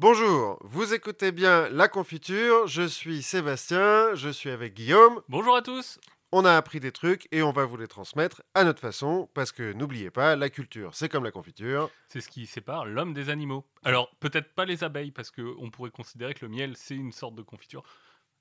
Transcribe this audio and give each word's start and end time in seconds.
Bonjour, 0.00 0.58
vous 0.62 0.92
écoutez 0.92 1.30
bien 1.30 1.68
La 1.68 1.86
Confiture, 1.86 2.66
je 2.66 2.82
suis 2.82 3.22
Sébastien, 3.22 4.12
je 4.14 4.28
suis 4.28 4.50
avec 4.50 4.74
Guillaume. 4.74 5.22
Bonjour 5.28 5.54
à 5.54 5.62
tous 5.62 6.00
On 6.32 6.44
a 6.44 6.56
appris 6.56 6.80
des 6.80 6.90
trucs 6.90 7.28
et 7.30 7.44
on 7.44 7.52
va 7.52 7.64
vous 7.64 7.76
les 7.76 7.86
transmettre 7.86 8.42
à 8.54 8.64
notre 8.64 8.80
façon, 8.80 9.30
parce 9.34 9.52
que 9.52 9.72
n'oubliez 9.72 10.10
pas, 10.10 10.34
la 10.34 10.50
culture, 10.50 10.96
c'est 10.96 11.08
comme 11.08 11.22
la 11.22 11.30
confiture. 11.30 11.90
C'est 12.08 12.20
ce 12.20 12.28
qui 12.28 12.46
sépare 12.46 12.86
l'homme 12.86 13.14
des 13.14 13.30
animaux. 13.30 13.64
Alors, 13.84 14.10
peut-être 14.18 14.52
pas 14.52 14.64
les 14.64 14.82
abeilles, 14.82 15.12
parce 15.12 15.30
qu'on 15.30 15.70
pourrait 15.70 15.92
considérer 15.92 16.34
que 16.34 16.44
le 16.44 16.50
miel, 16.50 16.76
c'est 16.76 16.96
une 16.96 17.12
sorte 17.12 17.36
de 17.36 17.42
confiture. 17.42 17.84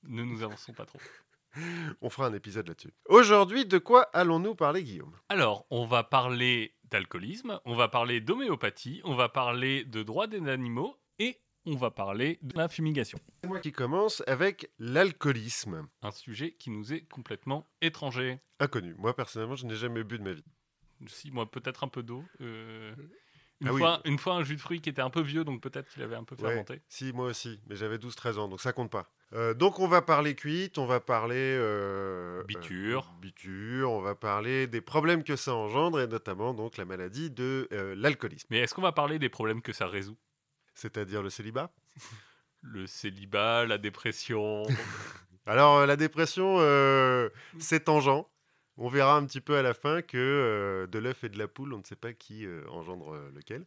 Ne 0.02 0.24
nous 0.24 0.42
avançons 0.42 0.74
pas 0.74 0.88
trop. 0.88 1.00
On 2.02 2.10
fera 2.10 2.26
un 2.26 2.34
épisode 2.34 2.68
là-dessus. 2.68 2.96
Aujourd'hui, 3.06 3.68
de 3.68 3.78
quoi 3.78 4.10
allons-nous 4.14 4.56
parler, 4.56 4.84
Guillaume? 4.84 5.16
Alors, 5.30 5.68
on 5.70 5.86
va 5.86 6.04
parler 6.04 6.74
d'alcoolisme, 6.86 7.60
on 7.66 7.76
va 7.76 7.90
parler 7.90 8.22
d'homéopathie, 8.22 9.02
on 9.04 9.14
va 9.14 9.30
parler 9.30 9.86
de 9.86 10.02
droits 10.02 10.26
des 10.26 10.50
animaux 10.50 10.98
et 11.20 11.43
on 11.66 11.76
va 11.76 11.92
parler 11.92 12.40
de 12.42 12.58
la 12.58 12.68
fumigation. 12.68 13.20
C'est 13.42 13.48
moi 13.50 13.60
qui 13.60 13.72
commence 13.72 14.24
avec 14.28 14.70
l'alcoolisme. 14.80 15.88
Un 16.02 16.12
sujet 16.12 16.52
qui 16.58 16.70
nous 16.70 16.94
est 16.94 17.02
complètement 17.10 17.68
étranger. 17.82 18.40
Inconnu. 18.60 18.96
Moi, 18.98 19.16
personnellement, 19.16 19.56
je 19.56 19.66
n'ai 19.66 19.76
jamais 19.76 20.04
bu 20.04 20.18
de 20.18 20.24
ma 20.24 20.34
vie. 20.34 20.44
Si, 21.08 21.32
moi, 21.32 21.50
peut-être 21.50 21.84
un 21.84 21.88
peu 21.90 22.04
d'eau. 22.04 22.24
euh, 22.42 22.94
Une, 23.62 23.68
Ah 23.70 23.74
oui. 23.74 23.82
une 24.06 24.18
fois, 24.18 24.34
un 24.36 24.44
jus 24.44 24.56
de 24.56 24.62
fruits 24.62 24.82
qui 24.82 24.90
était 24.90 25.02
un 25.02 25.10
peu 25.10 25.22
vieux, 25.22 25.44
donc 25.44 25.62
peut-être 25.62 25.90
qu'il 25.90 26.02
avait 26.02 26.16
un 26.16 26.24
peu 26.24 26.36
Ouais. 26.36 26.50
fermenté. 26.50 26.82
Si, 26.90 27.14
moi 27.14 27.28
aussi, 27.28 27.62
mais 27.68 27.76
j'avais 27.76 27.98
12-13 27.98 28.38
ans, 28.38 28.48
donc 28.50 28.60
ça 28.62 28.74
compte 28.74 28.92
pas. 28.92 29.10
Euh, 29.34 29.54
donc 29.54 29.80
on 29.80 29.88
va 29.88 30.02
parler 30.02 30.36
cuite, 30.36 30.78
on 30.78 30.86
va 30.86 31.00
parler... 31.00 31.36
euh, 31.38 32.44
Biture. 32.44 33.12
euh, 33.16 33.20
biture, 33.22 33.92
on 33.92 34.02
va 34.02 34.16
parler 34.16 34.68
des 34.68 34.82
problèmes 34.82 35.24
que 35.24 35.36
ça 35.36 35.54
engendre, 35.56 36.00
et 36.02 36.08
notamment 36.08 36.54
donc 36.54 36.78
la 36.78 36.86
maladie 36.86 37.30
de 37.32 37.68
l'alcoolisme, 37.96 38.48
Mais 38.52 38.60
est-ce 38.60 38.74
qu'on 38.74 38.82
va 38.82 38.92
parler 38.92 39.18
des 39.18 39.30
problèmes 39.30 39.62
que 39.62 39.72
ça 39.74 39.88
résout? 39.88 40.18
C'est-à-dire 40.74 41.22
le 41.22 41.30
célibat. 41.30 41.74
Le 42.62 42.88
célibat, 42.88 43.66
la 43.66 43.78
dépression. 43.78 44.64
Alors 45.46 45.80
euh, 45.80 45.86
la 45.86 45.96
dépression, 45.96 46.58
euh, 46.60 47.30
c'est 47.60 47.86
tangent. 47.86 48.26
On 48.78 48.88
verra 48.88 49.18
un 49.18 49.26
petit 49.26 49.42
peu 49.42 49.58
à 49.58 49.62
la 49.62 49.74
fin 49.74 50.02
que 50.02 50.18
euh, 50.18 50.88
de 50.88 51.00
l'œuf 51.00 51.24
et 51.24 51.30
de 51.30 51.38
la 51.38 51.48
poule, 51.48 51.74
on 51.74 51.80
ne 51.80 51.84
sait 51.84 51.96
pas 51.96 52.14
qui 52.14 52.46
euh, 52.46 52.64
engendre 52.70 53.16
lequel. 53.34 53.66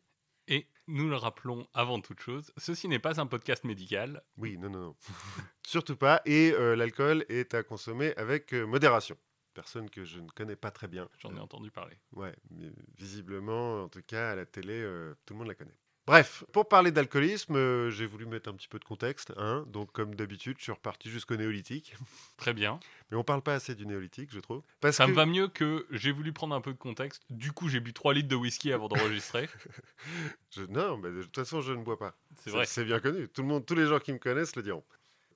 Et 0.48 0.68
nous 0.86 1.08
le 1.08 1.16
rappelons 1.16 1.66
avant 1.74 2.00
toute 2.00 2.20
chose, 2.20 2.52
ceci 2.56 2.86
n'est 2.86 3.00
pas 3.00 3.20
un 3.20 3.26
podcast 3.26 3.64
médical. 3.64 4.22
Oui, 4.36 4.56
non, 4.56 4.70
non, 4.70 4.80
non. 4.80 4.96
Surtout 5.66 5.96
pas. 5.96 6.22
Et 6.24 6.52
euh, 6.52 6.76
l'alcool 6.76 7.24
est 7.28 7.54
à 7.54 7.64
consommer 7.64 8.14
avec 8.16 8.54
euh, 8.54 8.64
modération. 8.64 9.16
Personne 9.54 9.90
que 9.90 10.04
je 10.04 10.20
ne 10.20 10.28
connais 10.28 10.54
pas 10.54 10.70
très 10.70 10.86
bien. 10.86 11.08
J'en 11.18 11.34
ai 11.34 11.40
entendu 11.40 11.72
parler. 11.72 11.96
Ouais, 12.12 12.34
mais 12.50 12.70
visiblement, 12.96 13.82
en 13.82 13.88
tout 13.88 14.02
cas, 14.02 14.30
à 14.30 14.34
la 14.36 14.46
télé, 14.46 14.74
euh, 14.74 15.14
tout 15.24 15.34
le 15.34 15.38
monde 15.38 15.48
la 15.48 15.54
connaît. 15.54 15.78
Bref, 16.06 16.44
pour 16.52 16.68
parler 16.68 16.92
d'alcoolisme, 16.92 17.56
euh, 17.56 17.90
j'ai 17.90 18.06
voulu 18.06 18.26
mettre 18.26 18.48
un 18.48 18.52
petit 18.54 18.68
peu 18.68 18.78
de 18.78 18.84
contexte. 18.84 19.32
Hein, 19.36 19.64
donc, 19.66 19.90
comme 19.90 20.14
d'habitude, 20.14 20.56
je 20.58 20.62
suis 20.62 20.72
reparti 20.72 21.10
jusqu'au 21.10 21.34
néolithique. 21.36 21.94
Très 22.36 22.54
bien. 22.54 22.78
Mais 23.10 23.16
on 23.16 23.24
parle 23.24 23.42
pas 23.42 23.54
assez 23.54 23.74
du 23.74 23.86
néolithique, 23.86 24.30
je 24.32 24.38
trouve. 24.38 24.62
Parce 24.80 24.96
Ça 24.96 25.06
que... 25.06 25.10
me 25.10 25.16
va 25.16 25.26
mieux 25.26 25.48
que 25.48 25.84
j'ai 25.90 26.12
voulu 26.12 26.32
prendre 26.32 26.54
un 26.54 26.60
peu 26.60 26.72
de 26.72 26.78
contexte. 26.78 27.22
Du 27.28 27.50
coup, 27.50 27.68
j'ai 27.68 27.80
bu 27.80 27.92
3 27.92 28.14
litres 28.14 28.28
de 28.28 28.36
whisky 28.36 28.72
avant 28.72 28.86
d'enregistrer. 28.86 29.48
je- 30.50 30.62
Non, 30.62 30.96
mais 30.96 31.10
de 31.10 31.22
toute 31.22 31.34
façon, 31.34 31.60
je 31.60 31.72
ne 31.72 31.82
bois 31.82 31.98
pas. 31.98 32.16
C'est 32.36 32.50
vrai. 32.50 32.66
C'est 32.66 32.84
bien 32.84 33.00
connu. 33.00 33.28
Tout 33.28 33.42
le 33.42 33.48
monde, 33.48 33.66
tous 33.66 33.74
les 33.74 33.86
gens 33.86 33.98
qui 33.98 34.12
me 34.12 34.18
connaissent 34.18 34.54
le 34.54 34.62
diront. 34.62 34.84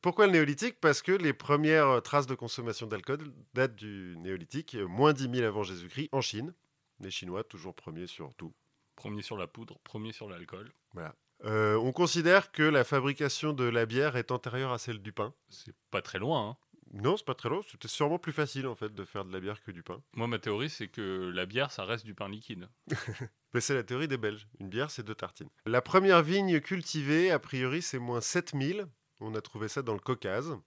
Pourquoi 0.03 0.27
le 0.27 0.33
néolithique? 0.33 0.81
Parce 0.81 1.03
que 1.03 1.13
les 1.13 1.33
premières 1.33 1.89
euh, 1.89 2.01
traces 2.01 2.27
de 2.29 2.35
consommation 2.37 2.87
d'alcool 2.87 3.33
datent 3.55 3.75
du 3.75 4.15
néolithique, 4.19 4.77
euh, 4.77 4.87
moins 4.87 5.13
10 5.13 5.29
000 5.35 5.47
avant 5.47 5.63
Jésus-Christ, 5.65 6.09
en 6.13 6.21
Chine. 6.21 6.55
Les 7.01 7.11
Chinois, 7.11 7.43
toujours 7.45 7.75
premiers 7.75 8.07
sur 8.07 8.33
tout. 8.35 8.55
Premier 9.01 9.23
sur 9.23 9.39
la 9.39 9.47
poudre, 9.47 9.79
premier 9.83 10.13
sur 10.13 10.29
l'alcool. 10.29 10.71
Voilà. 10.93 11.15
Euh, 11.47 11.75
on 11.77 11.91
considère 11.91 12.53
que 12.53 12.63
la 12.63 12.85
fabrication 12.85 13.55
de 13.55 13.65
la 13.65 13.87
bière 13.87 14.17
est 14.17 14.31
antérieure 14.31 14.73
à 14.73 14.79
celle 14.79 14.99
du 14.99 15.11
pain. 15.11 15.33
C'est 15.49 15.75
pas 15.91 16.03
très 16.03 16.19
loin. 16.19 16.51
hein. 16.51 16.57
Non, 16.93 17.17
c'est 17.17 17.25
pas 17.25 17.35
très 17.35 17.49
long. 17.49 17.63
C'était 17.63 17.89
sûrement 17.89 18.19
plus 18.19 18.33
facile 18.33 18.67
en 18.67 18.75
fait 18.75 18.95
de 18.95 19.05
faire 19.07 19.25
de 19.25 19.33
la 19.33 19.41
bière 19.41 19.63
que 19.63 19.71
du 19.71 19.83
pain. 19.83 20.03
Moi, 20.13 20.27
ma 20.27 20.39
théorie, 20.39 20.69
c'est 20.69 20.89
que 20.89 21.31
la 21.35 21.47
bière, 21.47 21.71
ça 21.73 21.85
reste 21.87 22.05
du 22.05 22.15
pain 22.15 22.29
liquide. 22.29 22.69
Mais 23.55 23.63
c'est 23.63 23.73
la 23.75 23.85
théorie 23.85 24.07
des 24.07 24.19
Belges. 24.19 24.47
Une 24.59 24.69
bière, 24.69 24.91
c'est 24.91 25.03
deux 25.03 25.15
tartines. 25.15 25.49
La 25.65 25.81
première 25.81 26.21
vigne 26.23 26.61
cultivée, 26.61 27.31
a 27.31 27.39
priori, 27.39 27.81
c'est 27.81 27.99
moins 27.99 28.21
7000. 28.21 28.87
On 29.21 29.35
a 29.35 29.41
trouvé 29.41 29.69
ça 29.69 29.81
dans 29.81 29.95
le 29.95 30.01
Caucase. 30.01 30.59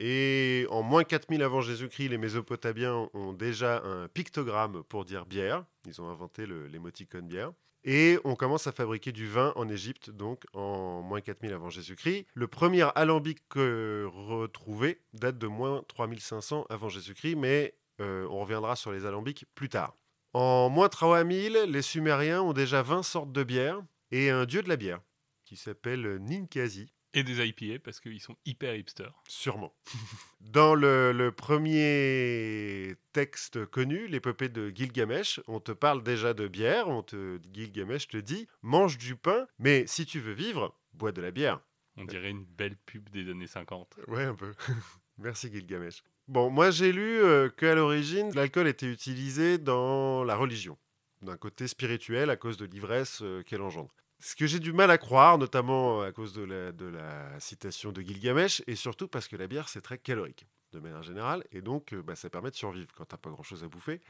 Et 0.00 0.66
en 0.70 0.82
moins 0.82 1.04
4000 1.04 1.40
avant 1.42 1.60
Jésus-Christ, 1.60 2.08
les 2.08 2.18
Mésopotamiens 2.18 3.08
ont 3.14 3.32
déjà 3.32 3.80
un 3.84 4.08
pictogramme 4.08 4.82
pour 4.88 5.04
dire 5.04 5.24
bière. 5.24 5.64
Ils 5.86 6.00
ont 6.02 6.08
inventé 6.10 6.46
l'émoticône 6.46 7.28
bière. 7.28 7.52
Et 7.88 8.18
on 8.24 8.34
commence 8.34 8.66
à 8.66 8.72
fabriquer 8.72 9.12
du 9.12 9.28
vin 9.28 9.52
en 9.54 9.68
Égypte, 9.68 10.10
donc 10.10 10.42
en 10.52 11.02
moins 11.02 11.20
4000 11.20 11.52
avant 11.52 11.70
Jésus-Christ. 11.70 12.26
Le 12.34 12.48
premier 12.48 12.88
alambic 12.96 13.38
retrouvé 13.54 15.00
date 15.12 15.38
de 15.38 15.46
moins 15.46 15.84
3500 15.86 16.66
avant 16.68 16.88
Jésus-Christ, 16.88 17.36
mais 17.36 17.74
euh, 18.00 18.26
on 18.28 18.40
reviendra 18.40 18.74
sur 18.74 18.90
les 18.90 19.06
alambics 19.06 19.46
plus 19.54 19.68
tard. 19.68 19.94
En 20.32 20.68
moins 20.68 20.88
3000, 20.88 21.66
les 21.68 21.82
Sumériens 21.82 22.42
ont 22.42 22.52
déjà 22.52 22.82
20 22.82 23.04
sortes 23.04 23.30
de 23.30 23.44
bières 23.44 23.80
et 24.10 24.30
un 24.30 24.46
dieu 24.46 24.62
de 24.62 24.68
la 24.68 24.76
bière 24.76 25.00
qui 25.44 25.56
s'appelle 25.56 26.18
Ninkasi, 26.18 26.92
Et 27.16 27.22
des 27.22 27.44
IPA, 27.46 27.78
parce 27.82 27.98
qu'ils 27.98 28.20
sont 28.20 28.36
hyper 28.44 28.76
hipsters. 28.76 29.12
sûrement. 29.26 29.74
Dans 30.40 30.74
le, 30.74 31.12
le 31.12 31.32
premier 31.32 32.94
texte 33.12 33.64
connu, 33.64 34.06
l'épopée 34.06 34.50
de 34.50 34.68
Gilgamesh, 34.68 35.40
on 35.48 35.58
te 35.58 35.72
parle 35.72 36.02
déjà 36.02 36.34
de 36.34 36.46
bière, 36.46 36.88
on 36.88 37.02
te, 37.02 37.40
Gilgamesh 37.54 38.08
te 38.08 38.18
dit 38.18 38.46
mange 38.60 38.98
du 38.98 39.16
pain, 39.16 39.46
mais 39.58 39.86
si 39.86 40.04
tu 40.04 40.20
veux 40.20 40.34
vivre, 40.34 40.78
bois 40.92 41.10
de 41.10 41.22
la 41.22 41.30
bière. 41.30 41.60
On 41.96 42.04
dirait 42.04 42.28
une 42.28 42.44
belle 42.44 42.76
pub 42.76 43.08
des 43.08 43.30
années 43.30 43.46
50. 43.46 44.00
Ouais, 44.08 44.24
un 44.24 44.34
peu. 44.34 44.52
Merci 45.18 45.50
Gilgamesh. 45.50 46.02
Bon, 46.28 46.50
moi 46.50 46.70
j'ai 46.70 46.92
lu 46.92 47.22
euh, 47.22 47.48
qu'à 47.48 47.74
l'origine, 47.74 48.30
l'alcool 48.34 48.66
était 48.68 48.92
utilisé 48.92 49.56
dans 49.56 50.22
la 50.22 50.36
religion, 50.36 50.76
d'un 51.22 51.38
côté 51.38 51.66
spirituel 51.66 52.28
à 52.28 52.36
cause 52.36 52.58
de 52.58 52.66
l'ivresse 52.66 53.20
euh, 53.22 53.42
qu'elle 53.42 53.62
engendre. 53.62 53.94
Ce 54.20 54.34
que 54.34 54.46
j'ai 54.46 54.60
du 54.60 54.72
mal 54.72 54.90
à 54.90 54.98
croire, 54.98 55.38
notamment 55.38 56.00
à 56.00 56.10
cause 56.10 56.32
de 56.32 56.42
la, 56.42 56.72
de 56.72 56.86
la 56.86 57.38
citation 57.38 57.92
de 57.92 58.00
Gilgamesh, 58.00 58.62
et 58.66 58.74
surtout 58.74 59.08
parce 59.08 59.28
que 59.28 59.36
la 59.36 59.46
bière 59.46 59.68
c'est 59.68 59.82
très 59.82 59.98
calorique, 59.98 60.46
de 60.72 60.80
manière 60.80 61.02
générale, 61.02 61.44
et 61.52 61.60
donc 61.60 61.94
bah, 61.94 62.16
ça 62.16 62.30
permet 62.30 62.50
de 62.50 62.56
survivre 62.56 62.88
quand 62.94 63.04
t'as 63.04 63.18
pas 63.18 63.30
grand 63.30 63.42
chose 63.42 63.62
à 63.62 63.68
bouffer. 63.68 64.00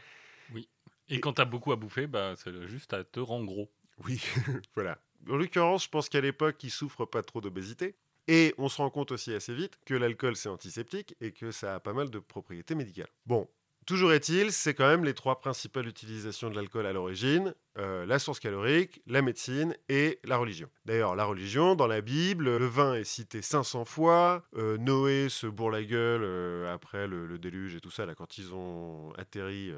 Et 1.08 1.20
quand 1.20 1.34
t'as 1.34 1.44
beaucoup 1.44 1.72
à 1.72 1.76
bouffer, 1.76 2.06
bah, 2.06 2.34
c'est 2.36 2.66
juste 2.66 2.92
à 2.92 3.04
te 3.04 3.20
rendre 3.20 3.46
gros. 3.46 3.70
Oui, 4.04 4.20
voilà. 4.74 4.98
En 5.28 5.36
l'occurrence, 5.36 5.84
je 5.84 5.88
pense 5.88 6.08
qu'à 6.08 6.20
l'époque, 6.20 6.62
ils 6.62 6.70
souffrent 6.70 7.06
pas 7.06 7.22
trop 7.22 7.40
d'obésité. 7.40 7.96
Et 8.28 8.54
on 8.58 8.68
se 8.68 8.78
rend 8.78 8.90
compte 8.90 9.12
aussi 9.12 9.32
assez 9.32 9.54
vite 9.54 9.78
que 9.84 9.94
l'alcool, 9.94 10.34
c'est 10.34 10.48
antiseptique 10.48 11.14
et 11.20 11.30
que 11.30 11.52
ça 11.52 11.76
a 11.76 11.80
pas 11.80 11.92
mal 11.92 12.10
de 12.10 12.18
propriétés 12.18 12.74
médicales. 12.74 13.08
Bon, 13.24 13.48
toujours 13.86 14.12
est-il, 14.12 14.52
c'est 14.52 14.74
quand 14.74 14.88
même 14.88 15.04
les 15.04 15.14
trois 15.14 15.40
principales 15.40 15.86
utilisations 15.86 16.50
de 16.50 16.56
l'alcool 16.56 16.86
à 16.86 16.92
l'origine, 16.92 17.54
euh, 17.78 18.04
la 18.04 18.18
source 18.18 18.40
calorique, 18.40 19.00
la 19.06 19.22
médecine 19.22 19.76
et 19.88 20.18
la 20.24 20.36
religion. 20.36 20.68
D'ailleurs, 20.84 21.14
la 21.14 21.24
religion, 21.24 21.76
dans 21.76 21.86
la 21.86 22.00
Bible, 22.00 22.56
le 22.56 22.66
vin 22.66 22.94
est 22.94 23.04
cité 23.04 23.42
500 23.42 23.84
fois, 23.84 24.42
euh, 24.56 24.76
Noé 24.76 25.28
se 25.28 25.46
bourre 25.46 25.70
la 25.70 25.84
gueule 25.84 26.22
euh, 26.24 26.74
après 26.74 27.06
le, 27.06 27.38
déluge 27.38 27.76
et 27.76 27.80
tout 27.80 27.90
ça, 27.90 28.04
là, 28.04 28.14
quand 28.14 28.38
ils 28.38 28.52
ont 28.54 29.12
atterri, 29.16 29.72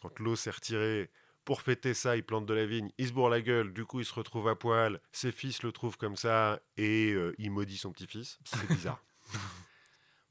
quand 0.00 0.18
l'eau 0.18 0.36
s'est 0.36 0.50
retirée, 0.50 1.10
pour 1.44 1.60
fêter 1.60 1.92
ça, 1.92 2.16
il 2.16 2.24
plante 2.24 2.46
de 2.46 2.54
la 2.54 2.64
vigne, 2.64 2.90
il 2.98 3.08
se 3.08 3.12
bourre 3.12 3.30
la 3.30 3.42
gueule, 3.42 3.72
du 3.72 3.84
coup 3.84 4.00
il 4.00 4.06
se 4.06 4.14
retrouve 4.14 4.48
à 4.48 4.54
poil, 4.54 5.00
ses 5.10 5.32
fils 5.32 5.62
le 5.62 5.72
trouvent 5.72 5.96
comme 5.96 6.16
ça 6.16 6.60
et 6.76 7.14
il 7.38 7.50
maudit 7.50 7.76
son 7.76 7.92
petit-fils. 7.92 8.38
C'est 8.44 8.68
bizarre. 8.68 9.02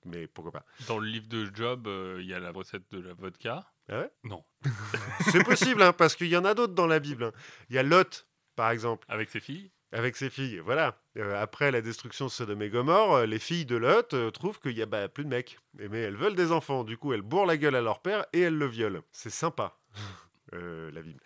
Mais 0.05 0.27
pourquoi 0.27 0.51
pas 0.51 0.65
Dans 0.87 0.97
le 0.99 1.07
livre 1.07 1.27
de 1.27 1.49
Job, 1.53 1.87
euh, 1.87 2.17
il 2.21 2.27
y 2.27 2.33
a 2.33 2.39
la 2.39 2.51
recette 2.51 2.89
de 2.91 2.99
la 2.99 3.13
vodka. 3.13 3.65
Ah 3.89 3.99
ouais? 4.01 4.11
Non, 4.23 4.43
C'est 5.31 5.43
possible, 5.43 5.81
hein, 5.81 5.93
parce 5.93 6.15
qu'il 6.15 6.27
y 6.27 6.37
en 6.37 6.45
a 6.45 6.53
d'autres 6.53 6.73
dans 6.75 6.87
la 6.87 6.99
Bible. 6.99 7.23
hein. 7.25 7.31
Il 7.69 7.75
y 7.75 7.79
a 7.79 7.83
Lot, 7.83 8.27
par 8.55 8.69
exemple, 8.71 9.05
avec 9.09 9.29
ses 9.29 9.39
filles? 9.39 9.71
avec 9.91 10.15
ses 10.17 10.29
filles. 10.29 10.59
Voilà. 10.59 11.01
Euh, 11.17 11.41
après 11.41 11.71
la 11.71 11.81
destruction 11.81 12.25
de 12.27 12.29
Sodome 12.29 12.61
et 12.61 12.69
Gomorre, 12.69 13.13
euh, 13.15 13.25
les 13.25 13.39
filles 13.39 13.65
de 13.65 13.75
Lot 13.75 14.13
euh, 14.13 14.29
trouvent 14.29 14.59
qu'il 14.59 14.77
y 14.77 14.83
a 14.83 14.85
bah, 14.85 15.09
plus 15.09 15.23
de 15.23 15.29
mecs. 15.29 15.57
Et- 15.79 15.89
Mais 15.89 16.01
elles 16.01 16.15
veulent 16.15 16.35
des 16.35 16.51
enfants. 16.51 16.83
Du 16.83 16.95
coup, 16.95 17.11
elles 17.11 17.23
bourrent 17.23 17.47
la 17.47 17.57
gueule 17.57 17.73
à 17.75 17.81
leur 17.81 17.99
père 18.03 18.23
et 18.31 18.41
elles 18.41 18.55
le 18.55 18.67
violent. 18.67 19.01
C'est 19.11 19.31
sympa, 19.31 19.79
la 20.51 21.01
Bible. 21.01 21.19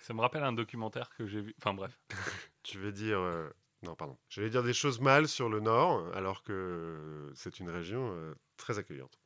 Ça 0.00 0.14
me 0.14 0.20
rappelle 0.20 0.42
un 0.42 0.52
documentaire 0.52 1.10
que 1.16 1.26
j'ai 1.28 1.40
vu. 1.40 1.54
Enfin 1.60 1.74
bref. 1.74 1.96
Tu 2.64 2.78
veux 2.78 2.90
dire. 2.92 3.20
Non, 3.82 3.94
pardon. 3.94 4.16
J'allais 4.28 4.50
dire 4.50 4.62
des 4.62 4.72
choses 4.72 5.00
mal 5.00 5.28
sur 5.28 5.48
le 5.48 5.60
Nord, 5.60 6.04
alors 6.14 6.42
que 6.42 7.30
c'est 7.34 7.60
une 7.60 7.70
région 7.70 8.10
euh, 8.12 8.34
très 8.56 8.78
accueillante. 8.78 9.18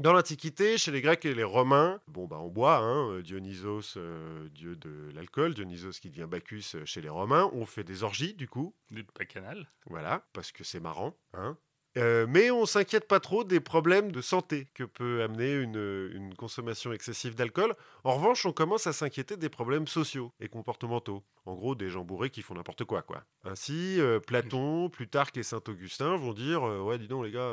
Dans 0.00 0.12
l'Antiquité, 0.12 0.76
chez 0.76 0.90
les 0.90 1.00
Grecs 1.00 1.24
et 1.24 1.34
les 1.34 1.44
Romains, 1.44 2.00
bon, 2.08 2.26
bah, 2.26 2.38
on 2.40 2.48
boit, 2.48 2.78
hein, 2.78 3.10
euh, 3.12 3.22
Dionysos, 3.22 3.96
euh, 3.96 4.48
dieu 4.50 4.74
de 4.74 5.10
l'alcool, 5.14 5.54
Dionysos 5.54 6.00
qui 6.00 6.10
devient 6.10 6.26
Bacchus 6.28 6.84
chez 6.84 7.00
les 7.00 7.08
Romains. 7.08 7.48
On 7.52 7.64
fait 7.64 7.84
des 7.84 8.02
orgies, 8.02 8.34
du 8.34 8.48
coup, 8.48 8.74
Du 8.90 9.04
bacchanal. 9.16 9.70
voilà, 9.86 10.26
parce 10.32 10.50
que 10.50 10.64
c'est 10.64 10.80
marrant. 10.80 11.16
Hein. 11.32 11.56
Euh, 11.96 12.26
mais 12.28 12.50
on 12.50 12.66
s'inquiète 12.66 13.06
pas 13.06 13.20
trop 13.20 13.44
des 13.44 13.60
problèmes 13.60 14.10
de 14.10 14.20
santé 14.20 14.66
que 14.74 14.82
peut 14.84 15.22
amener 15.22 15.52
une, 15.52 16.10
une 16.12 16.34
consommation 16.34 16.92
excessive 16.92 17.34
d'alcool. 17.34 17.74
En 18.02 18.16
revanche, 18.16 18.44
on 18.46 18.52
commence 18.52 18.86
à 18.86 18.92
s'inquiéter 18.92 19.36
des 19.36 19.48
problèmes 19.48 19.86
sociaux 19.86 20.32
et 20.40 20.48
comportementaux. 20.48 21.22
En 21.46 21.54
gros, 21.54 21.74
des 21.74 21.90
gens 21.90 22.04
bourrés 22.04 22.30
qui 22.30 22.42
font 22.42 22.54
n'importe 22.54 22.84
quoi, 22.84 23.02
quoi. 23.02 23.22
Ainsi, 23.44 24.00
euh, 24.00 24.18
Platon, 24.18 24.88
Plutarque 24.88 25.36
et 25.36 25.42
Saint-Augustin 25.42 26.16
vont 26.16 26.32
dire 26.32 26.66
euh, 26.66 26.80
Ouais, 26.80 26.98
dis 26.98 27.06
donc, 27.06 27.24
les 27.24 27.30
gars, 27.30 27.52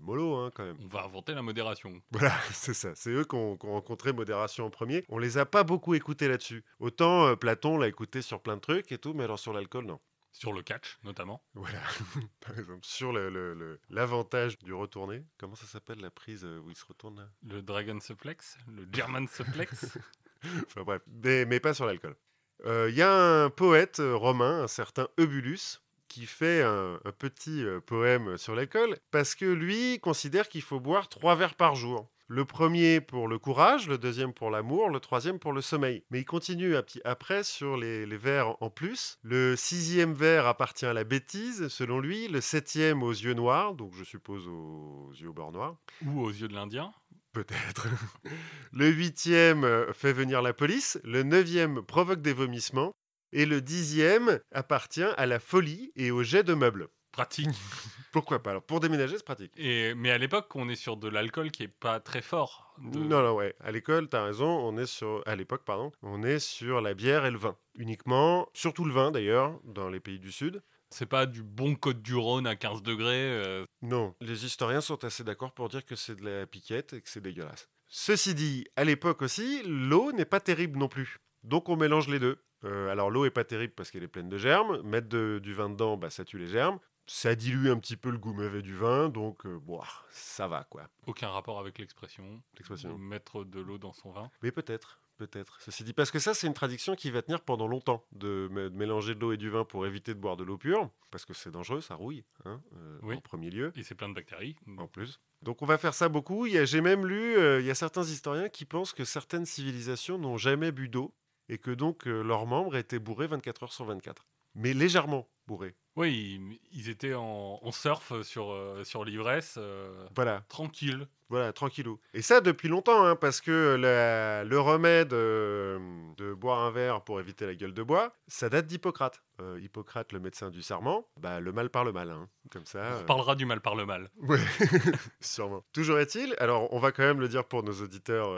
mollo, 0.00 0.36
hein, 0.36 0.50
quand 0.54 0.64
même. 0.64 0.76
On 0.82 0.88
va 0.88 1.04
inventer 1.04 1.34
la 1.34 1.42
modération. 1.42 1.92
Voilà, 2.12 2.34
c'est 2.52 2.74
ça. 2.74 2.90
C'est 2.94 3.10
eux 3.10 3.24
qui 3.24 3.34
ont, 3.34 3.58
ont 3.62 3.72
rencontré 3.72 4.12
modération 4.12 4.66
en 4.66 4.70
premier. 4.70 5.04
On 5.08 5.18
les 5.18 5.38
a 5.38 5.46
pas 5.46 5.64
beaucoup 5.64 5.94
écoutés 5.94 6.28
là-dessus. 6.28 6.64
Autant 6.78 7.34
Platon 7.36 7.78
l'a 7.78 7.88
écouté 7.88 8.22
sur 8.22 8.40
plein 8.40 8.56
de 8.56 8.60
trucs 8.60 8.92
et 8.92 8.98
tout, 8.98 9.14
mais 9.14 9.24
alors 9.24 9.38
sur 9.38 9.52
l'alcool, 9.52 9.86
non. 9.86 9.98
Sur 10.32 10.52
le 10.52 10.62
catch, 10.62 10.98
notamment. 11.02 11.42
Voilà, 11.54 11.80
par 12.40 12.58
exemple, 12.58 12.84
sur 12.86 13.12
le- 13.12 13.28
le- 13.30 13.52
le- 13.54 13.80
l'avantage 13.90 14.58
du 14.58 14.72
retourné. 14.72 15.24
Comment 15.38 15.56
ça 15.56 15.66
s'appelle 15.66 15.98
la 16.00 16.10
prise 16.10 16.44
euh, 16.44 16.58
où 16.60 16.70
il 16.70 16.76
se 16.76 16.84
retourne 16.86 17.16
là? 17.18 17.28
Le 17.42 17.62
Dragon 17.62 17.98
Suplex, 18.00 18.56
le 18.68 18.86
German 18.92 19.26
Suplex. 19.28 19.98
Enfin 20.66 20.82
bref, 20.84 21.02
mais, 21.22 21.44
mais 21.44 21.60
pas 21.60 21.74
sur 21.74 21.84
l'alcool. 21.84 22.16
Euh, 22.64 22.88
Il 22.90 22.96
y 22.96 23.02
a 23.02 23.12
un 23.44 23.50
poète 23.50 24.00
euh, 24.00 24.14
romain, 24.16 24.62
un 24.62 24.68
certain 24.68 25.06
Eubulus, 25.18 25.82
qui 26.08 26.24
fait 26.26 26.62
un, 26.62 26.98
un 27.04 27.12
petit 27.12 27.62
euh, 27.64 27.80
poème 27.80 28.38
sur 28.38 28.54
l'alcool, 28.54 28.96
parce 29.10 29.34
que 29.34 29.44
lui 29.44 30.00
considère 30.00 30.48
qu'il 30.48 30.62
faut 30.62 30.80
boire 30.80 31.08
trois 31.10 31.34
verres 31.36 31.56
par 31.56 31.74
jour. 31.74 32.08
Le 32.32 32.44
premier 32.44 33.00
pour 33.00 33.26
le 33.26 33.40
courage, 33.40 33.88
le 33.88 33.98
deuxième 33.98 34.32
pour 34.32 34.52
l'amour, 34.52 34.88
le 34.88 35.00
troisième 35.00 35.40
pour 35.40 35.52
le 35.52 35.60
sommeil. 35.60 36.04
Mais 36.12 36.20
il 36.20 36.24
continue 36.24 36.76
un 36.76 36.82
petit 36.84 37.00
après 37.04 37.42
sur 37.42 37.76
les, 37.76 38.06
les 38.06 38.16
vers 38.16 38.54
en 38.62 38.70
plus. 38.70 39.18
Le 39.24 39.56
sixième 39.56 40.12
vers 40.12 40.46
appartient 40.46 40.86
à 40.86 40.92
la 40.92 41.02
bêtise, 41.02 41.66
selon 41.66 41.98
lui. 41.98 42.28
Le 42.28 42.40
septième 42.40 43.02
aux 43.02 43.10
yeux 43.10 43.34
noirs, 43.34 43.74
donc 43.74 43.94
je 43.96 44.04
suppose 44.04 44.46
aux 44.46 45.10
yeux 45.20 45.30
au 45.30 45.32
bord 45.32 45.50
noir. 45.50 45.74
Ou 46.06 46.20
aux 46.20 46.30
yeux 46.30 46.46
de 46.46 46.54
l'Indien. 46.54 46.92
Peut-être. 47.32 47.88
Le 48.72 48.86
huitième 48.86 49.92
fait 49.92 50.12
venir 50.12 50.40
la 50.40 50.52
police. 50.52 51.00
Le 51.02 51.24
neuvième 51.24 51.82
provoque 51.82 52.22
des 52.22 52.32
vomissements. 52.32 52.92
Et 53.32 53.44
le 53.44 53.60
dixième 53.60 54.38
appartient 54.52 55.02
à 55.02 55.26
la 55.26 55.40
folie 55.40 55.90
et 55.96 56.12
au 56.12 56.22
jet 56.22 56.44
de 56.44 56.54
meubles. 56.54 56.90
Pratique. 57.20 57.48
Pourquoi 58.12 58.42
pas 58.42 58.50
Alors, 58.50 58.62
pour 58.62 58.80
déménager, 58.80 59.16
c'est 59.18 59.24
pratique. 59.24 59.52
Et, 59.58 59.94
mais 59.94 60.10
à 60.10 60.16
l'époque, 60.16 60.54
on 60.56 60.68
est 60.70 60.74
sur 60.74 60.96
de 60.96 61.06
l'alcool 61.08 61.50
qui 61.50 61.64
est 61.64 61.68
pas 61.68 62.00
très 62.00 62.22
fort. 62.22 62.74
De- 62.78 62.98
Non, 62.98 63.22
non, 63.22 63.34
ouais. 63.34 63.54
À 63.60 63.70
l'école, 63.72 64.08
t'as 64.08 64.24
raison. 64.24 64.46
On 64.48 64.78
est 64.78 64.86
sur, 64.86 65.22
à 65.26 65.36
l'époque, 65.36 65.62
pardon, 65.66 65.92
on 66.02 66.22
est 66.22 66.38
sur 66.38 66.80
la 66.80 66.94
bière 66.94 67.26
et 67.26 67.30
le 67.30 67.36
vin. 67.36 67.56
Uniquement, 67.74 68.48
surtout 68.54 68.86
le 68.86 68.92
vin 68.94 69.10
d'ailleurs, 69.10 69.60
dans 69.64 69.90
les 69.90 70.00
pays 70.00 70.18
du 70.18 70.32
Sud. 70.32 70.62
C'est 70.88 71.04
pas 71.06 71.26
du 71.26 71.42
bon 71.42 71.74
Côte 71.76 72.00
du 72.02 72.14
Rhône 72.16 72.46
à 72.46 72.56
15 72.56 72.82
degrés. 72.82 73.06
euh, 73.14 73.64
Non, 73.82 74.14
les 74.22 74.44
historiens 74.46 74.80
sont 74.80 75.04
assez 75.04 75.22
d'accord 75.22 75.52
pour 75.52 75.68
dire 75.68 75.84
que 75.84 75.94
c'est 75.96 76.16
de 76.16 76.24
la 76.24 76.46
piquette 76.46 76.94
et 76.94 77.02
que 77.02 77.08
c'est 77.10 77.20
dégueulasse. 77.20 77.68
Ceci 77.86 78.34
dit, 78.34 78.66
à 78.76 78.84
l'époque 78.84 79.20
aussi, 79.22 79.62
l'eau 79.66 80.10
n'est 80.12 80.24
pas 80.24 80.40
terrible 80.40 80.78
non 80.78 80.88
plus. 80.88 81.18
Donc 81.44 81.68
on 81.68 81.76
mélange 81.76 82.08
les 82.08 82.18
deux. 82.18 82.38
Euh, 82.64 82.90
alors 82.90 83.08
l'eau 83.10 83.24
est 83.24 83.30
pas 83.30 83.44
terrible 83.44 83.72
parce 83.74 83.90
qu'elle 83.90 84.02
est 84.02 84.08
pleine 84.08 84.28
de 84.28 84.36
germes. 84.36 84.82
Mettre 84.82 85.08
de- 85.08 85.38
du 85.42 85.54
vin 85.54 85.70
dedans, 85.70 85.96
bah, 85.96 86.10
ça 86.10 86.24
tue 86.24 86.38
les 86.38 86.46
germes. 86.48 86.78
Ça 87.12 87.34
dilue 87.34 87.68
un 87.70 87.78
petit 87.78 87.96
peu 87.96 88.08
le 88.10 88.18
goût 88.18 88.32
mauvais 88.32 88.62
du 88.62 88.76
vin, 88.76 89.08
donc 89.08 89.44
euh, 89.44 89.58
bon, 89.58 89.80
ça 90.12 90.46
va 90.46 90.62
quoi. 90.70 90.88
aucun 91.08 91.28
rapport 91.28 91.58
avec 91.58 91.78
l'expression. 91.78 92.40
L'expression. 92.56 92.96
Mettre 92.98 93.42
de 93.42 93.58
l'eau 93.60 93.78
dans 93.78 93.92
son 93.92 94.12
vin. 94.12 94.30
Mais 94.42 94.52
peut-être, 94.52 95.00
peut-être. 95.16 95.58
Ceci 95.60 95.82
dit, 95.82 95.92
parce 95.92 96.12
que 96.12 96.20
ça, 96.20 96.34
c'est 96.34 96.46
une 96.46 96.54
tradition 96.54 96.94
qui 96.94 97.10
va 97.10 97.20
tenir 97.22 97.40
pendant 97.40 97.66
longtemps, 97.66 98.04
de, 98.12 98.48
mé- 98.52 98.70
de 98.70 98.76
mélanger 98.76 99.16
de 99.16 99.20
l'eau 99.20 99.32
et 99.32 99.36
du 99.36 99.50
vin 99.50 99.64
pour 99.64 99.86
éviter 99.86 100.14
de 100.14 100.20
boire 100.20 100.36
de 100.36 100.44
l'eau 100.44 100.56
pure, 100.56 100.88
parce 101.10 101.24
que 101.24 101.34
c'est 101.34 101.50
dangereux, 101.50 101.80
ça 101.80 101.96
rouille, 101.96 102.24
hein, 102.44 102.62
euh, 102.76 102.98
Oui. 103.02 103.16
en 103.16 103.20
premier 103.20 103.50
lieu. 103.50 103.72
Et 103.74 103.82
c'est 103.82 103.96
plein 103.96 104.08
de 104.08 104.14
bactéries. 104.14 104.54
en 104.78 104.86
plus. 104.86 105.18
Donc 105.42 105.62
on 105.62 105.66
va 105.66 105.78
faire 105.78 105.94
ça 105.94 106.08
beaucoup. 106.08 106.46
J'ai 106.46 106.80
même 106.80 107.04
lu, 107.06 107.36
euh, 107.36 107.58
il 107.60 107.66
y 107.66 107.70
a 107.70 107.74
certains 107.74 108.04
historiens 108.04 108.48
qui 108.48 108.64
pensent 108.66 108.92
que 108.92 109.04
certaines 109.04 109.46
civilisations 109.46 110.16
n'ont 110.16 110.36
jamais 110.36 110.70
bu 110.70 110.88
d'eau 110.88 111.12
et 111.48 111.58
que 111.58 111.72
donc 111.72 112.06
euh, 112.06 112.22
leurs 112.22 112.46
membres 112.46 112.76
étaient 112.76 113.00
bourrés 113.00 113.26
24 113.26 113.64
heures 113.64 113.72
sur 113.72 113.84
24. 113.86 114.28
Mais 114.54 114.72
légèrement 114.72 115.28
bourrés. 115.46 115.74
Oui, 115.96 116.40
ils, 116.70 116.88
étaient 116.88 117.14
en, 117.14 117.58
en 117.60 117.72
surf 117.72 118.22
sur, 118.22 118.52
euh, 118.52 118.84
sur 118.84 119.04
l'ivresse, 119.04 119.56
euh, 119.58 120.06
Voilà, 120.14 120.44
tranquille. 120.48 121.08
voilà, 121.28 121.52
tranquillou. 121.52 121.98
Et 122.14 122.22
ça 122.22 122.40
depuis 122.40 122.68
longtemps, 122.68 123.04
hein, 123.04 123.16
parce 123.16 123.40
que 123.40 123.74
la- 123.74 124.44
le 124.44 124.60
remède 124.60 125.12
euh, 125.12 125.78
de 126.16 126.32
boire 126.32 126.60
un 126.60 126.70
verre 126.70 127.02
pour 127.02 127.18
éviter 127.20 127.44
la 127.44 127.54
gueule 127.56 127.74
de 127.74 127.82
bois, 127.82 128.14
ça 128.28 128.48
date 128.48 128.66
d'Hippocrate. 128.66 129.20
Hippocrate, 129.58 130.12
le 130.12 130.20
médecin 130.20 130.50
du 130.50 130.60
serment, 130.62 131.08
bah, 131.18 131.40
le 131.40 131.50
mal 131.52 131.70
par 131.70 131.82
le 131.84 131.92
mal, 131.92 132.10
hein, 132.10 132.28
comme 132.50 132.66
ça. 132.66 132.92
On 132.94 132.98
reparlera 132.98 133.34
du 133.34 133.46
mal 133.46 133.60
par 133.62 133.74
le 133.74 133.86
mal. 133.86 134.10
Ouais, 134.20 134.38
sûrement. 135.20 135.64
Toujours 135.72 135.98
est-il, 135.98 136.34
alors 136.38 136.72
on 136.72 136.78
va 136.78 136.92
quand 136.92 137.02
même 137.02 137.20
le 137.20 137.28
dire 137.28 137.44
pour 137.46 137.62
nos 137.62 137.72
auditeurs 137.82 138.36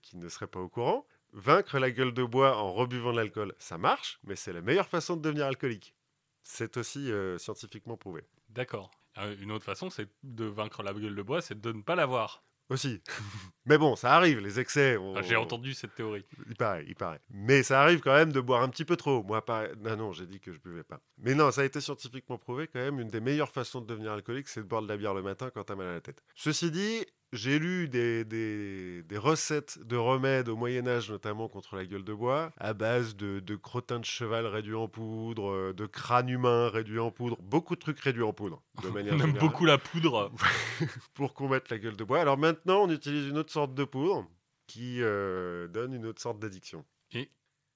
qui 0.00 0.16
ne 0.16 0.28
seraient 0.28 0.46
pas 0.46 0.60
au 0.60 0.68
courant, 0.68 1.06
vaincre 1.34 1.78
la 1.78 1.90
gueule 1.90 2.14
de 2.14 2.24
bois 2.24 2.56
en 2.56 2.72
rebuvant 2.72 3.12
de 3.12 3.16
l'alcool, 3.18 3.54
ça 3.58 3.76
marche, 3.76 4.18
mais 4.24 4.36
c'est 4.36 4.52
la 4.52 4.62
meilleure 4.62 4.88
façon 4.88 5.16
de 5.16 5.22
devenir 5.22 5.46
alcoolique. 5.46 5.94
C'est 6.42 6.76
aussi 6.76 7.10
euh, 7.10 7.36
scientifiquement 7.38 7.96
prouvé. 7.96 8.22
D'accord. 8.48 8.90
Euh, 9.18 9.34
Une 9.40 9.52
autre 9.52 9.64
façon, 9.64 9.90
c'est 9.90 10.08
de 10.22 10.44
vaincre 10.44 10.82
la 10.82 10.92
gueule 10.92 11.14
de 11.14 11.22
bois, 11.22 11.40
c'est 11.42 11.60
de 11.60 11.72
ne 11.72 11.82
pas 11.82 11.94
l'avoir. 11.94 12.42
Aussi. 12.70 13.02
mais 13.66 13.76
bon, 13.76 13.94
ça 13.94 14.14
arrive, 14.16 14.38
les 14.40 14.58
excès. 14.58 14.96
on- 14.96 15.16
Ah, 15.16 15.22
J'ai 15.22 15.36
entendu 15.36 15.74
cette 15.74 15.94
théorie. 15.94 16.24
Il 16.48 16.56
paraît, 16.56 16.84
il 16.88 16.94
paraît. 16.94 17.20
Mais 17.28 17.62
ça 17.62 17.82
arrive 17.82 18.00
quand 18.00 18.14
même 18.14 18.32
de 18.32 18.40
boire 18.40 18.62
un 18.62 18.70
petit 18.70 18.86
peu 18.86 18.96
trop. 18.96 19.22
Moi, 19.22 19.44
pas... 19.44 19.68
non, 19.76 19.96
non, 19.96 20.12
j'ai 20.12 20.26
dit 20.26 20.40
que 20.40 20.50
je 20.50 20.58
buvais 20.58 20.82
pas. 20.82 20.98
Mais 21.18 21.34
non, 21.34 21.50
ça 21.50 21.60
a 21.60 21.64
été 21.64 21.80
scientifiquement 21.82 22.38
prouvé 22.38 22.66
quand 22.66 22.78
même. 22.80 23.00
Une 23.00 23.08
des 23.08 23.20
meilleures 23.20 23.50
façons 23.50 23.82
de 23.82 23.86
devenir 23.86 24.12
alcoolique, 24.12 24.48
c'est 24.48 24.60
de 24.62 24.66
boire 24.66 24.80
de 24.82 24.88
la 24.88 24.96
bière 24.96 25.12
le 25.12 25.22
matin 25.22 25.50
quand 25.52 25.64
t'as 25.64 25.74
mal 25.74 25.88
à 25.88 25.92
la 25.92 26.00
tête. 26.00 26.22
Ceci 26.34 26.70
dit, 26.70 27.04
j'ai 27.34 27.58
lu 27.58 27.88
des, 27.88 28.24
des, 28.24 29.02
des 29.02 29.18
recettes 29.18 29.78
de 29.80 29.96
remèdes 29.96 30.48
au 30.48 30.56
Moyen-Âge, 30.56 31.10
notamment 31.10 31.48
contre 31.48 31.76
la 31.76 31.84
gueule 31.84 32.04
de 32.04 32.14
bois, 32.14 32.52
à 32.56 32.72
base 32.74 33.16
de, 33.16 33.40
de 33.40 33.56
crottin 33.56 33.98
de 34.00 34.04
cheval 34.04 34.46
réduit 34.46 34.74
en 34.74 34.88
poudre, 34.88 35.50
euh, 35.50 35.72
de 35.74 35.86
crâne 35.86 36.28
humain 36.28 36.68
réduit 36.68 36.98
en 37.00 37.10
poudre, 37.10 37.36
beaucoup 37.42 37.74
de 37.74 37.80
trucs 37.80 37.98
réduits 38.00 38.22
en 38.22 38.32
poudre, 38.32 38.62
de 38.82 38.88
manière 38.90 39.14
On 39.14 39.18
aime 39.18 39.26
générale, 39.26 39.40
beaucoup 39.40 39.64
la 39.66 39.78
poudre. 39.78 40.32
pour 41.14 41.34
combattre 41.34 41.66
la 41.70 41.78
gueule 41.78 41.96
de 41.96 42.04
bois. 42.04 42.20
Alors 42.20 42.38
maintenant, 42.38 42.84
on 42.84 42.90
utilise 42.90 43.28
une 43.28 43.38
autre 43.38 43.52
sorte 43.52 43.74
de 43.74 43.84
poudre 43.84 44.26
qui 44.66 45.02
euh, 45.02 45.68
donne 45.68 45.92
une 45.94 46.06
autre 46.06 46.22
sorte 46.22 46.38
d'addiction. 46.38 46.84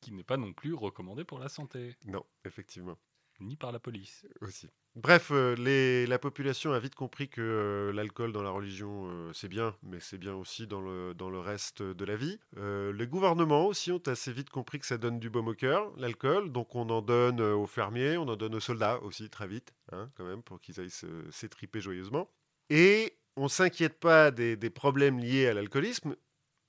qui 0.01 0.13
n'est 0.13 0.23
pas 0.25 0.37
non 0.37 0.53
plus 0.53 0.75
recommandé 0.75 1.25
pour 1.25 1.39
la 1.41 1.49
santé, 1.49 1.97
Non, 2.07 2.25
effectivement. 2.45 2.97
ni 3.41 3.57
par 3.57 3.73
la 3.73 3.81
police. 3.81 4.25
aussi. 4.41 4.69
Bref, 5.01 5.31
euh, 5.31 5.55
les- 5.55 6.07
la 6.09 6.19
population 6.19 6.73
a 6.73 6.81
vite 6.81 6.97
compris 6.97 7.29
que 7.29 7.41
euh, 7.41 7.93
l'alcool 7.93 8.33
dans 8.33 8.43
la 8.43 8.51
religion, 8.51 9.09
euh, 9.09 9.33
c'est 9.33 9.47
bien, 9.47 9.77
mais 9.85 10.01
c'est 10.01 10.19
bien 10.19 10.35
aussi 10.35 10.67
dans 10.67 10.81
le, 10.81 11.15
dans 11.15 11.31
le 11.31 11.39
reste 11.39 11.83
de 11.83 12.05
la 12.05 12.17
vie. 12.17 12.41
Euh, 12.57 12.93
les 12.93 13.07
gouvernements 13.07 13.67
aussi 13.67 13.93
ont 13.93 14.03
assez 14.09 14.33
vite 14.33 14.51
compris 14.51 14.81
que 14.81 14.87
ça 14.87 14.99
donne 14.99 15.21
du 15.21 15.31
baume 15.31 15.47
au 15.47 15.55
cœur, 15.55 15.93
l'alcool, 15.99 16.51
donc 16.51 16.75
on 16.75 16.91
en 16.91 17.01
donne 17.01 17.41
aux 17.41 17.67
fermiers, 17.69 18.17
on 18.17 18.27
en 18.27 18.35
donne 18.35 18.57
aux 18.57 18.61
soldats 18.61 19.01
aussi 19.03 19.31
très 19.31 19.47
vite, 19.47 19.73
hein, 19.93 20.11
quand 20.17 20.25
même, 20.25 20.43
pour 20.43 20.61
qu'ils 20.61 20.81
aillent 20.81 20.91
s'étriper 21.31 21.81
joyeusement. 21.81 22.29
Et 22.69 23.17
on 23.37 23.47
s'inquiète 23.47 24.01
pas 24.01 24.33
des, 24.33 24.57
des 24.57 24.71
problèmes 24.71 25.21
liés 25.21 25.47
à 25.47 25.55
l'alcoolisme, 25.55 26.17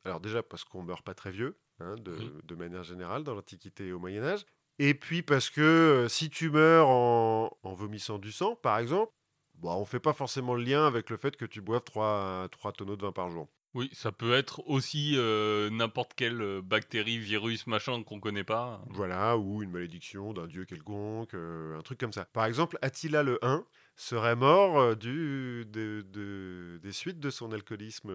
alors 0.05 0.19
déjà 0.19 0.43
parce 0.43 0.63
qu'on 0.63 0.83
meurt 0.83 1.03
pas 1.03 1.15
très 1.15 1.31
vieux, 1.31 1.57
hein, 1.79 1.95
de, 1.95 2.15
de 2.43 2.55
manière 2.55 2.83
générale, 2.83 3.23
dans 3.23 3.33
l'Antiquité 3.33 3.87
et 3.87 3.91
au 3.91 3.97
Moyen 3.97 4.23
Âge. 4.23 4.45
Et 4.79 4.93
puis 4.93 5.21
parce 5.21 5.49
que 5.49 5.61
euh, 5.61 6.07
si 6.07 6.29
tu 6.29 6.49
meurs 6.49 6.87
en, 6.87 7.51
en 7.63 7.73
vomissant 7.73 8.17
du 8.17 8.31
sang, 8.31 8.55
par 8.55 8.79
exemple, 8.79 9.11
bon, 9.55 9.73
on 9.73 9.85
fait 9.85 9.99
pas 9.99 10.13
forcément 10.13 10.55
le 10.55 10.63
lien 10.63 10.87
avec 10.87 11.09
le 11.09 11.17
fait 11.17 11.35
que 11.35 11.45
tu 11.45 11.61
boives 11.61 11.83
3, 11.83 12.47
tonneaux 12.77 12.95
de 12.95 13.01
vin 13.01 13.11
par 13.11 13.29
jour. 13.29 13.47
Oui, 13.75 13.89
ça 13.93 14.11
peut 14.11 14.33
être 14.33 14.67
aussi 14.67 15.13
euh, 15.15 15.69
n'importe 15.69 16.13
quelle 16.15 16.61
bactérie, 16.63 17.19
virus, 17.19 17.67
machin 17.67 18.01
qu'on 18.03 18.19
connaît 18.19 18.43
pas. 18.43 18.81
Voilà, 18.89 19.37
ou 19.37 19.61
une 19.61 19.69
malédiction 19.69 20.33
d'un 20.33 20.47
dieu 20.47 20.65
quelconque, 20.65 21.35
euh, 21.35 21.77
un 21.77 21.81
truc 21.81 21.99
comme 21.99 22.13
ça. 22.13 22.25
Par 22.25 22.45
exemple, 22.45 22.79
Attila 22.81 23.21
le 23.21 23.37
1 23.45 23.63
serait 23.95 24.35
mort 24.35 24.95
du, 24.95 25.65
de- 25.67 26.03
de- 26.09 26.79
des 26.81 26.91
suites 26.91 27.19
de 27.19 27.29
son 27.29 27.51
alcoolisme 27.51 28.11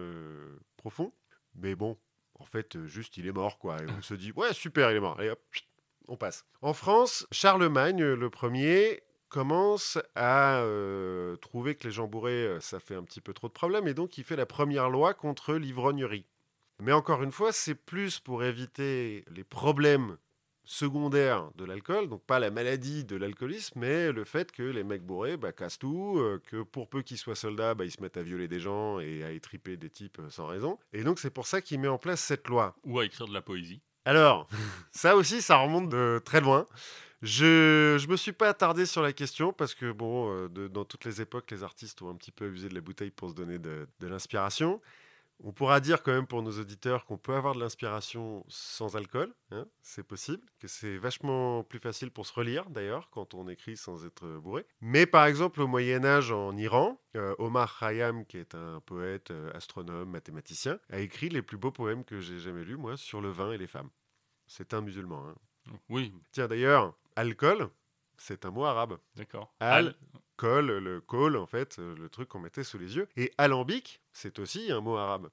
profond. 0.75 1.13
Mais 1.53 1.75
bon, 1.75 1.97
en 2.37 2.43
fait, 2.43 2.83
juste 2.85 3.15
il 3.15 3.25
est 3.27 3.31
mort, 3.31 3.57
quoi. 3.57 3.81
Et 3.81 3.85
on 3.97 4.01
se 4.01 4.13
dit, 4.13 4.33
ouais, 4.33 4.51
super, 4.53 4.91
il 4.91 4.97
est 4.97 4.99
mort. 4.99 5.17
Allez 5.19 5.29
hop, 5.29 5.39
chut, 5.51 5.65
on 6.07 6.17
passe. 6.17 6.45
En 6.61 6.73
France, 6.73 7.27
Charlemagne, 7.31 8.03
le 8.03 8.29
premier, 8.29 9.01
commence 9.29 9.97
à 10.15 10.59
euh, 10.59 11.35
trouver 11.37 11.75
que 11.75 11.85
les 11.85 11.91
gens 11.91 12.07
bourrés, 12.07 12.47
euh, 12.47 12.59
ça 12.59 12.79
fait 12.79 12.95
un 12.95 13.03
petit 13.03 13.21
peu 13.21 13.33
trop 13.33 13.47
de 13.47 13.53
problèmes, 13.53 13.87
et 13.87 13.93
donc 13.93 14.17
il 14.17 14.23
fait 14.23 14.35
la 14.35 14.45
première 14.45 14.89
loi 14.89 15.13
contre 15.13 15.55
l'ivrognerie. 15.55 16.25
Mais 16.79 16.91
encore 16.91 17.23
une 17.23 17.31
fois, 17.31 17.51
c'est 17.51 17.75
plus 17.75 18.19
pour 18.19 18.43
éviter 18.43 19.25
les 19.31 19.43
problèmes 19.43 20.17
secondaires 20.65 21.51
de 21.55 21.63
l'alcool, 21.63 22.09
donc 22.09 22.23
pas 22.23 22.39
la 22.39 22.51
maladie 22.51 23.05
de 23.05 23.15
l'alcoolisme, 23.15 23.79
mais 23.79 24.11
le 24.11 24.23
fait 24.23 24.51
que 24.51 24.63
les 24.63 24.83
mecs 24.83 25.03
bourrés 25.03 25.37
bah, 25.37 25.51
cassent 25.51 25.79
tout, 25.79 26.17
euh, 26.17 26.41
que 26.45 26.63
pour 26.63 26.89
peu 26.89 27.01
qu'ils 27.01 27.17
soient 27.17 27.35
soldats, 27.35 27.75
bah, 27.75 27.85
ils 27.85 27.91
se 27.91 28.01
mettent 28.01 28.17
à 28.17 28.23
violer 28.23 28.47
des 28.47 28.59
gens 28.59 28.99
et 28.99 29.23
à 29.23 29.31
étriper 29.31 29.77
des 29.77 29.89
types 29.89 30.19
euh, 30.19 30.29
sans 30.29 30.47
raison. 30.47 30.77
Et 30.91 31.03
donc 31.03 31.19
c'est 31.19 31.29
pour 31.29 31.47
ça 31.47 31.61
qu'il 31.61 31.79
met 31.79 31.87
en 31.87 31.97
place 31.97 32.21
cette 32.21 32.47
loi. 32.47 32.75
Ou 32.83 32.99
à 32.99 33.05
écrire 33.05 33.27
de 33.27 33.33
la 33.33 33.41
poésie. 33.41 33.81
Alors, 34.05 34.47
ça 34.91 35.15
aussi, 35.15 35.41
ça 35.41 35.57
remonte 35.57 35.89
de 35.89 36.21
très 36.23 36.41
loin, 36.41 36.65
Je, 37.21 37.97
je 37.99 38.07
me 38.07 38.17
suis 38.17 38.33
pas 38.33 38.49
attardé 38.49 38.85
sur 38.85 39.01
la 39.01 39.13
question 39.13 39.51
parce 39.53 39.73
que, 39.73 39.91
bon, 39.91 40.31
euh, 40.31 40.69
dans 40.69 40.85
toutes 40.85 41.05
les 41.05 41.21
époques, 41.21 41.49
les 41.51 41.63
artistes 41.63 42.01
ont 42.01 42.09
un 42.09 42.15
petit 42.15 42.31
peu 42.31 42.45
abusé 42.45 42.69
de 42.69 42.75
la 42.75 42.81
bouteille 42.81 43.11
pour 43.11 43.29
se 43.29 43.35
donner 43.35 43.57
de 43.59 43.87
l'inspiration. 44.01 44.81
On 45.43 45.51
pourra 45.51 45.79
dire 45.81 46.01
quand 46.01 46.13
même 46.13 46.27
pour 46.27 46.41
nos 46.41 46.59
auditeurs 46.59 47.05
qu'on 47.05 47.17
peut 47.17 47.35
avoir 47.35 47.55
de 47.55 47.59
l'inspiration 47.59 48.45
sans 48.47 48.95
alcool, 48.95 49.33
hein, 49.51 49.67
c'est 49.81 50.03
possible, 50.03 50.47
que 50.59 50.67
c'est 50.67 50.97
vachement 50.97 51.63
plus 51.63 51.79
facile 51.79 52.09
pour 52.09 52.25
se 52.25 52.33
relire 52.33 52.69
d'ailleurs 52.69 53.09
quand 53.11 53.33
on 53.33 53.47
écrit 53.49 53.75
sans 53.75 54.05
être 54.05 54.25
bourré. 54.37 54.65
Mais 54.79 55.05
par 55.05 55.25
exemple 55.25 55.61
au 55.61 55.67
Moyen 55.67 56.05
Âge 56.05 56.31
en 56.31 56.55
Iran, 56.55 56.99
euh, 57.17 57.35
Omar 57.37 57.77
Khayyam, 57.77 58.25
qui 58.25 58.37
est 58.37 58.55
un 58.55 58.79
poète, 58.79 59.31
euh, 59.31 59.51
astronome, 59.53 60.09
mathématicien, 60.09 60.79
a 60.89 60.99
écrit 60.99 61.29
les 61.29 61.41
plus 61.41 61.57
beaux 61.57 61.71
poèmes 61.71 62.05
que 62.05 62.21
j'ai 62.21 62.39
jamais 62.39 62.63
lus, 62.63 62.77
moi, 62.77 62.95
sur 62.95 63.19
le 63.21 63.29
vin 63.29 63.51
et 63.51 63.57
les 63.57 63.67
femmes. 63.67 63.89
C'est 64.47 64.73
un 64.73 64.81
musulman. 64.81 65.27
hein. 65.29 65.35
Oui, 65.89 66.13
Tiens 66.31 66.47
d'ailleurs, 66.47 66.93
alcool, 67.15 67.69
c'est 68.17 68.45
un 68.45 68.51
mot 68.51 68.65
arabe. 68.65 68.97
d'accord. 69.15 69.53
Al- 69.59 69.95
Col, 70.37 70.65
le 70.79 70.99
col, 70.99 71.37
en 71.37 71.45
fait, 71.45 71.79
euh, 71.79 71.95
le 71.95 72.09
truc 72.09 72.27
qu'on 72.27 72.39
mettait 72.39 72.65
sous 72.65 72.77
les 72.77 72.97
yeux. 72.97 73.07
Et 73.15 73.31
alambic, 73.37 74.01
c'est 74.11 74.37
aussi 74.39 74.69
un 74.71 74.81
mot 74.81 74.97
arabe. 74.97 75.29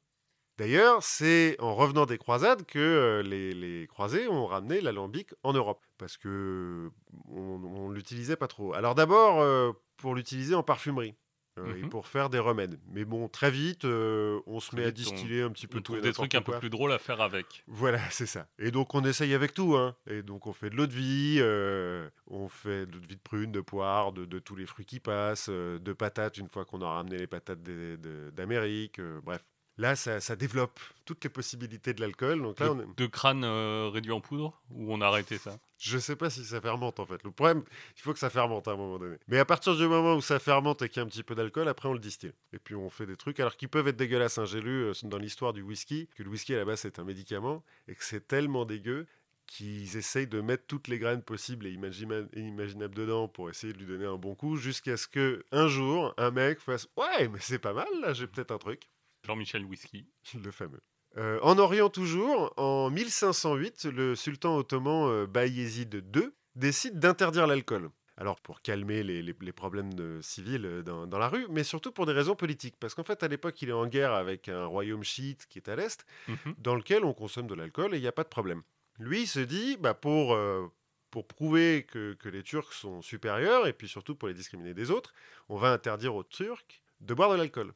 D'ailleurs, 0.59 1.03
c'est 1.03 1.57
en 1.61 1.75
revenant 1.75 2.07
des 2.07 2.19
croisades 2.19 2.65
que 2.67 2.79
euh, 2.79 3.23
les, 3.23 3.53
les 3.53 3.87
croisés 3.89 4.29
ont 4.29 4.47
ramené 4.47 4.81
l'alambic 4.81 5.35
en 5.43 5.55
Europe, 5.55 5.85
parce 5.99 6.17
que 6.19 6.91
on, 7.27 7.61
on 7.65 7.89
l'utilisait 7.91 8.37
pas 8.37 8.47
trop. 8.49 8.75
Alors 8.75 8.95
d'abord, 8.95 9.41
euh, 9.41 9.73
pour 9.97 10.15
l'utiliser 10.15 10.55
en 10.55 10.63
parfumerie. 10.63 11.17
Euh, 11.59 11.75
et 11.77 11.83
Mhm. 11.83 11.89
pour 11.91 12.07
faire 12.07 12.31
des 12.31 12.39
remèdes. 12.39 12.79
Mais 12.91 13.05
bon, 13.05 13.29
très 13.29 13.51
vite, 13.51 13.85
euh, 13.85 14.41
on 14.47 14.59
se 14.61 14.69
Très 14.69 14.79
met 14.79 14.85
à 14.85 14.89
on- 14.89 14.93
distiller 14.93 15.43
un 15.43 15.51
petit 15.51 15.67
peu 15.67 15.79
On 15.79 15.83
tout 15.83 15.97
et 15.97 16.01
des 16.01 16.13
trucs 16.13 16.35
un 16.35 16.43
peu 16.43 16.59
plus 16.59 16.71
drôles 16.71 16.93
à 16.93 16.99
faire 16.99 17.21
avec. 17.21 17.63
Voilà, 17.67 17.99
c'est 18.11 18.27
ça. 18.27 18.47
Et 18.59 18.71
donc 18.71 18.95
on 18.95 19.05
essaye 19.05 19.35
avec 19.35 19.53
tout, 19.55 19.77
hein. 19.77 19.95
Et 20.07 20.23
donc 20.23 20.47
on 20.47 20.53
fait 20.53 20.71
de 20.71 20.77
l'eau 20.77 20.87
de 20.87 20.93
vie, 20.95 21.37
euh, 21.41 22.09
on 22.27 22.49
fait 22.49 22.87
de 22.87 22.93
l'eau 22.93 23.01
de 23.01 23.07
vie 23.07 23.17
de 23.17 23.21
prune, 23.23 23.53
de 23.53 23.61
poire, 23.61 24.13
de, 24.13 24.25
de 24.25 24.39
tous 24.39 24.57
les 24.57 24.67
fruits 24.67 24.87
qui 24.87 25.01
passent, 25.01 25.49
de 25.51 25.93
patates 25.93 26.39
une 26.39 26.49
fois 26.49 26.65
qu'on 26.65 26.81
a 26.83 26.89
ramené 26.89 27.19
les 27.19 27.27
patates 27.27 27.63
d'Amérique, 27.63 29.01
bref. 29.23 29.43
Là, 29.79 29.97
ça, 29.97 30.21
ça 30.21 30.37
développe 30.37 30.79
toutes 31.05 31.25
les 31.25 31.31
possibilités 31.31 31.95
de 31.95 32.01
l'alcool. 32.01 32.43
Donc 32.43 32.61
là, 32.61 32.71
on 32.73 32.75
de, 32.77 32.83
est- 32.83 32.95
de 32.97 33.07
crâne 33.07 33.43
euh, 33.45 33.89
réduit 33.93 34.13
en 34.13 34.21
poudre 34.21 34.61
Ou 34.71 34.93
on 34.93 35.01
a 35.01 35.07
arrêté 35.07 35.39
ça? 35.39 35.59
Je 35.79 35.99
sais 35.99 36.15
pas 36.15 36.31
si 36.31 36.45
ça 36.45 36.61
fermente 36.61 37.01
en 37.01 37.07
fait. 37.07 37.23
Le 37.25 37.33
problème, 37.33 37.65
il 37.97 38.03
faut 38.03 38.13
que 38.13 38.19
ça 38.19 38.31
fermente 38.31 38.69
à 38.69 38.73
un 38.73 38.77
moment 38.77 38.99
donné. 38.99 39.17
Mais 39.27 39.39
à 39.39 39.45
partir 39.45 39.75
du 39.75 39.89
moment 39.89 40.15
où 40.15 40.21
ça 40.21 40.39
fermente 40.39 40.83
et 40.83 40.89
qu'il 40.89 40.99
y 40.99 41.01
a 41.01 41.03
un 41.05 41.09
petit 41.09 41.25
peu 41.25 41.35
d'alcool, 41.35 41.67
après 41.69 41.89
on 41.89 41.93
le 41.95 41.99
distille. 41.99 42.33
Et 42.53 42.59
puis 42.59 42.75
on 42.77 42.89
fait 42.91 43.07
des 43.07 43.17
trucs, 43.17 43.41
alors 43.41 43.57
qui 43.57 43.67
peuvent 43.67 43.89
être 43.89 43.97
dégueulasses. 43.97 44.39
hein. 44.39 44.45
J'ai 44.45 44.61
lu 44.61 44.85
euh, 44.85 44.93
dans 45.05 45.19
l'histoire 45.19 45.53
du 45.53 45.63
whisky 45.63 46.09
que 46.15 46.23
le 46.23 46.29
whisky 46.31 46.55
à 46.55 46.59
la 46.59 46.65
base 46.65 46.81
c'est 46.81 46.99
un 47.01 47.05
médicament 47.05 47.65
et 47.89 47.95
que 47.97 48.05
c'est 48.05 48.29
tellement 48.29 48.65
dégueu 48.65 49.07
qu'ils 49.47 49.97
essayent 49.97 50.29
de 50.29 50.41
mettre 50.41 50.65
toutes 50.69 50.87
les 50.89 50.99
graines 51.01 51.23
possibles 51.23 51.67
et 51.67 51.73
imaginables 51.73 52.95
dedans 52.95 53.27
pour 53.29 53.51
essayer 53.51 53.73
de 53.73 53.79
lui 53.79 53.87
donner 53.87 54.07
un 54.07 54.17
bon 54.17 54.35
coup, 54.37 54.57
jusqu'à 54.57 54.97
ce 54.97 55.09
que 55.09 55.45
un 55.51 55.67
jour 55.67 56.15
un 56.17 56.31
mec 56.31 56.61
fasse 56.61 56.89
ouais 56.97 57.29
mais 57.29 57.39
c'est 57.41 57.59
pas 57.59 57.73
mal 57.73 57.89
là, 58.01 58.13
j'ai 58.13 58.27
peut-être 58.29 58.53
un 58.53 58.59
truc. 58.59 58.89
Jean-Michel 59.27 59.65
Whisky. 59.65 60.07
Le 60.43 60.51
fameux. 60.51 60.81
Euh, 61.19 61.39
en 61.43 61.59
Orient 61.59 61.91
toujours, 61.91 62.53
en 62.57 62.91
1508, 62.91 63.85
le 63.85 64.15
sultan 64.17 64.57
ottoman 64.57 65.09
euh, 65.11 65.27
Bayezid 65.27 65.95
II 66.15 66.31
décide 66.57 66.99
d'interdire 66.99 67.47
l'alcool. 67.47 67.91
Alors 68.17 68.41
pour 68.41 68.61
calmer 68.63 69.03
les, 69.03 69.23
les- 69.23 69.35
les 69.41 69.53
problèmes 69.53 69.93
de- 69.95 70.21
civils 70.23 70.65
euh, 70.67 70.83
dans, 70.83 71.07
dans 71.07 71.19
la 71.19 71.29
rue, 71.29 71.47
mais 71.51 71.65
surtout 71.65 71.93
pour 71.93 72.07
des 72.07 72.13
raisons 72.13 72.35
politiques. 72.35 72.77
Parce 72.81 72.95
qu'en 72.95 73.05
fait, 73.05 73.23
à 73.23 73.29
l'époque, 73.29 73.61
il 73.63 73.69
est 73.69 73.73
en 73.73 73.87
guerre 73.87 74.13
avec 74.13 74.49
un 74.49 74.65
royaume 74.67 75.03
chiite 75.05 75.47
qui 75.49 75.59
est 75.59 75.69
à 75.69 75.77
l'est, 75.77 76.05
Mhm. 76.29 76.55
dans 76.59 76.75
lequel 76.75 77.05
on 77.05 77.13
consomme 77.15 77.47
de 77.47 77.55
l'alcool 77.55 77.95
et 77.95 77.99
il 77.99 78.03
n'y 78.03 78.07
a 78.09 78.13
pas 78.13 78.25
de 78.25 78.29
problème. 78.29 78.63
Lui, 78.99 79.23
il 79.23 79.27
se 79.27 79.41
dit, 79.41 79.77
bah, 79.79 79.95
pour, 79.95 80.35
euh, 80.35 80.67
pour 81.11 81.27
prouver 81.27 81.85
que, 81.85 82.15
que 82.15 82.29
les 82.29 82.43
Turcs 82.43 82.73
sont 82.73 83.03
supérieurs, 83.03 83.67
et 83.67 83.73
puis 83.75 83.89
surtout 83.89 84.15
pour 84.15 84.29
les 84.29 84.35
discriminer 84.35 84.73
des 84.75 84.91
autres, 84.91 85.13
on 85.49 85.57
va 85.57 85.73
interdire 85.73 86.15
aux 86.15 86.25
Turcs 86.25 86.83
de 87.01 87.15
boire 87.15 87.31
de 87.31 87.37
l'alcool. 87.37 87.73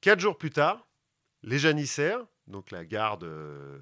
Quatre 0.00 0.20
jours 0.20 0.38
plus 0.38 0.50
tard, 0.50 0.86
les 1.42 1.58
janissaires, 1.58 2.24
donc 2.46 2.70
la 2.70 2.84
garde 2.84 3.24
euh, 3.24 3.78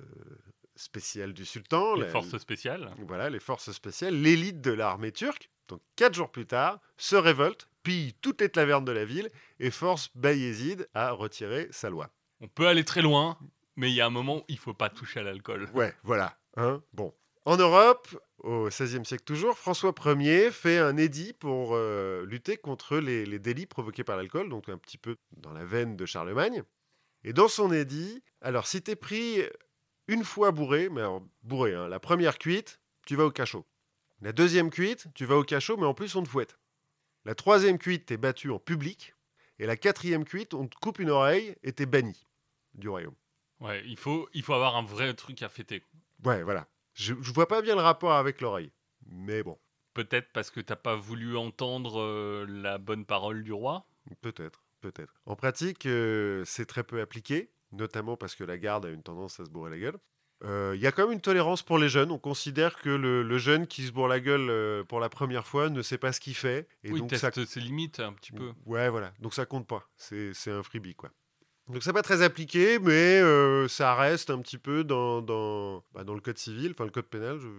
spéciale 0.77 1.33
du 1.33 1.45
sultan, 1.45 1.95
Les 1.95 2.03
la- 2.03 2.09
forces 2.09 2.37
spéciales. 2.39 2.93
voilà, 3.07 3.31
les 3.31 3.41
forces 3.41 3.71
spéciales, 3.73 4.15
l'élite 4.21 4.61
de 4.61 4.73
l'armée 4.73 5.13
turque, 5.13 5.51
donc 5.69 5.81
quatre 5.97 6.15
jours 6.15 6.31
plus 6.31 6.47
tard, 6.47 6.81
se 6.97 7.17
révolte, 7.17 7.69
pille 7.83 8.15
toutes 8.15 8.41
les 8.41 8.49
tavernes 8.49 8.85
de 8.85 8.93
la 8.93 9.05
ville 9.05 9.31
et 9.61 9.71
force 9.71 10.11
Bayezid 10.17 10.89
à 10.95 11.11
retirer 11.13 11.69
sa 11.71 11.91
loi. 11.91 12.11
On 12.41 12.49
peut 12.49 12.67
aller 12.69 12.85
très 12.85 13.03
loin, 13.03 13.39
mais 13.77 13.91
il 13.91 13.95
y 13.95 14.01
a 14.01 14.07
un 14.07 14.11
moment 14.11 14.39
où 14.39 14.45
il 14.49 14.59
faut 14.59 14.75
pas 14.75 14.91
toucher 14.91 15.21
à 15.21 15.23
l'alcool. 15.23 15.69
Ouais, 15.75 15.95
voilà. 16.03 16.39
Hein 16.57 16.83
bon. 16.93 17.15
En 17.49 17.57
Europe, 17.57 18.09
au 18.41 18.69
XVIe 18.69 19.07
siècle 19.07 19.25
toujours, 19.25 19.57
François 19.57 19.95
Ier 20.05 20.51
fait 20.51 20.77
un 20.77 20.99
édit 20.99 21.33
pour 21.33 21.71
euh, 21.73 22.27
lutter 22.27 22.59
contre 22.59 22.99
les, 22.99 23.25
les 23.25 23.39
délits 23.39 23.65
provoqués 23.65 24.05
par 24.05 24.19
l'alcool, 24.19 24.51
donc 24.51 24.69
un 24.69 24.77
petit 24.77 24.99
peu 24.99 25.17
dans 25.31 25.55
la 25.55 25.65
veine 25.65 25.97
de 25.97 26.05
Charlemagne. 26.05 26.63
Et 27.25 27.33
dans 27.33 27.49
son 27.49 27.73
édit, 27.73 28.23
alors 28.43 28.67
si 28.67 28.83
t'es 28.83 28.97
pris 28.97 29.41
une 30.09 30.25
fois 30.25 30.51
bourré, 30.51 30.91
mais 30.91 31.01
alors 31.01 31.27
bourré, 31.43 31.73
hein, 31.73 31.89
la 31.89 31.99
première 31.99 32.37
cuite, 32.37 32.83
tu 33.07 33.17
vas 33.17 33.25
au 33.25 33.31
cachot. 33.31 33.65
La 34.21 34.33
deuxième 34.33 34.69
cuite, 34.69 35.07
tu 35.15 35.25
vas 35.25 35.39
au 35.39 35.43
cachot, 35.43 35.79
mais 35.79 35.87
en 35.87 35.95
plus 35.95 36.17
on 36.17 36.23
te 36.23 36.29
fouette. 36.29 36.59
La 37.25 37.35
troisième 37.35 37.79
cuite, 37.79 38.05
t'es 38.05 38.19
battu 38.19 38.51
en 38.51 38.59
public. 38.59 39.15
Et 39.59 39.65
la 39.65 39.79
quatrième 39.79 40.27
cuite, 40.27 40.53
on 40.53 40.67
te 40.67 40.77
coupe 40.77 40.99
une 40.99 41.09
oreille 41.09 41.57
et 41.63 41.73
t'es 41.73 41.87
banni 41.87 42.27
du 42.75 42.91
royaume. 42.91 43.17
Ouais, 43.61 43.83
il 43.87 43.97
faut, 43.97 44.29
il 44.35 44.43
faut 44.43 44.53
avoir 44.53 44.77
un 44.77 44.83
vrai 44.83 45.15
truc 45.15 45.43
à 45.43 45.49
fêter. 45.49 45.83
Ouais, 46.23 46.43
voilà. 46.43 46.69
Je, 46.99 47.15
je 47.21 47.33
vois 47.33 47.47
pas 47.49 47.63
bien 47.63 47.75
le 47.77 47.81
rapport 47.83 48.13
avec 48.13 48.41
l'oreille. 48.41 48.73
Mais 49.07 49.43
bon, 49.43 49.59
Peut-être 49.95 50.29
parce 50.33 50.51
que 50.51 50.61
t'as 50.61 50.77
pas 50.77 50.95
voulu 50.95 51.37
entendre 51.37 52.01
euh, 52.01 52.47
la 52.49 52.79
bonne 52.79 53.05
parole 53.05 53.43
du 53.43 53.53
roi? 53.53 53.87
peut-être, 54.21 54.65
peut-être. 54.81 55.21
En 55.27 55.35
pratique, 55.37 55.87
euh, 55.87 56.43
c'est 56.47 56.67
très 56.67 56.83
peu 56.85 57.01
appliqué, 57.01 57.51
notamment 57.73 58.17
parce 58.17 58.35
que 58.35 58.45
la 58.45 58.59
garde 58.59 58.87
a 58.87 58.91
une 58.91 59.03
tendance 59.03 59.41
à 59.41 59.45
se 59.45 59.51
bourrer 59.51 59.71
la 59.71 59.79
gueule. 59.79 59.99
Euh, 60.45 60.73
Il 60.77 60.81
y 60.81 60.87
a 60.87 60.93
quand 60.93 61.03
même 61.03 61.13
une 61.13 61.21
tolérance 61.21 61.63
pour 61.63 61.79
les 61.79 61.89
jeunes. 61.89 62.13
On 62.13 62.19
considère 62.19 62.77
que 62.77 62.91
le, 62.91 63.23
le 63.23 63.39
jeune 63.39 63.67
qui 63.67 63.85
se 63.87 63.93
bourre 63.93 64.07
la 64.09 64.21
gueule 64.21 64.49
euh, 64.51 64.85
pour 64.85 65.01
la 65.01 65.09
première 65.09 65.47
fois 65.47 65.69
ne 65.69 65.83
sait 65.83 65.99
pas 65.99 66.13
ce 66.13 66.21
qu'il 66.21 66.37
fait. 66.37 66.69
Et 66.85 66.93
oui, 66.93 67.01
donc 67.01 67.11
teste 67.11 67.23
ça 67.35 67.47
ses 67.47 67.61
limites 67.61 67.99
un 68.01 68.13
petit 68.13 68.33
peu. 68.33 68.53
Ouais, 68.67 68.89
voilà. 68.89 69.13
Donc 69.19 69.35
ça 69.35 69.47
compte 69.47 69.67
pas. 69.67 69.89
C'est 69.97 70.33
un 70.51 70.63
freebie, 70.63 70.95
quoi. 70.95 71.11
Donc 71.69 71.83
c'est 71.83 71.93
pas 71.93 72.03
très 72.03 72.23
appliqué, 72.23 72.79
mais 72.79 73.21
euh, 73.21 73.69
ça 73.69 73.95
reste 73.95 74.31
un 74.31 74.41
petit 74.41 74.59
peu 74.59 74.85
dans, 74.85 75.21
dans, 75.21 75.85
bah, 75.93 76.03
dans 76.05 76.15
le 76.15 76.21
code 76.21 76.39
civil, 76.39 76.71
enfin 76.73 76.85
le 76.85 76.91
code 76.91 77.07
pénal, 77.07 77.39
je 77.39 77.47
sais 77.47 77.51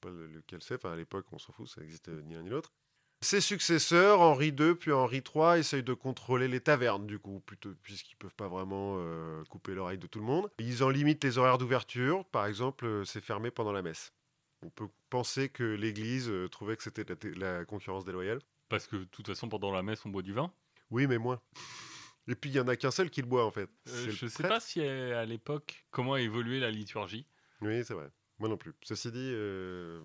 pas 0.00 0.08
le- 0.10 0.26
lequel 0.28 0.60
c'est, 0.62 0.76
enfin 0.76 0.92
à 0.92 0.96
l'époque 0.96 1.26
on 1.32 1.38
s'en 1.38 1.52
fout, 1.52 1.68
ça 1.68 1.80
n'existait 1.82 2.12
ni 2.24 2.34
l'un 2.34 2.42
ni 2.42 2.48
l'autre. 2.50 2.72
Ses 3.20 3.40
successeurs, 3.40 4.20
Henri 4.20 4.54
II 4.58 4.74
puis 4.76 4.92
Henri 4.92 5.22
III, 5.34 5.58
essayent 5.58 5.82
de 5.82 5.92
contrôler 5.92 6.46
les 6.46 6.60
tavernes, 6.60 7.06
du 7.06 7.18
coup, 7.18 7.40
plutôt, 7.40 7.70
puisqu'ils 7.82 8.14
peuvent 8.16 8.34
pas 8.36 8.46
vraiment 8.46 8.94
euh, 8.98 9.42
couper 9.50 9.74
l'oreille 9.74 9.98
de 9.98 10.06
tout 10.06 10.20
le 10.20 10.24
monde. 10.24 10.48
Ils 10.60 10.84
en 10.84 10.88
limitent 10.88 11.24
les 11.24 11.36
horaires 11.36 11.58
d'ouverture, 11.58 12.24
par 12.26 12.46
exemple, 12.46 12.86
euh, 12.86 13.04
c'est 13.04 13.20
fermé 13.20 13.50
pendant 13.50 13.72
la 13.72 13.82
messe. 13.82 14.12
On 14.62 14.70
peut 14.70 14.86
penser 15.10 15.48
que 15.48 15.64
l'Église 15.64 16.28
euh, 16.30 16.48
trouvait 16.48 16.76
que 16.76 16.82
c'était 16.84 17.04
la 17.36 17.64
concurrence 17.64 18.04
déloyale. 18.04 18.38
Parce 18.68 18.86
que 18.86 18.96
de 18.96 19.04
toute 19.04 19.26
façon, 19.26 19.48
pendant 19.48 19.72
la 19.72 19.82
messe, 19.82 20.06
on 20.06 20.10
boit 20.10 20.22
du 20.22 20.32
vin. 20.32 20.52
Oui, 20.92 21.08
mais 21.08 21.18
moins. 21.18 21.40
Et 22.28 22.34
puis, 22.34 22.50
il 22.50 22.56
y 22.56 22.60
en 22.60 22.68
a 22.68 22.76
qu'un 22.76 22.90
seul 22.90 23.08
qui 23.10 23.22
le 23.22 23.26
boit, 23.26 23.44
en 23.46 23.50
fait. 23.50 23.70
Euh, 23.88 24.10
je 24.10 24.26
sais 24.26 24.42
prêtre. 24.42 24.48
pas 24.48 24.60
si 24.60 24.80
euh, 24.80 25.20
à 25.20 25.24
l'époque, 25.24 25.86
comment 25.90 26.12
a 26.14 26.20
évolué 26.20 26.60
la 26.60 26.70
liturgie. 26.70 27.26
Oui, 27.62 27.82
c'est 27.84 27.94
vrai. 27.94 28.10
Moi 28.38 28.48
non 28.48 28.56
plus. 28.56 28.74
Ceci 28.82 29.10
dit, 29.10 29.32
euh, 29.32 30.00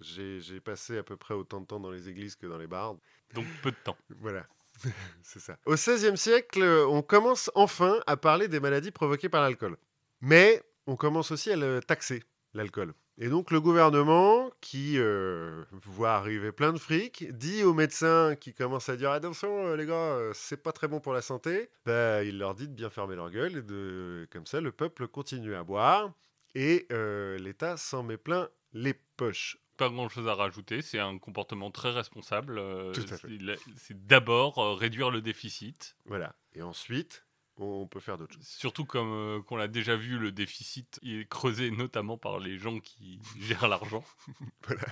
j'ai 0.00 0.40
j'ai 0.40 0.60
passé 0.60 0.96
à 0.96 1.02
peu 1.02 1.16
près 1.16 1.34
autant 1.34 1.60
de 1.60 1.66
temps 1.66 1.80
dans 1.80 1.90
les 1.90 2.08
églises 2.08 2.36
que 2.36 2.46
dans 2.46 2.56
les 2.56 2.66
bardes. 2.66 2.98
Donc 3.34 3.44
peu 3.62 3.70
de 3.70 3.76
temps. 3.84 3.98
Voilà. 4.20 4.46
c'est 5.22 5.40
ça. 5.40 5.58
Au 5.66 5.74
XVIe 5.74 6.16
siècle, 6.16 6.62
on 6.62 7.02
commence 7.02 7.50
enfin 7.54 8.00
à 8.06 8.16
parler 8.16 8.48
des 8.48 8.60
maladies 8.60 8.90
provoquées 8.92 9.28
par 9.28 9.42
l'alcool. 9.42 9.76
Mais 10.20 10.62
on 10.86 10.96
commence 10.96 11.30
aussi 11.30 11.50
à 11.50 11.56
le 11.56 11.80
taxer, 11.80 12.22
l'alcool. 12.54 12.94
Et 13.18 13.28
donc 13.28 13.50
le 13.50 13.60
gouvernement, 13.62 14.50
qui 14.60 14.98
euh, 14.98 15.64
voit 15.84 16.12
arriver 16.12 16.52
plein 16.52 16.72
de 16.72 16.78
fric, 16.78 17.26
dit 17.36 17.62
aux 17.64 17.72
médecins 17.72 18.36
qui 18.36 18.52
commencent 18.52 18.90
à 18.90 18.96
dire 18.96 19.10
attention 19.10 19.68
euh, 19.68 19.76
les 19.76 19.86
gars, 19.86 19.94
euh, 19.94 20.32
c'est 20.34 20.62
pas 20.62 20.72
très 20.72 20.86
bon 20.86 21.00
pour 21.00 21.14
la 21.14 21.22
santé, 21.22 21.70
bah, 21.86 22.22
il 22.24 22.36
leur 22.38 22.54
dit 22.54 22.68
de 22.68 22.74
bien 22.74 22.90
fermer 22.90 23.16
leur 23.16 23.30
gueule 23.30 23.56
et 23.56 23.62
de 23.62 24.28
comme 24.30 24.44
ça 24.46 24.60
le 24.60 24.70
peuple 24.70 25.08
continue 25.08 25.54
à 25.54 25.64
boire 25.64 26.12
et 26.54 26.86
euh, 26.92 27.38
l'État 27.38 27.76
s'en 27.78 28.02
met 28.02 28.18
plein 28.18 28.48
les 28.74 28.94
poches. 29.16 29.56
Pas 29.78 29.88
grand 29.90 30.08
chose 30.08 30.26
à 30.28 30.34
rajouter, 30.34 30.80
c'est 30.80 30.98
un 30.98 31.18
comportement 31.18 31.70
très 31.70 31.90
responsable. 31.90 32.58
euh, 32.58 32.92
Tout 32.92 33.04
à 33.12 33.16
fait. 33.18 33.28
c'est 33.76 34.06
d'abord 34.06 34.78
réduire 34.78 35.10
le 35.10 35.20
déficit. 35.20 35.96
Voilà. 36.06 36.34
Et 36.54 36.62
ensuite, 36.62 37.25
on 37.58 37.86
peut 37.86 38.00
faire 38.00 38.18
d'autres 38.18 38.34
choses. 38.34 38.46
Surtout 38.46 38.84
comme 38.84 39.12
euh, 39.12 39.42
qu'on 39.42 39.56
l'a 39.56 39.68
déjà 39.68 39.96
vu, 39.96 40.18
le 40.18 40.32
déficit 40.32 40.98
est 41.02 41.28
creusé 41.28 41.70
notamment 41.70 42.18
par 42.18 42.38
les 42.38 42.58
gens 42.58 42.80
qui 42.80 43.20
gèrent 43.40 43.68
l'argent. 43.68 44.04
Voilà. 44.66 44.86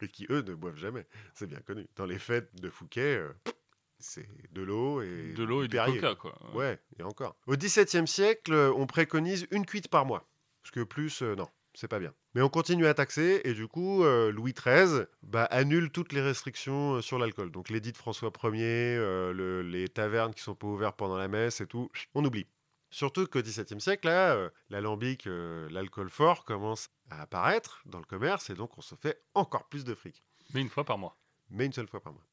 Et 0.00 0.08
qui, 0.08 0.26
eux, 0.30 0.42
ne 0.42 0.54
boivent 0.54 0.76
jamais. 0.76 1.06
C'est 1.34 1.46
bien 1.46 1.60
connu. 1.60 1.86
Dans 1.96 2.06
les 2.06 2.18
fêtes 2.18 2.54
de 2.60 2.70
Fouquet, 2.70 3.16
euh, 3.16 3.32
c'est 3.98 4.28
de 4.52 4.62
l'eau 4.62 5.02
et 5.02 5.32
De 5.32 5.42
l'eau 5.42 5.64
et 5.64 5.68
du 5.68 5.76
coca, 5.76 6.14
quoi. 6.14 6.38
Ouais, 6.54 6.78
et 6.98 7.02
encore. 7.02 7.36
Au 7.46 7.56
XVIIe 7.56 8.06
siècle, 8.06 8.54
on 8.54 8.86
préconise 8.86 9.48
une 9.50 9.66
cuite 9.66 9.88
par 9.88 10.06
mois. 10.06 10.28
Parce 10.62 10.70
que 10.70 10.84
plus, 10.84 11.22
euh, 11.22 11.34
non. 11.34 11.48
c'est 11.74 11.88
pas 11.88 11.98
bien. 11.98 12.14
Mais 12.38 12.44
on 12.44 12.48
continue 12.48 12.86
à 12.86 12.94
taxer 12.94 13.40
et 13.42 13.52
du 13.52 13.66
coup, 13.66 14.04
euh, 14.04 14.30
Louis 14.30 14.52
XIII 14.54 15.06
bah, 15.24 15.46
annule 15.46 15.90
toutes 15.90 16.12
les 16.12 16.20
restrictions 16.20 16.92
euh, 16.94 17.00
sur 17.02 17.18
l'alcool. 17.18 17.50
Donc 17.50 17.68
l'édit 17.68 17.90
de 17.90 17.96
François 17.96 18.30
Ier, 18.44 18.94
euh, 18.96 19.32
le- 19.32 19.62
les 19.62 19.88
tavernes 19.88 20.32
qui 20.32 20.40
sont 20.44 20.54
pas 20.54 20.68
ouvertes 20.68 20.96
pendant 20.96 21.16
la 21.16 21.26
messe 21.26 21.60
et 21.60 21.66
tout, 21.66 21.90
on 22.14 22.24
oublie. 22.24 22.46
Surtout 22.90 23.26
qu'au 23.26 23.42
XVIIe 23.42 23.80
siècle, 23.80 24.06
là, 24.06 24.34
euh, 24.36 24.50
l'alambic, 24.70 25.24
l'alcool 25.26 26.10
fort 26.10 26.44
commence 26.44 26.90
à 27.10 27.22
apparaître 27.22 27.82
dans 27.86 27.98
le 27.98 28.04
commerce 28.04 28.50
et 28.50 28.54
donc 28.54 28.78
on 28.78 28.82
se 28.82 28.94
fait 28.94 29.20
encore 29.34 29.68
plus 29.68 29.82
de 29.82 29.96
fric. 29.96 30.22
Mais 30.54 30.60
une 30.60 30.68
fois 30.68 30.84
par 30.84 30.96
mois. 30.96 31.18
Mais 31.50 31.66
une 31.66 31.72
seule 31.72 31.88
fois 31.88 32.00
par 32.00 32.12
mois. 32.12 32.24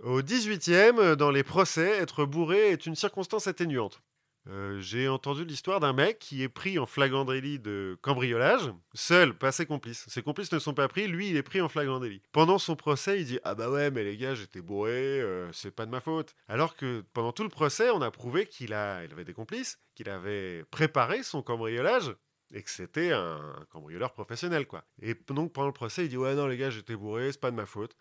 Au 0.00 0.20
XVIIIe, 0.20 1.16
dans 1.16 1.30
les 1.30 1.42
procès, 1.42 1.88
être 1.88 2.26
bourré 2.26 2.72
est 2.72 2.84
une 2.84 2.96
circonstance 2.96 3.46
atténuante. 3.46 4.02
Euh, 4.48 4.80
J'ai 4.80 5.06
entendu 5.08 5.44
l'histoire 5.44 5.78
d'un 5.78 5.92
mec 5.92 6.18
qui 6.18 6.42
est 6.42 6.48
pris 6.48 6.76
en 6.78 6.86
flagrant 6.86 7.24
délit 7.24 7.60
de 7.60 7.96
cambriolage, 8.02 8.72
seul, 8.92 9.34
pas 9.38 9.52
ses 9.52 9.66
complices. 9.66 10.04
Ses 10.08 10.22
complices 10.22 10.50
ne 10.50 10.58
sont 10.58 10.74
pas 10.74 10.88
pris, 10.88 11.06
lui 11.06 11.28
il 11.30 11.36
est 11.36 11.44
pris 11.44 11.60
en 11.60 11.68
flagrant 11.68 12.00
délit. 12.00 12.22
Pendant 12.32 12.58
son 12.58 12.74
procès, 12.74 13.20
il 13.20 13.26
dit 13.26 13.38
Ah 13.44 13.54
bah 13.54 13.70
ouais, 13.70 13.92
mais 13.92 14.02
les 14.02 14.16
gars, 14.16 14.34
j'étais 14.34 14.60
bourré, 14.60 15.20
euh, 15.20 15.50
c'est 15.52 15.70
pas 15.70 15.86
de 15.86 15.92
ma 15.92 16.00
faute. 16.00 16.34
Alors 16.48 16.74
que 16.74 17.04
pendant 17.12 17.30
tout 17.32 17.44
le 17.44 17.48
procès, 17.50 17.90
on 17.90 18.02
a 18.02 18.10
prouvé 18.10 18.46
qu'il 18.46 18.72
a, 18.74 19.04
il 19.04 19.12
avait 19.12 19.24
des 19.24 19.32
complices, 19.34 19.78
qu'il 19.94 20.08
avait 20.08 20.64
préparé 20.72 21.22
son 21.22 21.42
cambriolage 21.42 22.12
et 22.52 22.62
que 22.62 22.70
c'était 22.70 23.12
un, 23.12 23.54
un 23.60 23.64
cambrioleur 23.70 24.12
professionnel 24.12 24.66
quoi. 24.66 24.84
Et 25.00 25.14
donc 25.28 25.52
pendant 25.52 25.68
le 25.68 25.72
procès, 25.72 26.04
il 26.06 26.08
dit 26.08 26.16
Ouais, 26.16 26.34
non, 26.34 26.48
les 26.48 26.56
gars, 26.56 26.70
j'étais 26.70 26.96
bourré, 26.96 27.30
c'est 27.30 27.40
pas 27.40 27.52
de 27.52 27.56
ma 27.56 27.66
faute. 27.66 27.94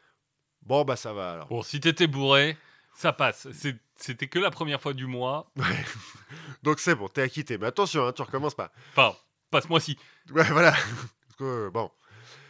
Bon, 0.64 0.84
bah 0.86 0.96
ça 0.96 1.14
va 1.14 1.34
alors. 1.34 1.48
Bon, 1.50 1.62
si 1.62 1.80
t'étais 1.80 2.08
bourré, 2.08 2.58
ça 2.96 3.14
passe. 3.14 3.48
C'était 3.96 4.28
que 4.28 4.40
la 4.40 4.52
première 4.52 4.82
fois 4.82 4.94
du 4.94 5.06
mois. 5.08 5.52
Ouais. 5.56 5.66
Donc 6.64 6.80
c'est 6.80 6.96
bon, 6.96 7.08
t'es 7.08 7.22
acquitté. 7.22 7.58
Mais 7.58 7.68
attention, 7.68 8.06
hein, 8.08 8.14
tu 8.14 8.22
recommences 8.22 8.56
pas. 8.56 8.72
Enfin, 8.92 9.16
pas 9.50 9.62
ce 9.62 9.68
mois-ci. 9.68 9.98
Ouais, 10.32 10.44
voilà. 10.52 10.72
Parce 11.28 11.36
que, 11.38 11.44
euh, 11.44 11.70
bon, 11.72 11.90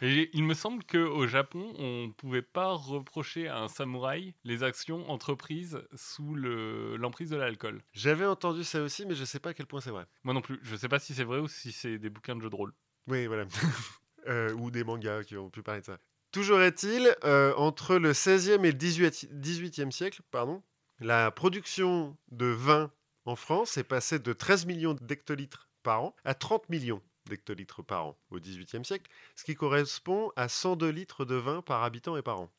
Et 0.02 0.30
il 0.34 0.44
me 0.44 0.54
semble 0.54 0.84
qu'au 0.84 1.26
Japon, 1.26 1.72
on 1.78 2.06
ne 2.08 2.12
pouvait 2.12 2.42
pas 2.42 2.72
reprocher 2.72 3.48
à 3.48 3.58
un 3.58 3.68
samouraï 3.68 4.34
les 4.44 4.62
actions 4.62 5.08
entreprises 5.10 5.82
sous 5.94 6.34
le- 6.34 6.96
l'emprise 6.96 7.30
de 7.30 7.36
l'alcool. 7.36 7.82
j'avais 7.92 8.26
entendu 8.26 8.64
ça 8.64 8.80
aussi, 8.82 9.06
mais 9.06 9.14
je 9.14 9.24
sais 9.24 9.38
pas 9.40 9.50
à 9.50 9.54
quel 9.54 9.66
point 9.66 9.80
c'est 9.80 9.90
vrai. 9.90 10.04
Moi 10.24 10.34
non 10.34 10.40
plus. 10.42 10.58
Je 10.62 10.76
sais 10.76 10.88
pas 10.88 10.98
si 10.98 11.14
c'est 11.14 11.24
vrai 11.24 11.38
ou 11.38 11.48
si 11.48 11.72
c'est 11.72 11.98
des 11.98 12.10
bouquins 12.10 12.34
de 12.36 12.40
jeux 12.42 12.50
de 12.50 12.56
rôle. 12.56 12.72
Oui, 13.06 13.26
voilà. 13.26 13.44
Euh, 14.28 14.52
ou 14.54 14.70
des 14.70 14.84
mangas 14.84 15.24
qui 15.24 15.36
ont 15.36 15.50
pu 15.50 15.64
parler 15.64 15.80
de 15.80 15.86
ça. 15.86 15.98
Toujours 16.32 16.60
est-il, 16.62 17.14
euh, 17.24 17.52
entre 17.56 17.96
le 17.96 18.12
16e 18.12 18.64
et 18.64 18.72
le 18.72 18.78
18 18.78 19.28
18e 19.32 19.90
siècle, 19.90 20.22
pardon, 20.30 20.62
la 20.98 21.30
production 21.30 22.16
de 22.30 22.46
vin 22.46 22.90
en 23.26 23.36
France 23.36 23.76
est 23.76 23.84
passée 23.84 24.18
de 24.18 24.32
13 24.32 24.64
millions 24.66 24.94
d'hectolitres 24.94 25.68
par 25.82 26.02
an 26.02 26.16
à 26.24 26.34
30 26.34 26.68
millions 26.70 27.02
d'hectolitres 27.28 27.82
par 27.84 28.06
an 28.06 28.18
au 28.30 28.38
18e 28.38 28.82
siècle, 28.84 29.10
ce 29.36 29.44
qui 29.44 29.54
correspond 29.54 30.32
à 30.36 30.48
102 30.48 30.88
litres 30.88 31.24
de 31.24 31.34
vin 31.34 31.60
par 31.60 31.82
habitant 31.84 32.16
et 32.16 32.22
par 32.22 32.40
an. 32.40 32.50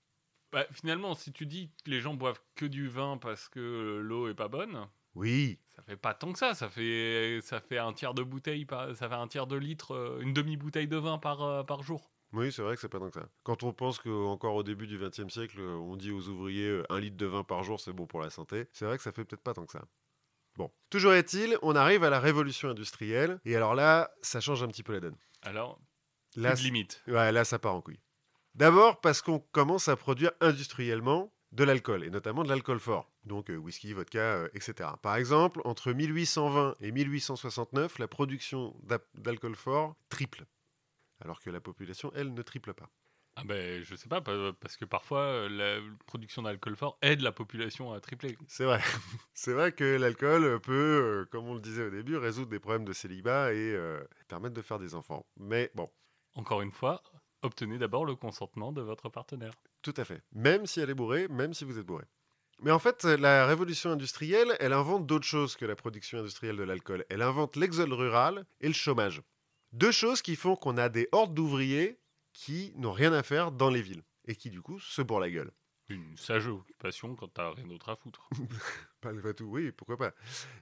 Bah, 0.52 0.66
finalement, 0.72 1.16
si 1.16 1.34
tu 1.34 1.48
dis 1.48 1.72
que 1.84 1.90
les 1.90 2.00
gens 2.00 2.14
boivent 2.14 2.40
que 2.56 2.66
du 2.68 2.88
vin 2.88 3.18
parce 3.18 3.50
que 3.50 4.00
l'eau 4.04 4.28
est 4.30 4.36
pas 4.36 4.48
bonne, 4.50 4.88
Oui, 5.16 5.60
ça 5.76 5.82
fait 5.84 5.98
pas 5.98 6.14
tant 6.14 6.32
que 6.32 6.38
ça. 6.40 6.54
Ça 6.54 6.70
fait, 6.70 7.40
ça 7.42 7.60
fait 7.60 7.80
un 7.80 7.92
tiers 7.94 8.14
de 8.14 8.22
bouteille, 8.24 8.66
par- 8.66 8.96
ça 8.96 9.10
fait 9.10 9.16
un 9.16 9.28
tiers 9.28 9.48
de 9.48 9.56
litre, 9.56 9.96
euh, 9.96 10.20
une 10.22 10.34
demi-bouteille 10.34 10.88
de 10.88 10.98
vin 10.98 11.18
par, 11.18 11.42
euh, 11.42 11.64
par 11.64 11.82
jour. 11.82 12.12
Oui, 12.34 12.52
c'est 12.52 12.62
vrai 12.64 12.76
que 12.76 12.82
c'est 12.82 12.90
pas 12.90 13.00
tant 13.00 13.10
que 13.10 13.20
ça. 13.20 13.28
Quand 13.44 13.64
on 13.64 13.74
pense 13.74 14.00
qu'encore 14.00 14.56
au 14.56 14.64
début 14.64 14.88
du 14.88 14.98
XXe 14.98 15.32
siècle, 15.32 15.60
euh, 15.60 15.76
on 15.76 15.96
dit 15.96 16.12
aux 16.12 16.28
ouvriers 16.28 16.68
euh, 16.68 16.84
un 16.90 17.00
litre 17.00 17.16
de 17.18 17.26
vin 17.28 17.44
par 17.44 17.64
jour, 17.64 17.80
c'est 17.80 17.94
bon 17.94 18.08
pour 18.08 18.22
la 18.22 18.30
santé, 18.32 18.68
c'est 18.74 18.86
vrai 18.86 18.98
que 18.98 19.04
ça 19.04 19.12
fait 19.12 19.24
peut-être 19.24 19.44
pas 19.44 19.54
tant 19.54 19.66
que 19.66 19.72
ça. 19.74 19.86
Bon, 20.56 20.72
toujours 20.90 21.14
est-il, 21.14 21.58
on 21.62 21.76
arrive 21.76 22.04
à 22.04 22.10
la 22.10 22.20
révolution 22.20 22.70
industrielle, 22.70 23.40
et 23.46 23.56
alors 23.56 23.76
là, 23.76 24.12
ça 24.22 24.40
change 24.40 24.62
un 24.64 24.68
petit 24.68 24.84
peu 24.84 24.94
la 24.94 25.00
donne. 25.00 25.18
Alors, 25.42 25.80
Là, 26.36 26.54
plus 26.54 26.62
de 26.62 26.66
limite. 26.66 27.02
ouais, 27.08 27.32
là 27.32 27.46
ça 27.46 27.60
part 27.60 27.76
en 27.76 27.82
couille. 27.82 28.00
D'abord 28.56 29.02
parce 29.02 29.22
qu'on 29.22 29.40
commence 29.40 29.88
à 29.88 29.96
produire 29.96 30.32
industriellement 30.42 31.32
de 31.52 31.64
l'alcool, 31.64 32.04
et 32.04 32.10
notamment 32.10 32.44
de 32.44 32.50
l'alcool 32.50 32.80
fort, 32.80 33.12
donc 33.26 33.52
euh, 33.52 33.56
whisky, 33.58 33.94
vodka, 33.94 34.20
euh, 34.20 34.50
etc. 34.56 34.90
Par 35.04 35.16
exemple, 35.16 35.62
entre 35.66 35.92
1820 35.92 36.76
et 36.82 36.92
1869, 36.92 38.00
la 38.00 38.08
production 38.08 38.76
d'alcool 39.16 39.56
fort 39.56 39.96
triple, 40.10 40.46
alors 41.24 41.40
que 41.40 41.50
la 41.50 41.62
population, 41.62 42.12
elle, 42.16 42.34
ne 42.34 42.42
triple 42.44 42.74
pas. 42.74 42.90
Ah 43.36 43.44
ben, 43.46 43.82
je 43.84 43.96
sais 43.96 44.08
pas, 44.08 44.22
pa- 44.22 44.54
parce 44.60 44.78
que 44.78 44.86
parfois, 44.86 45.22
euh, 45.22 45.50
la 45.50 45.82
production 46.06 46.44
d'alcool 46.44 46.76
fort 46.76 47.00
aide 47.02 47.22
la 47.22 47.32
population 47.32 47.92
à 47.92 48.00
tripler. 48.00 48.38
C'est 48.48 48.66
vrai. 48.66 48.80
C'est 49.34 49.54
vrai 49.54 49.72
que 49.72 49.98
l'alcool 49.98 50.60
peut, 50.62 51.24
euh, 51.24 51.26
comme 51.32 51.48
on 51.48 51.56
le 51.56 51.60
disait 51.60 51.86
au 51.86 51.90
début, 51.90 52.16
résoudre 52.18 52.50
des 52.50 52.60
problèmes 52.60 52.86
de 52.86 52.94
célibat 52.94 53.52
et 53.54 53.74
euh, 53.74 54.04
permettre 54.28 54.54
de 54.54 54.62
faire 54.62 54.78
des 54.78 54.94
enfants. 54.94 55.26
Mais 55.38 55.72
bon, 55.74 55.90
Encore 56.36 56.62
une 56.62 56.72
fois, 56.72 57.02
obtenez 57.42 57.80
d'abord 57.80 58.06
le 58.06 58.16
consentement 58.16 58.72
de 58.72 58.82
votre 58.82 59.10
partenaire. 59.10 59.54
tout 59.82 59.96
à 59.98 60.06
fait. 60.06 60.22
Même 60.34 60.68
si 60.68 60.80
elle 60.80 60.92
est 60.92 60.94
bourrée, 60.96 61.28
même 61.28 61.56
si 61.56 61.66
vous 61.66 61.80
êtes 61.80 61.86
bourré. 61.88 62.06
Mais 62.62 62.70
en 62.72 62.80
fait, 62.80 63.04
la 63.04 63.48
révolution 63.48 63.90
industrielle, 63.92 64.56
elle 64.60 64.74
invente 64.74 65.08
d'autres 65.08 65.26
choses 65.26 65.56
que 65.56 65.66
la 65.66 65.76
production 65.76 66.20
industrielle 66.20 66.56
de 66.56 66.64
l'alcool. 66.64 67.04
Elle 67.10 67.24
invente 67.24 67.56
l'exode 67.56 67.92
rural 67.92 68.46
et 68.62 68.68
le 68.68 68.74
chômage. 68.74 69.24
Deux 69.74 69.92
choses 69.92 70.22
qui 70.22 70.36
font 70.36 70.56
qu'on 70.56 70.78
a 70.78 70.88
des 70.88 71.10
hordes 71.12 71.34
d'ouvriers 71.34 72.00
qui 72.32 72.74
n'ont 72.76 72.92
rien 72.92 73.12
à 73.12 73.24
faire 73.24 73.52
dans 73.52 73.72
les 73.72 73.82
villes 73.82 74.04
et 74.26 74.36
qui 74.36 74.52
du 74.52 74.62
coup 74.62 74.80
se 74.80 75.02
bourrent 75.02 75.20
la 75.20 75.32
gueule. 75.32 75.52
Une 75.90 76.16
sage 76.16 76.48
occupation 76.48 77.16
quand 77.16 77.28
t'as 77.28 77.52
rien 77.52 77.66
d'autre 77.66 77.90
à 77.90 77.96
foutre. 77.96 78.30
Malgré 79.04 79.34
tout, 79.34 79.46
oui, 79.46 79.72
pourquoi 79.72 79.98
pas. 79.98 80.14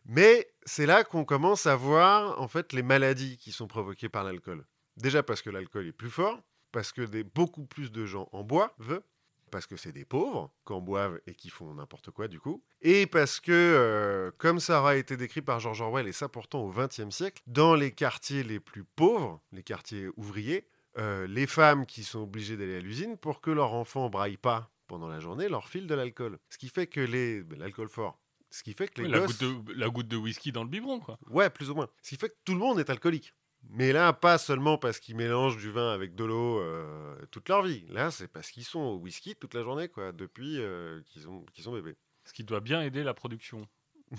Mais 0.05 0.47
c'est 0.63 0.85
là 0.85 1.03
qu'on 1.03 1.25
commence 1.25 1.65
à 1.65 1.75
voir 1.75 2.41
en 2.41 2.47
fait 2.47 2.71
les 2.71 2.83
maladies 2.83 3.37
qui 3.37 3.51
sont 3.51 3.67
provoquées 3.67 4.09
par 4.09 4.23
l'alcool. 4.23 4.65
Déjà 4.95 5.23
parce 5.23 5.41
que 5.41 5.49
l'alcool 5.49 5.87
est 5.87 5.93
plus 5.93 6.09
fort, 6.09 6.41
parce 6.71 6.93
que 6.93 7.01
des, 7.01 7.25
beaucoup 7.25 7.65
plus 7.65 7.91
de 7.91 8.05
gens 8.05 8.29
en 8.31 8.43
boivent, 8.43 9.01
parce 9.51 9.67
que 9.67 9.75
c'est 9.75 9.91
des 9.91 10.05
pauvres 10.05 10.51
qui 10.65 10.73
en 10.73 10.81
boivent 10.81 11.19
et 11.27 11.35
qui 11.35 11.49
font 11.49 11.73
n'importe 11.73 12.09
quoi 12.11 12.27
du 12.27 12.39
coup, 12.39 12.63
et 12.81 13.05
parce 13.05 13.39
que, 13.39 13.51
euh, 13.51 14.31
comme 14.37 14.59
ça 14.59 14.79
aura 14.79 14.95
été 14.95 15.17
décrit 15.17 15.41
par 15.41 15.59
George 15.59 15.81
Orwell, 15.81 16.07
et 16.07 16.13
ça 16.13 16.29
pourtant 16.29 16.61
au 16.61 16.71
XXe 16.71 17.09
siècle, 17.09 17.43
dans 17.45 17.75
les 17.75 17.91
quartiers 17.91 18.43
les 18.43 18.59
plus 18.59 18.83
pauvres, 18.83 19.41
les 19.51 19.63
quartiers 19.63 20.07
ouvriers, 20.17 20.65
euh, 20.97 21.27
les 21.27 21.47
femmes 21.47 21.85
qui 21.85 22.03
sont 22.03 22.23
obligées 22.23 22.57
d'aller 22.57 22.77
à 22.77 22.81
l'usine 22.81 23.17
pour 23.17 23.41
que 23.41 23.51
leur 23.51 23.73
enfant 23.73 24.09
braille 24.09 24.37
pas 24.37 24.71
pendant 24.87 25.07
la 25.07 25.21
journée 25.21 25.47
leur 25.47 25.69
filent 25.69 25.87
de 25.87 25.95
l'alcool. 25.95 26.37
Ce 26.49 26.57
qui 26.57 26.67
fait 26.67 26.87
que 26.87 26.99
les... 26.99 27.43
ben, 27.43 27.59
l'alcool 27.59 27.87
fort. 27.87 28.19
Ce 28.49 28.63
qui 28.63 28.73
fait 28.73 28.89
que 28.89 29.01
les 29.01 29.07
Oui, 29.07 29.13
la, 29.13 29.25
goutte 29.25 29.39
de, 29.39 29.73
la 29.73 29.89
goutte 29.89 30.07
de 30.09 30.17
whisky 30.17 30.51
dans 30.51 30.63
le 30.63 30.69
biberon, 30.69 30.99
quoi. 30.99 31.17
Ouais, 31.29 31.49
plus 31.49 31.69
ou 31.69 31.75
moins. 31.75 31.87
Ce 32.01 32.09
qui 32.09 32.17
fait 32.17 32.27
que 32.27 32.35
tout 32.43 32.51
le 32.51 32.59
monde 32.59 32.77
est 32.79 32.89
alcoolique. 32.89 33.33
Mais 33.69 33.91
là, 33.93 34.11
pas 34.11 34.37
seulement 34.37 34.77
parce 34.77 34.99
qu'ils 34.99 35.15
mélangent 35.15 35.57
du 35.57 35.71
vin 35.71 35.93
avec 35.93 36.15
de 36.15 36.25
l'eau 36.25 36.59
euh, 36.59 37.15
toute 37.31 37.47
leur 37.47 37.63
vie. 37.63 37.85
Là, 37.89 38.11
c'est 38.11 38.27
parce 38.27 38.51
qu'ils 38.51 38.65
sont 38.65 38.79
au 38.79 38.97
whisky 38.97 39.35
toute 39.35 39.53
la 39.53 39.63
journée, 39.63 39.87
quoi, 39.87 40.11
depuis 40.11 40.59
euh, 40.59 41.01
qu'ils 41.05 41.29
ont, 41.29 41.45
qu'ils 41.53 41.63
sont 41.63 41.73
bébés. 41.73 41.95
Ce 42.25 42.33
qui 42.33 42.43
doit 42.43 42.59
bien 42.59 42.81
aider 42.81 43.03
la 43.03 43.13
production. 43.13 43.67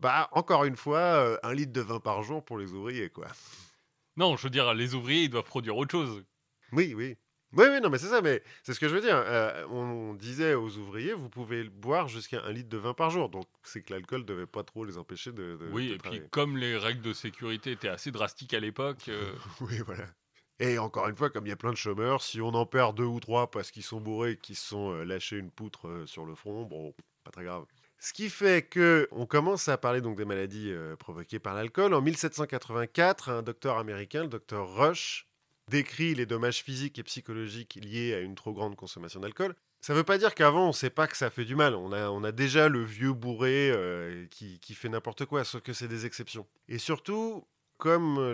Bah, 0.00 0.30
encore 0.32 0.64
une 0.64 0.76
fois, 0.76 0.98
euh, 0.98 1.36
un 1.42 1.52
litre 1.52 1.74
de 1.74 1.82
vin 1.82 2.00
par 2.00 2.22
jour 2.22 2.42
pour 2.42 2.56
les 2.56 2.72
ouvriers, 2.72 3.10
quoi. 3.10 3.26
Non, 4.16 4.34
je 4.34 4.44
veux 4.44 4.50
dire, 4.50 4.72
les 4.72 4.94
ouvriers, 4.94 5.24
ils 5.24 5.28
doivent 5.28 5.44
produire 5.44 5.76
autre 5.76 5.90
chose. 5.90 6.24
Oui, 6.72 6.94
oui. 6.96 7.18
Oui, 7.52 7.66
oui, 7.68 7.80
non, 7.80 7.90
mais 7.90 7.98
c'est 7.98 8.08
ça, 8.08 8.20
mais 8.20 8.42
c'est 8.62 8.74
ce 8.74 8.80
que 8.80 8.88
je 8.88 8.94
veux 8.94 9.00
dire. 9.00 9.16
Euh, 9.16 9.66
on, 9.70 10.14
disait 10.14 10.54
aux 10.54 10.76
ouvriers, 10.76 11.14
vous 11.14 11.28
pouvez 11.28 11.64
boire 11.64 12.08
jusqu'à 12.08 12.42
un 12.44 12.52
litre 12.52 12.68
de 12.68 12.76
vin 12.76 12.94
par 12.94 13.10
jour. 13.10 13.28
Donc, 13.28 13.46
c'est 13.62 13.82
que 13.82 13.92
l'alcool 13.92 14.24
devait 14.24 14.46
pas 14.46 14.62
trop 14.62 14.84
les 14.84 14.98
empêcher 14.98 15.32
de. 15.32 15.56
de- 15.56 15.68
oui, 15.72 15.88
de 15.88 15.94
et 15.94 15.98
travailler. 15.98 16.20
puis 16.20 16.30
comme 16.30 16.56
les 16.56 16.76
règles 16.76 17.02
de 17.02 17.12
sécurité 17.12 17.72
étaient 17.72 17.88
assez 17.88 18.10
drastiques 18.10 18.54
à 18.54 18.60
l'époque, 18.60 19.08
euh, 19.08 19.32
Oui, 19.60 19.78
voilà. 19.84 20.06
Et 20.60 20.78
encore 20.78 21.08
une 21.08 21.16
fois, 21.16 21.30
comme 21.30 21.46
il 21.46 21.50
y 21.50 21.52
a 21.52 21.56
plein 21.56 21.72
de 21.72 21.76
chômeurs, 21.76 22.22
si 22.22 22.40
on 22.40 22.48
en 22.48 22.66
perd 22.66 22.96
deux 22.96 23.04
ou 23.04 23.18
trois 23.18 23.50
parce 23.50 23.70
qu'ils 23.70 23.82
sont 23.82 24.00
bourrés 24.00 24.36
qu'ils 24.36 24.56
se 24.56 24.68
sont 24.68 24.92
euh, 24.92 25.04
lâchés 25.04 25.38
une 25.38 25.50
poutre 25.50 26.04
sur 26.06 26.26
le 26.26 26.34
front, 26.34 26.64
bon, 26.64 26.94
pas 27.24 27.30
très 27.30 27.44
grave. 27.44 27.64
Ce 28.02 28.14
qui 28.14 28.30
fait 28.30 28.62
que 28.62 29.06
on 29.10 29.26
commence 29.26 29.68
à 29.68 29.76
parler 29.76 30.00
donc 30.00 30.16
des 30.16 30.24
maladies 30.24 30.72
euh, 30.72 30.96
provoquées 30.96 31.38
par 31.38 31.54
l'alcool. 31.54 31.92
En 31.92 32.00
1784, 32.00 33.28
un 33.28 33.42
docteur 33.42 33.76
américain, 33.76 34.22
le 34.22 34.28
docteur 34.28 34.74
Rush, 34.74 35.28
décrit 35.70 36.14
les 36.14 36.26
dommages 36.26 36.62
physiques 36.62 36.98
et 36.98 37.02
psychologiques 37.02 37.78
liés 37.82 38.12
à 38.12 38.20
une 38.20 38.34
trop 38.34 38.52
grande 38.52 38.76
consommation 38.76 39.20
d'alcool. 39.20 39.54
Ça 39.80 39.94
ne 39.94 39.98
veut 39.98 40.04
pas 40.04 40.18
dire 40.18 40.34
qu'avant, 40.34 40.64
on 40.64 40.68
ne 40.68 40.72
sait 40.72 40.90
pas 40.90 41.06
que 41.06 41.16
ça 41.16 41.30
fait 41.30 41.46
du 41.46 41.56
mal. 41.56 41.74
On 41.74 41.92
a, 41.92 42.10
on 42.10 42.22
a 42.22 42.32
déjà 42.32 42.68
le 42.68 42.82
vieux 42.82 43.14
bourré 43.14 43.70
euh, 43.70 44.26
qui, 44.26 44.58
qui 44.60 44.74
fait 44.74 44.90
n'importe 44.90 45.24
quoi, 45.24 45.44
sauf 45.44 45.62
que 45.62 45.72
c'est 45.72 45.88
des 45.88 46.04
exceptions. 46.04 46.46
Et 46.68 46.76
surtout, 46.76 47.46
comme 47.78 48.32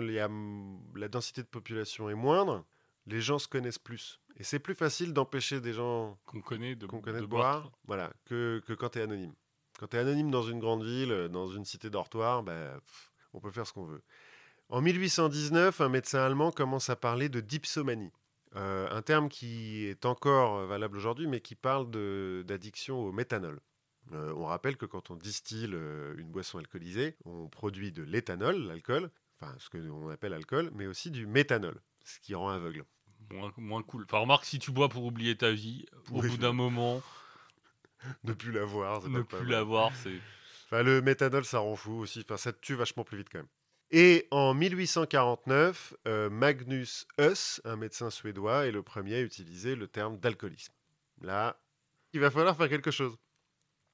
la 0.95 1.07
densité 1.07 1.41
de 1.41 1.47
population 1.47 2.09
est 2.09 2.15
moindre, 2.15 2.65
les 3.05 3.21
gens 3.21 3.39
se 3.39 3.47
connaissent 3.47 3.79
plus. 3.79 4.19
Et 4.35 4.43
c'est 4.43 4.59
plus 4.59 4.75
facile 4.75 5.13
d'empêcher 5.13 5.61
des 5.61 5.71
gens 5.73 6.19
qu'on 6.25 6.41
connaît 6.41 6.75
de, 6.75 6.85
qu'on 6.85 6.99
connaît 6.99 7.19
de 7.19 7.25
de 7.25 7.29
boire, 7.29 7.71
voilà, 7.85 8.11
que, 8.25 8.61
que 8.67 8.73
quand 8.73 8.89
tu 8.89 8.99
es 8.99 9.03
anonyme. 9.03 9.33
Quand 9.79 9.87
tu 9.87 9.95
es 9.95 9.99
anonyme 9.99 10.29
dans 10.31 10.43
une 10.43 10.59
grande 10.59 10.83
ville, 10.83 11.29
dans 11.31 11.47
une 11.47 11.63
cité 11.63 11.89
dortoir, 11.89 12.43
bah, 12.43 12.73
pff, 12.85 13.11
on 13.33 13.39
peut 13.39 13.51
faire 13.51 13.65
ce 13.65 13.73
qu'on 13.73 13.85
veut. 13.85 14.03
En 14.69 14.81
1819, 14.81 15.79
un 15.81 15.89
médecin 15.89 16.19
allemand 16.19 16.51
commence 16.51 16.89
à 16.89 16.95
parler 16.95 17.29
de 17.29 17.39
dipsomanie. 17.39 18.11
Euh, 18.55 18.87
un 18.91 19.01
terme 19.01 19.29
qui 19.29 19.85
est 19.85 20.05
encore 20.05 20.65
valable 20.65 20.97
aujourd'hui, 20.97 21.27
mais 21.27 21.41
qui 21.41 21.55
parle 21.55 21.89
d'addiction 22.43 22.99
au 22.99 23.11
méthanol. 23.11 23.59
Euh, 24.13 24.33
on 24.35 24.45
rappelle 24.45 24.77
que 24.77 24.85
quand 24.85 25.11
on 25.11 25.15
distille 25.15 25.69
euh, 25.73 26.15
une 26.17 26.29
boisson 26.31 26.57
alcoolisée, 26.59 27.15
on 27.25 27.47
produit 27.49 27.91
de 27.91 28.03
l'éthanol, 28.03 28.55
l'alcool, 28.57 29.09
enfin 29.39 29.53
ce 29.59 29.69
que 29.69 29.77
l'on 29.77 30.09
appelle 30.09 30.33
alcool, 30.33 30.71
mais 30.73 30.87
aussi 30.87 31.11
du 31.11 31.27
méthanol, 31.27 31.79
ce 32.05 32.19
qui 32.19 32.33
rend 32.35 32.49
aveugle. 32.49 32.83
Moins, 33.31 33.51
moins 33.57 33.83
cool. 33.83 34.03
Enfin, 34.05 34.19
remarque, 34.19 34.45
si 34.45 34.59
tu 34.59 34.71
bois 34.71 34.87
pour 34.87 35.03
oublier 35.03 35.35
ta 35.35 35.51
vie, 35.51 35.85
au 36.11 36.21
Oui. 36.21 36.29
bout 36.29 36.37
d'un 36.37 36.53
moment, 36.53 37.01
Ne 38.23 38.31
plus 38.33 38.51
l'avoir, 38.51 39.01
c'est 39.01 39.09
ne 39.09 39.21
pas- 39.21 39.37
plus 39.37 39.47
l'avoir, 39.47 39.91
c'est. 39.95 40.15
Enfin, 40.65 40.83
le 40.83 41.01
méthanol, 41.01 41.43
ça 41.45 41.59
rend 41.59 41.75
fou 41.75 41.93
aussi. 41.99 42.21
Enfin, 42.21 42.37
ça 42.37 42.53
te 42.53 42.59
tue 42.61 42.75
vachement 42.75 43.03
plus 43.03 43.17
vite 43.17 43.27
quand 43.31 43.39
même. 43.39 43.47
Et 43.91 44.27
en 44.31 44.53
1849, 44.53 45.93
euh, 46.07 46.29
Magnus 46.29 47.07
Huss, 47.17 47.61
un 47.63 47.77
médecin 47.77 48.09
suédois, 48.09 48.65
est 48.65 48.71
le 48.71 48.83
premier 48.83 49.15
à 49.15 49.21
utiliser 49.21 49.75
le 49.75 49.87
terme 49.87 50.17
d'alcoolisme. 50.17 50.73
Là, 51.21 51.57
il 52.11 52.19
va 52.19 52.29
falloir 52.29 52.55
faire 52.57 52.67
quelque 52.67 52.91
chose. 52.91 53.17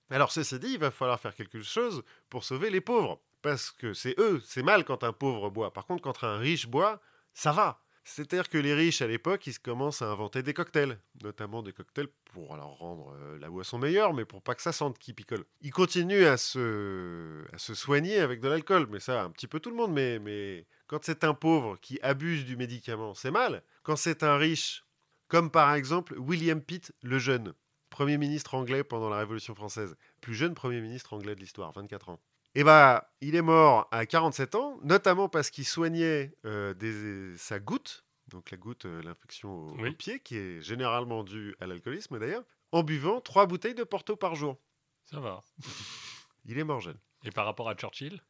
Alors, 0.10 0.32
ceci 0.32 0.58
dit, 0.60 0.74
il 0.74 0.80
va 0.80 0.92
falloir 0.92 1.20
faire 1.20 1.36
quelque 1.36 1.62
chose 1.62 2.04
pour 2.30 2.44
sauver 2.44 2.70
les 2.70 2.82
pauvres. 2.82 3.22
Parce 3.42 3.72
que 3.72 3.94
c'est 3.94 4.18
eux, 4.20 4.42
c'est 4.46 4.64
mal 4.64 4.84
quand 4.86 5.04
un 5.04 5.14
pauvre 5.14 5.50
boit. 5.50 5.74
Par 5.74 5.86
contre, 5.86 6.02
quand 6.02 6.24
un 6.24 6.38
riche 6.38 6.68
boit, 6.68 7.02
ça 7.34 7.52
va. 7.52 7.83
C'est-à-dire 8.06 8.50
que 8.50 8.58
les 8.58 8.74
riches, 8.74 9.02
à 9.02 9.08
l'époque, 9.08 9.48
ils 9.48 9.58
commencent 9.58 10.02
à 10.02 10.10
inventer 10.10 10.44
des 10.44 10.54
cocktails. 10.54 11.00
Notamment 11.24 11.64
des 11.64 11.72
cocktails 11.72 12.10
pour 12.26 12.54
alors 12.54 12.78
rendre 12.78 13.16
euh, 13.16 13.40
la 13.40 13.50
boisson 13.50 13.78
meilleure, 13.78 14.14
mais 14.14 14.26
pour 14.26 14.42
pas 14.42 14.56
que 14.56 14.62
ça 14.62 14.74
sente 14.74 15.00
qui 15.00 15.14
picole. 15.14 15.46
Ils 15.62 15.72
continuent 15.72 16.26
à 16.26 16.38
se, 16.38 17.44
à 17.54 17.58
se 17.58 17.74
soigner 17.74 18.20
avec 18.20 18.42
de 18.42 18.50
l'alcool. 18.50 18.88
Mais 18.90 19.00
ça, 19.00 19.24
un 19.24 19.30
petit 19.30 19.48
peu 19.48 19.60
tout 19.60 19.70
le 19.70 19.78
monde. 19.78 19.94
Mais, 19.94 20.20
mais 20.20 20.68
quand 20.88 21.00
c'est 21.04 21.24
un 21.24 21.34
pauvre 21.34 21.78
qui 21.82 22.00
abuse 22.02 22.46
du 22.46 22.58
médicament, 22.58 23.14
c'est 23.14 23.32
mal. 23.32 23.64
Quand 23.84 23.96
c'est 23.96 24.24
un 24.24 24.38
riche, 24.38 24.84
comme 25.30 25.50
par 25.50 25.74
exemple 25.74 26.16
William 26.18 26.62
Pitt 26.62 26.94
le 27.04 27.20
Jeune, 27.20 27.54
Premier 27.90 28.18
ministre 28.18 28.56
anglais 28.56 28.84
pendant 28.84 29.10
la 29.10 29.20
Révolution 29.20 29.54
française, 29.54 29.96
plus 30.20 30.34
jeune 30.34 30.56
Premier 30.56 30.82
ministre 30.82 31.14
anglais 31.14 31.36
de 31.36 31.40
l'histoire, 31.40 31.72
24 31.74 32.10
ans. 32.10 32.20
Et 32.56 32.64
bah, 32.64 33.12
il 33.22 33.36
est 33.36 33.42
mort 33.42 33.88
à 33.92 34.06
47 34.06 34.56
ans, 34.56 34.80
notamment 34.84 35.28
parce 35.30 35.50
qu'il 35.50 35.66
soignait 35.66 36.36
euh, 36.46 36.74
des- 36.76 37.36
sa 37.38 37.60
goutte, 37.60 38.06
donc 38.28 38.52
la 38.52 38.58
goutte, 38.58 38.86
euh, 38.86 39.02
l'infection 39.02 39.50
au, 39.70 39.76
Oui. 39.80 39.90
au 39.90 39.94
pied, 39.94 40.20
qui 40.20 40.38
est 40.38 40.62
généralement 40.62 41.24
due 41.24 41.56
à 41.60 41.66
l'alcoolisme 41.66 42.20
d'ailleurs, 42.20 42.44
en 42.72 42.84
buvant 42.84 43.22
trois 43.22 43.48
bouteilles 43.48 43.74
de 43.76 43.84
Porto 43.84 44.16
par 44.16 44.36
jour. 44.36 44.58
Ça 45.06 45.20
va. 45.20 45.44
Il 46.46 46.58
est 46.60 46.64
mort 46.64 46.80
jeune. 46.82 46.98
Et 47.24 47.32
par 47.32 47.46
rapport 47.46 47.70
à 47.70 47.76
Churchill? 47.76 48.22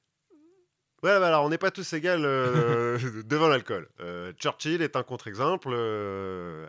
Ouais, 1.01 1.19
bah 1.19 1.27
alors 1.27 1.43
on 1.43 1.49
n'est 1.49 1.57
pas 1.57 1.71
tous 1.71 1.91
égaux 1.91 2.07
euh, 2.07 2.97
devant 3.25 3.49
l'alcool. 3.49 3.89
Euh, 3.99 4.31
Churchill 4.33 4.81
est 4.81 4.95
un 4.95 5.03
contre-exemple 5.03 5.67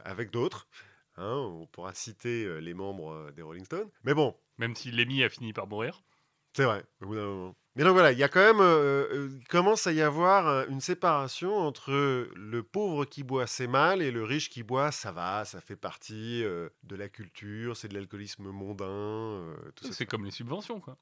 avec 0.04 0.30
d'autres. 0.30 0.66
Hein, 1.16 1.36
on 1.36 1.66
pourra 1.68 1.94
citer 1.94 2.60
les 2.60 2.74
membres 2.74 3.30
des 3.30 3.42
Rolling 3.42 3.64
Stones. 3.64 3.88
Mais 4.02 4.14
bon, 4.14 4.36
Même 4.58 4.74
si 4.74 4.90
Lemmy 4.90 5.22
a 5.22 5.28
fini 5.28 5.52
par 5.52 5.68
mourir. 5.68 6.02
C'est 6.56 6.64
vrai, 6.64 6.84
au 7.02 7.06
bout 7.06 7.16
d'un 7.16 7.26
moment. 7.26 7.56
Mais 7.76 7.82
donc 7.82 7.94
voilà, 7.94 8.12
il 8.12 8.18
y 8.18 8.22
a 8.22 8.28
quand 8.28 8.40
même, 8.40 8.60
euh, 8.60 9.08
euh, 9.12 9.28
il 9.36 9.48
commence 9.48 9.88
à 9.88 9.92
y 9.92 10.00
avoir 10.00 10.46
euh, 10.46 10.64
une 10.68 10.80
séparation 10.80 11.56
entre 11.56 11.90
le 11.90 12.62
pauvre 12.62 13.04
qui 13.04 13.24
boit, 13.24 13.48
c'est 13.48 13.66
mal, 13.66 14.00
et 14.00 14.12
le 14.12 14.22
riche 14.22 14.48
qui 14.48 14.62
boit, 14.62 14.92
ça 14.92 15.10
va, 15.10 15.44
ça 15.44 15.60
fait 15.60 15.74
partie 15.74 16.44
euh, 16.44 16.68
de 16.84 16.94
la 16.94 17.08
culture, 17.08 17.76
c'est 17.76 17.88
de 17.88 17.94
l'alcoolisme 17.94 18.44
mondain, 18.50 18.84
euh, 18.86 19.56
tout. 19.74 19.92
C'est 19.92 20.06
comme 20.06 20.24
les 20.24 20.30
subventions, 20.30 20.78
quoi. 20.78 20.96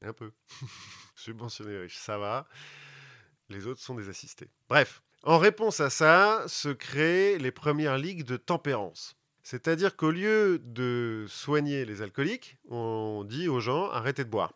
Un 0.00 0.14
peu. 0.14 0.32
Subventionner 1.14 1.72
les 1.72 1.80
riches, 1.80 1.98
ça 1.98 2.16
va. 2.16 2.48
Les 3.50 3.66
autres 3.66 3.82
sont 3.82 3.94
des 3.94 4.08
assistés. 4.08 4.48
Bref, 4.70 5.02
en 5.24 5.36
réponse 5.36 5.80
à 5.80 5.90
ça, 5.90 6.44
se 6.46 6.70
créent 6.70 7.36
les 7.36 7.52
premières 7.52 7.98
ligues 7.98 8.24
de 8.24 8.38
tempérance. 8.38 9.16
C'est-à-dire 9.42 9.94
qu'au 9.96 10.10
lieu 10.10 10.58
de 10.58 11.26
soigner 11.28 11.84
les 11.84 12.00
alcooliques, 12.00 12.56
on 12.70 13.24
dit 13.28 13.48
aux 13.48 13.60
gens 13.60 13.90
arrêtez 13.90 14.24
de 14.24 14.30
boire. 14.30 14.54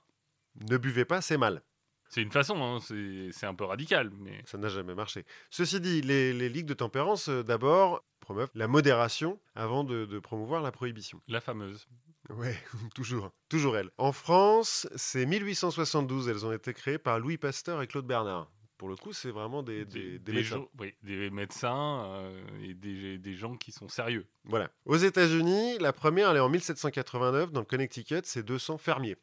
Ne 0.69 0.77
buvez 0.77 1.05
pas, 1.05 1.21
c'est 1.21 1.37
mal. 1.39 1.63
C'est 2.11 2.23
une 2.23 2.33
façon, 2.33 2.57
hein, 2.63 2.79
c'est 2.81 3.45
un 3.47 3.55
peu 3.55 3.65
radical, 3.65 4.11
mais 4.19 4.43
Ça 4.47 4.57
n'a 4.57 4.69
jamais 4.69 4.95
marché. 4.95 5.27
Ceci 5.51 5.79
dit, 5.79 6.01
les, 6.01 6.33
les 6.33 6.49
ligues 6.49 6.65
de 6.67 6.73
tempérance, 6.75 7.29
euh, 7.29 7.43
d'abord, 7.43 8.03
promeuvent 8.21 8.49
la 8.55 8.67
modération 8.67 9.39
avant 9.55 9.85
de, 9.85 10.07
de 10.07 10.19
promouvoir 10.19 10.63
la 10.63 10.73
prohibition. 10.73 11.21
la 11.29 11.43
fameuse. 11.43 11.87
Ouais, 12.31 12.57
toujours, 12.95 13.31
toujours 13.51 13.77
elle. 13.77 13.91
En 13.99 14.13
France, 14.13 14.89
c'est 14.97 15.27
1872, 15.27 16.29
elles 16.31 16.47
ont 16.47 16.53
été 16.53 16.73
créées 16.73 16.99
par 16.99 17.21
Louis 17.21 17.37
Pasteur 17.37 17.83
et 17.83 17.87
Claude 17.87 18.07
Bernard. 18.07 18.51
Pour 18.79 18.89
le 18.89 18.97
coup, 18.97 19.13
c'est 19.13 19.31
vraiment 19.33 19.63
des, 19.63 19.85
des, 19.85 20.19
des 20.19 20.33
médecins. 20.33 20.57
gens- 20.57 20.69
oui, 20.79 20.95
des 21.03 21.31
médecins 21.31 22.05
euh, 22.07 22.41
et 22.63 22.75
des, 22.75 23.19
des 23.19 23.35
gens 23.35 23.57
qui 23.57 23.73
sont 23.73 23.89
sérieux. 23.89 24.27
Voilà. 24.45 24.71
Aux 24.87 24.97
États-Unis, 24.97 25.79
la 25.79 25.93
première, 25.93 26.31
elle 26.31 26.37
est 26.37 26.41
en 26.41 26.49
1789, 26.49 27.51
dans 27.53 27.61
le 27.61 27.67
Connecticut, 27.67 28.21
c'est 28.25 28.45
200 28.45 28.79
fermiers. 28.79 29.17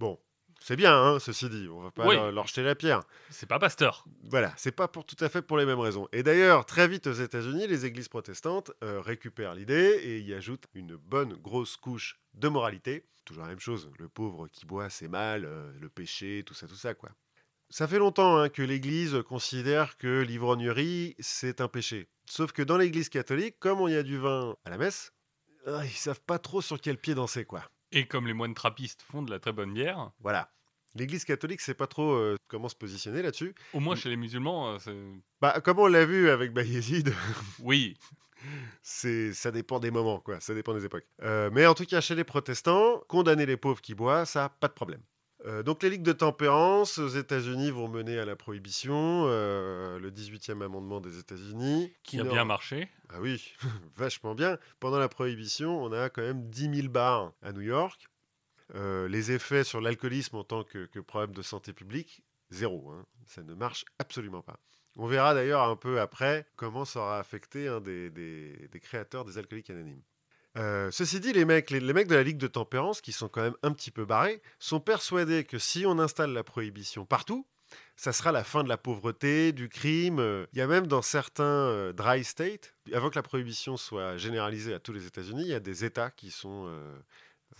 Bon, 0.00 0.18
c'est 0.62 0.76
bien, 0.76 0.96
hein, 0.96 1.18
ceci 1.18 1.50
dit, 1.50 1.68
on 1.70 1.82
va 1.82 1.90
pas 1.90 2.06
Oui. 2.06 2.14
leur, 2.14 2.32
leur 2.32 2.46
jeter 2.46 2.62
la 2.62 2.74
pierre. 2.74 3.02
C'est 3.28 3.44
pas 3.44 3.58
Pasteur. 3.58 4.06
Voilà, 4.22 4.50
c'est 4.56 4.72
pas 4.72 4.88
pour 4.88 5.04
tout 5.04 5.22
à 5.22 5.28
fait 5.28 5.42
pour 5.42 5.58
les 5.58 5.66
mêmes 5.66 5.78
raisons. 5.78 6.08
Et 6.12 6.22
d'ailleurs, 6.22 6.64
très 6.64 6.88
vite 6.88 7.06
aux 7.06 7.12
États-Unis, 7.12 7.66
les 7.66 7.84
églises 7.84 8.08
protestantes 8.08 8.72
euh, 8.82 9.02
récupèrent 9.02 9.54
l'idée 9.54 10.00
et 10.02 10.20
y 10.20 10.32
ajoutent 10.32 10.68
une 10.72 10.96
bonne 10.96 11.34
grosse 11.34 11.76
couche 11.76 12.18
de 12.32 12.48
moralité. 12.48 13.04
Toujours 13.26 13.42
la 13.42 13.50
même 13.50 13.60
chose, 13.60 13.90
le 13.98 14.08
pauvre 14.08 14.48
qui 14.48 14.64
boit, 14.64 14.88
c'est 14.88 15.06
mal, 15.06 15.44
euh, 15.44 15.70
le 15.78 15.90
péché, 15.90 16.44
tout 16.46 16.54
ça, 16.54 16.66
tout 16.66 16.76
ça, 16.76 16.94
quoi. 16.94 17.10
Ça 17.68 17.86
fait 17.86 17.98
longtemps 17.98 18.38
hein, 18.38 18.48
que 18.48 18.62
l'Église 18.62 19.22
considère 19.28 19.98
que 19.98 20.22
l'ivrognerie, 20.22 21.14
c'est 21.18 21.60
un 21.60 21.68
péché. 21.68 22.08
Sauf 22.24 22.52
que 22.52 22.62
dans 22.62 22.78
l'Église 22.78 23.10
catholique, 23.10 23.56
comme 23.60 23.82
on 23.82 23.86
y 23.88 23.96
a 23.96 24.02
du 24.02 24.16
vin 24.16 24.56
à 24.64 24.70
la 24.70 24.78
messe, 24.78 25.12
euh, 25.66 25.84
ils 25.84 25.90
savent 25.90 26.22
pas 26.22 26.38
trop 26.38 26.62
sur 26.62 26.80
quel 26.80 26.96
pied 26.96 27.14
danser, 27.14 27.44
quoi. 27.44 27.62
Et 27.92 28.06
comme 28.06 28.26
les 28.26 28.32
moines 28.34 28.54
trappistes 28.54 29.02
font 29.02 29.22
de 29.22 29.30
la 29.30 29.38
très 29.40 29.52
bonne 29.52 29.72
bière, 29.74 30.10
Voilà. 30.20 30.50
L'Église 30.96 31.24
catholique 31.24 31.60
sait 31.60 31.74
pas 31.74 31.86
trop 31.86 32.10
euh, 32.14 32.36
comment 32.48 32.68
se 32.68 32.74
positionner 32.74 33.22
là-dessus. 33.22 33.54
au 33.74 33.78
moins 33.80 33.94
chez 33.94 34.08
les 34.08 34.16
musulmans, 34.16 34.70
euh, 34.72 34.78
c'est- 34.80 35.22
Bah, 35.40 35.60
comme 35.60 35.78
on 35.78 35.86
l'a 35.86 36.04
vu 36.04 36.28
avec 36.30 36.52
Bayezid, 36.52 37.12
oui, 37.60 37.96
c'est 38.82 39.32
ça 39.32 39.50
dépend 39.52 39.78
des 39.78 39.90
moments, 39.92 40.18
quoi. 40.20 40.40
Ça 40.40 40.52
dépend 40.54 40.74
des 40.74 40.84
époques. 40.84 41.06
Euh, 41.22 41.48
mais 41.52 41.66
en 41.66 41.74
tout 41.74 41.84
cas, 41.84 42.00
chez 42.00 42.14
les 42.16 42.24
protestants, 42.24 43.02
condamner 43.08 43.46
les 43.46 43.56
pauvres 43.56 43.80
qui 43.80 43.94
boivent, 43.94 44.26
ça, 44.26 44.48
pas 44.60 44.66
de 44.68 44.72
problème. 44.72 45.02
Euh, 45.46 45.62
donc 45.62 45.82
les 45.82 45.88
ligues 45.90 46.02
de 46.02 46.12
tempérance 46.12 46.98
aux 46.98 47.08
États-Unis 47.08 47.70
vont 47.70 47.88
mener 47.88 48.18
à 48.18 48.24
la 48.26 48.36
prohibition, 48.36 49.24
euh, 49.26 49.98
le 49.98 50.10
18e 50.10 50.62
amendement 50.62 51.00
des 51.00 51.18
États-Unis. 51.18 51.92
qui 52.02 52.20
a 52.20 52.24
bien 52.24 52.44
marché. 52.44 52.90
Ah 53.08 53.20
oui, 53.20 53.54
vachement 53.96 54.34
bien. 54.34 54.58
Pendant 54.80 54.98
la 54.98 55.08
prohibition, 55.08 55.82
on 55.82 55.92
a 55.92 56.10
quand 56.10 56.22
même 56.22 56.48
10 56.50 56.74
000 56.82 56.88
bars 56.88 57.32
à 57.42 57.52
New 57.52 57.62
York. 57.62 58.08
Euh, 58.74 59.08
les 59.08 59.32
effets 59.32 59.64
sur 59.64 59.80
l'alcoolisme 59.80 60.36
en 60.36 60.44
tant 60.44 60.62
que, 60.62 60.84
que 60.86 61.00
problème 61.00 61.32
de 61.34 61.42
santé 61.42 61.72
publique, 61.72 62.22
zéro. 62.50 62.90
hein. 62.90 63.04
Ça 63.26 63.42
ne 63.42 63.54
marche 63.54 63.84
absolument 63.98 64.42
pas. 64.42 64.60
On 64.96 65.06
verra 65.06 65.34
d'ailleurs 65.34 65.62
un 65.62 65.76
peu 65.76 66.00
après 66.00 66.46
comment 66.56 66.84
ça 66.84 67.00
aura 67.00 67.18
affecté 67.18 67.66
un 67.68 67.80
des, 67.80 68.10
des- 68.10 68.68
des 68.70 68.80
créateurs 68.80 69.24
des 69.24 69.38
alcooliques 69.38 69.70
anonymes. 69.70 70.02
Euh, 70.56 70.90
ceci 70.90 71.20
dit, 71.20 71.32
les 71.32 71.44
mecs, 71.44 71.70
les, 71.70 71.80
les 71.80 71.92
mecs 71.92 72.08
de 72.08 72.14
la 72.16 72.22
Ligue 72.22 72.38
de 72.38 72.46
tempérance, 72.48 73.00
qui 73.00 73.12
sont 73.12 73.28
quand 73.28 73.42
même 73.42 73.56
un 73.62 73.72
petit 73.72 73.90
peu 73.90 74.04
barrés, 74.04 74.42
sont 74.58 74.80
persuadés 74.80 75.44
que 75.44 75.58
si 75.58 75.86
on 75.86 75.98
installe 75.98 76.32
la 76.32 76.42
prohibition 76.42 77.06
partout, 77.06 77.46
ça 77.94 78.12
sera 78.12 78.32
la 78.32 78.42
fin 78.42 78.64
de 78.64 78.68
la 78.68 78.76
pauvreté, 78.78 79.52
du 79.52 79.68
crime. 79.68 80.18
Euh, 80.18 80.46
Il 80.52 80.58
y 80.58 80.62
a 80.62 80.66
même 80.66 80.86
dans 80.88 81.02
certains 81.02 81.44
euh, 81.44 81.92
dry 81.92 82.24
states, 82.24 82.74
avant 82.92 83.10
que 83.10 83.14
la 83.16 83.22
prohibition 83.22 83.76
soit 83.76 84.16
généralisée 84.16 84.74
à 84.74 84.80
tous 84.80 84.92
les 84.92 85.06
États-Unis, 85.06 85.42
il 85.42 85.48
y 85.50 85.54
a 85.54 85.60
des 85.60 85.84
États 85.84 86.10
qui 86.10 86.30
sont 86.32 86.64
euh, 86.66 86.98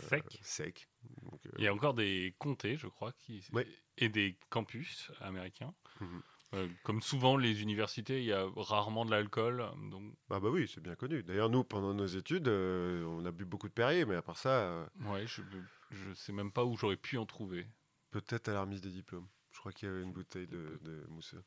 Sec. 0.08 0.24
secs. 0.42 0.88
Euh, 1.04 1.36
Il 1.58 1.64
y 1.64 1.68
a 1.68 1.74
encore 1.74 1.94
des 1.94 2.34
comtés, 2.38 2.76
je 2.76 2.86
crois, 2.88 3.12
qui... 3.12 3.44
Ouais. 3.52 3.66
et 3.98 4.08
des 4.08 4.36
campus 4.48 5.10
américains. 5.20 5.74
Mhm. 6.00 6.22
Euh, 6.52 6.68
comme 6.82 7.00
souvent, 7.00 7.36
les 7.36 7.62
universités, 7.62 8.18
il 8.18 8.24
y 8.24 8.32
a 8.32 8.44
rarement 8.56 9.04
de 9.04 9.10
l'alcool. 9.12 9.64
Donc, 9.90 10.12
Ah 10.30 10.40
bah 10.40 10.48
oui, 10.50 10.68
c'est 10.72 10.80
bien 10.80 10.96
connu. 10.96 11.22
D'ailleurs, 11.22 11.48
nous, 11.48 11.62
pendant 11.62 11.94
nos 11.94 12.06
études, 12.06 12.48
euh, 12.48 13.04
on 13.04 13.24
a 13.24 13.30
bu 13.30 13.44
beaucoup 13.44 13.68
de 13.68 13.72
Perrier, 13.72 14.04
mais 14.04 14.16
à 14.16 14.22
part 14.22 14.36
ça, 14.38 14.50
euh, 14.50 14.86
ouais, 15.06 15.26
je, 15.26 15.42
je 15.90 16.12
sais 16.14 16.32
même 16.32 16.50
pas 16.50 16.64
où 16.64 16.76
j'aurais 16.76 16.96
pu 16.96 17.18
en 17.18 17.26
trouver. 17.26 17.66
peut-être 18.10 18.48
à 18.48 18.52
la 18.54 18.62
remise 18.62 18.80
des 18.80 18.90
diplômes. 18.90 19.28
Je 19.52 19.58
crois 19.60 19.72
qu'il 19.72 19.88
y 19.88 19.92
avait 19.92 20.02
une 20.02 20.12
bouteille 20.12 20.48
de, 20.48 20.78
de 20.82 21.06
mousseux. 21.08 21.42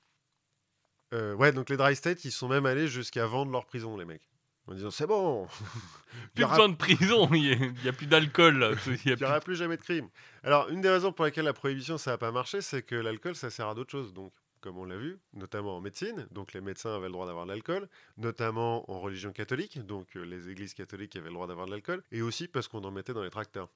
Euh, 1.13 1.35
ouais, 1.35 1.51
donc 1.51 1.69
les 1.69 1.77
dry 1.77 1.95
states, 1.95 2.23
ils 2.25 2.31
sont 2.31 2.47
même 2.47 2.65
allés 2.65 2.87
jusqu'à 2.87 3.25
vendre 3.27 3.51
leur 3.51 3.65
prison, 3.65 3.97
les 3.97 4.05
mecs. 4.05 4.29
En 4.65 4.73
disant, 4.73 4.91
c'est 4.91 5.05
bon, 5.07 5.47
Plus 6.35 6.45
aura 6.45 6.53
besoin 6.55 6.69
de 6.69 6.75
prison, 6.75 7.29
il 7.33 7.73
n'y 7.83 7.89
a, 7.89 7.91
plus 7.93 8.07
d'alcool. 8.07 8.77
Il 9.05 9.15
n'y 9.17 9.23
aura 9.23 9.41
plus 9.41 9.57
jamais 9.57 9.75
de 9.75 9.81
crime. 9.81 10.07
Alors, 10.43 10.69
une 10.69 10.79
des 10.79 10.89
raisons 10.89 11.11
pour 11.11 11.25
lesquelles 11.25 11.43
la 11.45 11.53
prohibition, 11.53 11.97
ça 11.97 12.11
n'a 12.11 12.17
pas 12.17 12.31
marché, 12.31 12.61
c'est 12.61 12.81
que 12.81 12.95
l'alcool, 12.95 13.35
ça 13.35 13.49
sert 13.49 13.67
à 13.67 13.75
d'autres 13.75 13.91
choses. 13.91 14.13
Donc, 14.13 14.33
comme 14.63 14.77
on 14.79 14.85
l'a 14.85 14.97
vu, 14.97 15.19
notamment 15.33 15.75
en 15.77 15.81
médecine, 15.81 16.25
donc 16.31 16.53
les 16.53 16.61
médecins 16.61 16.95
avaient 16.95 17.07
le 17.07 17.11
droit 17.11 17.25
d'avoir 17.27 17.45
de 17.45 17.51
l'alcool, 17.51 17.87
notamment 18.17 18.89
en 18.89 18.99
religion 19.01 19.31
catholique, 19.33 19.77
donc 19.85 20.15
euh, 20.15 20.23
les 20.23 20.49
églises 20.49 20.73
catholiques 20.73 21.15
avaient 21.17 21.27
le 21.27 21.33
droit 21.35 21.47
d'avoir 21.47 21.65
de 21.67 21.71
l'alcool, 21.71 22.01
et 22.11 22.21
aussi 22.21 22.47
parce 22.47 22.67
qu'on 22.69 22.83
en 22.85 22.91
mettait 22.91 23.13
dans 23.13 23.23
les 23.23 23.29
tracteurs 23.29 23.69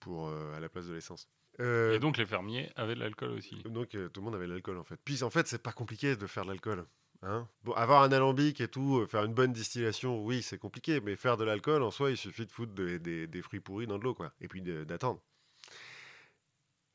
pour 0.00 0.28
euh, 0.28 0.54
à 0.56 0.60
la 0.60 0.68
place 0.68 0.86
de 0.86 0.92
l'essence. 0.94 1.28
Euh, 1.60 1.94
Et 1.94 1.98
donc, 1.98 2.18
les 2.18 2.26
fermiers 2.26 2.70
avaient 2.76 2.94
de 2.94 3.00
l'alcool 3.00 3.30
aussi. 3.30 3.56
donc 3.64 3.94
euh, 3.94 4.08
tout 4.08 4.20
le 4.20 4.24
monde 4.26 4.34
avait 4.34 4.46
de 4.46 4.52
l'alcool 4.52 4.76
en 4.78 4.84
fait. 4.84 4.98
Puis 5.04 5.22
en 5.22 5.30
fait, 5.30 5.46
c'est 5.46 5.62
pas 5.62 5.72
compliqué 5.72 6.16
de 6.16 6.26
faire 6.26 6.44
de 6.44 6.50
l'alcool. 6.50 6.84
Hein 7.22 7.48
bon, 7.62 7.72
avoir 7.72 8.02
un 8.02 8.12
alambic 8.12 8.60
et 8.60 8.68
tout, 8.68 8.98
euh, 8.98 9.06
faire 9.06 9.24
une 9.24 9.32
bonne 9.32 9.52
distillation, 9.52 10.22
oui, 10.22 10.42
c'est 10.42 10.58
compliqué, 10.58 11.00
mais 11.00 11.16
faire 11.16 11.36
de 11.38 11.44
l'alcool 11.44 11.82
en 11.82 11.90
soi, 11.90 12.10
il 12.10 12.16
suffit 12.18 12.44
de 12.44 12.50
foutre 12.52 12.74
des, 12.74 12.98
des- 12.98 13.26
des 13.26 13.40
fruits 13.40 13.60
pourris 13.60 13.86
dans 13.86 13.98
de 13.98 14.04
l'eau, 14.04 14.14
quoi. 14.14 14.32
Et 14.42 14.48
puis 14.48 14.60
d'attendre. 14.60 15.22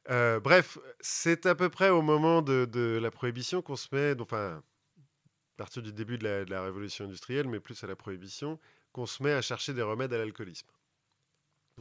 Euh, 0.10 0.40
bref, 0.40 0.78
c'est 1.00 1.46
à 1.46 1.56
peu 1.56 1.70
près 1.70 1.90
au 1.90 2.02
moment 2.02 2.42
de, 2.42 2.66
de 2.66 2.98
la 3.02 3.12
prohibition 3.12 3.62
qu'on 3.62 3.76
se 3.76 3.88
met, 3.94 4.20
enfin, 4.20 4.58
à 4.58 5.58
partir 5.58 5.82
du 5.84 5.94
début 5.94 6.18
de 6.18 6.24
la, 6.24 6.46
de 6.46 6.50
la 6.50 6.64
révolution 6.64 7.06
industrielle, 7.06 7.48
mais 7.48 7.60
plus 7.60 7.84
à 7.84 7.88
la 7.88 7.96
prohibition, 7.96 8.60
qu'on 8.92 9.06
se 9.06 9.22
met 9.22 9.34
à 9.34 9.42
chercher 9.42 9.74
des 9.74 9.84
remèdes 9.84 10.14
à 10.14 10.18
l'alcoolisme. 10.18 10.68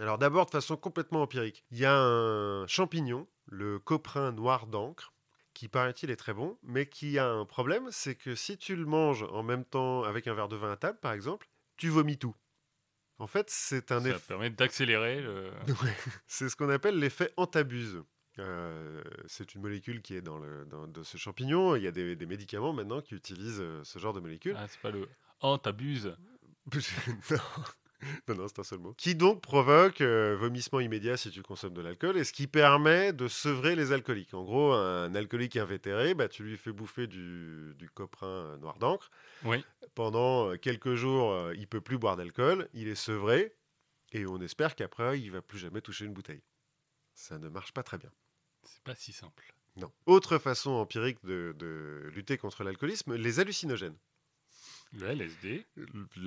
Alors 0.00 0.18
d'abord, 0.18 0.46
de 0.46 0.50
façon 0.52 0.76
complètement 0.76 1.22
empirique, 1.22 1.64
il 1.70 1.78
y 1.78 1.84
a 1.84 1.96
un 1.96 2.66
champignon, 2.68 3.26
le 3.46 3.78
coprin 3.80 4.30
noir 4.30 4.66
d'encre, 4.66 5.12
qui 5.54 5.66
paraît-il 5.68 6.10
est 6.10 6.16
très 6.16 6.34
bon, 6.34 6.56
mais 6.62 6.86
qui 6.86 7.18
a 7.18 7.26
un 7.28 7.44
problème, 7.44 7.88
c'est 7.90 8.14
que 8.14 8.36
si 8.36 8.58
tu 8.58 8.76
le 8.76 8.84
manges 8.84 9.24
en 9.24 9.42
même 9.42 9.64
temps 9.64 10.04
avec 10.04 10.28
un 10.28 10.34
verre 10.34 10.46
de 10.48 10.54
vin 10.54 10.70
à 10.70 10.76
table, 10.76 10.98
par 11.00 11.12
exemple, 11.12 11.48
tu 11.76 11.88
vomis 11.88 12.16
tout. 12.18 12.36
En 13.18 13.26
fait, 13.26 13.50
c'est 13.50 13.90
un 13.90 14.00
Ça 14.02 14.10
effet. 14.10 14.20
permet 14.28 14.50
d'accélérer 14.50 15.20
le... 15.20 15.50
C'est 16.28 16.48
ce 16.48 16.54
qu'on 16.54 16.68
appelle 16.68 16.96
l'effet 17.00 17.32
antabuse. 17.36 18.04
Euh, 18.38 19.02
c'est 19.26 19.54
une 19.54 19.62
molécule 19.62 20.02
qui 20.02 20.14
est 20.14 20.20
dans, 20.20 20.38
le, 20.38 20.64
dans, 20.66 20.86
dans 20.86 21.04
ce 21.04 21.16
champignon. 21.16 21.76
Il 21.76 21.82
y 21.82 21.86
a 21.86 21.90
des, 21.90 22.16
des 22.16 22.26
médicaments 22.26 22.72
maintenant 22.72 23.00
qui 23.00 23.14
utilisent 23.14 23.60
euh, 23.60 23.82
ce 23.84 23.98
genre 23.98 24.12
de 24.12 24.20
molécule. 24.20 24.54
Ah, 24.58 24.66
c'est 24.68 24.80
pas 24.80 24.90
le... 24.90 25.08
Oh, 25.42 25.56
t'abuses. 25.56 26.16
non, 27.30 27.38
non, 28.28 28.34
non, 28.34 28.48
c'est 28.48 28.60
un 28.60 28.64
seul 28.64 28.78
mot. 28.78 28.94
Qui 28.94 29.14
donc 29.14 29.40
provoque 29.40 30.00
euh, 30.00 30.36
vomissement 30.38 30.80
immédiat 30.80 31.16
si 31.16 31.30
tu 31.30 31.42
consommes 31.42 31.74
de 31.74 31.80
l'alcool 31.80 32.16
et 32.16 32.24
ce 32.24 32.32
qui 32.32 32.46
permet 32.46 33.12
de 33.12 33.26
sevrer 33.26 33.74
les 33.74 33.92
alcooliques. 33.92 34.34
En 34.34 34.44
gros, 34.44 34.72
un 34.72 35.14
alcoolique 35.14 35.56
invétéré, 35.56 36.14
bah, 36.14 36.28
tu 36.28 36.44
lui 36.44 36.56
fais 36.56 36.72
bouffer 36.72 37.06
du, 37.06 37.74
du 37.76 37.90
coprin 37.90 38.56
noir 38.58 38.78
d'encre. 38.78 39.10
Oui. 39.44 39.64
Pendant 39.94 40.56
quelques 40.58 40.94
jours, 40.94 41.32
euh, 41.32 41.54
il 41.56 41.66
peut 41.66 41.80
plus 41.80 41.98
boire 41.98 42.16
d'alcool, 42.16 42.68
il 42.72 42.88
est 42.88 42.94
sevré 42.94 43.54
et 44.12 44.26
on 44.26 44.40
espère 44.40 44.74
qu'après, 44.74 45.20
il 45.20 45.30
va 45.30 45.42
plus 45.42 45.58
jamais 45.58 45.80
toucher 45.80 46.04
une 46.04 46.14
bouteille. 46.14 46.42
Ça 47.14 47.38
ne 47.38 47.48
marche 47.48 47.72
pas 47.72 47.82
très 47.82 47.98
bien. 47.98 48.10
Pas 48.88 48.94
si 48.94 49.12
simple. 49.12 49.52
Non. 49.76 49.92
Autre 50.06 50.38
façon 50.38 50.70
empirique 50.70 51.18
de, 51.24 51.54
de 51.58 52.10
lutter 52.14 52.38
contre 52.38 52.64
l'alcoolisme, 52.64 53.14
les 53.14 53.38
hallucinogènes. 53.38 53.96
Le 54.94 55.08
LSD. 55.08 55.66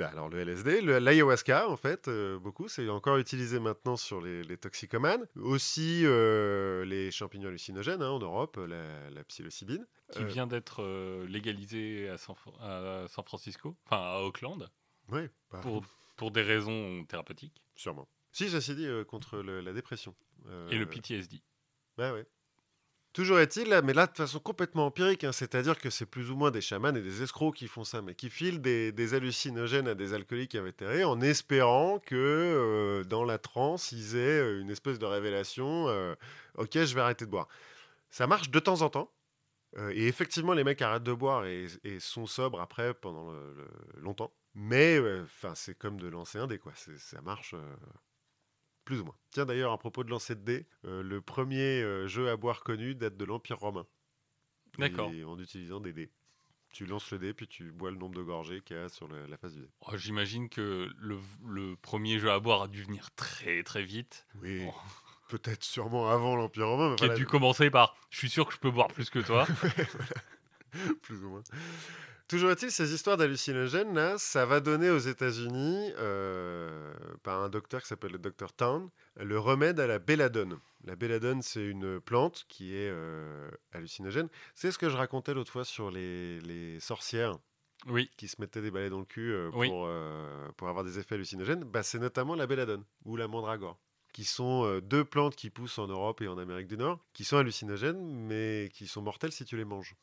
Alors 0.01 0.29
le 0.29 0.37
LSD, 0.41 0.81
l'ayahuasca 0.81 1.67
en 1.67 1.75
fait, 1.75 2.07
euh, 2.07 2.37
beaucoup, 2.37 2.67
c'est 2.67 2.87
encore 2.89 3.17
utilisé 3.17 3.59
maintenant 3.59 3.97
sur 3.97 4.21
les, 4.21 4.43
les 4.43 4.57
toxicomanes. 4.57 5.25
Aussi 5.35 6.01
euh, 6.05 6.85
les 6.85 7.09
champignons 7.09 7.47
hallucinogènes 7.49 8.03
hein, 8.03 8.11
en 8.11 8.19
Europe, 8.19 8.57
la, 8.57 9.09
la 9.09 9.23
psilocybine. 9.23 9.87
Qui 10.11 10.19
Euh, 10.19 10.25
vient 10.25 10.45
d'être 10.45 10.83
euh, 10.83 11.25
légalisé 11.25 12.07
à 12.09 12.19
San, 12.19 12.35
Fran- 12.35 12.53
à 12.61 13.07
San 13.07 13.25
Francisco, 13.25 13.75
enfin 13.87 13.97
à 13.97 14.19
Auckland, 14.21 14.69
bah, 15.09 15.21
pour, 15.63 15.83
pour 16.15 16.29
des 16.29 16.43
raisons 16.43 17.03
thérapeutiques. 17.05 17.63
sûrement. 17.75 18.07
Si, 18.31 18.49
ceci 18.51 18.75
dit, 18.75 18.85
euh, 18.85 19.03
contre 19.03 19.37
le- 19.39 19.61
la 19.61 19.73
dépression. 19.73 20.15
Et 20.69 20.77
le 20.77 20.85
PTSD. 20.85 21.41
Bah 21.97 22.13
ouais. 22.13 22.25
Toujours 23.13 23.39
est-il, 23.39 23.77
mais 23.83 23.91
là 23.91 24.07
de 24.07 24.15
façon 24.15 24.39
complètement 24.39 24.85
empirique, 24.85 25.25
hein, 25.25 25.33
c'est-à-dire 25.33 25.77
que 25.77 25.89
c'est 25.89 26.05
plus 26.05 26.31
ou 26.31 26.37
moins 26.37 26.49
des 26.49 26.61
chamans 26.61 26.95
et 26.95 27.01
des 27.01 27.21
escrocs 27.21 27.53
qui 27.53 27.67
font 27.67 27.83
ça, 27.83 28.01
mais 28.01 28.15
qui 28.15 28.29
filent 28.29 28.61
des, 28.61 29.13
hallucinogènes 29.13 29.89
à 29.89 29.95
des 29.95 30.13
alcooliques 30.13 30.55
invétérés 30.55 31.03
en 31.03 31.19
espérant 31.19 31.99
que 31.99 32.15
euh, 32.15 33.03
dans 33.03 33.25
la 33.25 33.37
transe, 33.37 33.91
ils 33.91 34.15
aient 34.15 34.39
euh, 34.39 34.61
une 34.61 34.69
espèce 34.71 34.97
de 34.97 35.05
révélation 35.05 35.89
euh, 35.89 36.15
Ok, 36.55 36.71
je 36.73 36.95
vais 36.95 37.01
arrêter 37.01 37.25
de 37.25 37.31
boire. 37.31 37.49
Ça 38.11 38.27
marche 38.27 38.49
de 38.49 38.59
temps 38.59 38.81
en 38.81 38.89
temps. 38.89 39.11
et 39.91 40.07
effectivement, 40.07 40.53
les 40.53 40.63
mecs 40.63 40.81
arrêtent 40.81 41.03
de 41.03 41.13
boire 41.13 41.45
et, 41.45 41.67
sont 41.99 42.25
sobres 42.25 42.61
après 42.61 42.93
pendant 42.93 43.33
longtemps. 43.97 44.33
Mais 44.55 44.99
enfin, 45.23 45.53
c'est 45.55 45.75
comme 45.77 45.99
de 45.99 46.07
lancer 46.07 46.39
un 46.39 46.47
dé, 46.47 46.59
quoi. 46.59 46.73
Ça 46.97 47.21
marche 47.21 47.55
plus 48.85 48.99
ou 49.01 49.05
moins. 49.05 49.15
Tiens, 49.31 49.45
d'ailleurs, 49.45 49.71
à 49.71 49.77
propos 49.77 50.03
de 50.03 50.09
lancer 50.09 50.35
de 50.35 50.41
dés, 50.41 50.67
euh, 50.85 51.01
le 51.03 51.21
premier 51.21 51.81
euh, 51.81 52.07
jeu 52.07 52.29
à 52.29 52.35
boire 52.37 52.63
connu 52.63 52.95
date 52.95 53.15
de 53.17 53.25
l'Empire 53.25 53.59
romain. 53.59 53.85
D'accord. 54.77 55.11
Et 55.11 55.23
en 55.23 55.37
utilisant 55.39 55.79
des 55.79 55.93
dés. 55.93 56.11
Tu 56.73 56.85
lances 56.85 57.11
le 57.11 57.19
dé, 57.19 57.33
puis 57.33 57.47
tu 57.49 57.71
bois 57.73 57.91
le 57.91 57.97
nombre 57.97 58.15
de 58.15 58.23
gorgées 58.23 58.61
qu'il 58.61 58.77
y 58.77 58.79
a 58.79 58.87
sur 58.87 59.07
le- 59.09 59.25
la 59.25 59.35
face 59.37 59.53
du 59.53 59.59
dé. 59.61 59.67
Oh, 59.81 59.97
J'imagine 59.97 60.47
que 60.47 60.89
le, 60.97 61.19
le 61.45 61.75
premier 61.75 62.17
jeu 62.17 62.31
à 62.31 62.39
boire 62.39 62.61
a 62.63 62.67
dû 62.69 62.81
venir 62.83 63.11
très 63.15 63.61
très 63.63 63.83
vite. 63.83 64.25
Oui, 64.41 64.63
Oh. 64.65 64.73
peut-être 65.27 65.63
sûrement 65.65 66.09
avant 66.09 66.35
l'Empire 66.37 66.67
romain, 66.67 66.91
mais 66.91 66.95
Qui 66.95 67.03
a 67.03 67.07
voilà, 67.07 67.19
dû 67.19 67.25
commencer 67.25 67.69
par 67.69 67.97
Je 68.09 68.17
suis 68.19 68.29
sûr 68.29 68.47
que 68.47 68.53
je 68.53 68.59
peux 68.59 68.71
boire 68.71 68.87
plus 68.87 69.09
que 69.09 69.19
toi. 69.19 69.45
plus 71.01 71.23
ou 71.25 71.29
moins. 71.29 71.43
Toujours 72.31 72.51
est-il, 72.51 72.71
ces 72.71 72.93
histoires 72.93 73.17
d'hallucinogènes, 73.17 73.93
là, 73.93 74.17
ça 74.17 74.45
va 74.45 74.61
donner 74.61 74.89
aux 74.89 74.99
États-Unis, 74.99 75.91
euh, 75.97 76.93
par 77.23 77.41
un 77.41 77.49
docteur 77.49 77.81
qui 77.81 77.89
s'appelle 77.89 78.13
le 78.13 78.19
docteur 78.19 78.53
Town, 78.53 78.89
le 79.17 79.37
remède 79.37 79.81
à 79.81 79.85
la 79.85 79.99
belladone. 79.99 80.57
La 80.85 80.95
belladone, 80.95 81.41
c'est 81.41 81.67
une 81.67 81.99
plante 81.99 82.45
qui 82.47 82.73
est 82.73 82.89
euh, 82.89 83.51
hallucinogène. 83.73 84.29
C'est 84.55 84.71
ce 84.71 84.77
que 84.77 84.87
je 84.87 84.95
racontais 84.95 85.33
l'autre 85.33 85.51
fois 85.51 85.65
sur 85.65 85.91
les, 85.91 86.39
les 86.39 86.79
sorcières 86.79 87.37
oui. 87.87 88.09
qui 88.15 88.29
se 88.29 88.39
mettaient 88.39 88.61
des 88.61 88.71
balais 88.71 88.89
dans 88.89 88.99
le 88.99 89.05
cul 89.05 89.33
euh, 89.33 89.51
pour, 89.51 89.89
pour 90.55 90.69
avoir 90.69 90.85
des 90.85 90.99
effets 90.99 91.15
hallucinogènes. 91.15 91.65
Bah, 91.65 91.83
c'est 91.83 91.99
notamment 91.99 92.35
la 92.35 92.47
belladone 92.47 92.85
ou 93.03 93.17
la 93.17 93.27
mandragore 93.27 93.77
qui 94.13 94.23
sont 94.23 94.79
deux 94.79 95.03
plantes 95.03 95.35
qui 95.35 95.49
poussent 95.49 95.79
en 95.79 95.87
Europe 95.87 96.21
et 96.21 96.29
en 96.29 96.37
Amérique 96.37 96.67
du 96.67 96.77
Nord, 96.77 97.03
qui 97.11 97.25
sont 97.25 97.35
hallucinogènes, 97.35 98.01
mais 98.01 98.69
qui 98.73 98.87
sont 98.87 99.01
mortelles 99.01 99.33
si 99.33 99.43
tu 99.43 99.57
les 99.57 99.65
manges. 99.65 99.97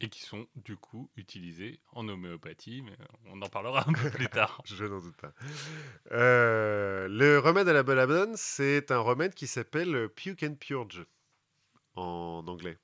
Et 0.00 0.08
qui 0.08 0.20
sont 0.20 0.46
du 0.54 0.76
coup 0.76 1.10
utilisés 1.16 1.80
en 1.92 2.08
homéopathie, 2.08 2.82
mais 2.82 2.96
on 3.26 3.42
en 3.42 3.48
parlera 3.48 3.88
un 3.88 3.92
peu 3.92 4.10
plus 4.10 4.28
tard. 4.30 4.62
Je 4.64 4.84
n'en 4.84 5.00
doute 5.00 5.16
pas. 5.16 5.32
Euh, 6.12 7.08
le 7.08 7.38
remède 7.38 7.68
à 7.68 7.72
la 7.72 7.82
belladone, 7.82 8.34
c'est 8.36 8.90
un 8.92 9.00
remède 9.00 9.34
qui 9.34 9.46
s'appelle 9.46 10.08
puke 10.08 10.44
and 10.44 10.54
purge 10.54 11.04
en 11.96 12.44
anglais. 12.46 12.78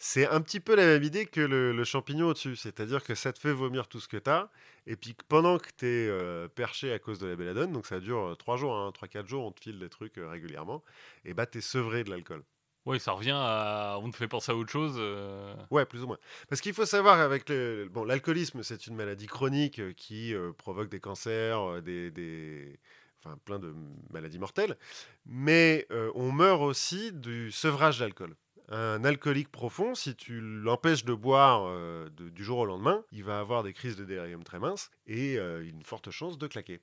C'est 0.00 0.28
un 0.28 0.40
petit 0.40 0.60
peu 0.60 0.76
la 0.76 0.84
même 0.84 1.02
idée 1.02 1.26
que 1.26 1.40
le, 1.40 1.72
le 1.72 1.84
champignon 1.84 2.28
au-dessus, 2.28 2.54
c'est-à-dire 2.54 3.02
que 3.02 3.16
ça 3.16 3.32
te 3.32 3.38
fait 3.38 3.52
vomir 3.52 3.88
tout 3.88 3.98
ce 3.98 4.06
que 4.06 4.16
tu 4.16 4.30
as, 4.30 4.48
et 4.86 4.94
puis 4.96 5.14
pendant 5.28 5.58
que 5.58 5.68
tu 5.76 5.86
es 5.86 6.48
perché 6.50 6.92
à 6.92 6.98
cause 6.98 7.18
de 7.18 7.26
la 7.26 7.34
belladone, 7.36 7.72
donc 7.72 7.86
ça 7.86 7.98
dure 8.00 8.36
3 8.38 8.56
jours, 8.56 8.92
3-4 8.92 9.26
jours, 9.26 9.44
on 9.44 9.52
te 9.52 9.60
file 9.60 9.78
des 9.78 9.88
trucs 9.88 10.16
euh, 10.18 10.28
régulièrement, 10.28 10.84
et 11.24 11.34
bah 11.34 11.46
tu 11.46 11.58
es 11.58 11.60
sevré 11.60 12.04
de 12.04 12.10
l'alcool. 12.10 12.44
Oui, 12.88 12.98
ça 12.98 13.12
revient 13.12 13.34
à. 13.36 13.98
On 14.02 14.10
te 14.10 14.16
fait 14.16 14.28
penser 14.28 14.50
à 14.50 14.56
autre 14.56 14.70
chose. 14.70 14.94
euh, 14.96 15.54
Ouais, 15.70 15.84
plus 15.84 16.02
ou 16.02 16.06
moins. 16.06 16.16
Parce 16.48 16.62
qu'il 16.62 16.72
faut 16.72 16.86
savoir 16.86 17.20
avec 17.20 17.46
le, 17.50 17.86
bon, 17.92 18.02
l'alcoolisme, 18.02 18.62
c'est 18.62 18.86
une 18.86 18.94
maladie 18.94 19.26
chronique 19.26 19.78
euh, 19.78 19.92
qui 19.92 20.32
euh, 20.34 20.52
provoque 20.54 20.88
des 20.88 20.98
cancers, 20.98 21.60
euh, 21.60 21.80
des, 21.82 22.10
des- 22.10 22.80
enfin 23.22 23.36
plein 23.44 23.58
de 23.58 23.74
maladies 24.10 24.38
mortelles. 24.38 24.78
Mais 25.26 25.86
euh, 25.90 26.10
on 26.14 26.32
meurt 26.32 26.62
aussi 26.62 27.12
du 27.12 27.52
sevrage 27.52 27.98
d'alcool. 27.98 28.34
Un 28.70 29.04
alcoolique 29.04 29.50
profond, 29.52 29.94
si 29.94 30.16
tu 30.16 30.40
l'empêches 30.40 31.04
de 31.04 31.12
boire 31.12 31.70
de- 32.10 32.28
du 32.30 32.42
jour 32.42 32.58
au 32.60 32.64
lendemain, 32.66 33.04
il 33.12 33.22
va 33.24 33.38
avoir 33.38 33.62
des 33.64 33.74
crises 33.74 33.96
de 33.96 34.04
délirium 34.06 34.44
très 34.44 34.58
minces 34.60 34.90
et 35.06 35.34
une 35.36 35.82
forte 35.84 36.10
chance 36.10 36.36
de 36.38 36.46
claquer. 36.46 36.80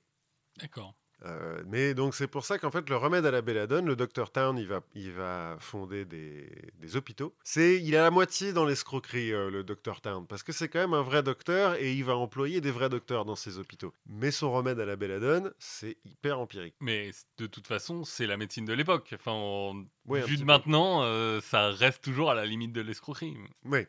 D'accord. 0.60 0.94
Euh, 1.24 1.62
mais 1.66 1.94
donc 1.94 2.14
c'est 2.14 2.26
pour 2.26 2.44
ça 2.44 2.58
qu'en 2.58 2.70
fait 2.70 2.88
le 2.90 2.96
remède 2.96 3.24
à 3.24 3.30
la 3.30 3.40
belladone, 3.40 3.86
le 3.86 3.96
Dr 3.96 4.30
Town, 4.30 4.58
il 4.58 4.66
va, 4.66 4.82
il 4.94 5.12
va 5.12 5.56
fonder 5.60 6.04
des, 6.04 6.46
des 6.78 6.96
hôpitaux. 6.96 7.34
C'est, 7.42 7.80
il 7.82 7.94
est 7.94 7.96
à 7.96 8.02
la 8.02 8.10
moitié 8.10 8.52
dans 8.52 8.66
l'escroquerie 8.66 9.32
euh, 9.32 9.50
le 9.50 9.64
Dr 9.64 10.00
Town 10.02 10.26
parce 10.26 10.42
que 10.42 10.52
c'est 10.52 10.68
quand 10.68 10.78
même 10.78 10.92
un 10.92 11.02
vrai 11.02 11.22
docteur 11.22 11.74
et 11.76 11.92
il 11.94 12.04
va 12.04 12.16
employer 12.16 12.60
des 12.60 12.70
vrais 12.70 12.90
docteurs 12.90 13.24
dans 13.24 13.34
ses 13.34 13.58
hôpitaux. 13.58 13.94
Mais 14.06 14.30
son 14.30 14.52
remède 14.52 14.78
à 14.78 14.84
la 14.84 14.96
belladone, 14.96 15.52
c'est 15.58 15.96
hyper 16.04 16.38
empirique. 16.38 16.74
Mais 16.80 17.10
de 17.38 17.46
toute 17.46 17.66
façon, 17.66 18.04
c'est 18.04 18.26
la 18.26 18.36
médecine 18.36 18.66
de 18.66 18.74
l'époque. 18.74 19.10
Enfin, 19.14 19.32
on- 19.32 19.86
Ouais, 20.06 20.20
vu 20.20 20.36
de 20.36 20.44
maintenant, 20.44 21.02
euh, 21.02 21.40
ça 21.40 21.70
reste 21.70 22.04
toujours 22.04 22.30
à 22.30 22.34
la 22.34 22.44
limite 22.44 22.72
de 22.72 22.80
l'escroquerie. 22.82 23.34
Oui. 23.64 23.80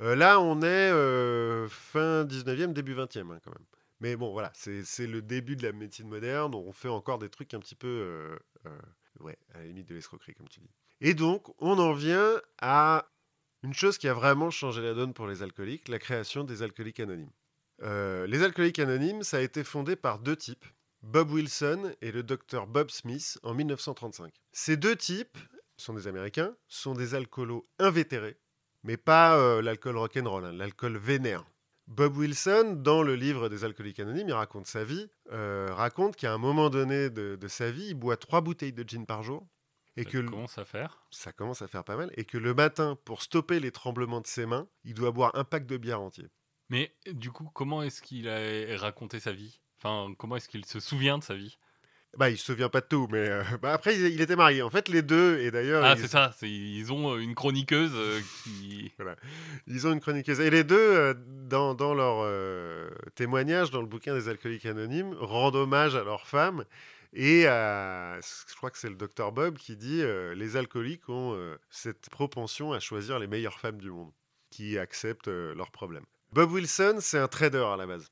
Là, 0.00 0.40
on 0.40 0.60
est 0.62 0.90
fin 1.68 2.24
19e, 2.24 2.72
début 2.74 2.94
20e 2.94 3.30
hein, 3.30 3.38
quand 3.42 3.52
même. 3.52 3.64
Mais 4.00 4.16
bon, 4.16 4.32
voilà, 4.32 4.52
c'est 4.54 5.06
le 5.06 5.22
début 5.22 5.56
de 5.56 5.62
la 5.62 5.72
médecine 5.72 6.08
moderne. 6.08 6.54
On 6.54 6.72
fait 6.72 6.88
encore 6.88 7.18
des 7.18 7.30
trucs 7.30 7.54
un 7.54 7.60
petit 7.60 7.74
peu, 7.74 7.88
euh, 7.88 8.38
euh, 8.66 8.78
ouais, 9.20 9.38
à 9.54 9.58
la 9.58 9.66
limite 9.66 9.88
de 9.88 9.94
l'escroquerie, 9.94 10.34
comme 10.34 10.48
tu 10.48 10.60
dis. 10.60 10.70
Et 11.00 11.14
donc, 11.14 11.48
on 11.62 11.78
en 11.78 11.92
vient 11.92 12.40
à 12.60 13.08
une 13.62 13.72
chose 13.72 13.96
qui 13.96 14.08
a 14.08 14.14
vraiment 14.14 14.50
changé 14.50 14.82
la 14.82 14.92
donne 14.92 15.14
pour 15.14 15.26
les 15.26 15.42
alcooliques, 15.42 15.88
la 15.88 15.98
création 15.98 16.44
des 16.44 16.62
alcooliques 16.62 17.00
anonymes. 17.00 17.30
Euh, 17.82 18.26
les 18.26 18.42
alcooliques 18.42 18.78
anonymes, 18.78 19.22
ça 19.22 19.38
a 19.38 19.40
été 19.40 19.64
fondé 19.64 19.96
par 19.96 20.18
deux 20.18 20.36
types, 20.36 20.64
Bob 21.02 21.30
Wilson 21.30 21.94
et 22.02 22.12
le 22.12 22.22
docteur 22.22 22.66
Bob 22.66 22.90
Smith 22.90 23.38
en 23.42 23.54
1935. 23.54 24.32
Ces 24.52 24.76
deux 24.76 24.96
types 24.96 25.38
sont 25.76 25.94
des 25.94 26.06
Américains, 26.06 26.54
sont 26.68 26.94
des 26.94 27.14
alcoolos 27.14 27.66
invétérés, 27.78 28.38
mais 28.82 28.96
pas 28.96 29.60
l'alcool 29.60 29.96
rock'n'roll, 29.98 30.44
hein, 30.44 30.52
l'alcool 30.52 30.96
vénère. 30.96 31.44
Bob 31.86 32.16
Wilson, 32.16 32.76
dans 32.82 33.02
le 33.02 33.14
livre 33.14 33.48
des 33.48 33.64
alcooliques 33.64 34.00
anonymes, 34.00 34.28
il 34.28 34.32
raconte 34.32 34.66
sa 34.66 34.84
vie, 34.84 35.08
euh, 35.32 35.68
raconte 35.72 36.16
qu'à 36.16 36.32
un 36.32 36.38
moment 36.38 36.68
donné 36.70 37.10
de, 37.10 37.36
de 37.36 37.48
sa 37.48 37.70
vie, 37.70 37.88
il 37.88 37.94
boit 37.94 38.16
trois 38.16 38.40
bouteilles 38.40 38.72
de 38.72 38.82
gin 38.88 39.04
par 39.06 39.22
jour, 39.22 39.46
et 39.96 40.04
Ça 40.04 40.10
que 40.10 40.18
le- 40.18 40.30
commence 40.30 40.58
à 40.58 40.64
faire. 40.64 41.06
ça 41.10 41.32
commence 41.32 41.62
à 41.62 41.68
faire 41.68 41.84
pas 41.84 41.96
mal, 41.96 42.10
et 42.16 42.24
que 42.24 42.38
le 42.38 42.54
matin, 42.54 42.96
pour 43.04 43.22
stopper 43.22 43.60
les 43.60 43.72
tremblements 43.72 44.20
de 44.20 44.26
ses 44.26 44.46
mains, 44.46 44.68
il 44.84 44.94
doit 44.94 45.12
boire 45.12 45.32
un 45.36 45.44
pack 45.44 45.66
de 45.66 45.76
bière 45.76 46.00
entier. 46.00 46.28
Mais 46.68 46.96
du 47.12 47.30
coup, 47.32 47.50
comment 47.52 47.82
est-ce 47.82 48.02
qu'il 48.02 48.28
a 48.28 48.76
raconté 48.78 49.18
sa 49.20 49.32
vie? 49.32 49.60
Enfin, 49.78 50.14
comment 50.18 50.36
est-ce 50.36 50.48
qu'il 50.48 50.64
se 50.64 50.80
souvient 50.80 51.18
de 51.18 51.24
sa 51.24 51.34
vie? 51.34 51.58
Bah, 52.16 52.30
il 52.30 52.38
se 52.38 52.46
souvient 52.46 52.70
pas 52.70 52.80
de 52.80 52.86
tout, 52.86 53.08
mais 53.12 53.28
euh, 53.28 53.42
bah, 53.60 53.74
après, 53.74 53.94
il, 53.94 54.06
il 54.06 54.20
était 54.22 54.36
marié. 54.36 54.62
En 54.62 54.70
fait, 54.70 54.88
les 54.88 55.02
deux, 55.02 55.38
et 55.40 55.50
d'ailleurs, 55.50 55.84
Ah, 55.84 55.94
ils, 55.96 56.00
c'est 56.00 56.08
ça. 56.08 56.32
Ils 56.42 56.90
ont 56.90 57.14
euh, 57.14 57.18
une 57.18 57.34
chroniqueuse 57.34 57.92
euh, 57.94 58.20
qui. 58.44 58.90
ils 59.66 59.86
ont 59.86 59.92
une 59.92 60.00
chroniqueuse. 60.00 60.40
Et 60.40 60.48
les 60.48 60.64
deux, 60.64 60.76
euh, 60.78 61.14
dans, 61.26 61.74
dans 61.74 61.92
leur 61.94 62.24
témoignage 63.14 63.70
dans 63.70 63.80
le 63.82 63.86
bouquin 63.86 64.14
des 64.14 64.28
alcooliques 64.28 64.64
anonymes, 64.66 65.14
rendent 65.20 65.56
hommage 65.56 65.94
à 65.94 66.04
leur 66.04 66.26
femme. 66.26 66.64
Et 67.12 67.46
à- 67.46 68.18
je 68.20 68.54
crois 68.56 68.70
que 68.70 68.78
c'est 68.78 68.88
le 68.90 68.96
docteur 68.96 69.32
Bob 69.32 69.56
qui 69.58 69.76
dit 69.76 70.02
les 70.34 70.56
alcooliques 70.56 71.08
ont 71.08 71.38
cette 71.70 72.08
propension 72.10 72.72
à 72.72 72.80
choisir 72.80 73.18
les 73.18 73.26
meilleures 73.26 73.58
femmes 73.60 73.78
du 73.78 73.90
monde, 73.90 74.10
qui 74.50 74.76
acceptent 74.78 75.28
leurs 75.28 75.70
problèmes. 75.70 76.04
Bob 76.32 76.50
Wilson, 76.52 76.96
c'est 77.00 77.18
un 77.18 77.28
trader 77.28 77.64
à 77.72 77.76
la 77.76 77.86
base. 77.86 78.10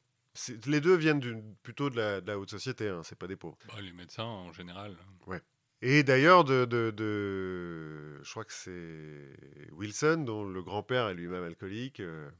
Les 0.67 0.81
deux 0.81 0.97
viennent 0.97 1.55
plutôt 1.63 1.91
de 1.91 1.97
la, 1.97 2.21
de 2.21 2.27
la 2.27 2.39
haute 2.39 2.51
société, 2.51 2.89
hein, 2.89 3.03
c'est 3.05 3.19
pas 3.19 3.27
des 3.29 3.37
pauvres. 3.37 3.57
Bah, 3.69 3.75
les 3.81 3.93
médecins 3.93 4.25
en 4.25 4.53
général. 4.53 4.97
Et 5.83 6.03
d'ailleurs, 6.03 6.45
de, 6.45 6.65
de, 6.65 6.91
de- 6.91 8.21
je 8.23 8.31
crois 8.31 8.45
que 8.45 8.53
c'est 8.53 9.71
Wilson, 9.73 10.25
dont 10.27 10.45
le 10.45 10.63
grand-père 10.63 11.09
est 11.09 11.15
lui-même 11.15 11.45
alcoolique. 11.45 12.01
euh. 12.01 12.31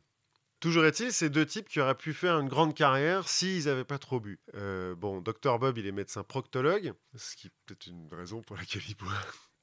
Toujours 0.61 0.87
est-il, 0.87 1.13
ces 1.13 1.29
deux 1.29 1.45
types 1.45 1.69
qui 1.69 1.79
auraient 1.79 1.95
pu 1.97 2.15
faire 2.15 2.39
une 2.41 2.49
grande 2.49 2.75
carrière 2.75 3.29
s'ils 3.29 3.67
n'avaient 3.67 3.85
pas 3.85 3.99
trop 3.99 4.19
bu. 4.19 4.39
Euh, 4.55 4.95
bon, 4.95 5.21
Dr 5.21 5.59
Bob, 5.59 5.77
il 5.77 5.87
est 5.87 5.93
médecin 5.93 6.23
proctologue, 6.25 6.95
ce 7.17 7.37
qui 7.37 7.49
est 7.49 7.53
peut-être 7.67 7.87
une 7.87 8.09
raison 8.13 8.41
pour 8.41 8.57
laquelle 8.57 8.83
il 8.89 8.97
boit. 8.97 9.13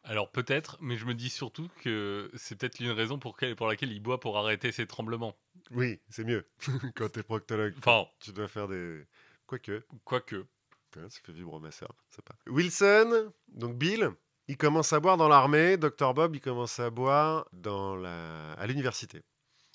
Alors 0.03 0.31
peut-être, 0.31 0.77
mais 0.81 0.97
je 0.97 1.05
me 1.05 1.13
dis 1.13 1.29
surtout 1.29 1.69
que 1.83 2.31
c'est 2.35 2.55
peut-être 2.57 2.79
une 2.79 2.91
raison 2.91 3.19
pour, 3.19 3.37
quelle- 3.37 3.55
pour 3.55 3.67
laquelle 3.67 3.91
il 3.91 3.99
boit 4.01 4.19
pour 4.19 4.37
arrêter 4.37 4.71
ses 4.71 4.87
tremblements. 4.87 5.35
Oui, 5.69 5.99
c'est 6.09 6.23
mieux. 6.23 6.45
Quand 6.95 7.09
t'es 7.09 7.23
proctologue, 7.23 7.73
Enfin, 7.77 8.07
tu 8.19 8.31
dois 8.31 8.47
faire 8.47 8.67
des... 8.67 9.03
Quoique, 9.45 9.83
quoique. 10.03 10.45
ça 10.95 11.01
fait 11.09 11.31
vibromasseur, 11.31 11.93
c'est 12.09 12.23
pas. 12.23 12.35
Wilson, 12.47 13.31
donc 13.49 13.75
Bill, 13.77 14.09
il 14.47 14.57
commence 14.57 14.91
à 14.93 14.99
boire 14.99 15.17
dans 15.17 15.27
l'armée. 15.27 15.77
Dr 15.77 16.13
Bob, 16.13 16.35
il 16.35 16.41
commence 16.41 16.79
à 16.79 16.89
boire 16.89 17.47
dans 17.53 17.95
la... 17.95 18.53
à 18.53 18.65
l'université. 18.67 19.21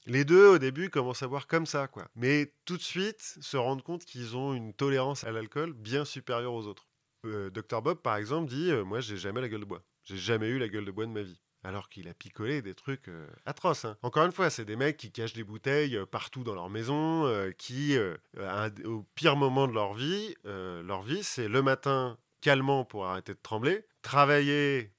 Les 0.07 0.25
deux, 0.25 0.49
au 0.49 0.59
début, 0.59 0.89
commencent 0.91 1.23
à 1.23 1.29
boire 1.29 1.47
comme 1.47 1.67
ça, 1.67 1.89
quoi. 1.89 2.09
Mais 2.15 2.53
tout 2.65 2.77
de 2.77 2.83
suite, 2.83 3.21
se 3.41 3.57
rendent 3.57 3.83
compte 3.83 4.05
qu'ils 4.05 4.37
ont 4.37 4.55
une 4.55 4.73
tolérance 4.73 5.25
à 5.25 5.31
l'alcool 5.33 5.73
bien 5.73 6.05
supérieure 6.05 6.53
aux 6.55 6.67
autres. 6.67 6.87
Euh, 7.25 7.51
Dr 7.51 7.83
Bob, 7.83 8.01
par 8.03 8.17
exemple, 8.17 8.49
dit 8.49 8.71
euh, 8.71 8.85
Moi, 8.85 9.01
j'ai 9.01 9.17
jamais 9.17 9.41
la 9.41 9.49
gueule 9.49 9.61
de 9.61 9.65
bois. 9.67 9.83
J'ai 10.07 10.17
jamais 10.17 10.49
eu 10.49 10.59
la 10.59 10.69
gueule 10.69 10.85
de 10.87 10.91
bois 10.91 11.05
de 11.07 11.11
ma 11.13 11.23
vie. 11.23 11.39
Alors 11.63 11.89
qu'il 11.89 12.07
a 12.09 12.15
picolé 12.15 12.63
des 12.63 12.75
trucs 12.75 13.09
euh, 13.09 13.27
atroces. 13.45 13.85
hein. 13.87 13.97
Encore 14.03 14.25
une 14.25 14.31
fois, 14.31 14.51
c'est 14.51 14.65
des 14.65 14.77
mecs 14.77 14.97
qui 14.97 15.11
cachent 15.11 15.33
des 15.33 15.43
bouteilles 15.43 15.97
euh, 15.97 16.07
partout 16.07 16.45
dans 16.45 16.55
leur 16.55 16.71
maison, 16.71 17.27
euh, 17.27 17.51
qui, 17.51 17.97
euh, 17.97 18.17
un- 18.39 18.71
au 18.85 19.03
pire 19.17 19.35
moment 19.37 19.67
de 19.67 19.73
leur 19.73 19.93
vie, 19.95 20.35
leur 20.45 21.03
vie, 21.03 21.25
c'est 21.25 21.49
le 21.49 21.63
matin 21.63 22.19
calmement 22.41 22.85
pour 22.85 23.07
arrêter 23.07 23.35
de 23.35 23.41
trembler, 23.43 23.85
travailler 24.03 24.93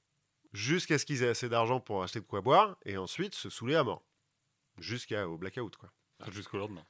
jusqu'à 0.52 0.98
ce 0.98 1.06
qu'ils 1.06 1.24
aient 1.24 1.30
assez 1.30 1.48
d'argent 1.48 1.80
pour 1.80 2.04
acheter 2.04 2.20
de 2.20 2.26
quoi 2.26 2.42
boire, 2.42 2.76
et 2.86 2.98
ensuite 2.98 3.34
se 3.36 3.50
saouler 3.50 3.76
à 3.76 3.84
mort. 3.86 4.04
Jusqu'au 4.78 5.38
blackout, 5.38 5.76
quoi. 5.78 5.92
Ah, 6.20 6.30
Jusqu'au 6.32 6.58
lendemain. 6.58 6.84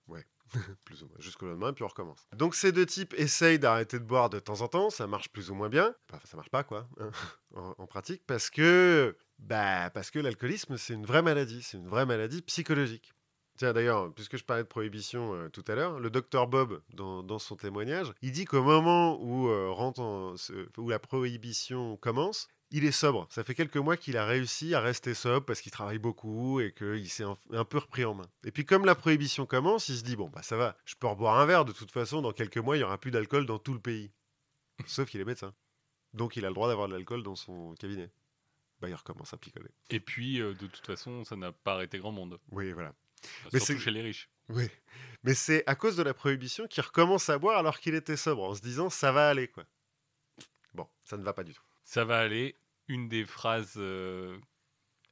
Plus 0.85 1.03
ou 1.03 1.07
moins. 1.07 1.15
Jusqu'au 1.19 1.47
lendemain, 1.47 1.73
puis 1.73 1.83
on 1.83 1.87
recommence. 1.87 2.27
Donc 2.35 2.55
ces 2.55 2.71
deux 2.71 2.85
types 2.85 3.13
essayent 3.17 3.59
d'arrêter 3.59 3.99
de 3.99 4.03
boire 4.03 4.29
de 4.29 4.39
temps 4.39 4.61
en 4.61 4.67
temps, 4.67 4.89
ça 4.89 5.07
marche 5.07 5.29
plus 5.29 5.49
ou 5.51 5.55
moins 5.55 5.69
bien. 5.69 5.93
Enfin, 6.09 6.21
ça 6.25 6.37
marche 6.37 6.49
pas, 6.49 6.63
quoi, 6.63 6.87
hein, 6.99 7.11
en, 7.77 7.87
pratique, 7.87 8.23
parce 8.25 8.49
que, 8.49 9.17
bah, 9.39 9.89
parce 9.89 10.11
que 10.11 10.19
l'alcoolisme, 10.19 10.77
c'est 10.77 10.93
une 10.93 11.05
vraie 11.05 11.21
maladie, 11.21 11.61
c'est 11.63 11.77
une 11.77 11.87
vraie 11.87 12.05
maladie 12.05 12.41
psychologique. 12.41 13.13
Tiens, 13.57 13.73
d'ailleurs, 13.73 14.13
puisque 14.13 14.37
je 14.37 14.43
parlais 14.43 14.61
de 14.61 14.67
prohibition 14.67 15.33
euh, 15.33 15.49
tout 15.49 15.65
à 15.67 15.73
l'heure, 15.73 15.99
le 15.99 16.11
docteur 16.11 16.45
Bob, 16.47 16.81
dans, 16.93 17.39
son 17.39 17.55
témoignage, 17.55 18.13
il 18.21 18.31
dit 18.31 18.45
qu'au 18.45 18.61
moment 18.61 19.19
où, 19.19 19.49
euh, 19.49 19.73
la 20.87 20.99
prohibition 20.99 21.97
commence, 21.97 22.47
il 22.71 22.85
est 22.85 22.91
sobre. 22.91 23.27
Ça 23.31 23.43
fait 23.43 23.55
quelques 23.55 23.77
mois 23.77 23.97
qu'il 23.97 24.17
a 24.17 24.25
réussi 24.25 24.75
à 24.75 24.81
rester 24.81 25.13
sobre 25.13 25.45
parce 25.45 25.61
qu'il 25.61 25.71
travaille 25.71 25.99
beaucoup 25.99 26.59
et 26.59 26.73
qu'il 26.73 27.09
s'est 27.09 27.23
un, 27.23 27.65
peu 27.65 27.77
repris 27.77 28.05
en 28.05 28.13
main. 28.13 28.29
Et 28.43 28.51
puis 28.51 28.65
comme 28.65 28.85
la 28.85 28.95
prohibition 28.95 29.45
commence, 29.45 29.89
il 29.89 29.97
se 29.97 30.03
dit, 30.03 30.15
bon, 30.15 30.29
bah 30.29 30.43
ça 30.43 30.57
va, 30.57 30.77
je 30.85 30.95
peux 30.95 31.07
reboire 31.07 31.39
un 31.39 31.45
verre, 31.45 31.65
de 31.65 31.71
toute 31.71 31.91
façon, 31.91 32.21
dans 32.21 32.33
quelques 32.33 32.57
mois, 32.57 32.75
il 32.75 32.79
n'y 32.79 32.83
aura 32.85 32.97
plus 32.97 33.11
d'alcool 33.11 33.45
dans 33.45 33.59
tout 33.59 33.73
le 33.73 33.79
pays. 33.79 34.11
Sauf 34.85 35.09
qu'il 35.09 35.21
est 35.21 35.25
médecin. 35.25 35.53
Donc 36.13 36.35
il 36.35 36.45
a 36.45 36.49
le 36.49 36.53
droit 36.53 36.67
d'avoir 36.67 36.87
de 36.87 36.93
l'alcool 36.93 37.23
dans 37.23 37.35
son 37.35 37.73
cabinet. 37.75 38.09
Bah 38.79 38.89
il 38.89 38.95
recommence 38.95 39.33
à 39.33 39.37
picoler. 39.37 39.71
Et 39.89 39.99
puis, 39.99 40.39
euh, 40.39 40.53
de 40.53 40.67
toute 40.67 40.85
façon, 40.85 41.23
ça 41.23 41.35
n'a 41.35 41.51
pas 41.51 41.73
arrêté 41.73 41.97
grand 41.97 42.11
monde. 42.11 42.39
Oui, 42.51 42.71
voilà. 42.73 42.93
Enfin, 43.23 43.49
Mais 43.53 43.59
surtout 43.59 43.73
c'est- 43.73 43.79
chez 43.85 43.91
les 43.91 44.01
riches. 44.01 44.29
Oui. 44.49 44.69
Mais 45.23 45.33
c'est 45.33 45.63
à 45.67 45.75
cause 45.75 45.97
de 45.97 46.03
la 46.03 46.13
prohibition 46.13 46.67
qu'il 46.67 46.83
recommence 46.83 47.27
à 47.29 47.37
boire 47.37 47.57
alors 47.57 47.79
qu'il 47.79 47.95
était 47.95 48.15
sobre, 48.15 48.43
en 48.43 48.55
se 48.55 48.61
disant, 48.61 48.89
ça 48.89 49.11
va 49.11 49.29
aller, 49.29 49.47
quoi. 49.47 49.65
Bon, 50.73 50.87
ça 51.03 51.17
ne 51.17 51.23
va 51.23 51.33
pas 51.33 51.43
du 51.43 51.53
tout. 51.53 51.63
Ça 51.89 52.03
va 52.03 52.19
aller. 52.19 52.53
Une 52.89 53.07
des 53.07 53.23
phrases 53.25 53.75
euh, 53.77 54.37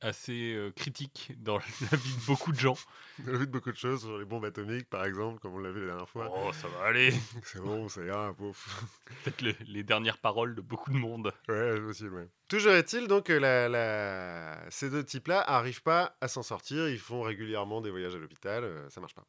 assez 0.02 0.54
euh, 0.54 0.72
critiques 0.72 1.32
dans 1.38 1.58
la 1.92 1.98
vie 1.98 2.16
de 2.18 2.26
beaucoup 2.28 2.52
de 2.52 2.60
gens. 2.60 2.76
On 3.24 3.30
a 3.30 3.32
vu 3.38 3.48
de 3.48 3.52
beaucoup 3.52 3.72
de 3.72 3.78
choses 3.78 4.02
sur 4.02 4.18
les 4.18 4.26
bombes 4.26 4.44
atomiques, 4.44 4.90
par 4.90 5.06
exemple, 5.06 5.40
comme 5.40 5.54
on 5.54 5.60
l'a 5.60 5.72
vu 5.72 5.80
la 5.82 5.88
dernière 5.88 6.10
fois. 6.10 6.30
Oh, 6.36 6.52
ça 6.52 6.68
va 6.68 6.84
aller. 6.88 7.12
C'est 7.44 7.62
bon, 7.62 7.88
ça 7.88 8.04
ira, 8.04 8.34
pouf. 8.34 8.84
Peut-être 9.24 9.42
le- 9.42 9.56
les 9.68 9.84
dernières 9.84 10.18
paroles 10.18 10.54
de 10.54 10.60
beaucoup 10.62 10.92
de 10.92 10.98
monde. 10.98 11.32
Ouais, 11.48 11.80
aussi, 11.80 12.08
ouais. 12.10 12.28
Toujours 12.50 12.74
est-il 12.74 13.08
donc 13.08 13.28
que 13.28 13.34
la, 13.34 13.70
la- 13.70 14.70
ces 14.70 14.90
deux 14.90 15.04
types-là 15.06 15.40
arrivent 15.42 15.82
pas 15.84 16.18
à 16.20 16.28
s'en 16.28 16.44
sortir. 16.44 16.90
Ils 16.90 17.00
font 17.00 17.22
régulièrement 17.22 17.80
des 17.82 17.90
voyages 17.90 18.16
à 18.16 18.20
l'hôpital, 18.20 18.64
euh, 18.66 18.90
ça 18.90 19.00
marche 19.00 19.16
pas. 19.16 19.26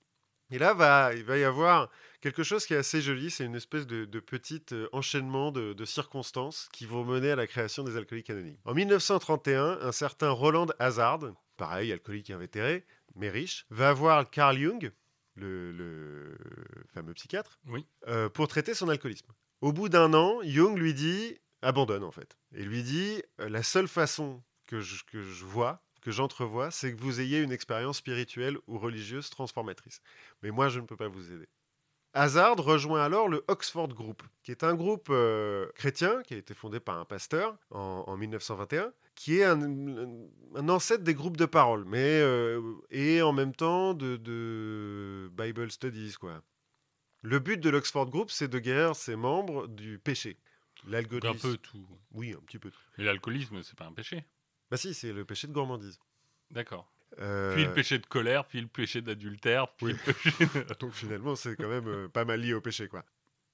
Et 0.50 0.59
là, 0.59 0.74
va, 0.74 1.12
il 1.14 1.24
va 1.24 1.37
y 1.38 1.44
avoir 1.44 1.90
quelque 2.20 2.42
chose 2.42 2.66
qui 2.66 2.74
est 2.74 2.76
assez 2.78 3.00
joli. 3.02 3.30
C'est 3.30 3.44
une 3.44 3.56
espèce 3.56 3.87
de, 3.87 4.04
de 4.04 4.20
petit 4.20 4.62
euh, 4.72 4.88
enchaînement 4.92 5.50
de, 5.50 5.72
de 5.72 5.85
circonstances 5.85 6.68
qui 6.72 6.87
vont 6.87 7.04
mener 7.04 7.30
à 7.32 7.37
la 7.37 7.46
création 7.46 7.82
des 7.85 7.96
alcooliques 7.96 8.30
anonymes. 8.30 8.56
En 8.64 8.74
1931, 8.74 9.78
un 9.82 9.92
certain 9.92 10.30
Roland 10.30 10.66
Hazard, 10.78 11.20
pareil, 11.56 11.92
alcoolique 11.92 12.30
invétéré, 12.30 12.85
mais 13.16 13.28
riche, 13.30 13.66
va 13.70 13.92
voir 13.92 14.30
Carl 14.30 14.56
Jung, 14.59 14.92
le, 15.35 15.72
le 15.72 16.37
fameux 16.94 17.14
psychiatre, 17.14 17.59
Oui. 17.66 17.85
euh, 18.09 18.28
pour 18.28 18.46
traiter 18.48 18.74
son 18.74 18.88
alcoolisme. 18.88 19.32
Au 19.61 19.72
bout 19.72 19.88
d'un 19.88 20.14
an, 20.14 20.40
Jung 20.44 20.76
lui 20.78 20.94
dit 20.94 21.38
abandonne 21.62 22.04
en 22.04 22.11
fait 22.12 22.37
et 22.54 22.62
lui 22.62 22.82
dit 22.82 23.22
euh, 23.40 23.48
la 23.48 23.62
seule 23.62 23.88
façon 23.88 24.42
que 24.66 24.80
je, 24.80 25.02
que 25.04 25.22
je 25.22 25.44
vois, 25.44 25.82
que 26.07 26.12
j'entrevois, 26.12 26.71
c'est 26.71 26.95
que 26.95 27.01
vous 27.01 27.21
ayez 27.21 27.40
une 27.40 27.51
expérience 27.51 27.97
spirituelle 27.97 28.59
ou 28.69 28.79
religieuse 28.79 29.29
transformatrice. 29.29 30.01
Mais 30.40 30.53
moi, 30.53 30.69
je 30.69 30.79
ne 30.79 30.87
peux 30.87 30.97
pas 30.97 31.09
vous 31.09 31.33
aider. 31.33 31.49
Hazard 32.12 32.59
rejoint 32.59 33.03
alors 33.03 33.29
le 33.29 33.45
Oxford 33.49 33.88
Group, 33.88 34.23
qui 34.45 34.53
est 34.53 34.62
un 34.62 34.77
groupe 34.77 35.09
euh, 35.11 35.66
chrétien 35.75 36.23
qui 36.23 36.35
a 36.35 36.37
été 36.37 36.55
fondé 36.55 36.79
par 36.79 36.97
un 37.01 37.05
pasteur 37.05 37.59
en, 37.73 38.05
en 38.07 38.16
1921, 38.16 38.92
qui 39.16 39.38
est 39.38 39.45
un, 39.45 40.69
ancêtre 40.69 41.03
des 41.03 41.14
groupes 41.14 41.37
de 41.37 41.45
parole, 41.45 41.85
mais 41.87 42.21
euh, 42.21 42.62
et 42.92 43.21
en 43.21 43.33
même 43.33 43.53
temps 43.53 43.92
de, 43.92 44.16
de 44.16 45.29
Bible 45.37 45.73
Studies, 45.73 46.14
quoi. 46.21 46.40
Le 47.23 47.40
but 47.40 47.59
de 47.59 47.69
l'Oxford 47.69 48.09
Group, 48.09 48.31
c'est 48.31 48.47
de 48.47 48.61
guérir 48.61 48.95
ses 48.95 49.16
membres 49.16 49.66
du 49.66 49.99
péché. 49.99 50.38
L'alcoolisme. 50.87 51.27
un 51.27 51.51
peu 51.51 51.57
tout. 51.57 51.85
Oui, 52.12 52.33
un 52.33 52.45
petit 52.47 52.61
peu. 52.61 52.71
Mais 52.97 53.03
l'alcoolisme, 53.03 53.61
c'est 53.64 53.77
pas 53.77 53.87
un 53.87 53.92
péché. 53.92 54.25
Bah 54.70 54.76
si, 54.76 54.94
c'est 54.94 55.12
le 55.12 55.24
péché 55.24 55.46
de 55.46 55.52
gourmandise. 55.52 55.98
D'accord. 56.50 56.90
Euh, 57.20 57.55
Puis 57.55 57.64
le 57.64 57.72
péché 57.72 57.98
de 57.98 58.07
colère, 58.07 58.44
puis 58.44 58.61
le 58.61 58.66
péché 58.66 59.00
d'adultère, 59.00 59.68
puis 59.74 59.87
Oui. 59.87 59.92
le 60.07 60.12
péché 60.12 60.31
de... 60.46 60.74
Donc 60.81 60.92
finalement, 60.92 61.35
c'est 61.37 61.57
quand 61.57 61.68
même 61.68 61.88
euh, 61.88 62.09
pas 62.09 62.24
mal 62.24 62.40
lié 62.40 62.52
au 62.55 62.61
péché, 62.61 62.88
quoi. 62.88 63.05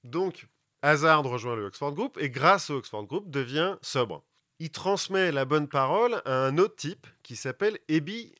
Donc, 0.03 0.47
Hazard 0.81 1.23
rejoint 1.23 1.55
le 1.55 1.65
Oxford 1.65 1.93
Group 1.93 2.17
et 2.19 2.29
grâce 2.29 2.69
au 2.69 2.75
Oxford 2.75 3.05
Group 3.05 3.29
devient 3.29 3.77
sobre. 3.81 4.23
Il 4.59 4.69
transmet 4.71 5.31
la 5.31 5.45
bonne 5.45 5.67
parole 5.67 6.21
à 6.25 6.45
un 6.45 6.57
autre 6.57 6.75
type 6.75 7.07
qui 7.21 7.35
s'appelle 7.35 7.77
Ebi 7.87 8.33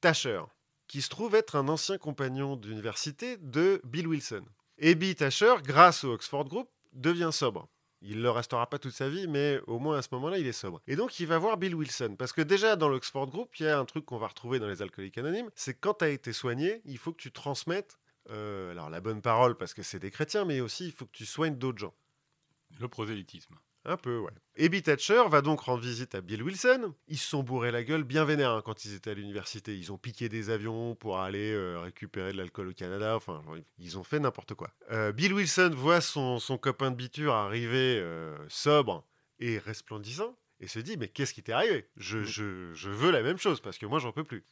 Tasher, 0.00 0.42
qui 0.88 1.00
se 1.00 1.08
trouve 1.08 1.34
être 1.34 1.56
un 1.56 1.68
ancien 1.68 1.96
compagnon 1.98 2.56
d'université 2.56 3.36
de 3.38 3.80
Bill 3.84 4.06
Wilson. 4.08 4.44
Ebi 4.78 5.14
Tasher, 5.14 5.54
grâce 5.64 6.04
au 6.04 6.12
Oxford 6.12 6.44
Group, 6.44 6.68
devient 6.92 7.30
sobre. 7.32 7.68
Il 8.02 8.18
ne 8.18 8.22
le 8.22 8.30
restera 8.30 8.68
pas 8.68 8.78
toute 8.78 8.92
sa 8.92 9.08
vie, 9.08 9.28
mais 9.28 9.60
au 9.66 9.78
moins 9.78 9.98
à 9.98 10.02
ce 10.02 10.08
moment-là, 10.12 10.38
il 10.38 10.46
est 10.46 10.52
sobre. 10.52 10.80
Et 10.86 10.96
donc, 10.96 11.20
il 11.20 11.26
va 11.26 11.38
voir 11.38 11.56
Bill 11.56 11.74
Wilson. 11.74 12.16
Parce 12.18 12.32
que 12.32 12.42
déjà, 12.42 12.74
dans 12.76 12.88
l'Oxford 12.88 13.28
Group, 13.28 13.54
il 13.60 13.66
y 13.66 13.68
a 13.68 13.78
un 13.78 13.84
truc 13.84 14.04
qu'on 14.04 14.18
va 14.18 14.26
retrouver 14.26 14.58
dans 14.58 14.68
les 14.68 14.82
alcooliques 14.82 15.18
anonymes, 15.18 15.50
c'est 15.54 15.74
que 15.74 15.80
quand 15.80 15.94
tu 15.94 16.04
as 16.04 16.08
été 16.08 16.32
soigné, 16.32 16.82
il 16.84 16.98
faut 16.98 17.12
que 17.12 17.22
tu 17.22 17.30
transmettes 17.30 17.98
euh, 18.30 18.70
alors 18.70 18.88
la 18.88 19.00
bonne 19.00 19.20
parole 19.20 19.56
parce 19.56 19.74
que 19.74 19.82
c'est 19.82 19.98
des 19.98 20.10
chrétiens, 20.10 20.44
mais 20.44 20.60
aussi 20.60 20.86
il 20.86 20.92
faut 20.92 21.06
que 21.06 21.12
tu 21.12 21.26
soignes 21.26 21.56
d'autres 21.56 21.78
gens. 21.78 21.94
le 22.80 22.88
prosélytisme. 22.88 23.56
Un 23.84 23.96
peu, 23.96 24.18
ouais. 24.18 24.30
Ebi 24.54 24.80
Thatcher 24.82 25.24
va 25.28 25.40
donc 25.42 25.60
rendre 25.60 25.82
visite 25.82 26.14
à 26.14 26.20
Bill 26.20 26.42
Wilson. 26.42 26.94
Ils 27.08 27.18
se 27.18 27.28
sont 27.28 27.42
bourrés 27.42 27.72
la 27.72 27.82
gueule 27.82 28.04
bien 28.04 28.24
vénère 28.24 28.50
hein, 28.52 28.62
quand 28.64 28.84
ils 28.84 28.94
étaient 28.94 29.10
à 29.10 29.14
l'université. 29.14 29.76
Ils 29.76 29.90
ont 29.90 29.98
piqué 29.98 30.28
des 30.28 30.50
avions 30.50 30.94
pour 30.94 31.18
aller 31.18 31.52
euh, 31.52 31.80
récupérer 31.80 32.32
de 32.32 32.36
l'alcool 32.36 32.68
au 32.68 32.72
Canada. 32.74 33.16
Enfin, 33.16 33.42
ils 33.78 33.98
ont 33.98 34.04
fait 34.04 34.20
n'importe 34.20 34.54
quoi. 34.54 34.70
Euh, 34.92 35.10
Bill 35.10 35.32
Wilson 35.34 35.72
voit 35.74 36.00
son, 36.00 36.38
son 36.38 36.58
copain 36.58 36.92
de 36.92 36.96
biture 36.96 37.32
arriver 37.34 37.98
euh, 38.00 38.36
sobre 38.48 39.04
et 39.40 39.58
resplendissant 39.58 40.38
et 40.60 40.68
se 40.68 40.78
dit 40.78 40.96
Mais 40.96 41.08
qu'est-ce 41.08 41.34
qui 41.34 41.42
t'est 41.42 41.50
arrivé? 41.52 41.88
Je, 41.96 42.22
je, 42.22 42.72
je 42.74 42.88
veux 42.90 43.10
la 43.10 43.22
même 43.22 43.38
chose 43.38 43.60
parce 43.60 43.78
que 43.78 43.86
moi, 43.86 43.98
j'en 43.98 44.12
peux 44.12 44.22
plus. 44.22 44.44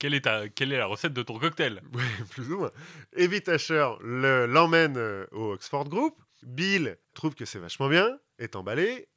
Quelle 0.00 0.14
est 0.14 0.22
ta 0.22 0.48
quelle 0.48 0.72
est 0.72 0.78
la 0.78 0.86
recette 0.86 1.12
de 1.12 1.22
ton 1.22 1.38
cocktail? 1.38 1.82
Ouais, 1.94 2.02
plus 2.30 2.50
ou 2.52 2.58
moins. 2.58 2.70
Evi 3.16 3.40
Tasher 3.42 3.90
le- 4.00 4.46
l'emmène 4.46 4.98
au 5.30 5.52
Oxford 5.52 5.88
Group. 5.88 6.20
Bill 6.46 6.96
trouve 7.12 7.34
que 7.34 7.44
c'est 7.44 7.58
vachement 7.58 7.88
bien, 7.88 8.18
est 8.38 8.56
emballé, 8.56 9.08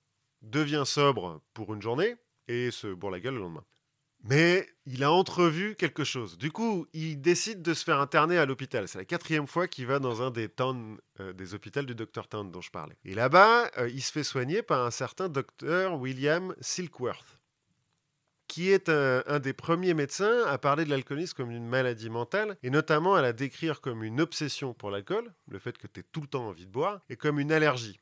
devient 0.41 0.83
sobre 0.85 1.41
pour 1.53 1.73
une 1.73 1.81
journée 1.81 2.15
et 2.47 2.71
se 2.71 2.87
bourre 2.87 3.11
la 3.11 3.19
gueule 3.19 3.35
le 3.35 3.41
lendemain. 3.41 3.65
Mais 4.23 4.67
il 4.85 5.03
a 5.03 5.11
entrevu 5.11 5.75
quelque 5.75 6.03
chose. 6.03 6.37
Du 6.37 6.51
coup, 6.51 6.87
il 6.91 7.21
décide 7.21 7.61
de 7.61 7.73
se 7.73 7.85
faire 7.85 7.99
interner 7.99 8.37
à 8.37 8.45
l'hôpital. 8.45 8.87
C'est 8.87 8.97
la 8.97 9.05
quatrième 9.05 9.47
fois 9.47 9.67
qu'il 9.67 9.85
va 9.85 9.99
dans 9.99 10.21
un 10.21 10.29
des 10.29 10.49
towns, 10.49 10.97
euh, 11.21 11.31
des 11.31 11.53
hôpitaux 11.53 11.83
du 11.83 11.95
Dr 11.95 12.27
Town 12.27 12.51
dont 12.51 12.59
je 12.59 12.69
parlais. 12.69 12.97
Et 13.05 13.13
là-bas, 13.13 13.71
euh, 13.77 13.87
il 13.87 14.01
se 14.01 14.11
fait 14.11 14.25
soigner 14.25 14.61
par 14.61 14.85
un 14.85 14.91
certain 14.91 15.29
docteur 15.29 15.97
William 15.97 16.53
Silkworth, 16.59 17.38
qui 18.49 18.71
est 18.71 18.89
un, 18.89 19.39
des 19.39 19.53
premiers 19.53 19.93
médecins 19.93 20.43
à 20.47 20.57
parler 20.57 20.83
de 20.83 20.89
l'alcoolisme 20.89 21.37
comme 21.37 21.51
une 21.51 21.67
maladie 21.67 22.09
mentale, 22.09 22.57
et 22.63 22.69
notamment 22.69 23.15
à 23.15 23.21
la 23.21 23.31
décrire 23.31 23.79
comme 23.79 24.03
une 24.03 24.19
obsession 24.19 24.73
pour 24.73 24.89
l'alcool, 24.89 25.31
le 25.47 25.59
fait 25.59 25.77
que 25.77 25.87
tu 25.87 26.01
aies 26.01 26.05
tout 26.11 26.19
le 26.19 26.27
temps 26.27 26.47
envie 26.47 26.65
de 26.65 26.71
boire, 26.71 26.99
et 27.09 27.15
comme 27.15 27.39
une 27.39 27.51
allergie. 27.51 27.99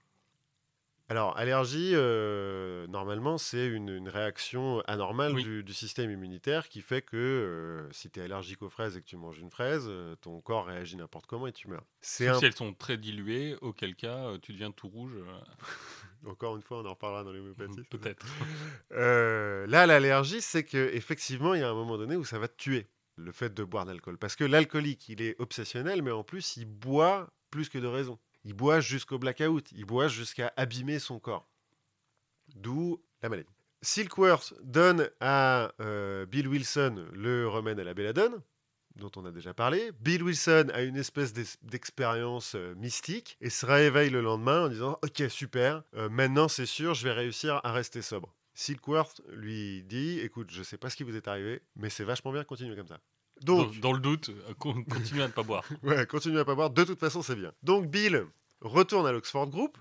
Alors, 1.09 1.37
allergie, 1.37 1.91
euh, 1.93 2.85
normalement, 2.87 3.37
c'est 3.37 3.65
une, 3.67 3.87
une 3.87 4.09
réaction 4.09 4.81
anormale 4.87 5.33
Oui. 5.35 5.43
du, 5.43 5.63
du 5.63 5.73
système 5.73 6.11
immunitaire 6.11 6.67
qui 6.67 6.81
fait 6.81 7.01
que 7.01 7.15
euh, 7.15 7.89
si 7.93 8.09
tu 8.09 8.19
es 8.19 8.23
allergique 8.23 8.61
aux 8.61 8.69
fraises 8.69 8.97
et 8.97 9.01
que 9.01 9.05
tu 9.05 9.15
manges 9.15 9.39
une 9.39 9.49
fraise, 9.49 9.85
euh, 9.87 10.15
ton 10.17 10.41
corps 10.41 10.65
réagit 10.65 10.97
n'importe 10.97 11.25
comment 11.25 11.47
et 11.47 11.53
tu 11.53 11.69
meurs. 11.69 11.85
C'est 12.01 12.27
un- 12.27 12.37
si 12.37 12.45
elles 12.45 12.55
sont 12.55 12.73
très 12.73 12.97
diluées, 12.97 13.55
auquel 13.61 13.95
cas 13.95 14.37
tu 14.41 14.51
deviens 14.51 14.71
tout 14.71 14.89
rouge. 14.89 15.13
Encore 16.25 16.57
une 16.57 16.61
fois, 16.61 16.79
on 16.81 16.85
en 16.85 16.89
reparlera 16.89 17.23
dans 17.23 17.31
l'homéopathie. 17.31 17.83
Peut-être. 17.89 18.25
Là, 18.91 19.85
l'allergie, 19.85 20.41
c'est 20.41 20.63
que 20.63 20.89
effectivement, 20.93 21.53
il 21.53 21.61
y 21.61 21.63
a 21.63 21.69
un 21.69 21.73
moment 21.73 21.97
donné 21.97 22.15
où 22.17 22.25
ça 22.25 22.39
va 22.39 22.47
te 22.47 22.57
tuer, 22.57 22.87
le 23.15 23.31
fait 23.31 23.53
de 23.53 23.63
boire 23.63 23.85
de 23.85 23.91
l'alcool. 23.91 24.17
Parce 24.17 24.35
que 24.35 24.43
l'alcoolique, 24.43 25.07
il 25.09 25.21
est 25.21 25.39
obsessionnel, 25.39 26.01
mais 26.01 26.11
en 26.11 26.23
plus, 26.23 26.57
il 26.57 26.65
boit 26.65 27.29
plus 27.49 27.69
que 27.69 27.77
de 27.77 27.87
raison. 27.87 28.19
Il 28.43 28.53
boit 28.53 28.79
jusqu'au 28.79 29.17
blackout, 29.17 29.71
il 29.71 29.85
boit 29.85 30.07
jusqu'à 30.07 30.53
abîmer 30.55 30.99
son 30.99 31.19
corps. 31.19 31.47
D'où 32.55 33.01
la 33.21 33.29
maladie. 33.29 33.49
Silkworth 33.81 34.53
donne 34.63 35.09
à 35.19 35.71
euh, 35.81 36.25
Bill 36.25 36.47
Wilson 36.47 37.05
le 37.13 37.47
remède 37.47 37.79
à 37.79 37.83
la 37.83 37.93
belladone, 37.93 38.41
dont 38.95 39.11
on 39.15 39.25
a 39.25 39.31
déjà 39.31 39.53
parlé. 39.53 39.91
Bill 39.99 40.23
Wilson 40.23 40.67
a 40.73 40.81
une 40.81 40.97
espèce 40.97 41.33
d'expérience 41.61 42.55
euh, 42.55 42.73
mystique 42.75 43.37
et 43.39 43.49
se 43.49 43.65
réveille 43.65 44.09
le 44.09 44.21
lendemain 44.21 44.65
en 44.65 44.67
disant 44.69 44.99
Ok, 45.03 45.23
super, 45.29 45.83
euh, 45.95 46.09
maintenant 46.09 46.47
c'est 46.47 46.65
sûr, 46.65 46.95
je 46.95 47.03
vais 47.03 47.13
réussir 47.13 47.61
à 47.63 47.71
rester 47.71 48.01
sobre. 48.01 48.35
Silkworth 48.55 49.21
lui 49.29 49.83
dit 49.83 50.19
Écoute, 50.19 50.49
je 50.51 50.63
sais 50.63 50.77
pas 50.77 50.89
ce 50.89 50.95
qui 50.95 51.03
vous 51.03 51.15
est 51.15 51.27
arrivé, 51.27 51.61
mais 51.75 51.89
c'est 51.89 52.03
vachement 52.03 52.31
bien, 52.31 52.43
continuez 52.43 52.75
comme 52.75 52.87
ça. 52.87 52.99
Donc, 53.41 53.73
dans, 53.75 53.79
dans 53.89 53.93
le 53.93 53.99
doute, 53.99 54.29
euh, 54.29 54.53
con- 54.57 54.83
continue 54.89 55.21
à 55.21 55.27
ne 55.27 55.31
pas 55.33 55.43
boire. 55.43 55.63
Ouais, 55.83 56.05
continue 56.05 56.39
à 56.39 56.45
pas 56.45 56.55
boire. 56.55 56.69
De 56.69 56.83
toute 56.83 56.99
façon, 56.99 57.21
c'est 57.21 57.35
bien. 57.35 57.51
Donc 57.63 57.87
Bill 57.87 58.25
retourne 58.61 59.05
à 59.07 59.11
l'Oxford 59.11 59.47
Group. 59.49 59.77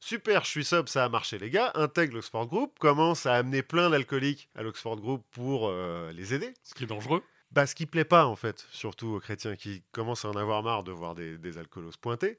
Super, 0.00 0.44
je 0.44 0.50
suis 0.50 0.64
sobre, 0.64 0.88
ça 0.88 1.04
a 1.04 1.08
marché, 1.08 1.38
les 1.38 1.50
gars. 1.50 1.72
Intègre 1.74 2.14
l'Oxford 2.14 2.46
Group, 2.46 2.78
commence 2.78 3.26
à 3.26 3.34
amener 3.34 3.62
plein 3.62 3.90
d'alcooliques 3.90 4.48
à 4.54 4.62
l'Oxford 4.62 5.00
Group 5.00 5.24
pour 5.32 5.68
euh, 5.68 6.12
les 6.12 6.34
aider. 6.34 6.52
Ce 6.62 6.74
qui 6.74 6.84
est 6.84 6.86
dangereux. 6.86 7.22
Bah, 7.50 7.66
ce 7.66 7.74
qui 7.74 7.86
plaît 7.86 8.04
pas, 8.04 8.26
en 8.26 8.36
fait, 8.36 8.66
surtout 8.70 9.08
aux 9.08 9.20
chrétiens 9.20 9.56
qui 9.56 9.82
commencent 9.92 10.24
à 10.24 10.28
en 10.28 10.36
avoir 10.36 10.62
marre 10.62 10.84
de 10.84 10.92
voir 10.92 11.14
des, 11.14 11.38
des 11.38 11.58
alcoolos 11.58 11.92
pointés, 12.00 12.38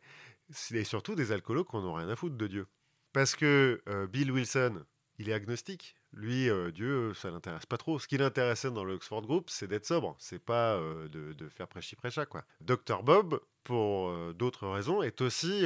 c'est 0.52 0.84
surtout 0.84 1.16
des 1.16 1.32
alcoolos 1.32 1.64
qu'on 1.66 1.82
n'a 1.82 1.98
rien 1.98 2.10
à 2.10 2.16
foutre 2.16 2.38
de 2.38 2.48
Dieu. 2.48 2.68
Parce 3.12 3.36
que 3.36 3.82
euh, 3.90 4.06
Bill 4.08 4.32
Wilson, 4.32 4.84
il 5.18 5.30
est 5.30 5.34
agnostique. 5.34 5.96
Lui, 6.14 6.50
euh, 6.50 6.72
Dieu, 6.72 7.14
ça 7.14 7.30
l'intéresse 7.30 7.66
pas 7.66 7.78
trop. 7.78 8.00
Ce 8.00 8.08
qui 8.08 8.18
l'intéressait 8.18 8.72
dans 8.72 8.84
le 8.84 8.94
Oxford 8.94 9.22
Group, 9.22 9.50
c'est 9.50 9.68
d'être 9.68 9.86
sobre. 9.86 10.16
C'est 10.20 10.44
pas 10.44 10.76
euh, 10.76 11.08
de, 11.10 11.34
de 11.34 11.50
faire 11.50 11.68
prêchi-prêcha, 11.68 12.26
quoi. 12.26 12.44
Dr 12.62 13.04
Bob, 13.04 13.40
pour 13.64 14.10
euh, 14.10 14.34
d'autres 14.34 14.68
raisons, 14.68 15.04
est 15.04 15.22
aussi 15.22 15.66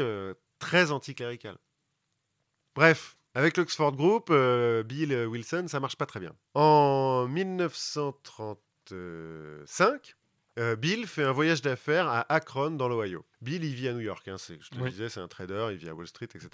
très 0.60 0.92
anticlérical. 0.92 1.58
Bref, 2.76 3.18
avec 3.34 3.56
l'Oxford 3.58 3.94
Group, 3.94 4.30
Bill 4.30 5.26
Wilson, 5.28 5.66
ça 5.68 5.80
marche 5.80 5.96
pas 5.96 6.06
très 6.06 6.20
bien. 6.20 6.36
En 6.54 7.28
1935, 7.28 10.16
euh, 10.60 10.76
Bill 10.76 11.08
fait 11.08 11.24
un 11.24 11.32
voyage 11.32 11.62
d'affaires 11.62 12.10
à 12.10 12.34
Akron, 12.34 12.72
dans 12.72 12.90
l'Ohio. 12.90 13.26
Bill, 13.42 13.64
il 13.64 13.74
vit 13.74 13.88
à 13.88 13.94
New 13.94 14.02
York, 14.02 14.28
hein, 14.28 14.36
je 14.38 14.70
te 14.70 14.78
le 14.78 14.90
disais, 14.90 15.08
c'est 15.10 15.22
un 15.22 15.28
trader, 15.28 15.70
il 15.72 15.78
vit 15.78 15.90
à 15.90 15.96
Wall 15.96 16.08
Street, 16.08 16.26
etc. 16.26 16.50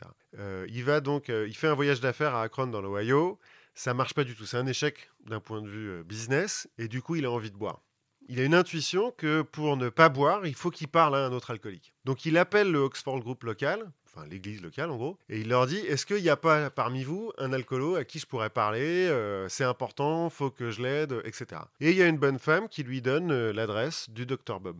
Il 0.69 0.83
va 0.83 1.01
donc, 1.01 1.29
il 1.29 1.55
fait 1.55 1.67
un 1.67 1.73
voyage 1.73 1.99
d'affaires 1.99 2.35
à 2.35 2.43
Akron, 2.43 2.67
dans 2.67 2.81
l'Ohio. 2.81 3.39
Ça 3.77 3.93
marche 3.93 4.15
pas 4.15 4.23
du 4.23 4.35
tout, 4.35 4.47
c'est 4.47 4.57
un 4.57 4.65
échec 4.65 5.11
d'un 5.27 5.39
point 5.39 5.61
de 5.61 5.67
vue 5.67 5.91
euh, 5.91 6.03
business, 6.03 6.67
et 6.79 6.87
du 6.87 7.03
coup, 7.03 7.15
il 7.15 7.25
a 7.25 7.31
envie 7.31 7.51
de 7.51 7.55
boire. 7.55 7.83
Il 8.27 8.39
a 8.39 8.43
une 8.43 8.55
intuition 8.55 9.11
que 9.11 9.43
pour 9.43 9.77
ne 9.77 9.89
pas 9.89 10.09
boire, 10.09 10.47
il 10.47 10.55
faut 10.55 10.71
qu'il 10.71 10.87
parle 10.87 11.15
à 11.15 11.19
un 11.19 11.31
autre 11.31 11.51
alcoolique. 11.51 11.93
Donc 12.03 12.25
il 12.25 12.39
appelle 12.39 12.71
le 12.71 12.79
Oxford 12.79 13.19
Group 13.19 13.43
local, 13.43 13.91
enfin 14.07 14.25
l'église 14.25 14.63
locale 14.63 14.89
en 14.89 14.97
gros, 14.97 15.19
et 15.29 15.41
il 15.41 15.49
leur 15.49 15.67
dit 15.67 15.77
Est-ce 15.77 16.07
qu'il 16.07 16.23
n'y 16.23 16.29
a 16.29 16.35
pas 16.35 16.71
parmi 16.71 17.03
vous 17.03 17.31
un 17.37 17.53
alcoolo 17.53 17.95
à 17.95 18.03
qui 18.03 18.17
je 18.17 18.25
pourrais 18.25 18.49
parler 18.49 19.07
Euh, 19.09 19.47
C'est 19.47 19.63
important, 19.63 20.31
faut 20.31 20.49
que 20.49 20.71
je 20.71 20.81
l'aide, 20.81 21.21
etc. 21.23 21.61
Et 21.79 21.91
il 21.91 21.97
y 21.97 22.01
a 22.01 22.07
une 22.07 22.17
bonne 22.17 22.39
femme 22.39 22.67
qui 22.69 22.81
lui 22.81 23.03
donne 23.03 23.31
euh, 23.31 23.53
l'adresse 23.53 24.09
du 24.09 24.25
docteur 24.25 24.59
Bob. 24.59 24.77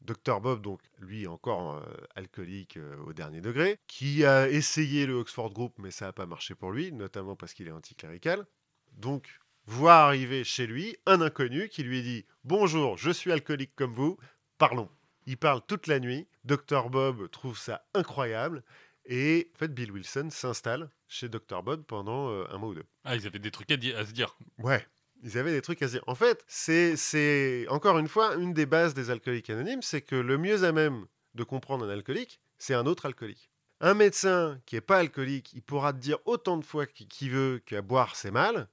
Dr 0.00 0.40
Bob, 0.40 0.62
donc 0.62 0.80
lui 0.98 1.26
encore 1.26 1.76
euh, 1.76 1.82
alcoolique 2.14 2.76
euh, 2.76 2.96
au 3.06 3.12
dernier 3.12 3.40
degré, 3.40 3.78
qui 3.86 4.24
a 4.24 4.48
essayé 4.48 5.06
le 5.06 5.14
Oxford 5.14 5.52
Group, 5.52 5.74
mais 5.78 5.90
ça 5.90 6.06
n'a 6.06 6.12
pas 6.12 6.26
marché 6.26 6.54
pour 6.54 6.72
lui, 6.72 6.92
notamment 6.92 7.36
parce 7.36 7.54
qu'il 7.54 7.68
est 7.68 7.72
anticlérical. 7.72 8.46
Donc, 8.92 9.28
voit 9.66 9.96
arriver 9.96 10.44
chez 10.44 10.66
lui 10.66 10.96
un 11.06 11.20
inconnu 11.20 11.68
qui 11.68 11.82
lui 11.82 12.02
dit 12.02 12.26
Bonjour, 12.44 12.96
je 12.96 13.10
suis 13.10 13.32
alcoolique 13.32 13.74
comme 13.74 13.92
vous, 13.92 14.16
parlons. 14.56 14.88
Il 15.26 15.36
parle 15.36 15.60
toute 15.66 15.86
la 15.88 16.00
nuit. 16.00 16.26
Dr 16.44 16.88
Bob 16.88 17.28
trouve 17.30 17.58
ça 17.58 17.84
incroyable. 17.92 18.64
Et 19.04 19.50
en 19.54 19.58
fait, 19.58 19.74
Bill 19.74 19.92
Wilson 19.92 20.28
s'installe 20.30 20.90
chez 21.06 21.28
Dr 21.28 21.62
Bob 21.62 21.82
pendant 21.84 22.30
euh, 22.30 22.46
un 22.50 22.58
mois 22.58 22.70
ou 22.70 22.74
deux. 22.74 22.86
Ah, 23.04 23.14
ils 23.14 23.26
avaient 23.26 23.38
des 23.38 23.50
trucs 23.50 23.70
à, 23.70 23.76
se 23.76 24.12
dire. 24.12 24.36
Ouais. 24.58 24.86
Ils 25.22 25.36
avaient 25.38 25.52
des 25.52 25.62
trucs 25.62 25.82
à 25.82 25.88
se 25.88 25.92
dire. 25.92 26.04
En 26.06 26.14
fait, 26.14 26.44
c'est, 26.46 27.66
encore 27.68 27.98
une 27.98 28.08
fois 28.08 28.36
une 28.36 28.52
des 28.52 28.66
bases 28.66 28.94
des 28.94 29.10
alcooliques 29.10 29.50
anonymes, 29.50 29.82
c'est 29.82 30.02
que 30.02 30.16
le 30.16 30.38
mieux 30.38 30.64
à 30.64 30.72
même 30.72 31.06
de 31.34 31.44
comprendre 31.44 31.84
un 31.84 31.90
alcoolique, 31.90 32.40
c'est 32.58 32.74
un 32.74 32.86
autre 32.86 33.06
alcoolique. 33.06 33.50
Un 33.80 33.94
médecin 33.94 34.60
qui 34.66 34.74
n'est 34.74 34.80
pas 34.80 34.98
alcoolique, 34.98 35.52
il 35.54 35.62
pourra 35.62 35.92
te 35.92 35.98
dire 35.98 36.18
autant 36.24 36.56
de 36.56 36.64
fois 36.64 36.86
qu'il 36.86 37.06
qu'il 37.06 37.30
veut 37.30 37.60
qu'à 37.64 37.82
boire 37.82 38.16
c'est 38.16 38.30
mal. 38.30 38.68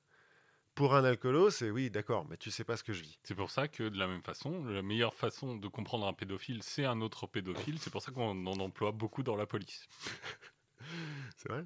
Pour 0.76 0.94
un 0.94 1.06
alcoolo, 1.06 1.50
c'est 1.52 1.70
oui, 1.70 1.90
d'accord, 1.90 2.26
mais 2.30 2.36
tu 2.36 2.52
sais 2.52 2.66
pas 2.66 2.76
ce 2.76 2.84
que 2.84 2.92
je 2.92 3.02
vis. 3.02 3.18
C'est 3.24 3.34
pour 3.34 3.50
ça 3.50 3.70
que, 3.70 3.84
de 3.84 3.98
la 3.98 4.08
même 4.08 4.22
façon, 4.22 4.66
la 4.66 4.82
meilleure 4.82 5.14
façon 5.14 5.56
de 5.56 5.68
comprendre 5.70 6.06
un 6.06 6.12
pédophile, 6.12 6.62
c'est 6.64 6.84
un 6.84 7.00
autre 7.00 7.28
pédophile. 7.28 7.80
C'est 7.80 7.92
pour 7.92 8.02
ça 8.02 8.12
qu'on 8.12 8.46
en 8.46 8.60
emploie 8.60 8.92
beaucoup 8.92 9.24
dans 9.24 9.38
la 9.38 9.46
police. 9.46 9.88
C'est 11.38 11.50
vrai? 11.50 11.64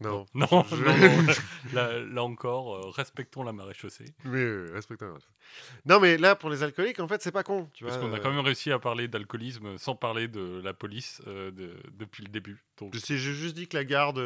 Non. 0.00 0.26
Non, 0.34 0.46
Je- 0.70 0.76
non, 0.76 1.32
là, 1.72 1.98
là 2.00 2.22
encore, 2.22 2.74
euh, 2.76 2.90
respectons 2.90 3.42
la 3.42 3.52
marée 3.52 3.72
chaussée. 3.74 4.04
Mais 4.24 4.40
euh, 4.42 4.70
respectons. 4.74 5.14
Non, 5.86 6.00
mais 6.00 6.18
là, 6.18 6.36
pour 6.36 6.50
les 6.50 6.62
alcooliques, 6.62 7.00
en 7.00 7.08
fait, 7.08 7.22
c'est 7.22 7.32
pas 7.32 7.42
con. 7.42 7.70
Tu 7.72 7.84
Parce 7.84 7.96
qu'on 7.96 8.12
a 8.12 8.16
euh, 8.16 8.20
quand 8.20 8.30
même 8.30 8.44
réussi 8.44 8.70
à 8.72 8.78
parler 8.78 9.08
d'alcoolisme 9.08 9.78
sans 9.78 9.94
parler 9.96 10.28
de 10.28 10.60
la 10.62 10.74
police 10.74 11.22
euh, 11.26 11.50
de- 11.50 11.76
depuis 11.92 12.22
le 12.24 12.28
début. 12.28 12.62
Donc, 12.78 12.94
j'ai 12.94 13.16
juste 13.16 13.54
dit 13.56 13.68
que 13.68 13.76
la 13.76 13.84
garde. 13.84 14.18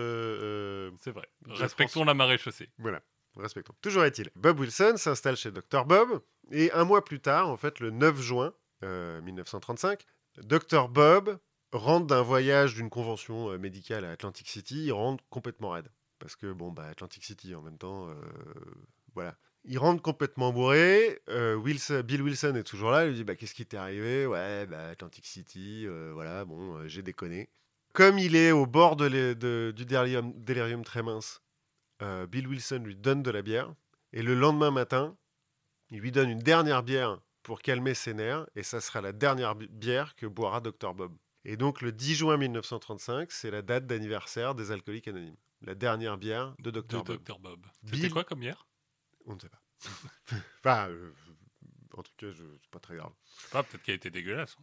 c'est 1.00 1.12
vrai. 1.12 1.28
Respectons 1.46 2.00
pense- 2.00 2.06
la 2.06 2.14
marée 2.14 2.38
chaussée. 2.38 2.68
Voilà, 2.78 3.00
respectons. 3.36 3.74
Toujours 3.80 4.04
est-il. 4.04 4.30
Bob 4.36 4.58
Wilson 4.58 4.94
s'installe 4.96 5.36
chez 5.36 5.50
Dr 5.52 5.84
Bob, 5.84 6.20
et 6.50 6.72
un 6.72 6.84
mois 6.84 7.04
plus 7.04 7.20
tard, 7.20 7.48
en 7.48 7.56
fait, 7.56 7.78
le 7.80 7.90
9 7.90 8.20
juin 8.20 8.52
euh, 8.82 9.20
1935, 9.22 10.04
Dr 10.38 10.88
Bob 10.88 11.38
rentre 11.72 12.06
d'un 12.06 12.22
voyage 12.22 12.74
d'une 12.74 12.90
convention 12.90 13.50
euh, 13.50 13.58
médicale 13.58 14.04
à 14.04 14.10
Atlantic 14.10 14.48
City, 14.48 14.86
il 14.86 14.92
rentre 14.92 15.22
complètement 15.30 15.70
raide. 15.70 15.88
Parce 16.18 16.36
que, 16.36 16.52
bon, 16.52 16.70
bah, 16.72 16.86
Atlantic 16.86 17.24
City, 17.24 17.54
en 17.54 17.62
même 17.62 17.78
temps, 17.78 18.08
euh, 18.10 18.14
voilà. 19.14 19.36
Il 19.64 19.78
rentre 19.78 20.02
complètement 20.02 20.52
bourré. 20.52 21.20
euh, 21.28 21.54
Wilson- 21.54 22.02
Bill 22.02 22.22
Wilson 22.22 22.54
est 22.56 22.62
toujours 22.64 22.90
là. 22.90 23.04
Il 23.04 23.10
lui 23.10 23.16
dit 23.16 23.24
bah, 23.24 23.36
Qu'est-ce 23.36 23.54
qui 23.54 23.66
t'est 23.66 23.76
arrivé? 23.76 24.26
Ouais, 24.26 24.66
bah, 24.66 24.88
Atlantic 24.88 25.26
City, 25.26 25.84
euh, 25.86 26.10
voilà, 26.14 26.44
bon, 26.44 26.86
j'ai 26.88 27.02
déconné. 27.02 27.48
Comme 27.92 28.18
il 28.18 28.36
est 28.36 28.52
au 28.52 28.66
bord 28.66 28.96
de 28.96 29.72
du 29.72 29.84
délirium, 29.84 30.32
délirium 30.36 30.84
très 30.84 31.02
mince, 31.02 31.42
Bill 32.28 32.46
Wilson 32.46 32.82
lui 32.84 32.94
donne 32.96 33.22
de 33.22 33.30
la 33.30 33.42
bière. 33.42 33.74
Et 34.12 34.22
le 34.22 34.34
lendemain 34.34 34.70
matin, 34.70 35.16
il 35.90 36.00
lui 36.00 36.12
donne 36.12 36.30
une 36.30 36.38
dernière 36.38 36.82
bière 36.82 37.18
pour 37.42 37.60
calmer 37.60 37.94
ses 37.94 38.14
nerfs. 38.14 38.46
Et 38.54 38.62
ça 38.62 38.80
sera 38.80 39.00
la 39.00 39.12
dernière 39.12 39.54
bi- 39.56 39.68
bière 39.68 40.14
que 40.16 40.26
boira 40.26 40.60
Dr 40.60 40.94
Bob. 40.94 41.12
Et 41.44 41.56
donc, 41.56 41.80
le 41.80 41.90
10 41.92 42.14
juin 42.16 42.36
1935, 42.36 43.30
c'est 43.32 43.50
la 43.50 43.62
date 43.62 43.86
d'anniversaire 43.86 44.54
des 44.54 44.70
alcooliques 44.72 45.08
anonymes. 45.08 45.36
La 45.62 45.74
dernière 45.74 46.16
bière 46.18 46.54
de 46.58 46.70
De 46.70 46.80
Dr 46.80 47.04
Bob. 47.04 47.22
Dr 47.24 47.38
Bob. 47.38 47.66
Bill- 47.82 47.94
C'était 48.02 48.10
quoi 48.10 48.24
comme 48.24 48.42
hier 48.42 48.66
On 49.26 49.34
ne 49.34 49.40
sait 49.40 49.48
pas. 49.48 49.62
enfin, 50.60 50.88
euh, 50.90 51.12
en 51.94 52.02
tout 52.02 52.12
cas, 52.16 52.30
je... 52.30 52.44
c'est 52.62 52.70
pas 52.70 52.78
très 52.78 52.96
grave. 52.96 53.12
Ah, 53.52 53.62
peut-être 53.62 53.82
qu'elle 53.82 53.94
était 53.96 54.10
dégueulasse. 54.10 54.56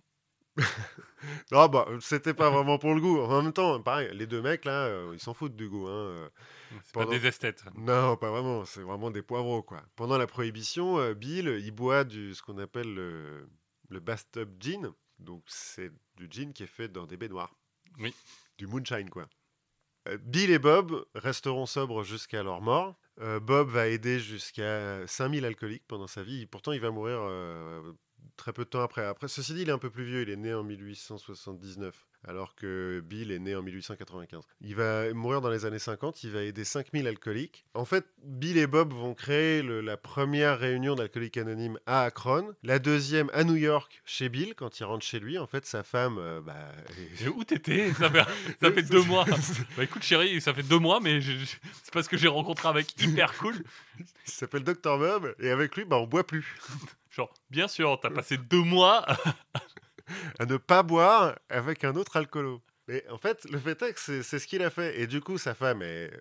Non, 1.52 1.68
bah, 1.68 1.88
c'était 2.02 2.34
pas 2.34 2.50
vraiment 2.50 2.78
pour 2.78 2.94
le 2.96 3.02
goût. 3.02 3.20
En 3.20 3.42
même 3.44 3.54
temps, 3.54 3.82
pareil, 3.82 4.10
les 4.14 4.26
deux 4.28 4.42
mecs 4.42 4.66
là, 4.66 4.86
euh, 4.86 5.12
ils 5.14 5.20
s'en 5.20 5.34
foutent 5.34 5.56
du 5.56 5.70
goût. 5.70 5.88
Hein. 5.88 5.92
euh. 5.92 6.30
C'est 6.84 6.94
Pendant- 6.94 7.08
pas 7.12 7.18
des 7.20 7.26
esthètes. 7.28 7.64
Non, 7.76 8.18
pas 8.18 8.30
vraiment. 8.32 8.66
C'est 8.66 8.82
vraiment 8.82 9.12
des 9.12 9.22
poivreaux, 9.22 9.62
quoi. 9.64 9.84
Pendant 9.96 10.18
la 10.18 10.28
prohibition, 10.28 10.98
euh, 11.00 11.14
Bill, 11.14 11.48
il 11.64 11.72
boit 11.72 12.04
du 12.04 12.34
ce 12.36 12.42
qu'on 12.42 12.58
appelle 12.58 12.94
le, 12.94 13.48
le 13.90 14.00
bathtub 14.00 14.50
gin. 14.62 14.92
Donc, 15.20 15.44
c'est 15.48 15.92
du 16.18 16.28
gin 16.30 16.54
qui 16.54 16.64
est 16.64 16.68
fait 16.68 16.90
dans 16.90 17.06
des 17.06 17.18
baignoires. 17.18 17.56
Oui. 18.00 18.14
du 18.58 18.68
moonshine, 18.68 19.10
quoi. 19.10 19.28
Euh, 20.08 20.18
Bill 20.22 20.52
et 20.52 20.60
Bob 20.60 21.06
resteront 21.16 21.66
sobres 21.66 22.04
jusqu'à 22.04 22.44
leur 22.44 22.62
mort. 22.62 22.96
Euh, 23.20 23.40
Bob 23.40 23.70
va 23.70 23.88
aider 23.88 24.20
jusqu'à 24.20 25.06
5000 25.08 25.46
alcooliques 25.46 25.88
pendant 25.88 26.08
sa 26.08 26.24
vie. 26.24 26.46
Pourtant, 26.46 26.72
il 26.72 26.80
va 26.80 26.92
mourir 26.92 27.20
euh, 27.22 27.94
très 28.36 28.54
peu 28.54 28.64
de 28.66 28.70
temps 28.70 28.82
après. 28.82 29.06
Après, 29.06 29.28
ceci 29.28 29.54
dit, 29.54 29.62
il 29.62 29.70
est 29.70 29.74
un 29.74 29.80
peu 29.80 29.90
plus 29.90 30.06
vieux. 30.06 30.22
Il 30.22 30.30
est 30.30 30.36
né 30.36 30.54
en 30.54 30.64
1879 30.64 32.08
alors 32.28 32.56
que 32.56 33.02
Bill 33.06 33.32
est 33.32 33.40
né 33.40 33.56
en 33.56 33.62
1895. 33.62 34.44
Il 34.62 34.76
va 34.76 35.14
mourir 35.14 35.42
dans 35.42 35.50
les 35.50 35.66
années 35.66 35.80
50, 35.80 36.24
il 36.24 36.32
va 36.32 36.44
aider 36.44 36.64
5000 36.66 37.08
alcooliques. 37.08 37.66
En 37.74 37.86
fait, 37.86 38.06
Bill 38.24 38.58
et 38.58 38.68
Bob 38.68 38.94
vont 38.94 39.14
créer 39.14 39.62
le- 39.62 39.82
la 39.82 39.98
première 39.98 40.60
réunion 40.60 40.96
d'alcooliques 40.96 41.38
anonymes 41.38 41.80
à 41.86 42.04
Akron, 42.04 42.54
la 42.64 42.80
deuxième 42.80 43.30
à 43.34 43.44
New 43.44 43.56
York 43.56 44.02
chez 44.06 44.30
Bill, 44.30 44.56
quand 44.56 44.80
il 44.80 44.84
rentre 44.84 45.06
chez 45.06 45.20
lui. 45.20 45.38
En 45.38 45.48
fait, 45.48 45.66
sa 45.66 45.84
femme... 45.84 46.18
euh, 46.20 46.42
bah, 46.42 46.72
est- 47.22 47.28
où 47.36 47.44
t'étais? 47.44 47.92
Ça 47.94 48.10
fait, 48.10 48.24
ça 48.60 48.72
fait 48.72 48.84
deux 48.84 49.04
mois. 49.04 49.26
Bah 49.78 49.84
écoute 49.84 50.04
chérie, 50.04 50.42
ça 50.42 50.54
fait 50.54 50.64
deux 50.64 50.80
mois, 50.80 51.00
mais 51.00 51.20
c'est 51.22 51.94
parce 51.94 52.08
que 52.08 52.18
j'ai 52.18 52.28
rencontré 52.28 52.68
un 52.68 52.74
mec 52.74 52.94
hyper 53.02 53.34
cool. 53.38 53.56
il 54.00 54.06
s'appelle 54.32 54.64
Dr 54.64 54.98
Bob, 54.98 55.34
et 55.40 55.50
avec 55.50 55.76
lui, 55.76 55.86
bah, 55.86 55.98
on 55.98 56.08
boit 56.08 56.26
plus. 56.28 56.58
Genre, 57.10 57.34
bien 57.50 57.68
sûr, 57.68 57.98
t'as 58.02 58.10
passé 58.12 58.38
deux 58.38 58.62
mois. 58.62 59.04
à 59.10 59.18
ne 60.40 60.58
pas 60.58 60.84
boire 60.84 61.38
avec 61.50 61.84
un 61.84 61.96
autre 61.96 62.18
alcoolo. 62.18 62.62
Mais 62.88 63.04
en 63.10 63.18
fait, 63.18 63.46
le 63.50 63.60
fait 63.60 63.82
est 63.82 63.94
que 63.94 64.00
c'est 64.00 64.40
ce 64.40 64.48
qu'il 64.48 64.64
a 64.64 64.70
fait. 64.70 65.00
Et 65.02 65.08
du 65.08 65.22
coup, 65.22 65.38
sa 65.38 65.54
femme 65.54 65.82
est 65.82 66.12
euh, 66.14 66.20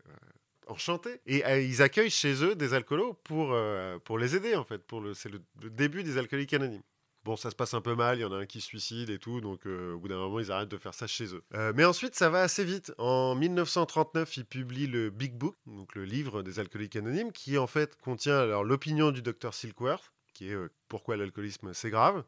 enchantée. 0.67 1.21
Et 1.27 1.45
euh, 1.45 1.61
ils 1.61 1.81
accueillent 1.81 2.11
chez 2.11 2.43
eux 2.43 2.57
des 2.57 2.75
alcoolos 2.75 3.15
pour, 3.25 3.53
euh, 3.53 3.99
pour 4.01 4.19
les 4.19 4.35
aider, 4.35 4.57
en 4.57 4.65
fait. 4.65 4.79
Pour 4.79 5.01
le, 5.01 5.15
c'est 5.15 5.29
le, 5.29 5.41
début 5.71 6.03
des 6.03 6.19
alcooliques 6.19 6.55
anonymes. 6.55 6.83
Bon, 7.25 7.37
ça 7.37 7.51
se 7.51 7.57
passe 7.57 7.75
un 7.75 7.81
peu 7.81 7.97
mal, 7.97 8.19
il 8.19 8.21
y 8.21 8.25
en 8.25 8.33
a 8.33 8.37
un 8.37 8.47
qui 8.47 8.61
se 8.61 8.69
suicide 8.69 9.11
et 9.11 9.19
tout, 9.19 9.41
donc 9.41 9.67
au 9.67 9.99
bout 9.99 10.07
d'un 10.07 10.17
moment, 10.17 10.39
ils 10.39 10.53
arrêtent 10.53 10.69
de 10.69 10.77
faire 10.77 10.95
ça 10.95 11.09
chez 11.09 11.35
eux. 11.35 11.43
Mais 11.75 11.85
ensuite, 11.85 12.15
ça 12.15 12.31
va 12.31 12.43
assez 12.43 12.65
vite. 12.65 12.93
En 12.99 13.35
1939, 13.35 14.37
ils 14.37 14.45
publient 14.45 14.87
le 14.87 15.11
Big 15.11 15.35
Book, 15.35 15.57
donc 15.67 15.97
le 15.97 16.05
livre 16.05 16.45
des 16.45 16.61
alcooliques 16.61 16.95
anonymes, 16.95 17.33
qui 17.33 17.59
en 17.59 17.67
fait 17.67 17.97
contient 17.97 18.39
alors 18.39 18.63
l'opinion 18.63 19.11
du 19.11 19.23
docteur 19.23 19.55
Silkworth, 19.55 20.13
qui 20.35 20.51
est 20.51 20.57
pourquoi 20.87 21.17
l'alcoolisme 21.17 21.75
c'est 21.75 21.91
grave, 21.91 22.23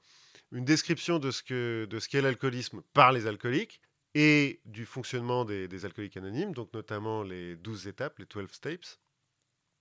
une 0.53 0.65
description 0.65 1.19
de 1.19 1.31
ce 1.31 2.09
qu'est 2.09 2.23
l'alcoolisme 2.23 2.83
par 2.93 3.13
les 3.13 3.27
alcooliques 3.27 3.81
et 4.15 4.61
du 4.65 4.87
fonctionnement 4.87 5.45
des, 5.45 5.69
des 5.69 5.85
alcooliques 5.85 6.17
anonymes, 6.17 6.53
donc 6.53 6.73
notamment 6.73 7.23
les 7.23 7.57
12 7.57 7.89
étapes, 7.89 8.19
les 8.19 8.25
12 8.25 8.51
steps, 8.51 8.99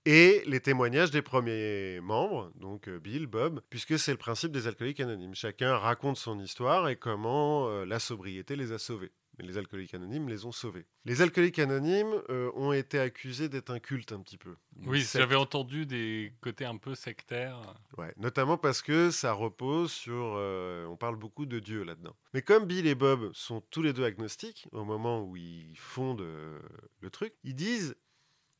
et 0.04 0.42
les 0.46 0.60
témoignages 0.60 1.10
des 1.10 1.22
premiers 1.22 2.00
membres, 2.00 2.50
donc 2.54 2.88
euh, 2.88 2.98
Bill, 2.98 3.26
Bob, 3.26 3.60
puisque 3.68 3.98
c'est 3.98 4.12
le 4.12 4.16
principe 4.16 4.52
des 4.52 4.66
alcooliques 4.66 5.00
anonymes. 5.00 5.34
Chacun 5.34 5.76
raconte 5.76 6.16
son 6.16 6.40
histoire 6.40 6.88
et 6.88 6.96
comment 6.96 7.68
euh, 7.68 7.84
la 7.84 7.98
sobriété 7.98 8.56
les 8.56 8.72
a 8.72 8.78
sauvés. 8.78 9.12
Mais 9.38 9.46
les 9.46 9.56
alcooliques 9.58 9.94
anonymes 9.94 10.28
les 10.28 10.44
ont 10.44 10.52
sauvés. 10.52 10.86
Les 11.04 11.22
alcooliques 11.22 11.58
anonymes 11.58 12.22
euh, 12.28 12.50
ont 12.54 12.72
été 12.72 12.98
accusés 12.98 13.48
d'être 13.48 13.70
un 13.70 13.78
culte 13.78 14.12
un 14.12 14.20
petit 14.20 14.36
peu. 14.38 14.56
Oui, 14.84 15.00
j'avais 15.00 15.36
entendu 15.36 15.86
des 15.86 16.32
côtés 16.40 16.64
un 16.64 16.76
peu 16.76 16.94
sectaires. 16.94 17.60
Ouais, 17.96 18.12
notamment 18.16 18.58
parce 18.58 18.82
que 18.82 19.10
ça 19.10 19.32
repose 19.32 19.92
sur. 19.92 20.34
euh, 20.36 20.86
on 20.86 20.96
parle 20.96 21.16
beaucoup 21.16 21.46
de 21.46 21.58
Dieu 21.58 21.84
là-dedans. 21.84 22.16
Mais 22.34 22.42
comme 22.42 22.64
Bill 22.66 22.86
et 22.86 22.94
Bob 22.94 23.30
sont 23.32 23.60
tous 23.70 23.82
les 23.82 23.92
deux 23.92 24.04
agnostiques, 24.04 24.66
au 24.72 24.84
moment 24.84 25.22
où 25.22 25.36
ils 25.36 25.76
fondent 25.78 26.20
euh, 26.22 26.58
le 27.00 27.10
truc, 27.10 27.34
ils 27.44 27.54
disent. 27.54 27.94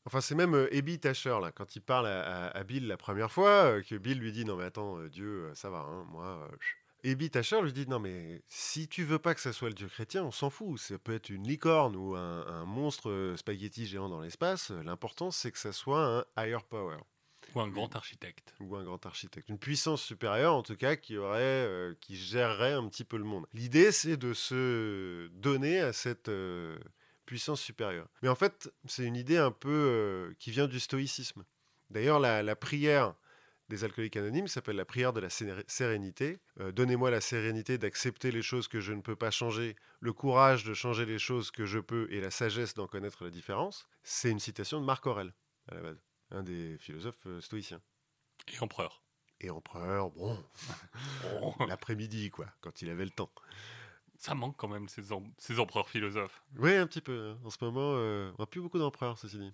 Enfin, 0.04 0.20
c'est 0.22 0.34
même 0.34 0.54
euh, 0.54 0.68
Abby 0.72 0.98
Tasher, 0.98 1.36
là, 1.42 1.52
quand 1.52 1.76
il 1.76 1.80
parle 1.82 2.06
à, 2.06 2.46
à- 2.46 2.56
à 2.56 2.64
Bill 2.64 2.86
la 2.86 2.96
première 2.96 3.30
fois, 3.30 3.48
euh, 3.64 3.82
que 3.82 3.94
Bill 3.96 4.18
lui 4.18 4.32
dit 4.32 4.44
Non, 4.46 4.56
mais 4.56 4.64
attends, 4.64 4.98
euh, 5.00 5.08
Dieu, 5.10 5.50
ça 5.54 5.68
va, 5.68 5.80
hein, 5.80 6.06
moi. 6.10 6.48
Abby 7.10 7.30
Tasher 7.30 7.60
lui 7.62 7.72
dit 7.72 7.86
Non, 7.86 7.98
mais 7.98 8.42
si 8.48 8.88
tu 8.88 9.04
veux 9.04 9.18
pas 9.18 9.34
que 9.34 9.40
ça 9.40 9.52
soit 9.52 9.68
le 9.68 9.74
Dieu 9.74 9.88
chrétien, 9.88 10.24
on 10.24 10.30
s'en 10.30 10.50
fout. 10.50 10.78
Ça 10.78 10.98
peut 10.98 11.14
être 11.14 11.30
une 11.30 11.46
licorne 11.46 11.96
ou 11.96 12.14
un, 12.16 12.46
un 12.46 12.64
monstre 12.64 13.10
euh, 13.10 13.36
spaghetti 13.36 13.86
géant 13.86 14.08
dans 14.08 14.20
l'espace. 14.20 14.70
L'important, 14.70 15.30
c'est 15.30 15.50
que 15.52 15.58
ça 15.58 15.72
soit 15.72 16.04
un 16.04 16.24
higher 16.36 16.62
power 16.64 16.96
Ou 17.54 17.60
un 17.60 17.68
grand 17.68 17.94
architecte. 17.96 18.54
ou 18.60 18.76
un 18.76 18.84
grand 18.84 19.04
architecte, 19.06 19.48
une 19.48 19.58
puissance 19.58 20.02
supérieure 20.02 20.54
en 20.54 20.62
tout 20.62 20.76
cas 20.76 20.96
qui 20.96 21.16
aurait, 21.16 21.40
euh, 21.40 21.94
qui 22.00 22.16
gérerait 22.16 22.72
un 22.72 22.86
petit 22.88 23.04
peu 23.04 23.16
le 23.16 23.24
monde. 23.24 23.46
L'idée 23.54 23.92
c'est 23.92 24.16
de 24.16 24.32
se 24.34 25.28
donner 25.28 25.80
à 25.80 25.92
cette 25.92 26.28
euh, 26.28 26.78
puissance 27.26 27.60
supérieure. 27.60 28.08
Mais 28.22 28.28
en 28.28 28.34
fait, 28.34 28.72
c'est 28.86 29.04
une 29.04 29.16
idée 29.16 29.36
un 29.38 29.50
peu 29.50 29.68
euh, 29.70 30.34
qui 30.38 30.50
vient 30.50 30.66
du 30.66 30.80
stoïcisme. 30.80 31.44
D'ailleurs, 31.90 32.20
la, 32.20 32.42
la 32.42 32.56
prière 32.56 33.14
des 33.68 33.84
alcooliques 33.84 34.16
anonymes 34.16 34.48
s'appelle 34.48 34.76
la 34.76 34.84
prière 34.84 35.12
de 35.12 35.20
la 35.20 35.28
sérénité. 35.30 36.40
Euh, 36.60 36.72
Donnez-moi 36.72 37.10
la 37.10 37.20
sérénité 37.20 37.76
d'accepter 37.78 38.30
les 38.30 38.42
choses 38.42 38.66
que 38.68 38.80
je 38.80 38.92
ne 38.92 39.00
peux 39.02 39.16
pas 39.16 39.30
changer, 39.30 39.76
le 40.00 40.12
courage 40.12 40.64
de 40.64 40.72
changer 40.74 41.04
les 41.06 41.18
choses 41.18 41.50
que 41.50 41.66
je 41.66 41.78
peux 41.78 42.06
et 42.10 42.20
la 42.20 42.30
sagesse 42.30 42.74
d'en 42.74 42.86
connaître 42.86 43.24
la 43.24 43.30
différence. 43.30 43.86
C'est 44.02 44.30
une 44.30 44.40
citation 44.40 44.80
de 44.80 44.86
Marc 44.86 45.06
Aurèle 45.06 45.34
à 45.70 45.74
la 45.74 45.82
base, 45.82 46.02
un 46.30 46.42
des 46.42 46.78
philosophes 46.78 47.26
euh, 47.26 47.40
stoïciens 47.40 47.82
Et 48.52 48.58
empereur. 48.60 49.02
et 49.40 49.50
empereur, 49.50 50.10
bon, 50.10 50.42
l'après-midi, 51.68 52.30
quoi, 52.30 52.46
quand 52.60 52.82
il 52.82 52.88
avait 52.90 53.04
le 53.04 53.10
temps. 53.10 53.30
ça 54.16 54.34
manque 54.34 54.56
quand 54.56 54.68
même, 54.68 54.88
ces, 54.88 55.12
em- 55.12 55.30
ces 55.38 55.58
empereurs 55.60 55.88
philosophes. 55.88 56.42
Oui, 56.56 56.74
un 56.74 56.86
petit 56.86 57.00
peu. 57.02 57.32
hein. 57.32 57.38
En 57.44 57.50
ce 57.50 57.62
moment, 57.62 57.92
euh, 57.96 58.32
on 58.38 58.42
n'a 58.42 58.46
plus 58.46 58.60
beaucoup 58.60 58.78
d'empereurs, 58.78 59.18
ceci 59.18 59.38
dit. 59.38 59.52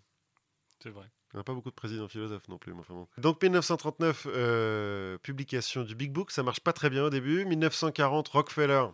C'est 0.83 0.91
vrai. 0.91 1.11
On 1.35 1.39
n'a 1.39 1.45
pas 1.45 1.53
beaucoup 1.53 1.70
de 1.70 1.74
présidents 1.74 2.09
philosophes 2.09 2.49
non 2.49 2.59
plus. 2.59 2.72
mais. 2.72 2.82
Donc 3.18 3.43
1939, 3.43 4.28
euh, 4.30 5.18
publication 5.18 5.82
du 5.82 5.97
Big 5.97 6.12
Book, 6.12 6.30
ça 6.30 6.45
marche 6.45 6.61
pas 6.61 6.72
très 6.72 6.91
bien 6.91 7.05
au 7.05 7.11
début. 7.11 7.45
1940, 7.45 8.28
Rockefeller, 8.28 8.87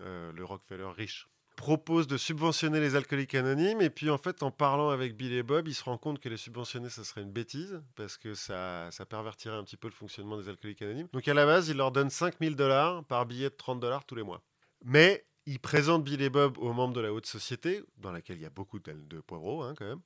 euh, 0.00 0.30
le 0.32 0.44
Rockefeller 0.44 0.88
riche, 0.94 1.26
propose 1.56 2.06
de 2.06 2.18
subventionner 2.18 2.80
les 2.80 2.96
alcooliques 2.96 3.34
anonymes. 3.34 3.80
Et 3.80 3.88
puis 3.88 4.10
en 4.10 4.18
fait, 4.18 4.42
en 4.42 4.50
parlant 4.50 4.90
avec 4.90 5.16
Bill 5.16 5.32
et 5.32 5.42
Bob, 5.42 5.68
il 5.68 5.74
se 5.74 5.84
rend 5.84 5.96
compte 5.96 6.18
que 6.18 6.28
les 6.28 6.36
subventionner, 6.36 6.90
ça 6.90 7.02
serait 7.02 7.22
une 7.22 7.32
bêtise, 7.32 7.82
parce 7.96 8.18
que 8.18 8.34
ça, 8.34 8.90
ça 8.90 9.06
pervertirait 9.06 9.56
un 9.56 9.64
petit 9.64 9.78
peu 9.78 9.88
le 9.88 9.94
fonctionnement 9.94 10.36
des 10.36 10.50
alcooliques 10.50 10.82
anonymes. 10.82 11.08
Donc 11.14 11.26
à 11.28 11.34
la 11.34 11.46
base, 11.46 11.68
il 11.68 11.78
leur 11.78 11.92
donne 11.92 12.10
5000 12.10 12.56
dollars 12.56 13.04
par 13.04 13.24
billet 13.24 13.48
de 13.48 13.54
30 13.56 13.80
dollars 13.80 14.04
tous 14.04 14.16
les 14.16 14.22
mois. 14.22 14.42
Mais 14.84 15.24
il 15.46 15.58
présente 15.60 16.04
Bill 16.04 16.20
et 16.20 16.30
Bob 16.30 16.58
aux 16.58 16.72
membres 16.72 16.94
de 16.94 17.00
la 17.00 17.12
haute 17.12 17.26
société, 17.26 17.82
dans 17.96 18.12
laquelle 18.12 18.36
il 18.36 18.42
y 18.42 18.46
a 18.46 18.50
beaucoup 18.50 18.78
de, 18.78 19.20
poivreaux 19.20 19.62
hein, 19.62 19.74
quand 19.76 19.86
même. 19.86 20.00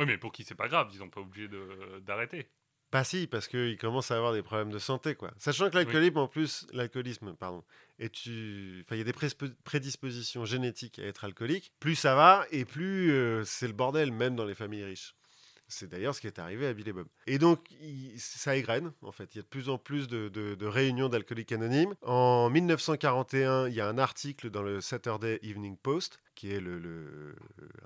Oui, 0.00 0.06
mais 0.06 0.18
pour 0.18 0.32
qui 0.32 0.44
c'est 0.44 0.54
pas 0.54 0.66
grave, 0.66 0.88
ils 0.92 0.98
sont 0.98 1.10
pas 1.10 1.20
obligés 1.20 1.46
de- 1.46 2.00
d'arrêter. 2.00 2.48
Pas 2.90 3.04
si, 3.04 3.28
parce 3.28 3.46
qu'il 3.46 3.76
commence 3.76 4.10
à 4.10 4.16
avoir 4.16 4.32
des 4.32 4.42
problèmes 4.42 4.70
de 4.72 4.78
santé, 4.80 5.14
quoi. 5.14 5.30
Sachant 5.38 5.70
que 5.70 5.76
l'alcoolisme, 5.76 6.16
en 6.18 6.26
plus, 6.26 6.66
l'alcoolisme, 6.72 7.36
pardon, 7.36 7.62
et 8.00 8.08
tu, 8.08 8.82
enfin, 8.84 8.96
il 8.96 8.98
y 8.98 9.02
a 9.02 9.04
des 9.04 9.14
prédispositions 9.62 10.44
génétiques 10.44 10.98
à 10.98 11.04
être 11.04 11.24
alcoolique. 11.24 11.70
Plus 11.78 11.94
ça 11.94 12.16
va, 12.16 12.46
et 12.50 12.64
plus 12.64 13.12
euh, 13.12 13.44
c'est 13.44 13.68
le 13.68 13.74
bordel, 13.74 14.10
même 14.10 14.34
dans 14.34 14.44
les 14.44 14.56
familles 14.56 14.84
riches. 14.84 15.14
C'est 15.70 15.88
d'ailleurs 15.88 16.14
ce 16.14 16.20
qui 16.20 16.26
est 16.26 16.38
arrivé 16.38 16.66
à 16.66 16.72
Bill 16.72 16.88
et 16.88 16.92
Bob. 16.92 17.06
Et 17.26 17.38
donc, 17.38 17.70
il- 17.80 18.18
ça 18.18 18.56
égrène, 18.56 18.92
en 19.02 19.12
fait. 19.12 19.34
Il 19.34 19.38
y 19.38 19.40
a 19.40 19.42
de 19.42 19.48
plus 19.48 19.68
en 19.68 19.78
plus 19.78 20.08
de, 20.08 20.66
réunions 20.66 21.08
d'alcooliques 21.08 21.52
anonymes. 21.52 21.94
En 22.02 22.50
1941, 22.50 23.68
il 23.68 23.74
y 23.74 23.80
a 23.80 23.88
un 23.88 23.98
article 23.98 24.50
dans 24.50 24.62
le 24.62 24.80
Saturday 24.80 25.38
Evening 25.42 25.76
Post, 25.76 26.18
qui 26.34 26.52
est 26.52 26.60
le, 26.60 27.34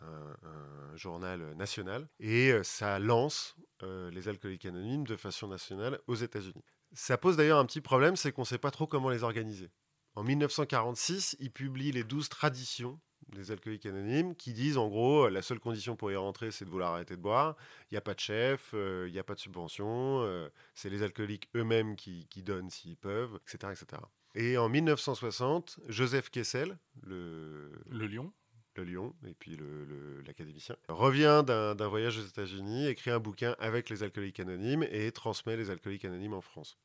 un, 0.03 0.97
journal 0.97 1.55
national, 1.57 2.09
et 2.21 2.53
euh, 2.53 2.63
ça 2.63 2.99
lance 2.99 3.57
euh, 3.83 4.11
les 4.11 4.29
alcooliques 4.29 4.65
anonymes 4.65 5.07
de 5.07 5.17
façon 5.17 5.49
nationale 5.49 5.99
aux 6.07 6.15
États-Unis. 6.15 6.65
Ça 6.93 7.19
pose 7.19 7.37
d'ailleurs 7.37 7.59
un 7.59 7.67
petit 7.67 7.81
problème, 7.81 8.17
c'est 8.17 8.31
qu'on 8.33 8.43
ne 8.43 8.47
sait 8.47 8.59
pas 8.59 8.71
trop 8.71 8.87
comment 8.87 9.11
les 9.11 9.25
organiser. 9.25 9.71
En 10.15 10.23
1946, 10.23 11.37
ils 11.41 11.51
publient 11.51 11.91
les 11.91 12.05
12 12.05 12.29
traditions 12.29 13.01
des 13.33 13.51
alcooliques 13.51 13.87
anonymes 13.87 14.35
qui 14.37 14.53
disent 14.53 14.77
en 14.79 14.89
gros 14.89 15.29
la 15.29 15.43
seule 15.43 15.61
condition 15.61 15.97
pour 15.97 16.11
y 16.13 16.17
rentrer 16.17 16.51
c'est 16.51 16.65
de 16.65 16.71
vouloir 16.71 16.93
arrêter 16.95 17.17
de 17.17 17.21
boire, 17.23 17.57
il 17.91 17.95
n'y 17.95 17.99
a 17.99 18.03
pas 18.03 18.15
de 18.15 18.21
chef, 18.21 18.71
euh, 18.75 19.05
il 19.09 19.13
n'y 19.13 19.19
a 19.19 19.25
pas 19.25 19.35
de 19.35 19.41
subvention, 19.41 20.21
euh, 20.23 20.49
c'est 20.75 20.91
les 20.91 21.03
alcooliques 21.03 21.49
eux-mêmes 21.57 21.97
qui, 21.97 22.27
qui 22.29 22.43
donnent 22.43 22.71
s'ils 22.71 22.97
peuvent, 22.97 23.39
etc., 23.47 23.73
etc. 23.73 24.03
Et 24.35 24.59
en 24.59 24.69
1960, 24.69 25.79
Joseph 25.89 26.29
Kessel, 26.31 26.77
le, 27.03 27.71
Le 27.91 28.07
lion 28.07 28.33
le 28.77 28.83
lion 28.83 29.15
et 29.25 29.35
puis 29.35 29.55
le- 29.55 29.85
le- 29.85 30.21
l'académicien, 30.23 30.77
revient 30.89 31.45
d'un 31.47 31.77
d'un 31.77 31.87
voyage 31.87 32.19
aux 32.19 32.25
États-Unis, 32.27 32.89
écrit 32.89 33.13
un 33.13 33.21
bouquin 33.21 33.55
avec 33.61 33.89
les 33.89 34.03
alcooliques 34.03 34.41
anonymes 34.41 34.85
et 34.91 35.13
transmet 35.13 35.57
les 35.57 35.71
alcooliques 35.71 36.05
anonymes 36.05 36.35
en 36.35 36.41
France. 36.41 36.77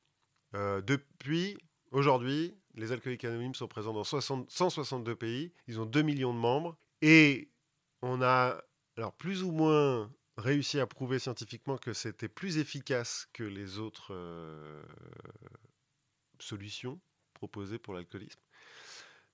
Euh, 0.53 0.81
depuis 0.81 1.57
aujourd'hui, 1.89 2.53
les 2.79 2.91
alcooliques 2.91 3.25
anonymes 3.25 3.55
sont 3.55 3.67
présents 3.67 3.93
dans 3.93 4.03
60 4.03 4.49
162 4.49 5.15
pays, 5.15 5.53
ils 5.67 5.79
ont 5.79 5.85
2 5.85 6.01
millions 6.01 6.33
de 6.33 6.39
membres 6.39 6.77
et 7.01 7.51
on 8.01 8.21
a 8.21 8.61
alors 8.97 9.13
plus 9.13 9.43
ou 9.43 9.51
moins 9.51 10.11
réussi 10.37 10.79
à 10.79 10.87
prouver 10.87 11.19
scientifiquement 11.19 11.77
que 11.77 11.93
c'était 11.93 12.29
plus 12.29 12.57
efficace 12.57 13.27
que 13.33 13.43
les 13.43 13.77
autres 13.77 14.13
euh, 14.13 14.81
solutions 16.39 16.99
proposées 17.33 17.79
pour 17.79 17.93
l'alcoolisme. 17.93 18.39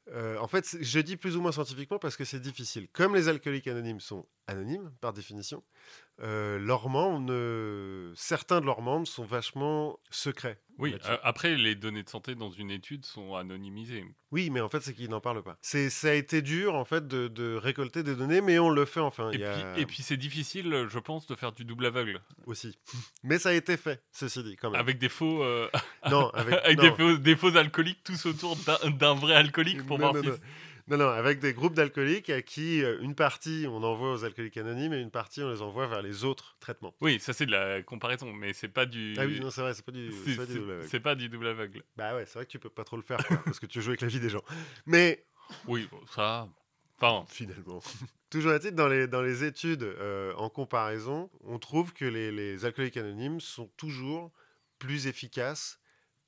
Euh, 0.10 0.38
en 0.38 0.48
fait, 0.48 0.78
je 0.82 1.00
dis 1.00 1.18
plus 1.18 1.36
ou 1.36 1.42
moins 1.42 1.52
scientifiquement 1.52 2.00
parce 2.00 2.16
que 2.16 2.26
c'est 2.26 2.40
difficile. 2.40 2.88
Comme 2.90 3.16
les 3.16 3.28
alcooliques 3.28 3.68
anonymes 3.68 4.00
sont 4.00 4.28
anonymes 4.48 4.92
par 5.02 5.14
définition, 5.14 5.64
euh, 6.22 6.58
leurs 6.60 6.88
membres, 6.88 7.20
ne- 7.20 8.14
certains 8.16 8.62
de 8.62 8.66
leurs 8.66 8.82
membres 8.82 9.08
sont 9.08 9.26
vachement 9.26 10.00
secrets. 10.10 10.60
Oui, 10.78 10.96
euh, 11.06 11.18
après, 11.24 11.56
les 11.56 11.76
données 11.76 12.04
de 12.04 12.10
santé 12.10 12.36
dans 12.36 12.50
une 12.50 12.70
étude 12.70 13.06
sont 13.06 13.36
anonymisées. 13.36 14.04
Oui, 14.32 14.50
mais 14.50 14.60
en 14.62 14.68
fait, 14.70 14.82
c'est 14.82 14.94
qu'ils 14.94 15.10
n'en 15.10 15.22
parlent 15.22 15.42
pas. 15.44 15.58
C'est, 15.62 15.90
ça 15.90 16.10
a 16.10 16.14
été 16.14 16.42
dur, 16.42 16.76
en 16.76 16.84
fait, 16.86 17.08
de, 17.08 17.28
de 17.30 17.56
récolter 17.56 18.04
des 18.04 18.16
données, 18.16 18.42
mais 18.42 18.60
on 18.60 18.70
le 18.70 18.86
fait 18.86 19.00
enfin. 19.00 19.32
Et 19.32 19.38
puis, 19.38 19.46
a 19.46 19.78
et 19.78 19.86
puis 19.86 20.04
c'est 20.04 20.18
difficile, 20.18 20.86
je 20.90 21.00
pense, 21.00 21.28
de 21.28 21.36
faire 21.36 21.52
du 21.54 21.64
double 21.66 21.86
aveugle. 21.86 22.22
aussi. 22.46 22.78
Mais 23.24 23.40
ça 23.40 23.50
a 23.50 23.54
été 23.54 23.78
fait, 23.78 24.04
ceci 24.12 24.44
dit, 24.44 24.56
quand 24.58 24.70
même. 24.72 24.80
Avec 24.80 24.98
des 25.00 25.10
faux, 25.10 25.44
euh, 25.44 25.70
Non, 26.10 26.30
avec, 26.34 26.54
avec 26.64 26.78
non. 26.78 26.84
des, 26.84 26.92
faux, 26.96 27.18
des 27.18 27.36
faux 27.36 27.56
alcooliques 27.58 28.04
tous 28.04 28.26
autour 28.26 28.56
d'un- 28.58 28.90
d'un 28.92 29.14
vrai 29.16 29.36
alcoolique 29.36 29.86
pour 29.86 29.98
Non, 29.98 30.12
voir 30.12 30.24
non, 30.24 30.34
si... 30.34 30.40
non. 30.88 30.98
Non, 30.98 31.10
avec 31.10 31.40
des 31.40 31.54
groupes 31.54 31.74
d'alcooliques 31.74 32.30
à 32.30 32.42
qui 32.42 32.84
euh, 32.84 33.00
une 33.02 33.16
partie 33.16 33.66
on 33.68 33.82
envoie 33.84 34.14
aux 34.14 34.24
alcooliques 34.24 34.58
anonymes 34.58 34.94
et 34.94 35.00
une 35.02 35.12
partie 35.12 35.42
on 35.42 35.50
les 35.52 35.62
envoie 35.62 35.88
vers 35.88 36.02
les 36.02 36.24
autres 36.24 36.56
traitements. 36.60 36.94
Oui, 37.02 37.20
ça 37.20 37.34
c'est 37.34 37.46
de 37.46 37.52
la 37.52 37.82
comparaison, 37.84 38.32
mais 38.34 38.54
c'est 38.54 38.68
pas 38.70 38.86
du... 38.86 39.16
Ah 39.18 39.26
oui, 39.26 39.40
non, 39.40 39.50
c'est 39.52 39.62
vrai, 39.62 39.74
c'est 39.74 39.86
pas 39.86 39.92
du, 39.92 40.12
c'est- 40.12 40.36
pas 40.36 40.46
du 40.46 40.54
double 40.60 40.72
aveugle. 40.72 40.88
c'est 40.90 41.00
pas 41.00 41.16
du 41.16 41.30
double 41.30 41.48
aveugle. 41.48 41.84
Bah 41.98 42.16
ouais, 42.16 42.26
c'est 42.26 42.34
vrai 42.40 42.46
que 42.46 42.52
tu 42.52 42.60
peux 42.60 42.70
pas 42.70 42.84
trop 42.84 42.98
le 42.98 43.02
faire 43.04 43.26
quoi, 43.26 43.38
parce 43.46 43.60
que 43.60 43.66
tu 43.66 43.82
joues 43.82 43.90
avec 43.90 44.02
la 44.02 44.08
vie 44.08 44.20
des 44.20 44.30
gens. 44.30 44.44
Mais 44.86 45.26
Oui, 45.68 45.88
bon, 45.92 46.00
ça... 46.08 46.48
Enfin, 46.98 47.26
finalement. 47.30 47.82
Toujours 48.30 48.54
est-il, 48.54 48.72
dans 48.72 48.88
les, 48.88 49.06
dans 49.08 49.22
les 49.22 49.44
études 49.44 49.84
euh, 49.84 50.34
en 50.36 50.50
comparaison, 50.50 51.30
on 51.44 51.60
trouve 51.60 51.94
que 51.94 52.06
les, 52.06 52.32
les 52.32 52.64
alcooliques 52.64 52.96
anonymes 52.98 53.40
sont 53.42 53.68
toujours 53.78 54.32
plus 54.80 55.08
efficaces 55.08 55.80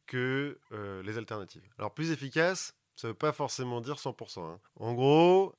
que 0.08 0.60
euh, 0.74 1.02
les 1.04 1.18
alternatives. 1.18 1.64
Alors, 1.78 1.94
plus 1.94 2.12
efficaces, 2.12 2.76
ça 2.98 3.08
ne 3.08 3.12
veut 3.14 3.18
pas 3.18 3.32
forcément 3.32 3.80
dire 3.80 3.96
100%. 3.96 4.42
hein. 4.42 4.60
En 4.76 4.94
gros, 4.94 5.56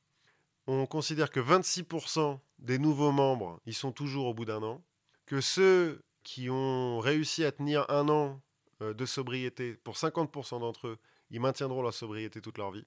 on 0.66 0.84
considère 0.84 1.30
que 1.30 1.40
26% 1.40 2.38
des 2.58 2.78
nouveaux 2.78 3.12
membres, 3.12 3.58
ils 3.64 3.72
sont 3.74 3.92
toujours 3.92 4.26
au 4.26 4.34
bout 4.34 4.44
d'un 4.44 4.62
an, 4.62 4.82
que 5.24 5.40
ceux 5.40 6.02
qui 6.24 6.50
ont 6.50 6.98
réussi 6.98 7.44
à 7.44 7.52
tenir 7.52 7.88
un 7.88 8.08
an 8.10 8.42
euh, 8.82 8.92
de 8.92 9.06
sobriété, 9.06 9.74
pour 9.84 9.94
50% 9.94 10.60
d'entre 10.60 10.88
eux, 10.88 10.98
ils 11.30 11.40
maintiendront 11.40 11.80
leur 11.80 11.94
sobriété 11.94 12.42
toute 12.42 12.58
leur 12.58 12.70
vie. 12.70 12.84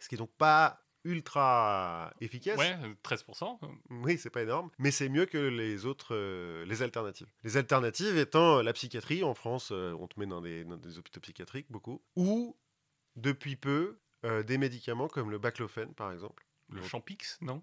Ce 0.00 0.08
qui 0.08 0.14
est 0.14 0.18
donc 0.18 0.30
pas 0.38 0.80
ultra 1.04 2.12
efficace. 2.20 2.58
ouais, 2.58 2.76
13%. 3.02 3.58
Oui, 3.90 4.18
c'est 4.18 4.30
pas 4.30 4.42
énorme, 4.42 4.70
mais 4.78 4.90
c'est 4.90 5.08
mieux 5.08 5.24
que 5.26 5.38
les 5.38 5.86
autres, 5.86 6.14
euh, 6.14 6.64
les 6.66 6.82
alternatives. 6.82 7.28
Les 7.42 7.56
alternatives 7.56 8.18
étant 8.18 8.60
la 8.62 8.72
psychiatrie. 8.74 9.24
En 9.24 9.34
France, 9.34 9.70
euh, 9.72 9.96
on 9.98 10.06
te 10.06 10.18
met 10.20 10.26
dans 10.26 10.40
des, 10.42 10.64
dans 10.64 10.76
des 10.76 10.98
hôpitaux 10.98 11.20
psychiatriques, 11.20 11.66
beaucoup. 11.70 12.02
Ou, 12.16 12.54
depuis 13.16 13.56
peu, 13.56 14.00
euh, 14.24 14.42
des 14.42 14.58
médicaments 14.58 15.08
comme 15.08 15.30
le 15.30 15.38
baclofène, 15.38 15.94
par 15.94 16.12
exemple. 16.12 16.46
Le 16.68 16.82
Champix, 16.82 17.38
non? 17.40 17.62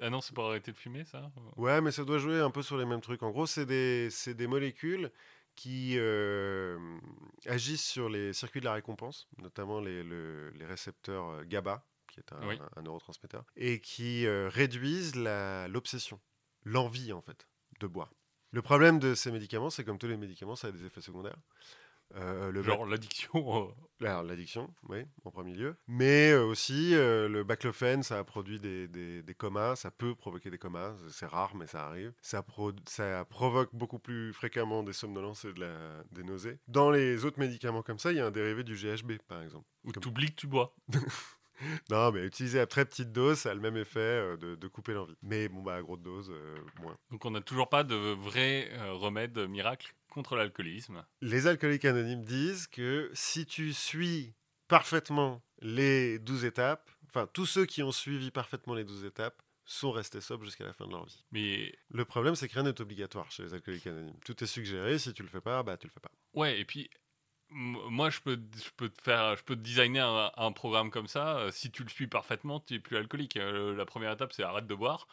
Ah 0.00 0.10
non, 0.10 0.20
c'est 0.20 0.34
pour 0.34 0.46
arrêter 0.46 0.72
de 0.72 0.76
fumer, 0.76 1.04
ça? 1.04 1.30
Ouais, 1.56 1.80
mais 1.80 1.90
ça 1.92 2.04
doit 2.04 2.18
jouer 2.18 2.40
un 2.40 2.50
peu 2.50 2.62
sur 2.62 2.76
les 2.76 2.84
mêmes 2.84 3.00
trucs. 3.00 3.22
En 3.22 3.30
gros, 3.30 3.46
c'est 3.46 3.66
des, 3.66 4.08
des 4.26 4.46
molécules 4.46 5.10
qui 5.54 5.94
euh, 5.98 6.78
agissent 7.46 7.84
sur 7.86 8.08
les 8.08 8.32
circuits 8.32 8.60
de 8.60 8.64
la 8.64 8.74
récompense, 8.74 9.28
notamment 9.38 9.80
les, 9.80 10.04
le- 10.04 10.50
les 10.50 10.64
récepteurs 10.64 11.28
euh, 11.30 11.44
GABA, 11.44 11.84
qui 12.12 12.20
est 12.20 12.32
un, 12.32 12.46
Oui. 12.46 12.58
un 12.76 12.82
neurotransmetteur, 12.82 13.44
et 13.56 13.80
qui 13.80 14.24
euh, 14.26 14.48
réduisent 14.48 15.16
l'obsession, 15.16 16.20
l'envie 16.64 17.12
en 17.12 17.20
fait 17.22 17.48
de 17.80 17.86
boire. 17.88 18.12
Le 18.52 18.62
problème 18.62 18.98
de 19.00 19.14
ces 19.14 19.30
médicaments, 19.32 19.68
c'est 19.70 19.84
comme 19.84 19.98
tous 19.98 20.06
les 20.08 20.16
médicaments, 20.16 20.54
ça 20.56 20.68
a 20.68 20.72
des 20.72 20.84
effets 20.84 21.00
secondaires. 21.02 21.36
Euh, 22.16 22.50
le 22.50 22.62
Genre 22.62 22.86
l'addiction... 22.86 23.30
euh, 24.00 24.06
alors, 24.06 24.22
l'addiction, 24.22 24.72
oui, 24.88 25.00
en 25.24 25.30
premier 25.30 25.54
lieu. 25.54 25.76
Mais 25.88 26.30
euh, 26.30 26.44
aussi, 26.44 26.94
euh, 26.94 27.28
le 27.28 27.42
baclofène, 27.44 28.02
ça 28.04 28.18
a 28.18 28.24
produit 28.24 28.60
des, 28.60 28.86
des- 28.88 29.22
des 29.22 29.34
comas, 29.34 29.74
ça 29.76 29.90
peut 29.90 30.14
provoquer 30.14 30.50
des 30.50 30.58
comas, 30.58 30.94
c'est 31.10 31.26
rare, 31.26 31.54
mais 31.56 31.66
ça 31.66 31.86
arrive. 31.86 32.12
Ça, 32.22 32.42
pro- 32.42 32.72
ça 32.86 33.24
provoque 33.24 33.74
beaucoup 33.74 33.98
plus 33.98 34.32
fréquemment 34.32 34.82
des 34.84 34.92
somnolences 34.92 35.44
et 35.44 35.52
de 35.52 35.60
la- 35.60 36.04
des 36.12 36.22
nausées. 36.22 36.58
Dans 36.68 36.90
les 36.90 37.24
autres 37.24 37.40
médicaments 37.40 37.82
comme 37.82 37.98
ça, 37.98 38.12
il 38.12 38.18
y 38.18 38.20
a 38.20 38.26
un 38.26 38.30
dérivé 38.30 38.62
du 38.64 38.74
GHB, 38.76 39.18
par 39.26 39.42
exemple. 39.42 39.66
Où 39.84 39.90
Comme- 39.92 40.02
t'oublies 40.02 40.30
que 40.30 40.36
tu 40.40 40.46
bois. 40.46 40.74
Non, 41.90 42.12
mais 42.12 42.24
utilisé 42.24 42.60
à 42.60 42.68
très 42.68 42.84
petite 42.84 43.10
dose, 43.10 43.38
ça 43.40 43.50
a 43.50 43.54
le 43.54 43.60
même 43.60 43.76
effet 43.76 44.36
de, 44.38 44.54
de 44.54 44.68
couper 44.68 44.92
l'envie. 44.92 45.16
Mais 45.22 45.48
bon, 45.48 45.60
bah, 45.60 45.74
à 45.74 45.82
grosse 45.82 45.98
dose, 46.00 46.30
euh, 46.30 46.56
moins. 46.80 46.96
Donc 47.10 47.24
on 47.24 47.32
n'a 47.32 47.40
toujours 47.40 47.68
pas 47.68 47.82
de 47.82 47.96
vrai 47.96 48.68
euh, 48.74 48.92
remède 48.92 49.36
miracle? 49.48 49.92
Contre 50.18 50.34
l'alcoolisme. 50.34 51.04
Les 51.20 51.46
alcooliques 51.46 51.84
anonymes 51.84 52.24
disent 52.24 52.66
que 52.66 53.08
si 53.14 53.46
tu 53.46 53.72
suis 53.72 54.34
parfaitement 54.66 55.44
les 55.62 56.18
12 56.18 56.44
étapes, 56.44 56.90
enfin 57.06 57.28
tous 57.32 57.46
ceux 57.46 57.66
qui 57.66 57.84
ont 57.84 57.92
suivi 57.92 58.32
parfaitement 58.32 58.74
les 58.74 58.82
12 58.82 59.04
étapes 59.04 59.40
sont 59.64 59.92
restés 59.92 60.20
sobres 60.20 60.44
jusqu'à 60.44 60.64
la 60.64 60.72
fin 60.72 60.86
de 60.86 60.90
leur 60.90 61.06
vie. 61.06 61.24
Mais 61.30 61.72
Le 61.90 62.04
problème, 62.04 62.34
c'est 62.34 62.48
que 62.48 62.54
rien 62.54 62.64
n'est 62.64 62.80
obligatoire 62.80 63.30
chez 63.30 63.44
les 63.44 63.54
alcooliques 63.54 63.86
anonymes. 63.86 64.18
Tout 64.24 64.42
est 64.42 64.46
suggéré, 64.48 64.98
si 64.98 65.12
tu 65.12 65.22
le 65.22 65.28
fais 65.28 65.40
pas, 65.40 65.62
bah 65.62 65.76
tu 65.76 65.86
le 65.86 65.92
fais 65.92 66.00
pas. 66.00 66.10
ouais, 66.34 66.58
et 66.58 66.64
puis 66.64 66.90
moi 67.50 68.10
je 68.10 68.20
peux, 68.20 68.38
je 68.56 68.70
peux 68.76 68.88
te 68.88 69.00
faire, 69.02 69.36
je 69.36 69.42
peux 69.42 69.56
te 69.56 69.60
designer 69.60 70.06
un, 70.08 70.30
un 70.36 70.52
programme 70.52 70.90
comme 70.90 71.06
ça. 71.06 71.38
euh, 71.38 71.50
Si 71.50 71.70
tu 71.70 71.82
le 71.82 71.88
suis 71.88 72.06
parfaitement, 72.06 72.60
tu 72.60 72.74
es 72.74 72.78
plus 72.78 72.96
alcoolique. 72.96 73.36
Euh, 73.36 73.74
la 73.74 73.86
première 73.86 74.12
étape, 74.12 74.32
c'est 74.32 74.42
arrête 74.42 74.66
de 74.66 74.74
boire. 74.74 75.08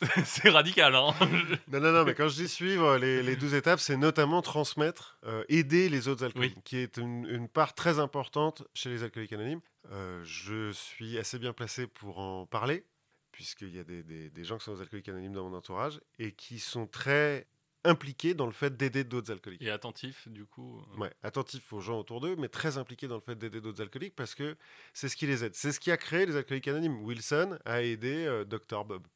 c'est 0.24 0.48
radical, 0.50 0.94
hein. 0.94 1.14
Non, 1.68 1.80
non, 1.80 1.92
non, 1.92 2.04
mais 2.04 2.14
quand 2.14 2.28
je 2.28 2.36
dis 2.42 2.48
suivre 2.48 2.96
les, 2.98 3.22
les 3.22 3.36
12 3.36 3.54
étapes, 3.54 3.80
c'est 3.80 3.96
notamment 3.96 4.42
transmettre, 4.42 5.18
euh, 5.24 5.44
aider 5.48 5.88
les 5.88 6.08
autres 6.08 6.24
alcooliques, 6.24 6.56
Oui. 6.56 6.62
qui 6.64 6.76
est 6.78 6.96
une, 6.96 7.24
une 7.26 7.48
part 7.48 7.74
très 7.74 7.98
importante 7.98 8.64
chez 8.74 8.90
les 8.90 9.02
alcooliques 9.02 9.32
anonymes. 9.32 9.60
Euh, 9.92 10.20
je 10.24 10.72
suis 10.72 11.18
assez 11.18 11.38
bien 11.38 11.52
placé 11.52 11.86
pour 11.86 12.18
en 12.18 12.46
parler, 12.46 12.84
puisqu'il 13.32 13.74
y 13.74 13.78
a 13.78 13.84
des, 13.84 14.02
des- 14.02 14.30
des 14.30 14.44
gens 14.44 14.58
qui 14.58 14.64
sont 14.64 14.74
des 14.74 14.80
alcooliques 14.82 15.08
anonymes 15.08 15.34
dans 15.34 15.48
mon 15.48 15.56
entourage 15.56 16.00
et 16.18 16.32
qui 16.32 16.58
sont 16.58 16.86
très 16.86 17.46
impliqués 17.86 18.34
dans 18.34 18.46
le 18.46 18.52
fait 18.52 18.76
d'aider 18.76 19.04
d'autres 19.04 19.32
alcooliques. 19.32 19.62
Et 19.62 19.70
attentif, 19.70 20.28
du 20.28 20.44
coup. 20.44 20.80
euh, 20.94 20.98
Ouais, 20.98 21.12
attentifs 21.22 21.72
aux 21.72 21.80
gens 21.80 21.98
autour 21.98 22.20
d'eux, 22.20 22.36
mais 22.36 22.48
très 22.48 22.78
impliqués 22.78 23.08
dans 23.08 23.14
le 23.14 23.20
fait 23.20 23.36
d'aider 23.36 23.60
d'autres 23.60 23.80
alcooliques 23.82 24.14
parce 24.16 24.34
que 24.34 24.56
c'est 24.92 25.08
ce 25.08 25.16
qui 25.16 25.26
les 25.26 25.44
aide. 25.44 25.54
C'est 25.54 25.72
ce 25.72 25.80
qui 25.80 25.90
a 25.90 25.96
créé 25.96 26.26
les 26.26 26.36
alcooliques 26.36 26.68
anonymes. 26.68 27.02
Wilson 27.02 27.58
a 27.64 27.82
aidé 27.82 28.26
euh, 28.26 28.44
Dr 28.44 28.84
Bob 28.84 29.06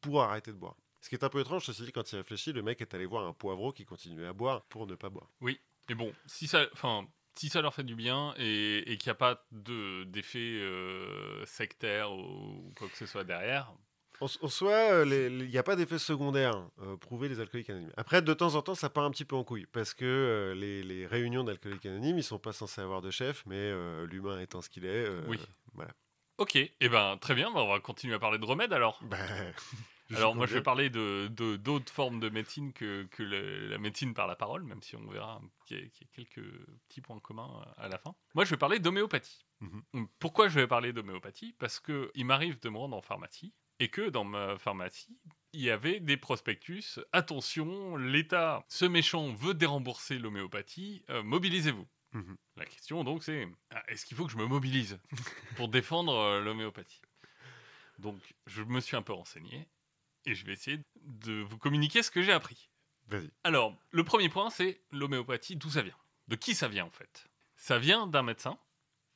pour 0.00 0.22
arrêter 0.22 0.52
de 0.52 0.56
boire. 0.56 0.76
Ce 1.00 1.08
qui 1.08 1.14
est 1.16 1.24
un 1.24 1.28
peu 1.28 1.40
étrange, 1.40 1.64
ceci 1.66 1.82
dit, 1.82 1.92
quand 1.92 2.12
il 2.12 2.16
réfléchit, 2.16 2.52
le 2.52 2.62
mec 2.62 2.80
est 2.80 2.94
allé 2.94 3.06
voir 3.06 3.26
un 3.26 3.32
poivreau 3.32 3.72
qui 3.72 3.84
continuait 3.84 4.26
à 4.26 4.32
boire 4.32 4.62
pour 4.66 4.86
ne 4.86 4.94
pas 4.94 5.10
boire. 5.10 5.30
Mais 5.88 5.94
bon, 5.96 6.12
si 6.26 6.46
ça, 6.46 6.66
enfin, 6.72 7.06
si 7.34 7.48
ça 7.48 7.60
leur 7.60 7.74
fait 7.74 7.82
du 7.82 7.96
bien 7.96 8.34
et, 8.38 8.78
et 8.92 8.96
qu'il 8.98 9.08
n'y 9.08 9.12
a 9.12 9.16
pas 9.16 9.44
de 9.50 10.04
d'effet 10.04 10.38
euh, 10.38 11.44
sectaire 11.44 12.12
ou 12.12 12.72
quoi 12.78 12.88
que 12.88 12.96
ce 12.96 13.06
soit 13.06 13.24
derrière, 13.24 13.72
En, 14.22 14.26
en 14.42 14.48
soi, 14.48 15.04
il 15.04 15.48
n'y 15.48 15.58
a 15.58 15.62
pas 15.62 15.74
d'effet 15.76 15.98
secondaire 15.98 16.54
euh, 16.80 16.96
prouvé 16.96 17.28
les 17.28 17.40
alcooliques 17.40 17.70
anonymes. 17.70 17.92
Après, 17.96 18.22
de 18.22 18.32
temps 18.34 18.54
en 18.54 18.62
temps, 18.62 18.74
ça 18.74 18.88
part 18.88 19.04
un 19.04 19.10
petit 19.10 19.24
peu 19.24 19.36
en 19.36 19.44
couille 19.44 19.66
parce 19.72 19.94
que 19.94 20.04
euh, 20.04 20.54
les, 20.54 20.82
les 20.82 21.06
réunions 21.06 21.44
d'alcooliques 21.44 21.86
anonymes, 21.86 22.18
ils 22.18 22.22
sont 22.24 22.38
pas 22.38 22.52
censés 22.52 22.80
avoir 22.80 23.02
de 23.02 23.10
chef, 23.10 23.42
mais 23.46 23.56
euh, 23.56 24.06
l'humain 24.06 24.38
étant 24.40 24.60
ce 24.62 24.68
qu'il 24.70 24.84
est, 24.84 25.06
euh, 25.06 25.22
Oui. 25.28 25.38
voilà. 25.74 25.90
ok, 26.38 26.56
et 26.56 26.88
ben 26.88 27.16
très 27.18 27.34
bien, 27.34 27.50
bah, 27.50 27.62
on 27.62 27.68
va 27.68 27.80
continuer 27.80 28.14
à 28.14 28.18
parler 28.18 28.38
de 28.38 28.44
remèdes 28.44 28.72
alors. 28.72 28.98
Bah, 29.02 29.16
Alors 30.14 30.34
moi 30.34 30.46
je 30.46 30.52
vais 30.54 30.62
parler 30.62 30.90
de 30.90 31.28
de- 31.30 31.56
d'autres 31.56 31.90
formes 31.90 32.20
de 32.20 32.28
médecine 32.28 32.74
que, 32.74 33.04
que 33.04 33.22
le- 33.22 33.68
la 33.68 33.78
médecine 33.78 34.12
par 34.12 34.26
la 34.26 34.36
parole, 34.36 34.62
même 34.62 34.82
si 34.82 34.94
on 34.94 35.06
verra 35.08 35.40
qu'il 35.66 35.78
y, 35.78 35.80
a- 35.80 35.86
qu'il 35.88 36.06
y 36.06 36.10
a 36.10 36.14
quelques 36.14 36.46
petits 36.88 37.00
points 37.00 37.18
communs 37.20 37.64
à 37.78 37.88
la 37.88 37.96
fin. 37.96 38.14
Moi 38.34 38.44
je 38.44 38.50
vais 38.50 38.58
parler 38.58 38.78
d'homéopathie. 38.78 39.46
Mhm. 39.60 40.06
Pourquoi 40.18 40.48
je 40.48 40.60
vais 40.60 40.66
parler 40.66 40.92
d'homéopathie? 40.92 41.54
Parce 41.58 41.80
que 41.80 42.10
il 42.14 42.26
m'arrive 42.26 42.60
de 42.60 42.68
me 42.68 42.76
rendre 42.76 42.94
en 42.96 43.00
pharmacie 43.00 43.54
et 43.82 43.88
que 43.88 44.08
dans 44.08 44.24
ma 44.24 44.58
pharmacie 44.58 45.18
il 45.52 45.60
y 45.60 45.70
avait 45.70 46.00
des 46.00 46.16
prospectus. 46.16 46.98
Attention, 47.12 47.96
l'État, 47.96 48.64
ce 48.68 48.86
méchant 48.86 49.34
veut 49.34 49.52
dérembourser 49.52 50.18
l'homéopathie, 50.18 51.04
euh, 51.10 51.22
mobilisez-vous. 51.22 51.86
Mhm. 52.12 52.36
La 52.56 52.64
question 52.64 53.04
donc 53.04 53.24
c'est 53.24 53.48
ah, 53.70 53.82
est-ce 53.88 54.06
qu'il 54.06 54.16
faut 54.16 54.26
que 54.26 54.32
je 54.32 54.36
me 54.36 54.46
mobilise 54.46 54.98
pour 55.56 55.68
défendre 55.68 56.14
euh, 56.14 56.40
l'homéopathie? 56.40 57.02
Donc 57.98 58.16
je 58.46 58.62
me 58.62 58.80
suis 58.80 58.96
un 58.96 59.02
peu 59.02 59.12
renseigné 59.12 59.68
et 60.26 60.34
je 60.34 60.46
vais 60.46 60.52
essayer 60.52 60.78
de 61.02 61.42
vous 61.42 61.58
communiquer 61.58 62.02
ce 62.02 62.10
que 62.10 62.22
j'ai 62.22 62.32
appris. 62.32 62.70
Vas-y. 63.08 63.30
Alors, 63.42 63.76
le 63.90 64.04
premier 64.04 64.28
point, 64.28 64.48
c'est 64.48 64.80
l'homéopathie, 64.92 65.56
d'où 65.56 65.70
ça 65.70 65.82
vient? 65.82 65.96
De 66.28 66.36
qui 66.36 66.54
ça 66.54 66.68
vient 66.68 66.84
en 66.84 66.90
fait? 66.90 67.26
Ça 67.56 67.78
vient 67.78 68.06
d'un 68.06 68.22
médecin 68.22 68.58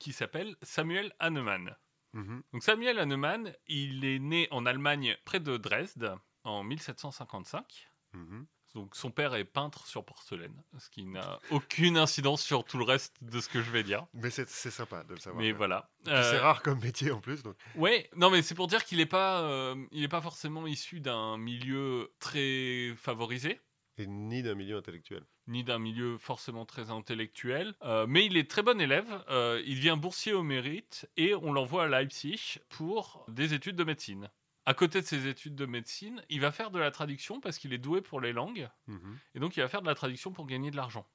qui 0.00 0.12
s'appelle 0.12 0.56
Samuel 0.62 1.14
Hahnemann. 1.20 1.76
Mhm. 2.12 2.42
Donc 2.52 2.62
Samuel 2.62 2.98
Hahnemann, 2.98 3.52
il 3.66 4.04
est 4.04 4.18
né 4.18 4.48
en 4.50 4.64
Allemagne 4.66 5.16
près 5.24 5.40
de 5.40 5.56
Dresde 5.56 6.14
en 6.44 6.62
1755. 6.64 7.88
Mhm. 8.14 8.46
Donc 8.74 8.94
son 8.94 9.10
père 9.10 9.34
est 9.34 9.44
peintre 9.44 9.86
sur 9.86 10.04
porcelaine, 10.04 10.62
ce 10.78 10.90
qui 10.90 11.06
n'a 11.06 11.38
aucune 11.50 11.96
incidence 11.96 12.42
sur 12.42 12.62
tout 12.62 12.76
le 12.76 12.84
reste 12.84 13.16
de 13.22 13.40
ce 13.40 13.48
que 13.48 13.62
je 13.62 13.70
vais 13.70 13.82
dire. 13.82 14.06
Mais 14.12 14.28
c'est 14.28 14.46
sympa 14.48 15.02
de 15.04 15.14
le 15.14 15.20
savoir. 15.20 15.40
Mais 15.42 15.52
voilà. 15.52 15.88
C'est 16.04 16.10
Euh, 16.12 16.40
rare 16.42 16.62
comme 16.62 16.80
métier 16.80 17.10
en 17.10 17.20
plus. 17.22 17.42
Donc... 17.42 17.56
Ouais, 17.74 18.10
non 18.16 18.28
mais 18.28 18.42
c'est 18.42 18.54
pour 18.54 18.66
dire 18.66 18.84
qu'il 18.84 18.98
n'est 18.98 19.06
pas, 19.06 19.40
euh, 19.42 19.74
il 19.92 20.02
est 20.04 20.08
pas 20.08 20.20
forcément 20.20 20.66
issu 20.66 21.00
d'un 21.00 21.38
milieu 21.38 22.12
très 22.18 22.92
favorisé. 22.96 23.60
Et 23.96 24.06
ni 24.06 24.42
d'un 24.42 24.54
milieu 24.54 24.76
intellectuel. 24.76 25.24
Ni 25.48 25.62
d'un 25.64 25.78
milieu 25.78 26.18
forcément 26.18 26.66
très 26.66 26.90
intellectuel, 26.90 27.74
euh, 27.82 28.06
mais 28.08 28.26
il 28.26 28.36
est 28.36 28.50
très 28.50 28.62
bon 28.62 28.80
élève. 28.80 29.24
euh, 29.30 29.62
il 29.64 29.76
devient 29.76 29.96
boursier 29.98 30.32
au 30.32 30.42
mérite 30.42 31.08
et 31.16 31.34
on 31.34 31.52
l'envoie 31.52 31.84
à 31.84 31.88
Leipzig 31.88 32.58
pour 32.68 33.24
des 33.28 33.54
études 33.54 33.76
de 33.76 33.84
médecine. 33.84 34.28
à 34.68 34.74
côté 34.74 35.00
de 35.00 35.06
ses 35.06 35.28
études 35.28 35.54
de 35.54 35.64
médecine, 35.66 36.20
il 36.28 36.40
va 36.40 36.50
faire 36.50 36.72
de 36.72 36.80
la 36.80 36.90
traduction 36.90 37.40
parce 37.40 37.56
qu'il 37.58 37.72
est 37.72 37.78
doué 37.78 38.00
pour 38.00 38.20
les 38.20 38.32
langues. 38.32 38.68
Mhm. 38.88 39.18
Et 39.36 39.38
donc, 39.38 39.56
il 39.56 39.60
va 39.60 39.68
faire 39.68 39.80
de 39.82 39.86
la 39.86 39.94
traduction 39.94 40.32
pour 40.32 40.44
gagner 40.46 40.72
de 40.72 40.76
l'argent. 40.76 41.06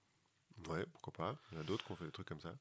Ouais, 0.69 0.85
pourquoi 0.93 1.11
pas. 1.11 1.35
Il 1.51 1.55
y 1.55 1.57
en 1.57 1.61
a 1.61 1.63
d'autres 1.65 1.83
qui 1.85 1.91
ont 1.91 1.95
fait 1.97 2.05
des 2.05 2.11
trucs 2.11 2.27
comme 2.29 2.39
ça. 2.39 2.55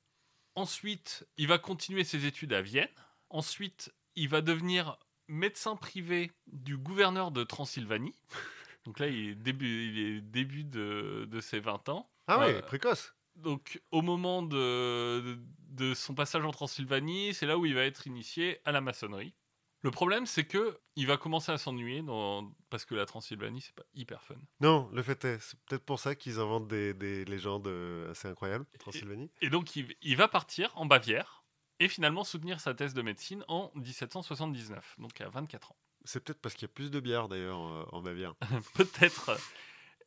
Ensuite, 0.56 1.24
il 1.36 1.46
va 1.46 1.58
continuer 1.58 2.02
ses 2.02 2.26
études 2.26 2.52
à 2.52 2.60
Vienne. 2.60 2.88
Ensuite, 3.28 3.94
il 4.16 4.28
va 4.28 4.40
devenir 4.40 4.98
médecin 5.28 5.76
privé 5.76 6.32
du 6.48 6.76
gouverneur 6.76 7.30
de 7.30 7.44
Transylvanie. 7.44 8.16
Donc 8.84 8.98
là, 8.98 9.08
il 9.08 9.30
est 9.30 9.34
début, 9.34 9.88
il 9.88 9.98
est 9.98 10.20
début 10.20 10.64
de, 10.64 11.26
de 11.30 11.40
ses 11.40 11.60
20 11.60 11.88
ans. 11.88 12.10
Ah 12.26 12.38
ouais, 12.38 12.54
Euh, 12.54 12.62
précoce. 12.62 13.14
Donc, 13.36 13.80
au 13.90 14.02
moment 14.02 14.42
de, 14.42 15.20
de, 15.20 15.38
de 15.70 15.94
son 15.94 16.14
passage 16.14 16.44
en 16.44 16.50
Transylvanie, 16.50 17.32
c'est 17.34 17.46
là 17.46 17.56
où 17.58 17.64
il 17.66 17.74
va 17.74 17.84
être 17.84 18.06
initié 18.06 18.60
à 18.64 18.72
la 18.72 18.80
maçonnerie. 18.80 19.34
Le 19.82 19.90
problème, 19.90 20.26
c'est 20.26 20.44
que 20.44 20.78
il 20.96 21.06
va 21.06 21.16
commencer 21.16 21.52
à 21.52 21.56
s'ennuyer 21.56 22.02
dans... 22.02 22.52
parce 22.68 22.84
que 22.84 22.94
la 22.94 23.06
Transylvanie, 23.06 23.62
c'est 23.62 23.74
pas 23.74 23.84
hyper 23.94 24.22
fun. 24.22 24.34
Non, 24.60 24.90
le 24.92 25.02
fait 25.02 25.24
est, 25.24 25.38
c'est 25.40 25.58
peut-être 25.60 25.84
pour 25.86 25.98
ça 25.98 26.14
qu'ils 26.14 26.38
inventent 26.38 26.68
des, 26.68 26.92
des 26.92 27.24
légendes 27.24 27.66
euh, 27.66 28.10
assez 28.10 28.28
incroyables, 28.28 28.66
Transylvanie. 28.78 29.30
Et 29.40 29.48
donc, 29.48 29.76
il, 29.76 29.94
il 30.02 30.16
va 30.16 30.28
partir 30.28 30.70
en 30.76 30.84
Bavière 30.84 31.44
et 31.78 31.88
finalement 31.88 32.24
soutenir 32.24 32.60
sa 32.60 32.74
thèse 32.74 32.92
de 32.92 33.00
médecine 33.00 33.42
en 33.48 33.70
1779, 33.74 34.96
donc 34.98 35.18
à 35.22 35.30
24 35.30 35.72
ans. 35.72 35.76
C'est 36.04 36.22
peut-être 36.24 36.40
parce 36.40 36.54
qu'il 36.54 36.62
y 36.62 36.70
a 36.70 36.74
plus 36.74 36.90
de 36.90 37.00
bière 37.00 37.28
d'ailleurs 37.28 37.58
en, 37.58 37.82
en 37.92 38.02
Bavière. 38.02 38.34
peut-être. 38.74 39.36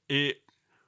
Et 0.09 0.41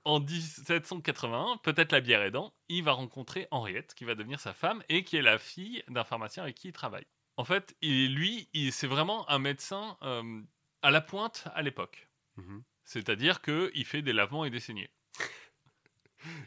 en 0.04 0.20
1781, 0.20 1.58
peut-être 1.64 1.92
la 1.92 2.02
bière 2.02 2.22
aidant, 2.22 2.54
il 2.70 2.84
va 2.84 2.92
rencontrer 2.92 3.48
Henriette, 3.52 3.94
qui 3.96 4.04
va 4.06 4.16
devenir 4.16 4.40
sa 4.40 4.54
femme 4.54 4.84
et 4.90 5.04
qui 5.04 5.18
est 5.18 5.22
la 5.22 5.38
fille 5.38 5.84
d'un 5.88 6.04
pharmacien 6.04 6.44
avec 6.44 6.56
qui 6.56 6.70
il 6.70 6.74
travaille. 6.74 7.06
En 7.38 7.44
fait, 7.46 7.76
il, 7.82 8.14
lui, 8.16 8.50
il- 8.54 8.72
c'est 8.72 8.88
vraiment 8.88 9.30
un 9.30 9.40
médecin 9.40 9.98
euh, 10.04 10.42
à 10.82 10.92
la 10.92 11.02
pointe 11.02 11.48
à 11.54 11.62
l'époque. 11.62 12.08
Mhm. 12.38 12.64
C'est-à-dire 12.84 13.42
qu'il 13.42 13.86
fait 13.86 14.02
des 14.02 14.14
lavements 14.14 14.46
et 14.46 14.50
des 14.50 14.60
saignées. 14.60 14.90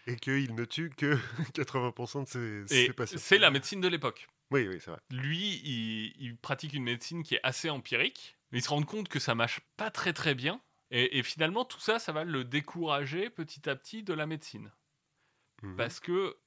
Et 0.06 0.16
qu'il 0.16 0.54
ne 0.54 0.64
tue 0.64 0.90
que 0.90 1.16
80% 1.54 2.24
de 2.34 2.66
ses, 2.66 2.92
patients. 2.92 3.18
c'est 3.20 3.38
la 3.38 3.50
médecine 3.50 3.80
de 3.80 3.88
l'époque. 3.88 4.26
Oui, 4.50 4.66
oui, 4.66 4.78
c'est 4.80 4.90
vrai. 4.90 5.00
Lui, 5.10 5.60
il, 5.64 6.14
il 6.18 6.36
pratique 6.36 6.72
une 6.72 6.84
médecine 6.84 7.22
qui 7.22 7.34
est 7.34 7.40
assez 7.42 7.68
empirique, 7.70 8.36
mais 8.50 8.58
il 8.58 8.62
se 8.62 8.70
rend 8.70 8.82
compte 8.82 9.08
que 9.08 9.18
ça 9.18 9.34
marche 9.34 9.60
pas 9.76 9.90
très 9.90 10.12
très 10.12 10.34
bien. 10.34 10.60
Et, 10.90 11.18
et 11.18 11.22
finalement, 11.22 11.64
tout 11.64 11.80
ça, 11.80 11.98
ça 11.98 12.12
va 12.12 12.24
le 12.24 12.44
décourager 12.44 13.28
petit 13.30 13.68
à 13.68 13.76
petit 13.76 14.02
de 14.02 14.14
la 14.14 14.26
médecine. 14.26 14.72
Mhm. 15.62 15.76
Parce 15.76 16.00
que 16.00 16.38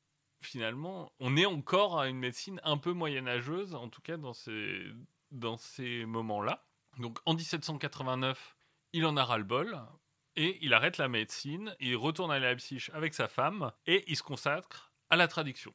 finalement, 0.41 1.13
on 1.19 1.37
est 1.37 1.45
encore 1.45 1.99
à 1.99 2.07
une 2.07 2.17
médecine 2.17 2.59
un 2.63 2.77
peu 2.77 2.93
moyenâgeuse, 2.93 3.75
en 3.75 3.89
tout 3.89 4.01
cas 4.01 4.17
dans 4.17 4.33
ces, 4.33 4.83
dans 5.31 5.57
ces 5.57 6.05
moments-là. 6.05 6.65
Donc 6.97 7.19
en 7.25 7.33
1789, 7.33 8.57
il 8.93 9.05
en 9.05 9.15
a 9.17 9.23
ras-le-bol 9.23 9.79
et 10.35 10.57
il 10.61 10.73
arrête 10.73 10.97
la 10.97 11.07
médecine, 11.07 11.75
il 11.79 11.95
retourne 11.95 12.31
à 12.31 12.39
Leipzig 12.39 12.87
avec 12.93 13.13
sa 13.13 13.27
femme 13.27 13.71
et 13.85 14.03
il 14.07 14.15
se 14.15 14.23
consacre 14.23 14.91
à 15.09 15.15
la 15.15 15.27
traduction. 15.27 15.73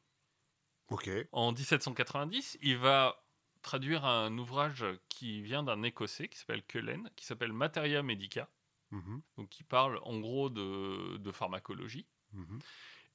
Ok. 0.89 1.11
En 1.33 1.53
1790, 1.53 2.59
il 2.63 2.77
va 2.77 3.26
traduire 3.67 4.05
un 4.07 4.39
ouvrage 4.39 4.85
qui 5.11 5.43
vient 5.43 5.63
d'un 5.63 5.83
Écossais 5.83 6.29
qui 6.29 6.39
s'appelle 6.39 6.65
Cullen, 6.65 7.11
qui 7.17 7.27
s'appelle 7.27 7.53
Materia 7.53 8.03
Medica, 8.03 8.49
Mhm. 8.93 9.21
donc 9.37 9.49
qui 9.51 9.65
parle 9.65 9.99
en 10.05 10.21
gros 10.21 10.49
de, 10.49 11.17
de 11.19 11.33
pharmacologie. 11.33 12.07
Mhm. 12.33 12.61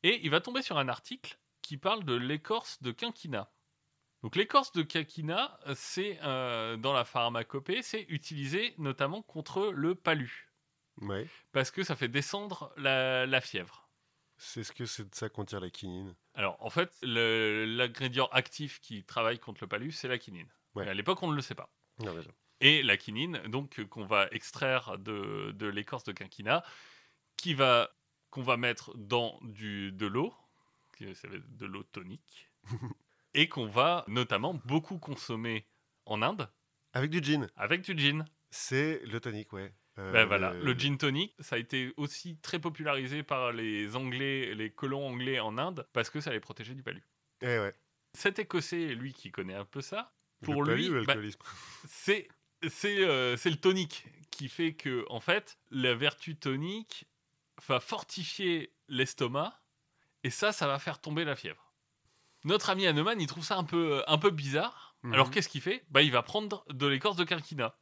Et 0.03 0.19
il 0.23 0.29
va 0.29 0.41
tomber 0.41 0.61
sur 0.61 0.77
un 0.77 0.89
article 0.89 1.39
qui 1.61 1.77
parle 1.77 2.03
de 2.03 2.13
l'écorce 2.15 2.81
de 2.81 2.91
quinquina. 2.91 3.53
Donc 4.21 4.35
l'écorce 4.35 4.71
de 4.73 4.83
quinquina, 4.83 5.57
c'est 5.73 6.19
euh, 6.23 6.75
dans 6.77 6.93
la 6.93 7.05
pharmacopée, 7.05 7.81
c'est 7.81 8.05
utilisé 8.09 8.75
notamment 8.77 9.21
contre 9.23 9.71
le 9.71 9.95
palu, 9.95 10.51
Ouais. 10.97 11.27
parce 11.53 11.71
que 11.71 11.83
ça 11.83 11.95
fait 11.95 12.09
descendre 12.09 12.73
la, 12.77 13.25
la 13.25 13.41
fièvre. 13.41 13.80
C'est 14.43 14.63
ce 14.63 14.71
que 14.71 14.85
c'est 14.87 15.07
de 15.07 15.13
ça 15.13 15.29
qu'on 15.29 15.45
tire 15.45 15.59
la 15.59 15.69
quinine. 15.69 16.15
Alors 16.33 16.57
en 16.65 16.71
fait, 16.71 16.97
le- 17.03 17.63
l'ingrédient 17.65 18.27
actif 18.31 18.79
qui 18.81 19.03
travaille 19.03 19.37
contre 19.37 19.61
le 19.63 19.67
palu, 19.67 19.91
c'est 19.91 20.07
la 20.07 20.17
quinine. 20.17 20.47
Ouais. 20.73 20.83
Mais 20.85 20.89
à 20.91 20.93
l'époque, 20.95 21.21
on 21.21 21.29
ne 21.29 21.35
le 21.35 21.41
sait 21.43 21.53
pas. 21.53 21.71
Non, 21.99 22.15
déjà. 22.15 22.31
Et 22.59 22.81
la 22.81 22.97
quinine, 22.97 23.37
donc 23.49 23.83
qu'on 23.89 24.05
va 24.05 24.27
extraire 24.31 24.97
de, 24.97 25.51
de 25.51 25.67
l'écorce 25.67 26.03
de 26.05 26.11
quinquina, 26.11 26.63
qui 27.37 27.53
va 27.53 27.91
qu'on 28.31 28.41
va 28.41 28.57
mettre 28.57 28.97
dans 28.97 29.37
du, 29.43 29.91
de 29.91 30.07
l'eau, 30.07 30.33
qui 30.97 31.13
ça 31.13 31.27
va 31.27 31.35
être 31.35 31.55
de 31.57 31.65
l'eau 31.67 31.83
tonique, 31.83 32.49
et 33.35 33.47
qu'on 33.47 33.67
va 33.67 34.05
notamment 34.07 34.55
beaucoup 34.65 34.97
consommer 34.97 35.67
en 36.05 36.21
Inde 36.23 36.49
Avec 36.93 37.11
du 37.11 37.21
gin. 37.23 37.47
avec 37.55 37.81
du 37.81 37.95
gin. 37.97 38.25
C'est 38.49 39.01
le 39.05 39.19
tonic, 39.19 39.53
ouais. 39.53 39.71
Euh, 40.01 40.11
Ben 40.11 40.25
voilà, 40.25 40.53
le 40.53 40.73
gin 40.73 40.97
tonic, 40.97 41.35
ça 41.39 41.55
a 41.55 41.59
été 41.59 41.93
aussi 41.97 42.37
très 42.37 42.59
popularisé 42.59 43.23
par 43.23 43.51
les 43.51 43.95
Anglais, 43.95 44.53
les 44.55 44.71
colons 44.71 45.07
anglais 45.07 45.39
en 45.39 45.57
Inde, 45.57 45.87
parce 45.93 46.09
que 46.09 46.19
ça 46.19 46.31
les 46.31 46.39
protégeait 46.39 46.73
du 46.73 46.83
palu. 46.83 47.03
Eh 47.41 47.59
ouais. 47.59 47.75
Cet 48.13 48.39
Écossais, 48.39 48.95
lui, 48.95 49.13
qui 49.13 49.31
connaît 49.31 49.55
un 49.55 49.65
peu 49.65 49.81
ça, 49.81 50.13
pour 50.41 50.63
le 50.63 50.75
lui, 50.75 50.89
bah, 51.05 51.15
c'est 51.87 52.27
c'est 52.67 53.03
euh, 53.03 53.35
le 53.43 53.55
tonique 53.55 54.05
qui 54.29 54.49
fait 54.49 54.73
que 54.73 55.05
en 55.09 55.19
fait 55.19 55.57
la 55.71 55.95
vertu 55.95 56.35
tonique 56.35 57.05
va 57.67 57.79
fortifier 57.79 58.73
l'estomac 58.87 59.61
et 60.23 60.29
ça 60.29 60.51
ça 60.51 60.67
va 60.67 60.79
faire 60.79 60.99
tomber 60.99 61.25
la 61.25 61.35
fièvre. 61.35 61.73
Notre 62.43 62.69
ami 62.71 62.87
Hahnemann, 62.87 63.21
il 63.21 63.27
trouve 63.27 63.43
ça 63.43 63.57
un 63.57 63.63
peu 63.63 64.03
un 64.07 64.17
peu 64.17 64.31
bizarre. 64.31 64.95
Mhm. 65.03 65.13
Alors 65.13 65.31
qu'est-ce 65.31 65.49
qu'il 65.49 65.61
fait? 65.61 65.85
Bah 65.89 66.01
il 66.01 66.11
va 66.11 66.23
prendre 66.23 66.65
de 66.69 66.87
l'écorce 66.87 67.17
de 67.17 67.23
quinquina. 67.23 67.75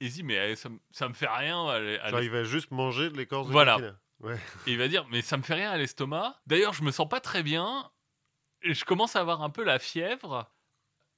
Il 0.00 0.10
dit 0.10 0.22
mais 0.22 0.56
ça, 0.56 0.68
me- 0.68 0.80
ça 0.90 1.08
me 1.08 1.14
fait 1.14 1.28
rien 1.28 1.66
à 1.66 1.78
l'e- 1.78 2.00
à 2.02 2.10
Genre, 2.10 2.22
il 2.22 2.30
va 2.30 2.42
juste 2.44 2.70
manger 2.70 3.10
de 3.10 3.16
l'écorce 3.16 3.46
de 3.48 3.52
Voilà. 3.52 3.78
Ouais. 4.20 4.36
et 4.66 4.72
il 4.72 4.78
va 4.78 4.88
dire 4.88 5.06
mais 5.10 5.22
ça 5.22 5.36
me 5.36 5.42
fait 5.42 5.54
rien 5.54 5.70
à 5.70 5.76
l'estomac. 5.76 6.40
D'ailleurs, 6.46 6.72
je 6.74 6.82
me 6.82 6.90
sens 6.90 7.08
pas 7.08 7.20
très 7.20 7.42
bien 7.42 7.90
et 8.62 8.74
je 8.74 8.84
commence 8.84 9.16
à 9.16 9.20
avoir 9.20 9.42
un 9.42 9.50
peu 9.50 9.62
la 9.64 9.78
fièvre. 9.78 10.50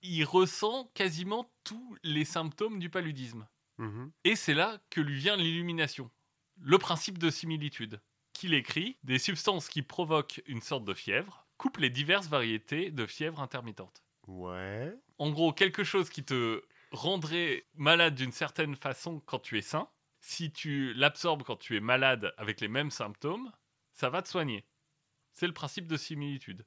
Il 0.03 0.25
ressent 0.25 0.91
quasiment 0.95 1.49
tous 1.65 1.97
les 2.03 2.25
symptômes 2.25 2.79
du 2.81 2.91
paludisme. 2.91 3.47
Mhm. 3.79 4.11
Et 4.25 4.35
c'est 4.37 4.55
là 4.55 4.79
que 4.91 5.01
lui 5.01 5.15
vient 5.17 5.37
l'illumination. 5.37 6.11
Le 6.61 6.79
principe 6.79 7.19
de 7.19 7.31
similitude. 7.31 8.01
Qu'il 8.33 8.55
écrit 8.55 8.97
Des 9.05 9.19
substances 9.19 9.69
qui 9.69 9.83
provoquent 9.83 10.43
une 10.47 10.61
sorte 10.63 10.85
de 10.85 10.95
fièvre 10.95 11.47
coupent 11.59 11.77
les 11.79 11.91
diverses 11.91 12.27
variétés 12.29 12.91
de 12.91 13.07
fièvre 13.07 13.41
intermittente. 13.41 14.03
Ouais. 14.27 14.93
En 15.19 15.31
gros, 15.31 15.53
quelque 15.53 15.85
chose 15.85 16.11
qui 16.11 16.25
te 16.25 16.63
rendrait 16.93 17.67
malade 17.75 18.15
d'une 18.15 18.33
certaine 18.33 18.77
façon 18.77 19.21
quand 19.21 19.41
tu 19.41 19.59
es 19.59 19.63
sain, 19.63 19.89
si 20.21 20.53
tu 20.53 20.95
l'absorbes 20.95 21.43
quand 21.43 21.57
tu 21.57 21.77
es 21.77 21.81
malade 21.81 22.33
avec 22.37 22.61
les 22.61 22.69
mêmes 22.69 22.91
symptômes, 22.91 23.51
ça 23.93 24.09
va 24.09 24.23
te 24.23 24.29
soigner. 24.29 24.65
C'est 25.33 25.47
le 25.47 25.53
principe 25.53 25.89
de 25.89 25.97
similitude. 25.97 26.65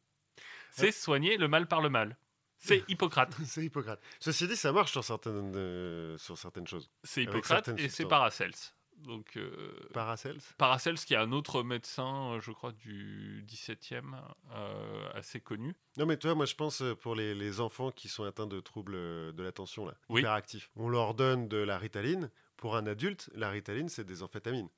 C'est 0.72 0.92
soigner 0.92 1.38
le 1.38 1.48
mal 1.48 1.68
par 1.68 1.82
le 1.82 1.90
mal. 1.90 2.18
C'est 2.58 2.84
Hippocrate. 2.90 3.36
c'est 3.46 3.64
Hippocrate. 3.64 4.02
Ceci 4.20 4.48
dit, 4.48 4.56
ça 4.56 4.72
marche 4.72 4.92
sur 4.92 5.04
certaines, 5.04 5.56
euh, 5.56 6.18
sur 6.18 6.38
certaines 6.38 6.68
choses. 6.68 6.90
C'est 7.04 7.24
Hippocrate 7.24 7.66
certaines 7.66 7.86
et 7.86 7.90
c'est. 7.90 8.06
Paracels. 8.06 8.54
Donc, 8.98 9.38
euh, 9.38 9.74
Paracels 9.93 10.39
Paracels, 10.58 10.96
qui 10.98 11.14
est 11.14 11.18
un 11.18 11.32
autre 11.32 11.62
médecin, 11.64 12.34
euh, 12.34 12.39
je 12.41 12.52
crois, 12.52 12.72
du 12.72 13.43
17e, 13.48 14.16
euh, 14.52 15.10
assez 15.14 15.39
connu. 15.39 15.76
Non, 15.98 16.06
mais 16.06 16.18
toi, 16.18 16.34
moi, 16.34 16.46
je 16.46 16.56
pense 16.56 16.82
pour 17.02 17.14
les, 17.16 17.36
les 17.36 17.60
enfants 17.60 17.91
qui 17.91 18.08
sont 18.08 18.24
atteints 18.24 18.48
de 18.48 18.60
troubles 18.60 18.93
de 18.96 19.43
l'attention, 19.43 19.86
là, 19.86 19.93
Oui. 20.10 20.22
hyperactifs. 20.22 20.72
On 20.76 20.89
leur 20.89 21.14
donne 21.14 21.48
de 21.48 21.58
la 21.58 21.78
ritaline. 21.78 22.32
Pour 22.58 22.76
un 22.78 22.88
adulte, 22.88 23.30
la 23.36 23.50
ritaline, 23.50 23.89
c'est 23.89 24.06
des 24.06 24.24
amphétamines. 24.24 24.70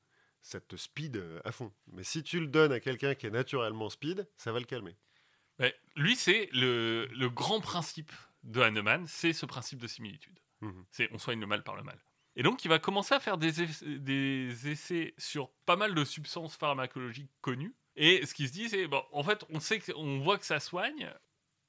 Ça 0.42 0.60
te 0.60 0.76
speed 0.76 1.24
à 1.46 1.52
fond. 1.52 1.72
Mais 1.88 2.04
si 2.04 2.24
tu 2.24 2.40
le 2.40 2.48
donnes 2.48 2.72
à 2.72 2.80
quelqu'un 2.80 3.16
qui 3.16 3.28
est 3.28 3.32
naturellement 3.32 3.90
speed, 3.90 4.28
ça 4.36 4.52
va 4.52 4.60
le 4.60 4.66
calmer. 4.66 4.98
Mais 5.60 5.76
lui, 5.96 6.16
c'est 6.16 6.50
le, 6.54 7.08
le 7.12 7.30
grand 7.30 7.60
principe 7.62 8.12
de 8.44 8.62
Hahnemann, 8.62 9.06
c'est 9.08 9.34
ce 9.34 9.46
principe 9.46 9.80
de 9.80 9.88
similitude. 9.88 10.40
Mhm. 10.62 10.86
C'est 10.92 11.10
on 11.14 11.18
soigne 11.18 11.40
le 11.40 11.48
mal 11.48 11.64
par 11.64 11.76
le 11.76 11.84
mal. 11.84 11.98
Et 12.38 12.44
donc, 12.44 12.64
il 12.64 12.70
va 12.70 12.80
commencer 12.80 13.14
à 13.16 13.20
faire 13.20 13.38
des, 13.38 14.70
essais 14.72 15.14
sur 15.18 15.50
pas 15.66 15.76
mal 15.76 15.94
de 15.96 16.06
substances 16.06 16.56
pharmacologiques 16.56 17.32
connues. 17.42 17.76
Et 17.96 18.26
ce 18.26 18.34
qu'il 18.34 18.48
se 18.48 18.54
dit, 18.54 18.70
c'est 18.70 18.88
bon, 18.88 19.04
en 19.12 19.24
fait, 19.24 19.44
on 19.50 19.60
sait 19.60 19.80
que- 19.80 19.92
on 19.96 20.20
voit 20.20 20.38
que 20.38 20.46
ça 20.46 20.60
soigne. 20.60 21.12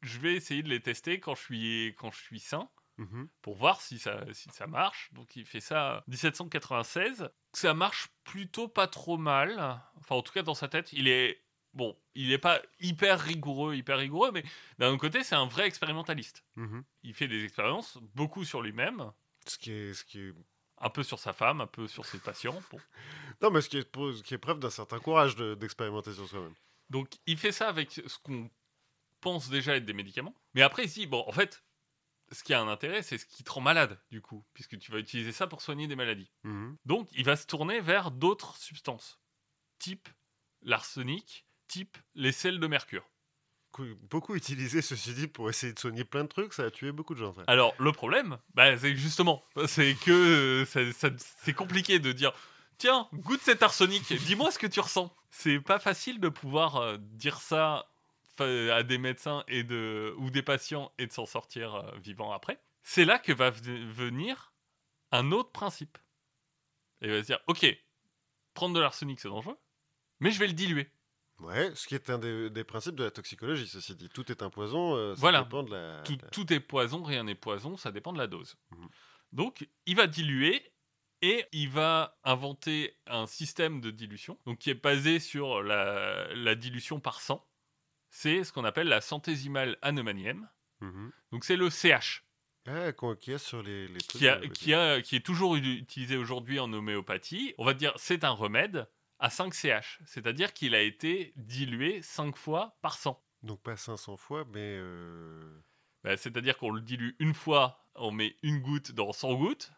Je 0.02 0.18
vais 0.20 0.34
essayer 0.34 0.62
de 0.62 0.68
les 0.68 0.80
tester 0.80 1.18
quand 1.20 1.34
je 1.34 1.42
suis, 1.42 1.94
quand 1.98 2.10
je 2.12 2.20
suis 2.20 2.38
sain 2.38 2.68
Mhm. 2.98 3.28
pour 3.42 3.54
voir 3.56 3.80
si 3.80 3.98
ça, 3.98 4.24
si 4.32 4.50
ça 4.50 4.66
marche. 4.66 5.08
Donc 5.12 5.36
il 5.36 5.46
fait 5.46 5.60
ça 5.60 6.04
en 6.06 6.10
1796. 6.10 7.30
Ça 7.54 7.72
marche 7.72 8.08
plutôt 8.24 8.68
pas 8.68 8.86
trop 8.88 9.16
mal. 9.16 9.80
Enfin, 9.96 10.16
en 10.16 10.22
tout 10.22 10.32
cas, 10.32 10.42
dans 10.42 10.54
sa 10.54 10.68
tête, 10.68 10.92
il 10.92 11.08
est. 11.08 11.42
Bon, 11.74 11.96
il 12.14 12.28
n'est 12.28 12.38
pas 12.38 12.60
hyper 12.80 13.20
rigoureux, 13.20 13.74
hyper 13.76 13.98
rigoureux, 13.98 14.32
mais 14.32 14.42
d'un 14.78 14.88
autre 14.90 15.00
côté, 15.00 15.22
c'est 15.22 15.34
un 15.36 15.46
vrai 15.46 15.66
expérimentaliste. 15.66 16.44
Mhm. 16.56 16.84
Il 17.04 17.14
fait 17.14 17.28
des 17.28 17.44
expériences, 17.44 17.98
beaucoup 18.14 18.44
sur 18.44 18.62
lui-même, 18.62 19.12
Ce 19.46 19.56
qui 19.58 19.70
est, 19.72 19.94
ce 19.94 20.04
qui 20.04 20.20
est... 20.20 20.34
un 20.80 20.90
peu 20.90 21.02
sur 21.02 21.18
sa 21.18 21.32
femme, 21.32 21.60
un 21.60 21.66
peu 21.66 21.86
sur 21.88 22.04
ses 22.04 22.18
patients. 22.18 22.60
Bon. 22.70 22.78
Non, 23.40 23.50
mais 23.52 23.60
ce 23.60 23.68
qui 23.68 23.78
est, 23.78 23.88
ce 23.96 24.22
qui 24.22 24.34
est 24.34 24.38
preuve 24.38 24.58
d'un 24.58 24.70
certain 24.70 24.98
courage 24.98 25.36
de- 25.36 25.54
d'expérimenter 25.54 26.12
sur 26.12 26.28
soi-même. 26.28 26.54
Donc 26.90 27.08
il 27.26 27.38
fait 27.38 27.52
ça 27.52 27.68
avec 27.68 27.92
ce 27.92 28.18
qu'on 28.18 28.50
pense 29.20 29.48
déjà 29.48 29.76
être 29.76 29.84
des 29.84 29.92
médicaments. 29.92 30.34
Mais 30.54 30.62
après, 30.62 30.84
il 30.84 30.88
se 30.88 30.94
dit, 30.94 31.06
bon, 31.06 31.24
en 31.26 31.32
fait, 31.32 31.62
ce 32.32 32.42
qui 32.42 32.52
a 32.54 32.60
un 32.60 32.68
intérêt, 32.68 33.02
c'est 33.02 33.16
ce 33.18 33.26
qui 33.26 33.44
te 33.44 33.50
rend 33.50 33.60
malade, 33.60 34.00
du 34.10 34.20
coup, 34.20 34.44
puisque 34.54 34.78
tu 34.78 34.90
vas 34.90 34.98
utiliser 34.98 35.32
ça 35.32 35.46
pour 35.46 35.62
soigner 35.62 35.86
des 35.86 35.96
maladies. 35.96 36.30
Mhm. 36.44 36.76
Donc, 36.84 37.08
il 37.12 37.24
va 37.24 37.36
se 37.36 37.46
tourner 37.46 37.80
vers 37.80 38.10
d'autres 38.10 38.56
substances, 38.56 39.20
type 39.78 40.08
l'arsenic, 40.62 41.46
type 41.68 41.96
les 42.14 42.32
sels 42.32 42.58
de 42.60 42.66
mercure. 42.66 43.08
Cou- 43.78 43.94
Beaucoup 44.10 44.34
utilisé, 44.34 44.82
ceci 44.82 45.14
dit, 45.14 45.28
pour 45.28 45.48
essayer 45.48 45.72
de 45.72 45.78
soigner 45.78 46.04
plein 46.04 46.24
de 46.24 46.28
trucs, 46.28 46.52
ça 46.52 46.64
a 46.64 46.70
tué 46.70 46.90
beaucoup 46.90 47.14
de 47.14 47.20
gens. 47.20 47.32
Alors, 47.46 47.74
le 47.78 47.92
problème, 47.92 48.38
bah, 48.54 48.76
c'est 48.76 48.96
justement, 48.96 49.44
c'est 49.66 49.94
que 49.94 50.64
euh, 50.64 51.12
c'est 51.42 51.52
compliqué 51.54 52.00
de 52.00 52.10
dire 52.10 52.32
tiens, 52.76 53.08
goûte 53.12 53.40
cet 53.40 53.62
arsenic, 53.62 54.12
dis-moi 54.24 54.50
ce 54.50 54.58
que 54.58 54.66
tu 54.66 54.80
ressens. 54.80 55.14
C'est 55.30 55.60
pas 55.60 55.78
facile 55.78 56.18
de 56.20 56.28
pouvoir 56.28 56.76
euh, 56.76 56.96
dire 56.98 57.40
ça 57.40 57.86
à 58.40 58.82
des 58.82 58.98
médecins 58.98 59.44
et 59.48 59.62
de, 59.64 60.14
ou 60.18 60.30
des 60.30 60.42
patients 60.42 60.92
et 60.98 61.06
de 61.06 61.12
s'en 61.12 61.26
sortir 61.26 61.74
euh, 61.74 61.90
vivant 62.02 62.32
après. 62.32 62.60
C'est 62.82 63.04
là 63.04 63.18
que 63.18 63.32
va 63.32 63.50
venir 63.50 64.52
un 65.12 65.32
autre 65.32 65.50
principe. 65.50 65.98
Et 67.00 67.06
il 67.06 67.12
va 67.12 67.20
se 67.20 67.26
dire 67.26 67.40
ok, 67.48 67.66
prendre 68.54 68.74
de 68.74 68.80
l'arsenic 68.80 69.20
c'est 69.20 69.28
dangereux, 69.28 69.58
mais 70.20 70.30
je 70.30 70.38
vais 70.38 70.46
le 70.46 70.52
diluer. 70.52 70.88
Ouais, 71.40 71.70
ce 71.74 71.86
qui 71.86 71.94
est 71.94 72.10
un 72.10 72.18
des, 72.18 72.50
des 72.50 72.64
principes 72.64 72.96
de 72.96 73.04
la 73.04 73.10
toxicologie, 73.12 73.68
ceci 73.68 73.94
dit. 73.94 74.08
Tout 74.08 74.30
est 74.32 74.42
un 74.42 74.50
poison, 74.50 74.96
euh, 74.96 75.14
ça 75.14 75.20
Voilà. 75.20 75.42
dépend 75.42 75.62
de 75.62 75.70
la... 75.72 76.02
tout, 76.02 76.18
tout 76.32 76.52
est 76.52 76.58
poison, 76.60 77.02
rien 77.04 77.22
n'est 77.24 77.36
poison, 77.36 77.76
ça 77.76 77.92
dépend 77.92 78.12
de 78.12 78.18
la 78.18 78.26
dose. 78.26 78.56
Mhm. 78.72 78.88
Donc, 79.32 79.68
il 79.86 79.94
va 79.96 80.06
diluer 80.08 80.72
et 81.22 81.44
il 81.52 81.68
va 81.68 82.18
inventer 82.24 82.96
un 83.06 83.26
système 83.26 83.80
de 83.80 83.90
dilution 83.90 84.38
donc 84.46 84.58
qui 84.58 84.70
est 84.70 84.74
basé 84.82 85.18
sur 85.20 85.62
la, 85.62 86.26
la 86.34 86.54
dilution 86.54 86.98
par 87.00 87.20
sang. 87.20 87.46
C'est 88.10 88.42
ce 88.42 88.52
qu'on 88.52 88.64
appelle 88.64 88.88
la 88.88 89.00
centésimale 89.00 89.76
anomanième. 89.82 90.48
Mhm. 90.80 91.12
Donc, 91.30 91.44
c'est 91.44 91.56
le 91.56 91.70
CH 91.70 92.24
Ah, 92.66 92.92
qu'on- 92.92 93.14
qu'il 93.14 93.32
y 93.32 93.36
a 93.36 93.38
sur 93.38 93.62
les, 93.62 93.86
les 93.88 93.98
trucs. 94.00 94.20
qui, 94.20 94.28
a- 94.28 94.40
qui, 94.48 94.74
a- 94.74 95.02
qui 95.02 95.16
est 95.16 95.24
toujours 95.24 95.54
utilisé 95.56 96.16
aujourd'hui 96.16 96.58
en 96.58 96.72
homéopathie. 96.72 97.54
On 97.58 97.64
va 97.64 97.74
dire 97.74 97.92
c'est 97.96 98.24
un 98.24 98.30
remède 98.30 98.88
à 99.18 99.30
5 99.30 99.52
CH, 99.54 99.98
c'est-à-dire 100.06 100.52
qu'il 100.52 100.74
a 100.74 100.80
été 100.80 101.32
dilué 101.36 102.00
5 102.02 102.36
fois 102.36 102.76
par 102.82 102.96
sang. 102.98 103.22
Donc 103.42 103.60
pas 103.62 103.76
500 103.76 104.16
fois, 104.16 104.44
mais... 104.52 104.76
euh, 104.78 105.60
Bah, 106.04 106.16
C'est-à-dire 106.16 106.56
qu'on 106.58 106.70
le 106.70 106.80
dilue 106.80 107.12
une 107.18 107.34
fois, 107.34 107.84
on 107.94 108.10
met 108.10 108.36
une 108.42 108.60
goutte 108.60 108.92
dans 108.92 109.12
100 109.12 109.34
gouttes. 109.34 109.72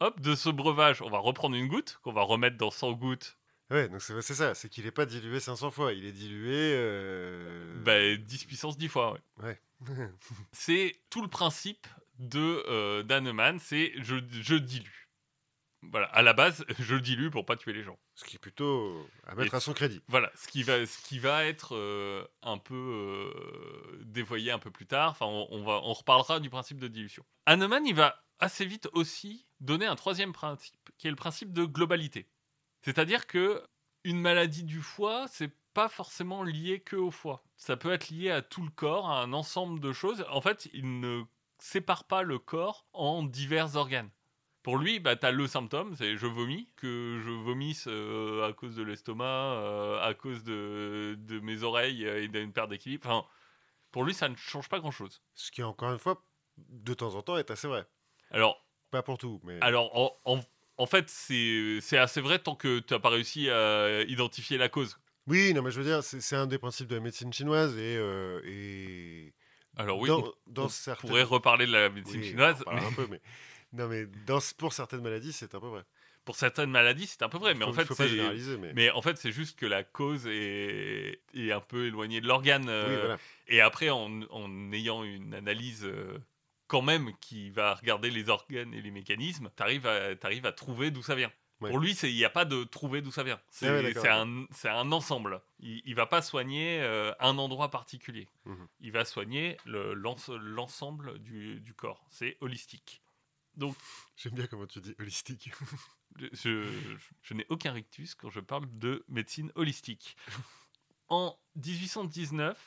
Hop, 0.00 0.20
de 0.20 0.34
ce 0.34 0.50
breuvage, 0.50 1.00
on 1.02 1.08
va 1.10 1.18
reprendre 1.18 1.56
une 1.56 1.68
goutte 1.68 1.98
qu'on 2.02 2.12
va 2.12 2.22
remettre 2.22 2.56
dans 2.56 2.70
100 2.70 2.92
gouttes. 2.92 3.38
Ouais, 3.70 3.88
donc 3.88 4.00
c'est 4.02 4.22
ça, 4.34 4.54
c'est 4.54 4.68
qu'il 4.68 4.84
n'est 4.84 4.90
pas 4.92 5.06
dilué 5.06 5.40
500 5.40 5.70
fois, 5.72 5.92
il 5.92 6.04
est 6.04 6.12
dilué... 6.12 6.54
euh, 6.54 7.82
Bah, 7.82 8.14
10 8.16 8.44
puissance 8.44 8.78
10 8.78 8.88
fois, 8.88 9.12
ouais. 9.12 9.20
Ouais. 9.42 9.60
C'est 10.52 10.96
tout 11.10 11.22
le 11.22 11.28
principe 11.28 11.86
de 12.18 12.64
euh, 12.68 13.02
d'Hahnemann, 13.02 13.58
c'est 13.58 13.92
je, 13.98 14.16
je 14.30 14.54
dilue. 14.54 15.05
Voilà, 15.90 16.06
à 16.08 16.22
la 16.22 16.32
base, 16.32 16.64
je 16.78 16.94
le 16.94 17.00
dilue 17.00 17.30
pour 17.30 17.44
pas 17.46 17.56
tuer 17.56 17.72
les 17.72 17.82
gens. 17.82 17.98
Ce 18.14 18.24
qui 18.24 18.36
est 18.36 18.38
plutôt 18.38 19.06
à 19.26 19.34
mettre 19.34 19.54
Et- 19.54 19.56
à 19.56 19.60
son 19.60 19.72
crédit. 19.72 20.02
Voilà, 20.08 20.30
ce 20.34 20.48
qui 20.48 20.62
va, 20.62 20.84
ce 20.86 20.98
qui 21.06 21.18
va 21.18 21.44
être 21.44 21.74
euh, 21.76 22.24
un 22.42 22.58
peu 22.58 22.74
euh, 22.74 24.00
dévoyé 24.04 24.50
un 24.50 24.58
peu 24.58 24.70
plus 24.70 24.86
tard. 24.86 25.10
Enfin, 25.10 25.26
on, 25.26 25.46
on 25.50 25.62
va, 25.64 25.80
on 25.82 25.92
reparlera 25.92 26.40
du 26.40 26.50
principe 26.50 26.78
de 26.78 26.88
dilution. 26.88 27.24
Hahnemann, 27.46 27.86
il 27.86 27.94
va 27.94 28.22
assez 28.38 28.64
vite 28.66 28.88
aussi 28.92 29.46
donner 29.60 29.86
un 29.86 29.96
troisième 29.96 30.32
principe, 30.32 30.90
qui 30.98 31.06
est 31.06 31.10
le 31.10 31.16
principe 31.16 31.52
de 31.52 31.64
globalité. 31.64 32.28
C'est-à-dire 32.82 33.26
que 33.26 33.62
une 34.04 34.20
maladie 34.20 34.62
du 34.64 34.80
foie, 34.82 35.26
c'est 35.28 35.50
pas 35.74 35.88
forcément 35.88 36.42
lié 36.42 36.80
que 36.80 36.96
au 36.96 37.10
foie. 37.10 37.42
Ça 37.56 37.76
peut 37.76 37.92
être 37.92 38.08
lié 38.10 38.30
à 38.30 38.40
tout 38.42 38.62
le 38.62 38.70
corps, 38.70 39.10
à 39.10 39.22
un 39.22 39.32
ensemble 39.32 39.80
de 39.80 39.92
choses. 39.92 40.24
En 40.30 40.40
fait, 40.40 40.68
il 40.72 41.00
ne 41.00 41.22
sépare 41.58 42.04
pas 42.04 42.22
le 42.22 42.38
corps 42.38 42.86
en 42.92 43.22
divers 43.24 43.76
organes. 43.76 44.10
Pour 44.66 44.78
lui, 44.78 44.98
bah, 44.98 45.14
tu 45.14 45.24
as 45.24 45.30
le 45.30 45.46
symptôme, 45.46 45.94
c'est 45.94 46.16
je 46.16 46.26
vomis, 46.26 46.68
que 46.74 47.20
je 47.24 47.30
vomisse 47.30 47.84
euh, 47.86 48.48
à 48.48 48.52
cause 48.52 48.74
de 48.74 48.82
l'estomac, 48.82 49.24
euh, 49.24 50.02
à 50.02 50.12
cause 50.12 50.42
de, 50.42 51.14
de 51.20 51.38
mes 51.38 51.62
oreilles 51.62 52.04
euh, 52.04 52.20
et 52.24 52.26
d'une 52.26 52.52
perte 52.52 52.70
d'équilibre. 52.70 53.08
Enfin, 53.08 53.28
pour 53.92 54.02
lui, 54.02 54.12
ça 54.12 54.28
ne 54.28 54.34
change 54.34 54.68
pas 54.68 54.80
grand-chose. 54.80 55.22
Ce 55.34 55.52
qui, 55.52 55.62
encore 55.62 55.92
une 55.92 56.00
fois, 56.00 56.20
de 56.58 56.94
temps 56.94 57.14
en 57.14 57.22
temps, 57.22 57.36
est 57.36 57.48
assez 57.52 57.68
vrai. 57.68 57.86
Alors, 58.32 58.60
Pas 58.90 59.04
pour 59.04 59.18
tout, 59.18 59.40
mais... 59.44 59.56
alors 59.60 59.96
en, 59.96 60.18
en- 60.24 60.44
en 60.78 60.86
fait, 60.86 61.08
c'est 61.08 61.96
assez 61.96 62.20
vrai 62.20 62.40
tant 62.40 62.56
que 62.56 62.80
tu 62.80 62.92
n'as 62.92 62.98
pas 62.98 63.10
réussi 63.10 63.48
à 63.48 64.00
identifier 64.02 64.58
la 64.58 64.68
cause. 64.68 64.98
Oui, 65.28 65.54
non, 65.54 65.62
mais 65.62 65.70
je 65.70 65.80
veux 65.80 65.86
dire, 65.86 66.02
c'est 66.02 66.34
un 66.34 66.48
des 66.48 66.58
principes 66.58 66.88
de 66.88 66.96
la 66.96 67.00
médecine 67.00 67.32
chinoise 67.32 67.78
et... 67.78 67.96
euh, 67.96 68.40
et... 68.44 69.32
Alors 69.76 70.00
oui, 70.00 70.08
dans, 70.08 70.24
on, 70.24 70.32
dans 70.48 70.64
on 70.64 70.68
certaines... 70.68 71.08
pourrait 71.08 71.22
reparler 71.22 71.66
de 71.66 71.72
la 71.72 71.88
médecine 71.88 72.20
Oui, 72.20 72.26
chinoise, 72.30 72.62
en 72.62 72.64
parlera 72.64 72.86
mais 72.86 72.92
un 72.92 72.96
peu, 72.96 73.06
mais... 73.08 73.20
Non, 73.72 73.88
mais 73.88 74.06
dans, 74.26 74.38
pour 74.58 74.72
certaines 74.72 75.02
maladies, 75.02 75.32
c'est 75.32 75.54
un 75.54 75.60
peu 75.60 75.66
vrai. 75.68 75.84
pour 76.24 76.36
certaines 76.36 76.70
maladies, 76.70 77.06
c'est 77.06 77.22
un 77.22 77.28
peu 77.28 77.38
vrai. 77.38 77.54
Mais 77.54 77.64
faut, 77.64 77.70
en 77.70 77.72
fait, 77.72 77.84
mais... 78.58 78.72
mais 78.74 78.90
en 78.90 79.02
fait, 79.02 79.16
c'est 79.18 79.32
juste 79.32 79.58
que 79.58 79.66
la 79.66 79.84
cause 79.84 80.26
est, 80.26 81.20
est 81.34 81.52
un 81.52 81.60
peu 81.60 81.86
éloignée 81.86 82.20
de 82.20 82.26
l'organe. 82.26 82.64
Oui, 82.64 82.68
euh, 82.70 82.98
voilà. 83.00 83.18
Et 83.48 83.60
après, 83.60 83.90
en, 83.90 84.22
en 84.30 84.72
ayant 84.72 85.04
une 85.04 85.34
analyse 85.34 85.84
euh, 85.84 86.18
quand 86.66 86.82
même 86.82 87.12
qui 87.20 87.50
va 87.50 87.74
regarder 87.74 88.10
les 88.10 88.28
organes 88.28 88.74
et 88.74 88.82
les 88.82 88.90
mécanismes, 88.90 89.50
tu 89.56 89.62
arrives 89.62 89.86
à, 89.86 90.16
t'arrives 90.16 90.46
à 90.46 90.52
trouver 90.52 90.90
d'où 90.90 91.02
ça 91.02 91.14
vient. 91.14 91.30
Ouais. 91.60 91.70
Pour 91.70 91.78
lui, 91.78 91.92
il 92.02 92.14
n'y 92.14 92.24
a 92.24 92.28
pas 92.30 92.44
de 92.44 92.64
trouver 92.64 93.00
d'où 93.00 93.10
ça 93.10 93.22
vient. 93.22 93.40
C'est 93.48 93.68
Ah 93.68 93.72
ouais, 93.72 94.08
un, 94.08 94.44
c'est 94.50 94.68
un 94.68 94.92
ensemble. 94.92 95.40
Il 95.60 95.80
ne 95.86 95.94
va 95.94 96.04
pas 96.04 96.20
soigner 96.20 96.80
euh, 96.82 97.12
un 97.18 97.38
endroit 97.38 97.70
particulier. 97.70 98.28
Mhm. 98.44 98.66
Il 98.80 98.92
va 98.92 99.04
soigner 99.06 99.56
le- 99.64 99.94
l'ens- 99.94 100.28
l'ensemble 100.28 101.18
du, 101.20 101.60
du 101.60 101.72
corps. 101.72 102.04
C'est 102.10 102.36
holistique. 102.40 103.00
Donc, 103.56 103.76
J'aime 104.16 104.34
bien 104.34 104.46
comment 104.46 104.66
tu 104.66 104.80
dis 104.80 104.94
holistique. 104.98 105.50
je, 106.16 106.26
je- 106.32 106.96
je 107.22 107.34
n'ai 107.34 107.46
aucun 107.48 107.72
rictus 107.72 108.14
quand 108.14 108.30
je 108.30 108.40
parle 108.40 108.66
de 108.78 109.04
médecine 109.08 109.50
holistique. 109.54 110.16
En 111.08 111.38
1819, 111.54 112.58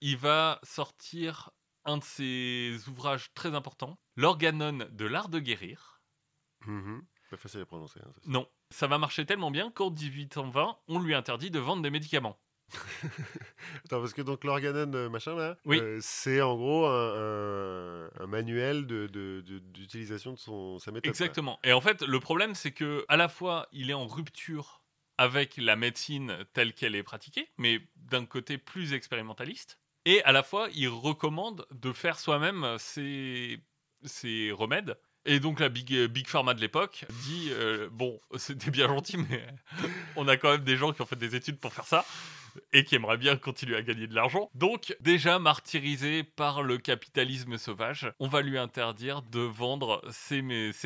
il 0.00 0.16
va 0.16 0.60
sortir 0.62 1.50
un 1.84 1.98
de 1.98 2.04
ses 2.04 2.76
ouvrages 2.88 3.32
très 3.34 3.54
importants, 3.54 3.98
L'organon 4.16 4.86
de 4.90 5.04
l'art 5.06 5.28
de 5.28 5.38
guérir. 5.38 6.02
Mhm. 6.66 7.04
Pas 7.30 7.36
facile 7.36 7.60
à 7.60 7.66
prononcer. 7.66 8.00
hein, 8.04 8.10
ça. 8.14 8.20
Non, 8.26 8.48
ça 8.70 8.86
va 8.86 8.98
marcher 8.98 9.24
tellement 9.26 9.50
bien 9.50 9.70
qu'en 9.70 9.90
1820, 9.90 10.78
on 10.88 10.98
lui 11.00 11.14
interdit 11.14 11.50
de 11.50 11.58
vendre 11.58 11.82
des 11.82 11.90
médicaments. 11.90 12.40
Attends, 13.84 14.00
parce 14.00 14.12
que 14.12 14.22
donc 14.22 14.44
l'organon 14.44 14.92
euh, 14.94 15.08
machin 15.08 15.34
là, 15.34 15.56
Oui. 15.64 15.78
euh, 15.80 15.98
c'est 16.02 16.40
en 16.40 16.56
gros 16.56 16.86
un, 16.86 17.14
un- 17.16 18.10
un 18.20 18.26
manuel 18.26 18.86
de- 18.86 19.06
de- 19.06 19.40
de- 19.40 19.58
d'utilisation 19.58 20.32
de, 20.32 20.38
son, 20.38 20.78
sa 20.78 20.90
méthode. 20.90 21.08
Exactement. 21.08 21.58
Et 21.64 21.72
en 21.72 21.80
fait, 21.80 22.02
le 22.02 22.20
problème, 22.20 22.54
c'est 22.54 22.72
que 22.72 23.04
à 23.08 23.16
la 23.16 23.28
fois, 23.28 23.68
il 23.72 23.90
est 23.90 23.94
en 23.94 24.06
rupture 24.06 24.82
avec 25.16 25.56
la 25.56 25.76
médecine 25.76 26.36
telle 26.52 26.72
qu'elle 26.74 26.94
est 26.94 27.02
pratiquée, 27.02 27.48
mais 27.58 27.80
d'un 27.96 28.24
côté 28.24 28.58
plus 28.58 28.92
expérimentaliste. 28.92 29.78
Et 30.04 30.22
à 30.24 30.32
la 30.32 30.42
fois, 30.42 30.68
il 30.74 30.88
recommande 30.88 31.66
de 31.72 31.92
faire 31.92 32.18
soi-même 32.20 32.76
ses, 32.78 33.58
ses 34.04 34.52
remèdes. 34.52 34.96
Et 35.24 35.40
donc 35.40 35.60
la 35.60 35.68
Big, 35.68 35.92
Big 36.06 36.26
Pharma 36.28 36.54
de 36.54 36.60
l'époque 36.60 37.04
dit, 37.24 37.48
euh, 37.50 37.88
bon, 37.90 38.18
c'était 38.36 38.70
bien 38.70 38.86
gentil, 38.88 39.16
mais 39.18 39.44
on 40.16 40.28
a 40.28 40.36
quand 40.36 40.52
même 40.52 40.64
des 40.64 40.76
gens 40.76 40.92
qui 40.92 41.02
ont 41.02 41.06
fait 41.06 41.16
des 41.16 41.34
études 41.34 41.58
pour 41.58 41.72
faire 41.72 41.84
ça 41.86 42.04
et 42.72 42.84
qui 42.84 42.94
aimeraient 42.94 43.16
bien 43.18 43.36
continuer 43.36 43.76
à 43.76 43.82
gagner 43.82 44.06
de 44.06 44.14
l'argent. 44.14 44.50
Donc, 44.54 44.96
déjà 45.00 45.38
martyrisé 45.38 46.22
par 46.22 46.62
le 46.62 46.78
capitalisme 46.78 47.56
sauvage, 47.58 48.12
on 48.18 48.28
va 48.28 48.42
lui 48.42 48.58
interdire 48.58 49.22
de 49.22 49.40
vendre 49.40 50.02
ses, 50.10 50.40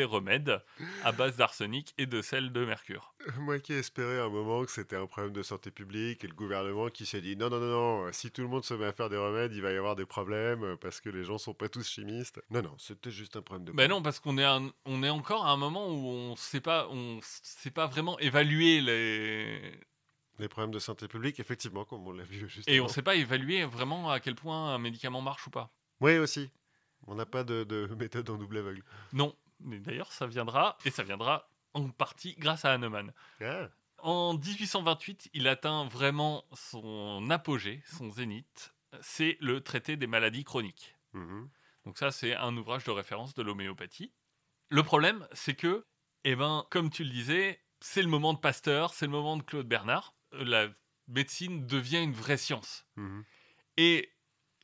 remèdes 0.04 0.62
à 1.04 1.12
base 1.12 1.36
d'arsenic 1.36 1.94
et 1.98 2.06
de 2.06 2.22
sel 2.22 2.52
de 2.52 2.64
mercure. 2.64 3.14
Moi 3.38 3.60
qui 3.60 3.72
espérais 3.72 4.20
un 4.20 4.28
moment 4.28 4.64
que 4.64 4.70
c'était 4.70 4.96
un 4.96 5.06
problème 5.06 5.32
de 5.32 5.42
santé 5.42 5.70
publique 5.70 6.24
et 6.24 6.26
le 6.26 6.34
gouvernement 6.34 6.88
qui 6.88 7.06
s'est 7.06 7.20
dit 7.20 7.36
non, 7.36 7.50
non, 7.50 7.60
non, 7.60 8.04
non, 8.06 8.12
si 8.12 8.30
tout 8.30 8.42
le 8.42 8.48
monde 8.48 8.64
se 8.64 8.74
met 8.74 8.86
à 8.86 8.92
faire 8.92 9.08
des 9.08 9.16
remèdes, 9.16 9.52
il 9.54 9.62
va 9.62 9.72
y 9.72 9.76
avoir 9.76 9.94
des 9.96 10.06
problèmes 10.06 10.64
euh, 10.64 10.76
parce 10.76 11.00
que 11.00 11.08
les 11.08 11.24
gens 11.24 11.38
sont 11.38 11.54
pas 11.54 11.68
tous 11.68 11.88
chimistes. 11.88 12.42
Non, 12.50 12.62
non, 12.62 12.74
c'était 12.78 13.10
juste 13.10 13.36
un 13.36 13.42
problème 13.42 13.66
de. 13.66 13.72
Ben 13.72 13.88
non, 13.88 14.02
parce 14.02 14.18
qu'on 14.18 14.38
est, 14.38 14.44
un- 14.44 14.72
on 14.84 15.02
est 15.02 15.10
encore 15.10 15.46
à 15.46 15.50
un 15.52 15.56
moment 15.56 15.88
où 15.88 16.06
on 16.08 16.36
sait 16.36 16.60
pas, 16.60 16.88
on 16.90 17.20
sait 17.22 17.70
pas 17.70 17.86
vraiment 17.86 18.18
évaluer 18.18 18.80
les, 18.80 19.72
Les 20.42 20.48
problèmes 20.48 20.72
de 20.72 20.78
santé 20.80 21.06
publique, 21.06 21.38
effectivement, 21.38 21.84
comme 21.84 22.06
on 22.06 22.12
l'a 22.12 22.24
vu 22.24 22.48
juste 22.48 22.68
et 22.68 22.80
on 22.80 22.84
avant. 22.84 22.92
sait 22.92 23.02
pas 23.02 23.14
évaluer 23.14 23.64
vraiment 23.64 24.10
à 24.10 24.18
quel 24.18 24.34
point 24.34 24.74
un 24.74 24.78
médicament 24.78 25.20
marche 25.20 25.46
ou 25.46 25.50
pas. 25.50 25.72
Oui, 26.00 26.18
aussi. 26.18 26.50
On 27.06 27.14
n'a 27.14 27.26
pas 27.26 27.44
de, 27.44 27.62
de 27.62 27.86
méthode 27.98 28.28
en 28.28 28.36
double 28.36 28.58
aveugle. 28.58 28.82
Non, 29.12 29.36
mais 29.60 29.78
d'ailleurs 29.78 30.10
ça 30.12 30.26
viendra 30.26 30.76
et 30.84 30.90
ça 30.90 31.04
viendra 31.04 31.48
en 31.74 31.88
partie 31.90 32.34
grâce 32.38 32.64
à 32.64 32.72
Hahnemann. 32.72 33.12
Ah, 33.40 33.68
En 33.98 34.34
1828, 34.36 35.30
il 35.32 35.46
atteint 35.46 35.86
vraiment 35.86 36.44
son 36.52 37.30
apogée, 37.30 37.80
son 37.86 38.10
zénith. 38.10 38.74
C'est 39.00 39.38
le 39.40 39.60
traité 39.60 39.96
des 39.96 40.08
maladies 40.08 40.44
chroniques. 40.44 40.96
mhm. 41.12 41.48
Donc 41.84 41.98
ça, 41.98 42.10
c'est 42.10 42.34
un 42.36 42.56
ouvrage 42.56 42.84
de 42.84 42.90
référence 42.90 43.34
de 43.34 43.42
l'homéopathie. 43.42 44.12
Le 44.70 44.82
problème, 44.82 45.26
c'est 45.32 45.54
que, 45.54 45.84
eh 46.24 46.34
ben, 46.36 46.64
comme 46.70 46.90
tu 46.90 47.02
le 47.04 47.10
disais, 47.10 47.60
c'est 47.80 48.02
le 48.02 48.08
moment 48.08 48.34
de 48.34 48.38
Pasteur, 48.38 48.92
c'est 48.94 49.06
le 49.06 49.12
moment 49.12 49.36
de 49.36 49.42
Claude 49.42 49.66
Bernard. 49.66 50.14
La 50.32 50.68
médecine 51.08 51.66
devient 51.66 52.02
une 52.02 52.12
vraie 52.12 52.36
science. 52.36 52.86
Mhm. 52.96 53.24
Et 53.76 54.12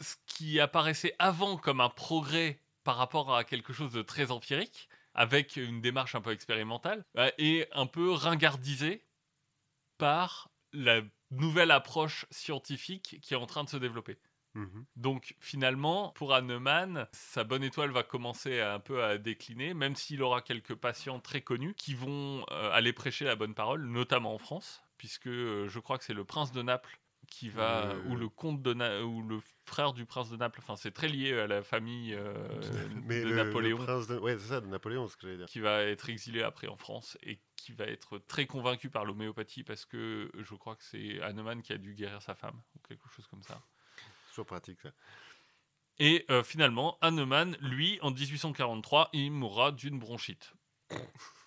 ce 0.01 0.15
qui 0.27 0.61
apparaissait 0.61 1.15
avant 1.19 1.57
comme 1.57 1.81
un 1.81 1.89
progrès 1.91 2.61
par 2.85 2.97
rapport 2.97 3.35
à 3.35 3.45
quelque 3.45 3.73
chose 3.73 3.93
de 3.93 4.03
très 4.03 4.31
empirique, 4.31 4.89
avec 5.15 5.57
une 5.57 5.81
démarche 5.81 6.15
un 6.15 6.21
peu 6.21 6.31
expérimentale, 6.33 7.05
euh, 7.17 7.31
est 7.39 7.69
un 7.73 7.87
peu 7.87 8.13
ringardisé 8.13 9.05
par 9.99 10.51
la 10.73 11.01
nouvelle 11.31 11.71
approche 11.71 12.27
scientifique 12.31 13.19
qui 13.21 13.35
est 13.35 13.37
en 13.37 13.47
train 13.47 13.65
de 13.65 13.69
se 13.69 13.77
développer. 13.77 14.19
Mhm. 14.55 14.87
Donc 14.97 15.35
finalement, 15.39 16.11
pour 16.13 16.33
Hahnemann, 16.35 17.07
sa 17.13 17.45
bonne 17.45 17.63
étoile 17.63 17.91
va 17.91 18.03
commencer 18.03 18.61
à- 18.61 18.75
un 18.75 18.81
peu 18.81 19.05
à 19.05 19.19
décliner, 19.19 19.75
même 19.75 19.95
s'il 19.97 20.23
aura 20.23 20.41
quelques 20.41 20.75
patients 20.75 21.21
très 21.21 21.43
connus 21.43 21.75
qui 21.75 21.95
vont 21.95 22.45
euh, 22.51 22.71
aller 22.73 22.93
prêcher 22.93 23.25
la 23.25 23.37
bonne 23.37 23.55
parole, 23.55 23.85
notamment 23.87 24.35
en 24.35 24.39
France, 24.39 24.83
puisque 24.99 25.27
euh, 25.29 25.69
je 25.69 25.79
crois 25.81 25.97
que 25.99 26.05
c'est 26.05 26.13
le 26.15 26.25
prince 26.25 26.53
de 26.53 26.61
Naples 26.63 26.99
qui 27.31 27.49
va, 27.51 27.87
Euh. 27.91 28.03
ou 28.07 28.17
le 28.17 28.29
comte 28.29 28.63
de 28.63 28.73
Na- 28.75 29.03
ou 29.05 29.23
le 29.23 29.41
frère 29.67 29.93
du 29.93 30.07
prince 30.07 30.31
de 30.31 30.37
Naples, 30.37 30.61
enfin 30.63 30.77
c'est 30.77 30.93
très 30.93 31.09
lié 31.09 31.39
à 31.39 31.47
la 31.47 31.63
famille 31.63 32.15
euh, 32.15 32.33
Mais 33.05 33.21
de 33.21 33.25
le, 33.25 33.31
le 33.31 33.37
Napoléon 33.45 33.77
prince 33.79 34.07
de... 34.07 34.17
Ouais, 34.19 34.39
c'est 34.39 34.47
ça, 34.49 34.61
de 34.61 34.67
Napoléon, 34.67 35.09
ce 35.09 35.17
que 35.17 35.23
j'allais 35.27 35.37
dire. 35.39 35.47
qui 35.47 35.61
va 35.61 35.83
être 35.83 36.09
exilé 36.09 36.43
après 36.43 36.69
en 36.69 36.77
France 36.77 37.19
et 37.23 37.39
qui 37.57 37.73
va 37.73 37.85
être 37.85 38.19
très 38.19 38.47
convaincu 38.47 38.89
par 38.89 39.05
l'homéopathie 39.05 39.63
parce 39.65 39.85
que 39.85 40.31
je 40.39 40.55
crois 40.55 40.77
que 40.77 40.85
c'est 40.85 41.21
Hahnemann 41.21 41.61
qui 41.61 41.73
a 41.73 41.79
dû 41.79 41.95
guérir 41.95 42.23
sa 42.23 42.35
femme 42.35 42.63
ou 42.77 42.79
quelque 42.89 43.09
chose 43.11 43.27
comme 43.27 43.43
ça. 43.43 43.61
Toujours 44.31 44.47
pratique, 44.47 44.81
ça. 44.81 44.91
Et 45.99 46.25
euh, 46.31 46.45
finalement, 46.45 46.97
Hahnemann, 47.03 47.57
lui, 47.61 47.99
en 48.03 48.13
1843, 48.13 49.11
il 49.13 49.33
mourra 49.33 49.73
d'une 49.73 49.99
bronchite. 49.99 50.55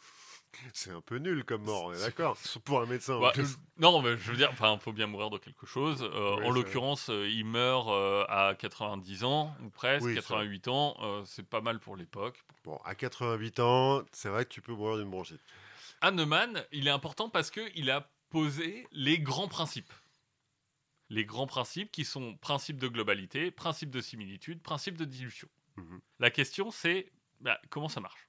C'est 0.74 0.91
un 0.91 1.02
peu 1.02 1.18
nul 1.18 1.43
comme 1.45 1.64
mort, 1.64 1.86
on 1.86 1.93
est 1.93 1.99
d'accord. 1.99 2.38
Pour 2.66 2.82
un 2.82 2.86
médecin, 2.86 3.16
en 3.16 3.22
Bah, 3.22 3.32
plus. 3.34 3.58
non, 3.78 4.02
mais 4.02 4.12
je 4.18 4.32
veux 4.32 4.38
dire, 4.38 4.49
enfin, 4.52 4.78
faut 4.78 4.91
bien 4.93 5.08
mourir 5.08 5.30
de 5.30 5.38
quelque 5.38 5.66
chose. 5.66 6.02
Euh, 6.04 6.36
Oui, 6.39 6.45
en 6.45 6.52
l'occurrence, 6.52 7.10
euh, 7.10 7.28
il 7.30 7.45
meurt 7.45 7.88
euh, 7.89 8.26
à 8.28 8.54
90 8.56 9.24
ans 9.24 9.56
ou 9.64 9.70
presque, 9.70 10.06
Oui, 10.06 10.12
c'est 10.16 10.22
88 10.22 10.68
ans. 10.68 11.24
c'est 11.26 11.47
pas 11.47 11.62
mal 11.62 11.80
pour 11.80 11.95
l'époque. 11.95 12.43
Bon, 12.64 12.78
à 12.86 12.95
88 12.95 13.60
ans, 13.60 14.04
c'est 14.12 14.30
vrai 14.30 14.45
que 14.45 14.49
tu 14.49 14.62
peux 14.62 14.74
mourir 14.74 14.97
d'une 14.97 15.10
bronchite. 15.10 15.41
Hahnemann, 16.02 16.64
il 16.72 16.88
est 16.88 16.91
important 16.91 17.30
parce 17.30 17.49
qu'il 17.52 17.89
a 17.91 18.10
posé 18.30 18.88
les 18.91 19.20
grands 19.20 19.47
principes. 19.47 19.93
Les 21.10 21.26
grands 21.26 21.47
principes 21.47 21.91
qui 21.91 22.06
sont 22.06 22.36
principe 22.38 22.78
de 22.78 22.88
globalité, 22.88 23.52
principe 23.52 23.89
de 23.89 23.99
similitude, 23.99 24.62
principe 24.62 24.95
de 24.97 25.06
dilution. 25.06 25.49
Mhm. 25.76 25.99
La 26.20 26.30
question, 26.32 26.72
c'est 26.72 27.12
bah, 27.41 27.60
comment 27.70 27.89
ça 27.89 27.99
marche? 27.99 28.28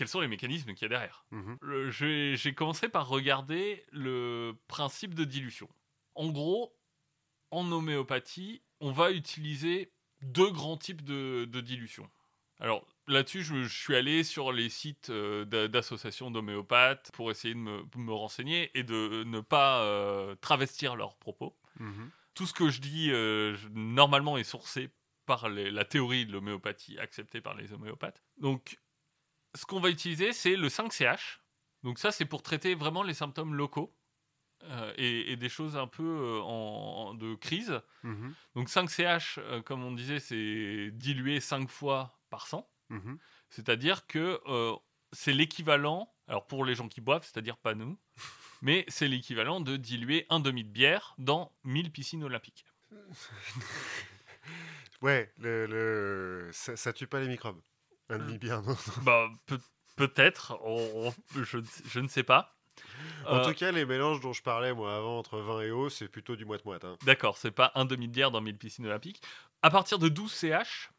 Quels 0.00 0.08
sont 0.08 0.20
les 0.22 0.28
mécanismes 0.28 0.72
qu'il 0.72 0.84
y 0.84 0.86
a 0.86 0.88
derrière 0.88 1.26
Mhm. 1.30 1.58
J'ai 1.90 2.54
commencé 2.54 2.88
par 2.88 3.06
regarder 3.06 3.84
le 3.92 4.54
principe 4.66 5.12
de 5.14 5.24
dilution. 5.24 5.68
En 6.14 6.30
gros, 6.30 6.74
en 7.50 7.70
homéopathie, 7.70 8.62
on 8.80 8.92
va 8.92 9.10
utiliser 9.10 9.92
deux 10.22 10.50
grands 10.52 10.78
types 10.78 11.04
de, 11.04 11.44
de 11.44 11.60
dilution. 11.60 12.08
Alors 12.60 12.86
là-dessus, 13.08 13.42
je, 13.42 13.64
je 13.64 13.78
suis 13.78 13.94
allé 13.94 14.24
sur 14.24 14.52
les 14.52 14.70
sites 14.70 15.10
euh, 15.10 15.44
d'a- 15.44 15.68
d'associations 15.68 16.30
d'homéopathes 16.30 17.10
pour 17.12 17.30
essayer 17.30 17.52
de 17.52 17.58
me, 17.58 17.82
me 17.96 18.12
renseigner 18.14 18.70
et 18.72 18.82
de 18.84 19.24
ne 19.24 19.40
pas 19.40 19.82
euh, 19.82 20.34
travestir 20.36 20.96
leurs 20.96 21.18
propos. 21.18 21.58
Mhm. 21.78 22.10
Tout 22.32 22.46
ce 22.46 22.54
que 22.54 22.70
je 22.70 22.80
dis, 22.80 23.10
euh, 23.12 23.54
normalement, 23.74 24.38
est 24.38 24.44
sourcé 24.44 24.88
par 25.26 25.50
les- 25.50 25.70
la 25.70 25.84
théorie 25.84 26.24
de 26.24 26.32
l'homéopathie 26.32 26.98
acceptée 26.98 27.42
par 27.42 27.54
les 27.54 27.74
homéopathes. 27.74 28.22
Donc, 28.38 28.78
ce 29.54 29.66
qu'on 29.66 29.80
va 29.80 29.90
utiliser, 29.90 30.32
c'est 30.32 30.56
le 30.56 30.68
5CH. 30.68 31.38
Donc 31.82 31.98
ça, 31.98 32.12
c'est 32.12 32.24
pour 32.26 32.42
traiter 32.42 32.74
vraiment 32.74 33.02
les 33.02 33.14
symptômes 33.14 33.54
locaux 33.54 33.96
euh, 34.64 34.92
et, 34.96 35.32
et 35.32 35.36
des 35.36 35.48
choses 35.48 35.76
un 35.76 35.86
peu 35.86 36.02
euh, 36.04 36.40
en, 36.42 37.08
en- 37.10 37.14
de 37.14 37.34
crise. 37.34 37.80
Mhm. 38.02 38.34
Donc 38.54 38.68
5CH, 38.68 39.38
euh, 39.38 39.62
comme 39.62 39.82
on 39.82 39.92
disait, 39.92 40.20
c'est 40.20 40.90
dilué 40.92 41.40
5 41.40 41.68
fois 41.68 42.20
par 42.28 42.46
100. 42.46 42.68
Mhm. 42.90 43.18
C'est-à-dire 43.48 44.06
que 44.06 44.40
c'est 45.12 45.32
l'équivalent, 45.32 46.14
alors 46.28 46.46
pour 46.46 46.64
les 46.64 46.74
gens 46.74 46.88
qui 46.88 47.00
boivent, 47.00 47.24
c'est-à-dire 47.24 47.56
pas 47.56 47.74
nous, 47.74 47.98
mais 48.62 48.84
c'est 48.88 49.08
l'équivalent 49.08 49.60
de 49.60 49.76
diluer 49.76 50.26
un 50.28 50.38
demi 50.40 50.62
de 50.64 50.68
bière 50.70 51.14
dans 51.18 51.52
1000 51.64 51.90
piscines 51.90 52.22
olympiques. 52.24 52.64
Ouais, 55.02 55.32
le, 55.38 55.66
le- 55.66 56.50
Ça, 56.52 56.76
ça 56.76 56.92
tue 56.92 57.06
pas 57.06 57.20
les 57.20 57.28
microbes. 57.28 57.60
Un 58.10 58.18
demi-bière, 58.18 58.62
non. 58.62 58.76
Bah, 59.04 59.28
peut- 59.46 59.60
peut-être, 59.96 60.58
on- 60.64 61.12
je, 61.34 61.58
je 61.86 62.00
ne 62.00 62.08
sais 62.08 62.22
pas. 62.22 62.56
En 63.26 63.36
Euh, 63.36 63.44
tout 63.44 63.54
cas, 63.54 63.70
les 63.72 63.84
mélanges 63.84 64.20
dont 64.20 64.32
je 64.32 64.42
parlais, 64.42 64.72
moi, 64.74 64.96
avant, 64.96 65.18
entre 65.18 65.38
vin 65.38 65.60
et 65.60 65.70
eau, 65.70 65.88
c'est 65.90 66.08
plutôt 66.08 66.36
du 66.36 66.44
moite-moite. 66.44 66.84
hein. 66.84 66.96
D'accord, 67.04 67.36
c'est 67.36 67.50
pas 67.50 67.72
un 67.74 67.84
demi 67.84 68.08
de 68.08 68.12
bière 68.12 68.30
dans 68.30 68.40
1000 68.40 68.56
piscines 68.58 68.86
olympiques. 68.86 69.22
À 69.62 69.70
partir 69.70 69.98
de 69.98 70.08
12 70.08 70.32
CH, 70.32 70.90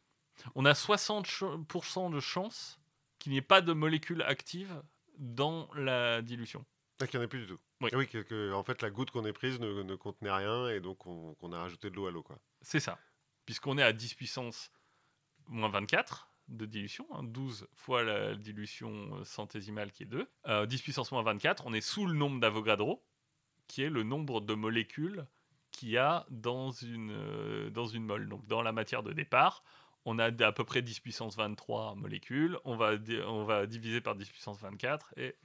on 0.55 0.66
a 0.66 0.74
60% 0.74 2.09
de 2.12 2.20
chances 2.20 2.80
qu'il 3.20 3.32
n'y 3.32 3.38
ait 3.38 3.41
pas 3.41 3.62
de 3.62 3.74
molécules 3.74 4.22
actives 4.24 4.82
dans 5.18 5.70
la 5.76 6.22
dilution. 6.22 6.66
Ah, 7.01 7.07
qu'il 7.07 7.20
n'y 7.20 7.24
en 7.24 7.26
a 7.26 7.30
plus 7.30 7.41
du 7.41 7.47
tout. 7.47 7.59
Oui. 7.82 7.89
Ah 7.93 7.97
oui, 7.97 8.07
que, 8.07 8.20
que, 8.20 8.53
en 8.53 8.64
fait, 8.64 8.82
la 8.84 8.91
goutte 8.91 9.09
qu'on 9.12 9.26
ait 9.26 9.34
prise 9.34 9.59
ne, 9.59 9.82
ne 9.82 9.95
contenait 9.95 10.32
rien 10.32 10.70
et 10.70 10.80
donc 10.80 11.05
on, 11.07 11.36
a 11.51 11.59
rajouté 11.59 11.89
de 11.89 11.95
l'eau 11.95 12.07
à 12.07 12.12
l'eau, 12.12 12.22
quoi. 12.24 12.38
C'est 12.62 12.80
ça. 12.80 12.99
Puisqu'on 13.45 13.78
est 13.80 13.84
à 13.84 13.91
10 13.91 14.14
puissance 14.14 14.72
moins 15.47 15.70
24 15.70 16.30
de 16.52 16.66
dilution, 16.66 17.08
hein, 17.14 17.24
12 17.24 17.68
fois 17.74 18.04
la 18.04 18.36
dilution 18.36 18.91
euh, 19.16 19.24
centésimale 19.24 19.91
qui 19.91 20.04
est 20.04 20.08
2. 20.08 20.28
Euh, 20.47 20.66
10 20.66 20.82
puissance 20.82 21.12
moins 21.12 21.24
24, 21.24 21.66
on 21.66 21.74
est 21.74 21.82
sous 21.82 22.06
le 22.06 22.14
nombre 22.14 22.39
d'Avogadro, 22.39 23.04
qui 23.68 23.84
est 23.84 23.89
le 23.89 24.04
nombre 24.04 24.41
de 24.41 24.54
molécules 24.54 25.26
qu'il 25.72 25.89
y 25.89 25.97
a 25.97 26.26
dans 26.30 26.72
une, 26.72 27.12
euh, 27.12 27.70
dans 27.70 27.88
une 27.88 28.06
mole. 28.06 28.28
Donc 28.28 28.45
dans 28.47 28.62
la 28.62 28.72
matière 28.72 29.04
de 29.04 29.14
départ, 29.14 29.64
on 30.06 30.20
a 30.20 30.26
à 30.26 30.52
peu 30.52 30.64
près 30.64 30.82
10 30.82 30.99
puissance 30.99 31.38
23 31.38 31.95
molécules, 31.95 32.58
on 32.66 32.76
va, 32.76 32.93
on 33.28 33.43
va 33.43 33.66
diviser 33.66 34.02
par 34.02 34.16
10 34.16 34.30
puissance 34.30 34.60
24 34.60 35.14
et 35.18 35.36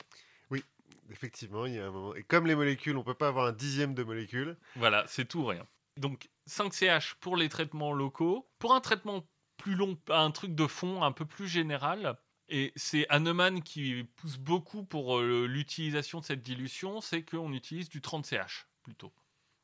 Effectivement, 1.10 1.66
il 1.66 1.74
y 1.74 1.78
a 1.78 1.86
un 1.86 1.90
moment. 1.90 2.14
Et 2.14 2.22
comme 2.22 2.46
les 2.46 2.54
molécules, 2.54 2.96
on 2.96 3.02
peut 3.02 3.14
pas 3.14 3.28
avoir 3.28 3.46
un 3.46 3.52
dixième 3.52 3.94
de 3.94 4.02
molécules. 4.02 4.56
Voilà, 4.76 5.04
c'est 5.06 5.24
tout 5.24 5.40
ou 5.40 5.46
rien. 5.46 5.66
Donc 5.96 6.28
5CH 6.48 7.14
pour 7.20 7.36
les 7.36 7.48
traitements 7.48 7.92
locaux. 7.92 8.48
Pour 8.58 8.74
un 8.74 8.80
traitement 8.80 9.26
plus 9.56 9.74
long, 9.74 9.98
un 10.08 10.30
truc 10.30 10.54
de 10.54 10.66
fond 10.66 11.02
un 11.02 11.12
peu 11.12 11.24
plus 11.24 11.48
général, 11.48 12.18
et 12.48 12.72
c'est 12.76 13.06
Hahnemann 13.08 13.62
qui 13.62 14.04
pousse 14.16 14.38
beaucoup 14.38 14.84
pour 14.84 15.18
euh, 15.18 15.46
l'utilisation 15.46 16.20
de 16.20 16.24
cette 16.24 16.42
dilution, 16.42 17.00
c'est 17.00 17.24
qu'on 17.24 17.52
utilise 17.52 17.88
du 17.88 18.00
30CH 18.00 18.66
plutôt. 18.82 19.12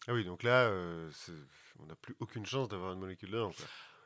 Ah 0.08 0.14
oui, 0.14 0.24
donc 0.24 0.42
là, 0.42 0.64
euh, 0.64 1.10
on 1.78 1.86
n'a 1.86 1.94
plus 1.94 2.16
aucune 2.18 2.44
chance 2.44 2.68
d'avoir 2.68 2.92
une 2.92 2.98
molécule 2.98 3.30
quoi. 3.30 3.52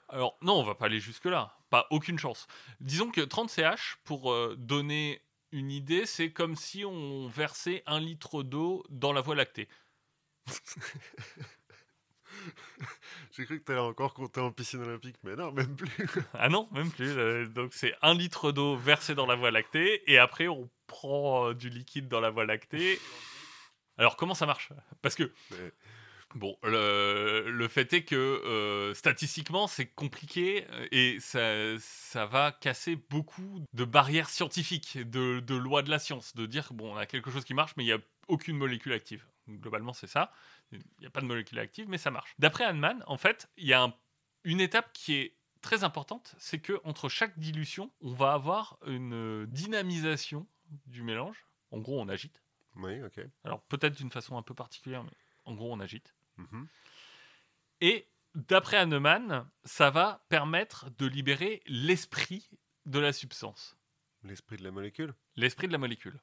Alors 0.08 0.38
non, 0.42 0.60
on 0.60 0.62
va 0.62 0.74
pas 0.74 0.86
aller 0.86 1.00
jusque-là, 1.00 1.58
pas 1.70 1.86
aucune 1.90 2.18
chance. 2.18 2.46
Disons 2.80 3.10
que 3.10 3.22
30CH, 3.22 3.96
pour 4.04 4.30
euh, 4.30 4.54
donner 4.58 5.22
une 5.52 5.70
idée, 5.70 6.06
c'est 6.06 6.32
comme 6.32 6.54
si 6.54 6.84
on 6.84 7.28
versait 7.28 7.82
un 7.86 7.98
litre 7.98 8.42
d'eau 8.42 8.84
dans 8.90 9.12
la 9.12 9.20
voie 9.20 9.34
lactée. 9.34 9.68
J'ai 13.36 13.44
cru 13.44 13.60
que 13.60 13.64
tu 13.64 13.72
allais 13.72 13.80
encore 13.80 14.14
compter 14.14 14.40
en 14.40 14.50
piscine 14.52 14.82
olympique, 14.82 15.16
mais 15.24 15.36
non, 15.36 15.52
même 15.52 15.74
plus. 15.76 15.90
Ah 16.34 16.48
non, 16.48 16.68
même 16.72 16.90
plus. 16.90 17.08
euh, 17.10 17.46
donc 17.46 17.72
c'est 17.74 17.94
un 18.02 18.14
litre 18.14 18.52
d'eau 18.52 18.76
versé 18.76 19.14
dans 19.14 19.26
la 19.26 19.34
voie 19.36 19.50
lactée 19.50 20.02
et 20.10 20.18
après 20.18 20.48
on 20.48 20.68
prend 20.86 21.48
euh, 21.50 21.54
du 21.54 21.68
liquide 21.70 22.08
dans 22.08 22.20
la 22.20 22.30
voie 22.30 22.44
lactée. 22.46 22.98
Alors 23.98 24.16
comment 24.16 24.34
ça 24.34 24.46
marche? 24.46 24.70
Parce 25.02 25.14
que 25.14 25.32
bon, 26.34 26.56
le, 26.62 27.44
le 27.50 27.68
fait 27.68 27.92
est 27.94 28.04
que 28.04 28.14
euh, 28.16 28.92
statistiquement 28.94 29.66
c'est 29.66 29.86
compliqué 29.86 30.66
et 30.92 31.18
ça, 31.20 31.78
ça 31.78 32.26
va 32.26 32.52
casser 32.52 32.96
beaucoup 33.10 33.62
de 33.72 33.84
barrières 33.84 34.28
scientifiques, 34.28 34.98
de, 34.98 35.40
de 35.40 35.54
lois 35.54 35.82
de 35.82 35.90
la 35.90 35.98
science, 35.98 36.34
de 36.34 36.46
dire 36.46 36.72
bon 36.72 36.92
on 36.94 36.96
a 36.96 37.06
quelque 37.06 37.30
chose 37.30 37.44
qui 37.44 37.54
marche 37.54 37.72
mais 37.76 37.84
il 37.84 37.86
n'y 37.86 37.92
a 37.92 37.98
aucune 38.28 38.56
molécule 38.56 38.92
active. 38.92 39.24
Globalement 39.48 39.92
c'est 39.92 40.08
ça. 40.08 40.32
Il 40.72 40.82
n'y 41.00 41.06
a 41.06 41.10
pas 41.10 41.20
de 41.20 41.26
molécule 41.26 41.58
active 41.58 41.88
mais 41.88 41.98
ça 41.98 42.10
marche. 42.10 42.34
D'après 42.38 42.64
Hahnemann, 42.64 43.02
en 43.06 43.16
fait, 43.16 43.48
il 43.56 43.66
y 43.66 43.72
a 43.72 43.82
un- 43.82 43.94
une 44.44 44.60
étape 44.60 44.92
qui 44.92 45.14
est 45.14 45.36
très 45.60 45.84
importante, 45.84 46.34
c'est 46.38 46.60
que 46.60 46.80
entre 46.84 47.08
chaque 47.08 47.38
dilution, 47.38 47.90
on 48.00 48.12
va 48.12 48.32
avoir 48.34 48.78
une 48.86 49.14
euh, 49.14 49.46
dynamisation 49.46 50.46
du 50.86 51.02
mélange. 51.02 51.46
En 51.70 51.78
gros, 51.78 52.00
on 52.00 52.08
agite. 52.08 52.42
Oui, 52.76 53.02
ok. 53.02 53.20
Alors 53.44 53.62
peut-être 53.62 53.96
d'une 53.96 54.10
façon 54.10 54.36
un 54.36 54.42
peu 54.42 54.54
particulière, 54.54 55.02
mais 55.02 55.10
en 55.44 55.54
gros, 55.54 55.72
on 55.72 55.80
agite. 55.80 56.14
Mhm. 56.36 56.68
Et 57.80 58.08
d'après 58.34 58.76
Hahnemann, 58.76 59.48
ça 59.64 59.90
va 59.90 60.24
permettre 60.28 60.90
de 60.98 61.06
libérer 61.06 61.62
l'esprit 61.66 62.48
de 62.84 62.98
la 62.98 63.12
substance, 63.12 63.76
L'esprit 64.22 64.56
de 64.56 64.64
la 64.64 64.70
molécule? 64.72 65.14
L'esprit 65.36 65.66
de 65.68 65.72
la 65.72 65.78
molécule. 65.78 66.20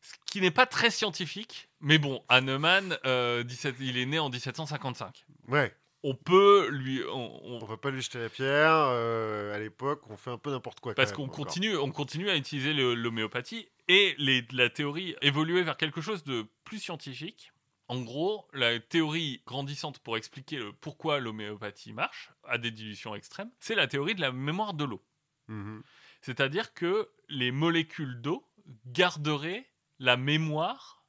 Ce 0.00 0.14
qui 0.26 0.40
n'est 0.40 0.50
pas 0.52 0.66
très 0.66 0.90
scientifique, 0.90 1.68
mais 1.80 1.98
bon, 1.98 2.22
Hahnemann, 2.28 2.96
euh, 3.04 3.42
17 3.42 3.76
il 3.80 3.98
est 3.98 4.06
né 4.06 4.18
en 4.18 4.30
1755. 4.30 5.24
Ouais, 5.48 5.74
On 6.04 6.14
peut 6.14 6.68
lui, 6.70 7.02
on- 7.10 7.44
on- 7.44 7.60
on 7.62 7.66
va 7.66 7.76
pas 7.76 7.90
lui 7.90 8.00
jeter 8.00 8.20
la 8.20 8.28
pierre. 8.28 8.72
euh, 8.72 9.52
à 9.52 9.58
l'époque, 9.58 10.02
on 10.08 10.16
fait 10.16 10.30
un 10.30 10.38
peu 10.38 10.50
n'importe 10.52 10.78
quoi. 10.78 10.92
quand 10.92 10.96
Parce 10.96 11.10
même, 11.10 11.16
qu'on 11.16 11.24
encore. 11.24 11.46
continue, 11.46 11.76
on 11.76 11.90
continue 11.90 12.30
à 12.30 12.36
utiliser 12.36 12.72
le- 12.72 12.94
l'homéopathie 12.94 13.68
et 13.88 14.14
les- 14.18 14.46
la 14.52 14.70
théorie 14.70 15.16
évoluait 15.22 15.64
vers 15.64 15.76
quelque 15.76 16.00
chose 16.00 16.22
de 16.22 16.46
plus 16.62 16.78
scientifique. 16.78 17.52
En 17.88 18.00
gros, 18.02 18.46
la 18.52 18.78
théorie 18.78 19.42
grandissante 19.44 19.98
pour 19.98 20.16
expliquer 20.16 20.58
le- 20.58 20.72
pourquoi 20.72 21.18
l'homéopathie 21.18 21.92
marche 21.92 22.30
à 22.44 22.58
des 22.58 22.70
dilutions 22.70 23.16
extrêmes, 23.16 23.50
c'est 23.58 23.74
la 23.74 23.88
théorie 23.88 24.14
de 24.14 24.20
la 24.20 24.30
mémoire 24.30 24.74
de 24.74 24.84
l'eau. 24.84 25.02
Mhm. 25.48 25.82
C'est-à-dire 26.20 26.74
que 26.74 27.08
les 27.28 27.50
molécules 27.50 28.20
d'eau 28.20 28.46
garderaient 28.86 29.66
la 29.98 30.16
mémoire 30.16 31.04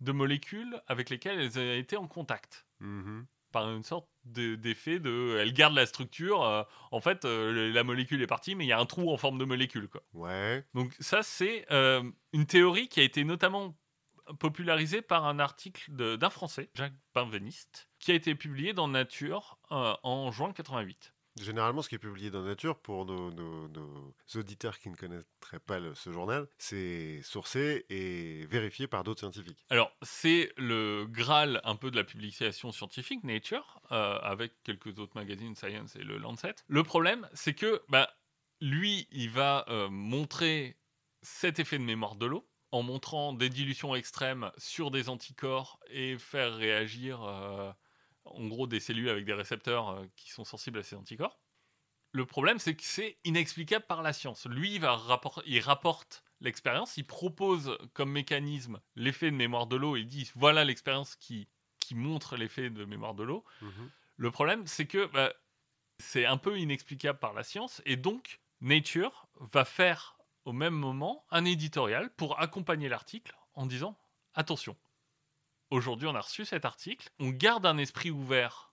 de 0.00 0.12
molécules 0.12 0.80
avec 0.88 1.10
lesquelles 1.10 1.38
elles 1.40 1.58
ont 1.58 1.78
été 1.78 1.96
en 1.96 2.08
contact. 2.08 2.66
Mhm. 2.80 3.26
Par 3.52 3.70
une 3.70 3.82
sorte 3.82 4.08
de- 4.24 4.54
d'effet 4.54 4.98
de. 4.98 5.36
Elles 5.38 5.52
gardent 5.52 5.74
la 5.74 5.84
structure. 5.86 6.42
euh, 6.42 6.62
en 6.90 7.00
fait, 7.00 7.24
euh, 7.26 7.70
la 7.72 7.84
molécule 7.84 8.22
est 8.22 8.26
partie, 8.26 8.54
mais 8.54 8.64
il 8.64 8.68
y 8.68 8.72
a 8.72 8.78
un 8.80 8.86
trou 8.86 9.12
en 9.12 9.16
forme 9.18 9.36
de 9.38 9.44
molécule. 9.44 9.88
Quoi. 9.88 10.02
Ouais. 10.14 10.64
Donc, 10.74 10.94
ça, 11.00 11.22
c'est 11.22 11.66
euh, 11.70 12.02
une 12.32 12.46
théorie 12.46 12.88
qui 12.88 13.00
a 13.00 13.02
été 13.02 13.24
notamment 13.24 13.76
popularisée 14.38 15.02
par 15.02 15.26
un 15.26 15.38
article 15.38 15.90
d'un 16.16 16.30
Français, 16.30 16.70
Jacques 16.74 16.94
Benveniste, 17.14 17.90
qui 17.98 18.12
a 18.12 18.14
été 18.14 18.34
publié 18.34 18.72
dans 18.72 18.88
Nature 18.88 19.58
en 19.68 20.30
juin 20.30 20.52
88. 20.52 21.12
Généralement, 21.40 21.82
ce 21.82 21.88
qui 21.88 21.94
est 21.94 21.98
publié 21.98 22.30
dans 22.30 22.42
Nature, 22.42 22.78
pour 22.78 23.06
nos, 23.06 23.32
auditeurs 24.34 24.78
qui 24.78 24.90
ne 24.90 24.96
connaîtraient 24.96 25.60
pas 25.60 25.78
ce 25.94 26.12
journal, 26.12 26.46
c'est 26.58 27.20
sourcé 27.22 27.86
et 27.88 28.46
vérifié 28.46 28.86
par 28.86 29.04
d'autres 29.04 29.20
scientifiques. 29.20 29.64
Alors, 29.70 29.92
c'est 30.02 30.52
le 30.56 31.06
Graal 31.08 31.60
un 31.64 31.76
peu 31.76 31.90
de 31.90 31.96
la 31.96 32.04
publication 32.04 32.70
scientifique, 32.72 33.24
Nature, 33.24 33.80
euh, 33.92 34.18
avec 34.18 34.62
quelques 34.62 34.98
autres 34.98 35.16
magazines, 35.16 35.54
Science 35.54 35.96
et 35.96 36.02
le 36.02 36.18
Lancet. 36.18 36.54
Le 36.66 36.82
problème, 36.82 37.28
c'est 37.32 37.54
que 37.54 37.82
bah, 37.88 38.10
lui, 38.60 39.08
il 39.10 39.30
va 39.30 39.64
euh, 39.68 39.88
montrer 39.90 40.76
cet 41.22 41.58
effet 41.58 41.78
de 41.78 41.84
mémoire 41.84 42.16
de 42.16 42.26
l'eau 42.26 42.46
en 42.72 42.82
montrant 42.82 43.34
des 43.34 43.50
dilutions 43.50 43.94
extrêmes 43.94 44.50
sur 44.56 44.90
des 44.90 45.08
anticorps 45.10 45.78
et 45.90 46.18
faire 46.18 46.54
réagir, 46.56 47.22
euh, 47.22 47.70
en 48.24 48.46
gros, 48.46 48.66
des 48.66 48.80
cellules 48.80 49.08
avec 49.08 49.24
des 49.24 49.32
récepteurs 49.34 49.90
euh, 49.90 50.06
qui 50.16 50.30
sont 50.30 50.44
sensibles 50.44 50.78
à 50.78 50.82
ces 50.82 50.96
anticorps. 50.96 51.40
Le 52.12 52.26
problème, 52.26 52.58
c'est 52.58 52.76
que 52.76 52.82
c'est 52.84 53.18
inexplicable 53.24 53.86
par 53.86 54.02
la 54.02 54.12
science. 54.12 54.46
Lui, 54.46 54.74
il, 54.74 54.80
va 54.80 54.96
rappor- 54.96 55.42
il 55.46 55.60
rapporte 55.60 56.24
l'expérience, 56.40 56.96
il 56.96 57.06
propose 57.06 57.78
comme 57.94 58.10
mécanisme 58.10 58.80
l'effet 58.96 59.30
de 59.30 59.36
mémoire 59.36 59.66
de 59.66 59.76
l'eau, 59.76 59.96
il 59.96 60.06
dit 60.06 60.30
voilà 60.34 60.64
l'expérience 60.64 61.16
qui, 61.16 61.48
qui 61.78 61.94
montre 61.94 62.36
l'effet 62.36 62.68
de 62.68 62.84
mémoire 62.84 63.14
de 63.14 63.22
l'eau. 63.22 63.44
Mhm. 63.62 63.90
Le 64.16 64.30
problème, 64.30 64.66
c'est 64.66 64.86
que 64.86 65.06
bah, 65.06 65.32
c'est 65.98 66.26
un 66.26 66.36
peu 66.36 66.58
inexplicable 66.58 67.18
par 67.18 67.32
la 67.32 67.44
science, 67.44 67.80
et 67.86 67.96
donc 67.96 68.40
Nature 68.60 69.28
va 69.40 69.64
faire 69.64 70.18
au 70.44 70.52
même 70.52 70.74
moment 70.74 71.24
un 71.30 71.44
éditorial 71.44 72.12
pour 72.14 72.40
accompagner 72.40 72.88
l'article 72.88 73.34
en 73.54 73.66
disant 73.66 73.96
attention, 74.34 74.76
aujourd'hui 75.72 76.06
on 76.06 76.14
a 76.14 76.20
reçu 76.20 76.44
cet 76.44 76.64
article, 76.64 77.10
on 77.18 77.30
garde 77.30 77.66
un 77.66 77.78
esprit 77.78 78.10
ouvert, 78.10 78.72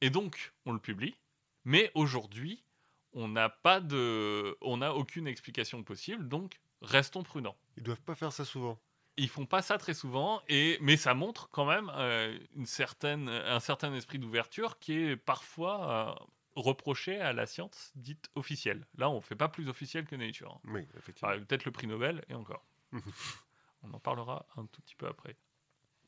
et 0.00 0.10
donc 0.10 0.54
on 0.64 0.72
le 0.72 0.78
publie, 0.78 1.16
mais 1.64 1.90
aujourd'hui 1.94 2.64
on 3.12 3.28
n'a 3.28 3.48
pas 3.48 3.80
de, 3.80 4.56
on 4.60 4.78
n'a 4.78 4.94
aucune 4.94 5.26
explication 5.26 5.82
possible, 5.82 6.28
donc 6.28 6.60
restons 6.82 7.22
prudents. 7.22 7.56
Ils 7.76 7.82
doivent 7.82 8.02
pas 8.02 8.14
faire 8.14 8.32
ça 8.32 8.44
souvent. 8.44 8.78
Ils 9.16 9.28
font 9.28 9.46
pas 9.46 9.62
ça 9.62 9.78
très 9.78 9.94
souvent, 9.94 10.40
et, 10.48 10.78
mais 10.80 10.96
ça 10.96 11.12
montre 11.14 11.48
quand 11.50 11.64
même 11.64 11.90
euh, 11.96 12.38
une 12.54 12.66
certaine, 12.66 13.28
un 13.28 13.58
certain 13.58 13.92
esprit 13.94 14.20
d'ouverture 14.20 14.78
qui 14.78 14.92
est 14.92 15.16
parfois 15.16 15.90
euh, 15.90 16.24
reproché 16.54 17.20
à 17.20 17.32
la 17.32 17.46
science 17.46 17.90
dite 17.96 18.30
officielle. 18.36 18.86
Là, 18.96 19.10
on 19.10 19.20
fait 19.20 19.34
pas 19.34 19.48
plus 19.48 19.68
officiel 19.68 20.04
que 20.06 20.14
Nature. 20.14 20.52
hein. 20.52 20.60
Oui, 20.72 20.86
effectivement. 20.96 21.32
Enfin, 21.32 21.40
Peut-être 21.44 21.64
le 21.64 21.72
prix 21.72 21.88
Nobel, 21.88 22.24
et 22.28 22.34
encore. 22.34 22.64
on 23.82 23.92
en 23.92 23.98
parlera 23.98 24.46
un 24.56 24.66
tout 24.66 24.80
petit 24.82 24.94
peu 24.94 25.08
après. 25.08 25.36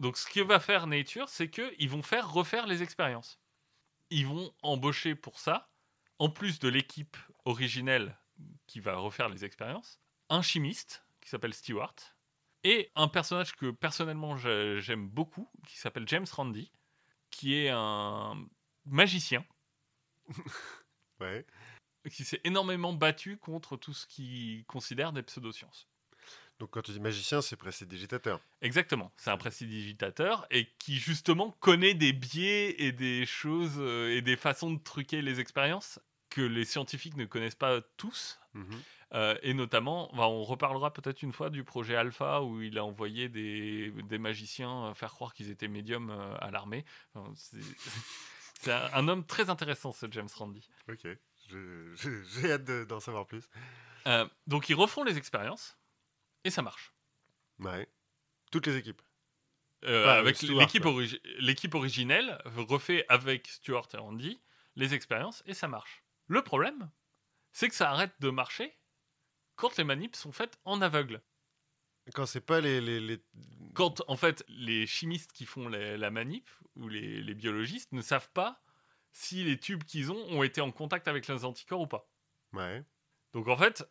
Donc, 0.01 0.17
ce 0.17 0.27
que 0.27 0.41
va 0.41 0.59
faire 0.61 0.87
Nature, 0.87 1.29
c'est 1.29 1.51
qu'ils 1.51 1.89
vont 1.91 2.03
faire 2.03 2.33
refaire 2.33 2.67
les 2.67 2.83
expériences. 2.83 3.39
Ils 4.11 4.27
vont 4.27 4.53
embaucher 4.63 5.15
pour 5.15 5.39
ça, 5.39 5.71
en 6.19 6.31
plus 6.31 6.59
de 6.59 6.69
l'équipe 6.69 7.17
originelle 7.45 8.19
qui 8.67 8.81
va 8.81 8.97
refaire 8.97 9.29
les 9.29 9.45
expériences, 9.45 10.01
un 10.31 10.43
chimiste 10.43 11.05
qui 11.21 11.29
s'appelle 11.29 11.53
Stewart 11.55 11.95
et 12.65 12.91
un 12.95 13.09
personnage 13.09 13.55
que 13.55 13.71
personnellement 13.71 14.37
j'ai- 14.39 14.81
j'aime 14.81 15.09
beaucoup 15.09 15.51
qui 15.67 15.77
s'appelle 15.77 16.09
James 16.09 16.27
Randi, 16.33 16.73
qui 17.31 17.55
est 17.57 17.69
un 17.71 18.43
magicien 18.87 19.45
Ouais. 21.21 21.47
qui 22.11 22.25
s'est 22.25 22.41
énormément 22.45 22.95
battu 22.95 23.37
contre 23.37 23.77
tout 23.77 23.93
ce 23.93 24.07
qu'il 24.07 24.65
considère 24.65 25.13
des 25.13 25.23
pseudosciences. 25.23 25.90
Donc 26.61 26.71
quand 26.73 26.83
tu 26.83 26.93
dis 26.93 27.01
magicien, 27.01 27.41
c'est 27.41 27.57
prestidigitateur. 27.57 28.39
Exactement, 28.61 29.11
c'est 29.17 29.31
un 29.31 29.39
prestidigitateur 29.39 30.47
et 30.51 30.69
qui 30.79 30.97
justement 30.99 31.51
connaît 31.61 31.95
des 31.95 32.13
biais 32.13 32.77
et 32.83 32.93
des 32.93 33.25
choses 33.27 33.77
euh, 33.79 34.15
et 34.15 34.21
des 34.23 34.37
façons 34.37 34.71
de 34.71 34.79
truquer 34.79 35.23
les 35.23 35.41
expériences 35.41 35.99
que 36.29 36.43
les 36.43 36.65
scientifiques 36.67 37.17
ne 37.17 37.25
connaissent 37.25 37.55
pas 37.57 37.81
tous. 37.97 38.39
Mhm. 38.55 38.83
Euh, 39.15 39.37
et 39.43 39.55
notamment, 39.55 40.09
bah, 40.15 40.29
on 40.29 40.45
reparlera 40.45 40.93
peut-être 40.93 41.23
une 41.23 41.33
fois 41.33 41.51
du 41.51 41.65
projet 41.65 41.97
Alpha 41.97 42.43
où 42.43 42.61
il 42.63 42.79
a 42.79 42.85
envoyé 42.85 43.29
des, 43.29 43.91
des 44.05 44.19
magiciens 44.19 44.85
euh, 44.91 44.95
faire 44.95 45.11
croire 45.13 45.33
qu'ils 45.35 45.51
étaient 45.51 45.67
médiums 45.67 46.11
à 46.41 46.51
l'armée. 46.53 46.85
Enfin, 47.15 47.33
c'est 48.61 48.71
un, 48.73 48.91
un 48.93 49.09
homme 49.09 49.25
très 49.25 49.49
intéressant, 49.51 49.93
ce 49.93 50.07
James 50.11 50.29
Randi. 50.37 50.69
Ok. 50.89 51.07
J'ai 51.49 52.53
hâte 52.53 52.65
de- 52.65 52.85
d'en 52.85 53.01
savoir 53.01 53.27
plus. 53.27 53.49
Euh, 54.07 54.27
donc 54.47 54.69
ils 54.69 54.75
refont 54.75 55.03
les 55.05 55.19
expériences 55.19 55.77
et 56.45 56.51
ça 56.51 56.63
marche. 56.63 56.93
Ouais. 57.59 57.89
Toutes 58.51 58.67
les 58.67 58.77
équipes. 58.77 59.03
Euh, 59.85 60.07
avec 60.19 60.41
l'équipe 60.43 60.85
origi- 60.85 61.75
originelle 61.75 62.39
refait 62.45 63.07
avec 63.09 63.47
Stuart 63.49 63.89
et 63.95 63.97
Randy 63.97 64.41
les 64.77 64.93
expériences 64.95 65.43
et 65.47 65.55
ça 65.55 65.69
marche. 65.69 66.03
Le 66.27 66.43
problème, 66.43 66.91
c'est 67.53 67.69
que 67.69 67.75
ça 67.75 67.91
arrête 67.91 68.13
de 68.21 68.29
marcher 68.31 68.77
quand 69.57 69.77
les 69.79 69.85
manips 69.85 70.17
sont 70.17 70.33
faites 70.33 70.59
en 70.65 70.81
aveugle. 70.83 71.23
Quand 72.15 72.27
c'est 72.27 72.41
pas 72.41 72.61
les, 72.61 72.81
les, 72.81 73.01
les- 73.01 73.23
Quand 73.75 74.03
en 74.09 74.17
fait 74.17 74.45
les 74.49 74.87
chimistes 74.87 75.33
qui 75.33 75.47
font 75.47 75.69
les- 75.69 75.97
la 75.97 76.11
manip 76.11 76.49
ou 76.77 76.89
les, 76.89 77.23
les 77.23 77.35
biologistes 77.35 77.93
ne 77.93 78.03
savent 78.03 78.31
pas 78.33 78.63
si 79.13 79.45
les 79.45 79.59
tubes 79.59 79.85
qu'ils 79.85 80.11
ont 80.13 80.27
ont 80.31 80.43
été 80.43 80.61
en 80.61 80.71
contact 80.73 81.09
avec 81.09 81.27
les 81.27 81.45
anticorps 81.45 81.81
ou 81.81 81.87
pas. 81.87 82.11
Ouais. 82.53 82.85
Donc 83.33 83.49
en 83.49 83.57
fait, 83.57 83.89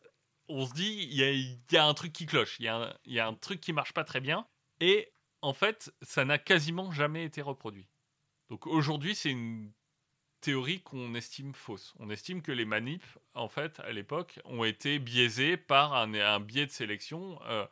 on 0.50 0.66
se 0.66 0.74
dit, 0.74 1.08
il 1.12 1.62
y 1.72 1.78
a, 1.78 1.86
un 1.86 1.93
truc 1.93 2.12
qui 2.12 2.26
cloche, 2.26 2.58
il 2.60 2.66
y, 2.66 3.20
a 3.20 3.28
un- 3.28 3.34
truc 3.36 3.62
qui 3.62 3.72
marche 3.72 3.93
pas 3.93 4.04
très 4.04 4.20
bien, 4.20 4.45
et 4.80 5.12
en 5.41 5.54
fait, 5.54 5.93
ça 6.02 6.26
n'a 6.26 6.38
quasiment 6.38 6.91
jamais 6.91 7.24
été 7.24 7.41
reproduit. 7.41 7.88
Donc 8.50 8.68
aujourd'hui, 8.68 9.16
c'est 9.16 9.30
une 9.30 9.72
théorie 10.41 10.82
qu'on 10.82 11.14
estime 11.16 11.54
fausse. 11.54 11.93
On 12.00 12.10
estime 12.10 12.41
que 12.41 12.52
les 12.52 12.66
manips, 12.66 13.20
en 13.36 13.47
fait, 13.47 13.80
à 13.82 13.91
l'époque, 13.91 14.39
ont 14.45 14.64
été 14.64 15.00
biaisés 15.00 15.56
par 15.56 15.93
un, 15.93 16.39
biais 16.39 16.66
de 16.66 16.72
sélection. 16.72 17.39
Euh, 17.43 17.66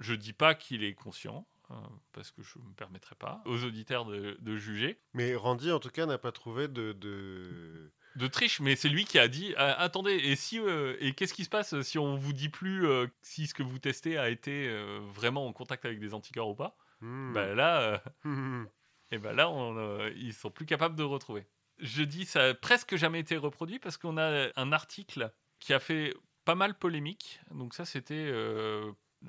je 0.00 0.14
dis 0.14 0.32
pas 0.32 0.54
qu'il 0.54 0.82
est 0.84 0.94
conscient, 0.94 1.46
euh, 1.70 1.74
parce 2.12 2.30
que 2.30 2.42
je 2.42 2.58
me 2.58 2.72
permettrai 2.72 3.14
pas 3.16 3.42
aux 3.44 3.64
auditeurs 3.64 4.06
de- 4.06 4.56
juger 4.56 4.98
Mais 5.12 5.34
Randy, 5.34 5.70
en 5.70 5.80
tout 5.80 5.90
cas, 5.90 6.06
n'a 6.06 6.18
pas 6.18 6.32
trouvé 6.32 6.68
de... 6.68 7.92
de 8.16 8.26
triche, 8.26 8.60
mais 8.60 8.76
c'est 8.76 8.88
lui 8.88 9.04
qui 9.04 9.18
a 9.18 9.28
dit 9.28 9.54
Ah, 9.56 9.72
attendez, 9.80 10.12
et 10.14 10.36
si 10.36 10.58
euh, 10.58 10.96
et 11.00 11.12
qu'est-ce 11.12 11.34
qui 11.34 11.44
se 11.44 11.48
passe 11.50 11.80
si 11.82 11.98
on 11.98 12.16
vous 12.16 12.32
dit 12.32 12.48
plus 12.48 12.86
euh, 12.86 13.06
si 13.22 13.46
ce 13.46 13.54
que 13.54 13.62
vous 13.62 13.78
testez 13.78 14.18
a 14.18 14.28
été 14.28 14.68
euh, 14.68 15.00
vraiment 15.12 15.46
en 15.46 15.52
contact 15.52 15.84
avec 15.84 15.98
des 16.00 16.14
anticorps 16.14 16.48
ou 16.48 16.54
pas 16.54 16.76
Hmm. 17.00 17.32
Bah 17.32 17.52
là, 17.54 18.00
Hmm. 18.24 18.64
et 19.10 19.18
ben 19.18 19.32
là, 19.32 19.50
on, 19.50 20.06
ils 20.14 20.32
sont 20.32 20.50
plus 20.50 20.66
capables 20.66 20.94
de 20.94 21.02
retrouver. 21.02 21.48
Je 21.78 22.04
dis 22.04 22.26
ça 22.26 22.50
a 22.50 22.54
presque 22.54 22.94
jamais 22.94 23.18
été 23.18 23.36
reproduit 23.36 23.80
parce 23.80 23.96
qu'on 23.96 24.18
a 24.18 24.50
un 24.54 24.72
article 24.72 25.32
qui 25.58 25.72
a 25.74 25.80
fait 25.80 26.14
pas 26.44 26.54
mal 26.54 26.78
polémique. 26.78 27.40
Donc 27.50 27.74
ça, 27.74 27.84
c'était 27.84 28.30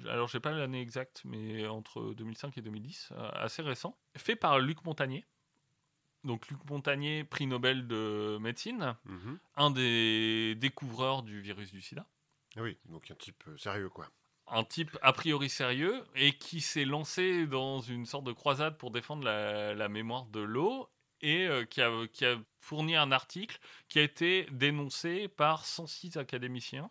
alors 0.08 0.28
j'ai 0.28 0.40
pas 0.40 0.52
l'année 0.52 0.82
exacte, 0.82 1.22
mais 1.26 1.68
entre 1.68 2.14
2005 2.14 2.58
et 2.58 2.62
2010, 2.62 3.10
euh, 3.12 3.30
assez 3.34 3.62
récent, 3.62 3.98
fait 4.18 4.36
par 4.36 4.60
Luc 4.60 4.84
Montagnier. 4.86 5.26
Donc 6.24 6.48
Luc 6.48 6.60
Montagnier, 6.70 7.24
prix 7.24 7.48
Nobel 7.48 7.88
de 7.88 8.38
médecine, 8.40 8.96
Mhm. 9.06 9.40
un 9.58 9.72
des 9.72 10.56
découvreurs 10.56 11.22
du 11.24 11.42
virus 11.42 11.72
du 11.72 11.82
sida, 11.82 12.06
Ah 12.56 12.62
oui, 12.62 12.78
donc 12.86 13.10
un 13.12 13.16
type 13.16 13.44
euh, 13.48 13.58
sérieux, 13.58 13.90
quoi. 13.90 14.08
un 14.48 14.64
type 14.64 14.98
a 15.02 15.12
priori 15.14 15.50
sérieux 15.50 16.04
et 16.16 16.38
qui 16.38 16.62
s'est 16.62 16.86
lancé 16.86 17.46
dans 17.48 17.80
une 17.82 18.06
sorte 18.06 18.24
de 18.26 18.32
croisade 18.34 18.78
pour 18.78 18.92
défendre 18.92 19.24
la, 19.26 19.74
la 19.74 19.90
mémoire 19.90 20.26
de 20.28 20.40
l'eau 20.42 20.90
et 21.22 21.48
euh, 21.48 21.66
qui, 21.66 21.82
a, 21.82 21.90
qui 22.12 22.26
a 22.26 22.38
fourni 22.60 22.96
un 22.96 23.12
article 23.12 23.58
qui 23.90 24.00
a 24.00 24.02
été 24.04 24.46
dénoncé 24.52 25.28
par 25.28 25.66
106 25.66 26.18
académiciens. 26.18 26.90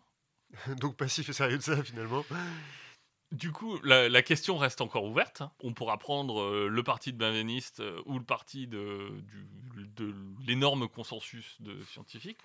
donc 0.77 0.95
passif 0.97 1.29
et 1.29 1.33
sérieux 1.33 1.57
de 1.57 1.63
ça, 1.63 1.83
finalement. 1.83 2.23
Du 3.33 3.51
coup, 3.51 3.79
la, 3.83 4.21
question 4.21 4.57
reste 4.57 4.79
encore 4.79 5.05
ouverte. 5.05 5.41
On 5.63 5.73
pourra 5.73 5.97
prendre 5.97 6.39
euh, 6.39 6.67
le 6.67 6.83
parti 6.83 7.11
de 7.11 7.17
Benveniste 7.17 7.79
euh, 7.79 7.99
ou 8.05 8.19
le 8.19 8.23
parti 8.23 8.67
de, 8.67 9.09
l'énorme 10.45 10.87
consensus 10.87 11.59
de 11.59 11.83
scientifiques. 11.85 12.41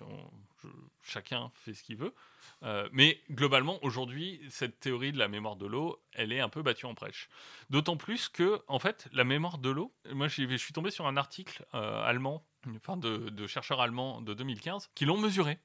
Chacun 1.03 1.51
fait 1.53 1.75
ce 1.75 1.83
qu'il 1.83 1.95
veut. 1.95 2.15
Euh, 2.63 2.89
mais 2.91 3.21
globalement, 3.29 3.77
aujourd'hui, 3.83 4.41
cette 4.49 4.79
théorie 4.79 5.11
de 5.11 5.19
la 5.19 5.27
mémoire 5.27 5.57
de 5.57 5.67
l'eau, 5.67 6.01
elle 6.13 6.33
est 6.33 6.39
un 6.39 6.49
peu 6.49 6.63
battue 6.63 6.87
en 6.87 6.95
prêche. 6.95 7.29
D'autant 7.69 7.95
plus 7.95 8.27
que, 8.27 8.63
en 8.67 8.79
fait, 8.79 9.07
la 9.13 9.23
mémoire 9.23 9.59
de 9.59 9.69
l'eau, 9.69 9.93
moi, 10.11 10.27
je 10.27 10.57
suis 10.57 10.73
tombé 10.73 10.89
sur 10.89 11.05
un 11.05 11.17
article 11.17 11.67
allemand, 11.71 12.47
enfin 12.77 12.97
de, 12.97 13.29
de 13.29 13.45
chercheurs 13.45 13.79
allemands 13.79 14.21
de 14.21 14.33
2015, 14.33 14.89
qui 14.95 15.05
l'ont 15.05 15.19
mesuré, 15.19 15.59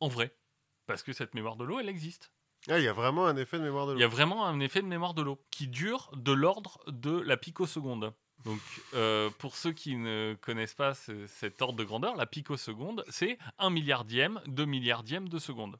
en 0.00 0.08
vrai. 0.08 0.36
Parce 0.84 1.02
que 1.02 1.14
cette 1.14 1.34
mémoire 1.34 1.56
de 1.56 1.64
l'eau, 1.64 1.80
elle 1.80 1.88
existe. 1.88 2.30
Ah, 2.68 2.78
il 2.78 2.84
y 2.84 2.88
a 2.88 2.92
vraiment 2.92 3.26
un 3.26 3.36
effet 3.36 3.58
de 3.58 3.62
mémoire 3.62 3.86
de 3.86 3.92
Il 3.92 3.94
l'eau. 3.94 4.00
y 4.00 4.04
a 4.04 4.08
vraiment 4.08 4.46
un 4.46 4.58
effet 4.60 4.82
de 4.82 4.86
mémoire 4.86 5.14
de 5.14 5.22
l'eau 5.22 5.40
qui 5.50 5.68
dure 5.68 6.10
de 6.16 6.32
l'ordre 6.32 6.80
de 6.88 7.18
la 7.20 7.36
picoseconde. 7.36 8.12
Donc, 8.44 8.60
euh, 8.94 9.30
pour 9.38 9.56
ceux 9.56 9.72
qui 9.72 9.96
ne 9.96 10.36
connaissent 10.40 10.74
pas 10.74 10.94
ce- 10.94 11.26
cet 11.26 11.62
ordre 11.62 11.78
de 11.78 11.84
grandeur, 11.84 12.16
la 12.16 12.26
picoseconde, 12.26 13.04
c'est 13.08 13.38
un 13.58 13.70
milliardième, 13.70 14.40
deux 14.46 14.64
milliardièmes 14.66 15.28
de 15.28 15.38
seconde. 15.38 15.78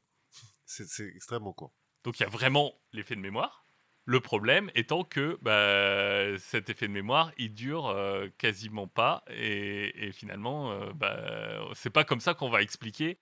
C'est 0.65 1.07
extrêmement 1.15 1.53
court. 1.53 1.73
Donc, 2.03 2.19
il 2.19 2.23
y 2.23 2.25
a 2.25 2.29
vraiment 2.29 2.73
l'effet 2.93 3.15
de 3.15 3.21
mémoire. 3.21 3.63
Le 4.05 4.21
problème 4.21 4.71
étant 4.75 5.03
que 5.03 5.37
bah, 5.41 6.37
cet 6.39 6.69
effet 6.69 6.87
de 6.87 6.93
mémoire, 6.93 7.31
il 7.37 7.53
dure 7.53 7.87
euh, 7.87 8.29
quasiment 8.37 8.87
pas. 8.87 9.23
Et, 9.29 10.07
et 10.07 10.11
finalement, 10.13 10.71
euh, 10.71 10.93
bah, 10.93 11.59
c'est 11.73 11.89
pas 11.89 12.05
comme 12.05 12.21
ça 12.21 12.33
qu'on 12.33 12.49
va 12.49 12.61
expliquer 12.61 13.19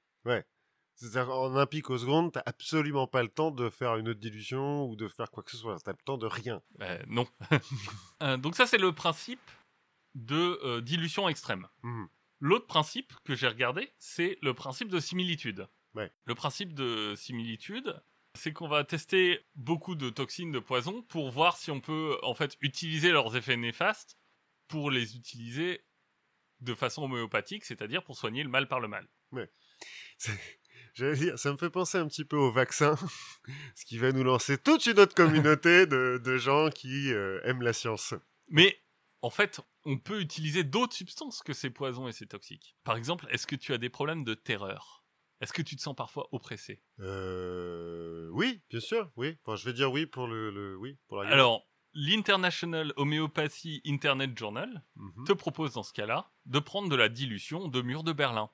C'est-à-dire 0.96 1.30
en 1.30 1.56
un 1.58 1.66
pic 1.66 1.90
aux 1.90 1.98
secondes, 1.98 2.32
t'as 2.32 2.44
absolument 2.46 3.06
pas 3.08 3.22
le 3.22 3.28
temps 3.30 3.52
de 3.52 3.70
faire 3.70 3.98
une 3.98 4.08
autre 4.10 4.20
dilution 4.20 4.86
ou 4.88 4.96
de 4.96 5.08
faire 5.08 5.30
quoi 5.30 5.44
que 5.44 5.52
ce 5.52 5.58
soit. 5.58 5.78
T'as 5.84 5.92
le 5.92 5.98
temps 6.06 6.18
de 6.18 6.26
rien. 6.26 6.62
Euh, 6.82 7.02
non. 7.08 7.28
Euh, 8.24 8.38
donc 8.38 8.56
ça, 8.56 8.66
c'est 8.66 8.78
le 8.78 8.94
principe 8.94 9.42
de 10.16 10.58
euh, 10.64 10.80
dilution 10.82 11.28
extrême. 11.28 11.68
Mhm. 11.84 12.08
L'autre 12.40 12.66
principe 12.66 13.14
que 13.26 13.36
j'ai 13.36 13.48
regardé, 13.48 13.94
c'est 14.00 14.38
le 14.42 14.54
principe 14.54 14.88
de 14.90 15.00
similitude. 15.02 15.68
Ouais. 15.96 16.12
Le 16.24 16.34
principe 16.36 16.74
de 16.74 17.14
similitude, 17.16 18.02
c'est 18.36 18.54
qu'on 18.54 18.68
va 18.70 18.84
tester 18.86 19.46
beaucoup 19.56 19.96
de 19.96 20.10
toxines 20.10 20.52
de 20.52 20.60
poison 20.60 21.02
pour 21.04 21.30
voir 21.32 21.58
si 21.58 21.72
on 21.72 21.82
peut 21.82 22.18
en 22.24 22.34
fait 22.34 22.56
utiliser 22.62 23.12
leurs 23.12 23.36
effets 23.36 23.58
néfastes 23.58 24.18
pour 24.68 24.92
les 24.92 25.16
utiliser 25.18 25.86
de 26.62 26.74
façon 26.74 27.04
homéopathique, 27.04 27.66
c'est-à-dire 27.66 28.04
pour 28.04 28.18
soigner 28.18 28.44
le 28.44 28.50
mal 28.50 28.68
par 28.68 28.80
le 28.80 28.88
mal. 28.88 29.08
C'est- 30.18 30.60
J'allais 30.96 31.16
dire, 31.18 31.38
ça 31.38 31.52
me 31.52 31.58
fait 31.58 31.70
penser 31.70 31.98
un 31.98 32.08
petit 32.08 32.26
peu 32.26 32.38
au 32.38 32.52
vaccin, 32.52 32.96
ce 33.76 33.86
qui 33.86 33.98
va 33.98 34.12
nous 34.12 34.24
lancer 34.24 34.58
toute 34.58 34.86
une 34.86 34.98
autre 35.00 35.14
communauté 35.14 35.86
de, 35.86 36.20
de 36.24 36.38
gens 36.38 36.70
qui 36.70 37.12
euh, 37.14 37.40
aiment 37.44 37.62
la 37.62 37.74
science. 37.74 38.14
Mais 38.48 38.82
en 39.22 39.30
fait, 39.30 39.60
on 39.84 39.98
peut 39.98 40.22
utiliser 40.22 40.64
d'autres 40.64 40.96
substances 40.96 41.42
que 41.44 41.52
ces 41.54 41.70
poisons 41.70 42.08
et 42.08 42.12
ces 42.14 42.28
toxiques. 42.28 42.76
Par 42.84 42.96
exemple, 42.96 43.28
est-ce 43.30 43.46
que 43.46 43.56
tu 43.58 43.74
as 43.74 43.78
des 43.78 43.90
problèmes 43.90 44.24
de 44.24 44.34
terreur? 44.36 45.04
Est-ce 45.42 45.52
que 45.52 45.62
tu 45.62 45.76
te 45.76 45.82
sens 45.82 45.96
parfois 45.96 46.30
oppressé? 46.32 46.82
Euh, 47.00 48.30
oui, 48.32 48.62
bien 48.70 48.80
sûr, 48.80 49.12
oui. 49.18 49.38
Enfin, 49.44 49.56
je 49.58 49.66
vais 49.66 49.74
dire 49.74 49.92
oui 49.92 50.06
pour 50.06 50.28
le, 50.28 50.50
le- 50.52 50.78
oui 50.78 50.98
pour 51.08 51.22
la 51.24 51.30
Alors, 51.30 51.68
l'International 51.94 52.94
Homeopathy 52.98 53.82
Internet 53.86 54.38
Journal 54.38 54.84
Mhm. 54.96 55.26
te 55.26 55.34
propose 55.34 55.74
dans 55.74 55.84
ce 55.84 55.92
cas-là 55.94 56.32
de 56.46 56.60
prendre 56.60 56.88
de 56.90 56.96
la 56.96 57.10
dilution 57.10 57.68
de 57.68 57.82
mur 57.82 58.04
de 58.04 58.14
Berlin. 58.14 58.50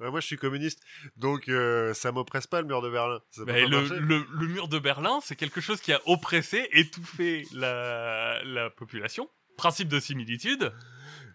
Ouais, 0.00 0.10
moi, 0.10 0.20
je 0.20 0.26
suis 0.26 0.36
communiste, 0.36 0.80
donc 1.16 1.48
euh, 1.48 1.92
ça 1.94 2.12
m'oppresse 2.12 2.46
pas 2.46 2.60
le 2.60 2.66
mur 2.66 2.80
de 2.82 2.90
Berlin. 2.90 3.20
Ça 3.30 3.42
le, 3.44 3.68
marcher. 3.68 3.94
le- 3.98 4.26
le 4.30 4.46
mur 4.46 4.68
de 4.68 4.78
Berlin, 4.78 5.20
c'est 5.22 5.36
quelque 5.36 5.60
chose 5.60 5.80
qui 5.80 5.92
a 5.92 6.00
oppressé, 6.06 6.68
étouffé 6.72 7.44
la, 7.52 8.42
la 8.44 8.70
population. 8.70 9.28
Principe 9.56 9.88
de 9.88 9.98
similitude. 10.00 10.72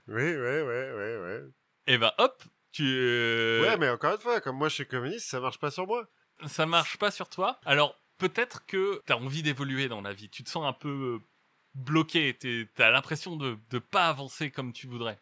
Oui, 0.07 0.15
ouais, 0.23 0.61
ouais, 0.61 0.91
ouais, 0.93 1.17
ouais. 1.17 1.41
Et 1.87 1.97
ben 1.97 2.11
hop, 2.17 2.41
tu. 2.71 2.83
euh, 2.87 3.61
Ouais, 3.63 3.77
mais 3.77 3.89
encore 3.89 4.13
une 4.13 4.21
fois, 4.21 4.39
comme 4.41 4.57
moi, 4.57 4.69
je 4.69 4.75
suis 4.75 4.87
communiste, 4.87 5.29
ça 5.29 5.39
marche 5.39 5.59
pas 5.59 5.71
sur 5.71 5.85
moi. 5.85 6.07
ça 6.47 6.65
marche 6.65 6.97
pas 6.97 7.11
sur 7.11 7.29
toi. 7.29 7.59
Alors 7.65 7.95
peut-être 8.17 8.65
que 8.65 9.01
t'as 9.05 9.15
envie 9.15 9.43
d'évoluer 9.43 9.89
dans 9.89 10.01
la 10.01 10.13
vie. 10.13 10.29
Tu 10.29 10.43
te 10.43 10.49
sens 10.49 10.65
un 10.65 10.73
peu 10.73 11.19
bloqué. 11.75 12.35
t'es- 12.37 12.69
T'as 12.75 12.91
l'impression 12.91 13.35
de 13.35 13.57
ne 13.71 13.79
pas 13.79 14.07
avancer 14.09 14.51
comme 14.51 14.73
tu 14.73 14.87
voudrais. 14.87 15.19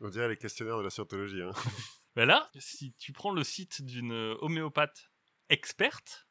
On 0.00 0.08
dirait 0.08 0.28
les 0.28 0.36
questionnaires 0.36 0.78
de 0.78 0.82
la 0.82 0.90
scientologie. 0.90 1.42
Hein. 1.42 1.52
Ben 2.14 2.26
là, 2.26 2.50
si 2.58 2.92
tu 2.98 3.12
prends 3.14 3.32
le 3.32 3.42
site 3.42 3.80
d'une 3.82 4.12
homéopathe 4.42 5.10
experte, 5.48 6.28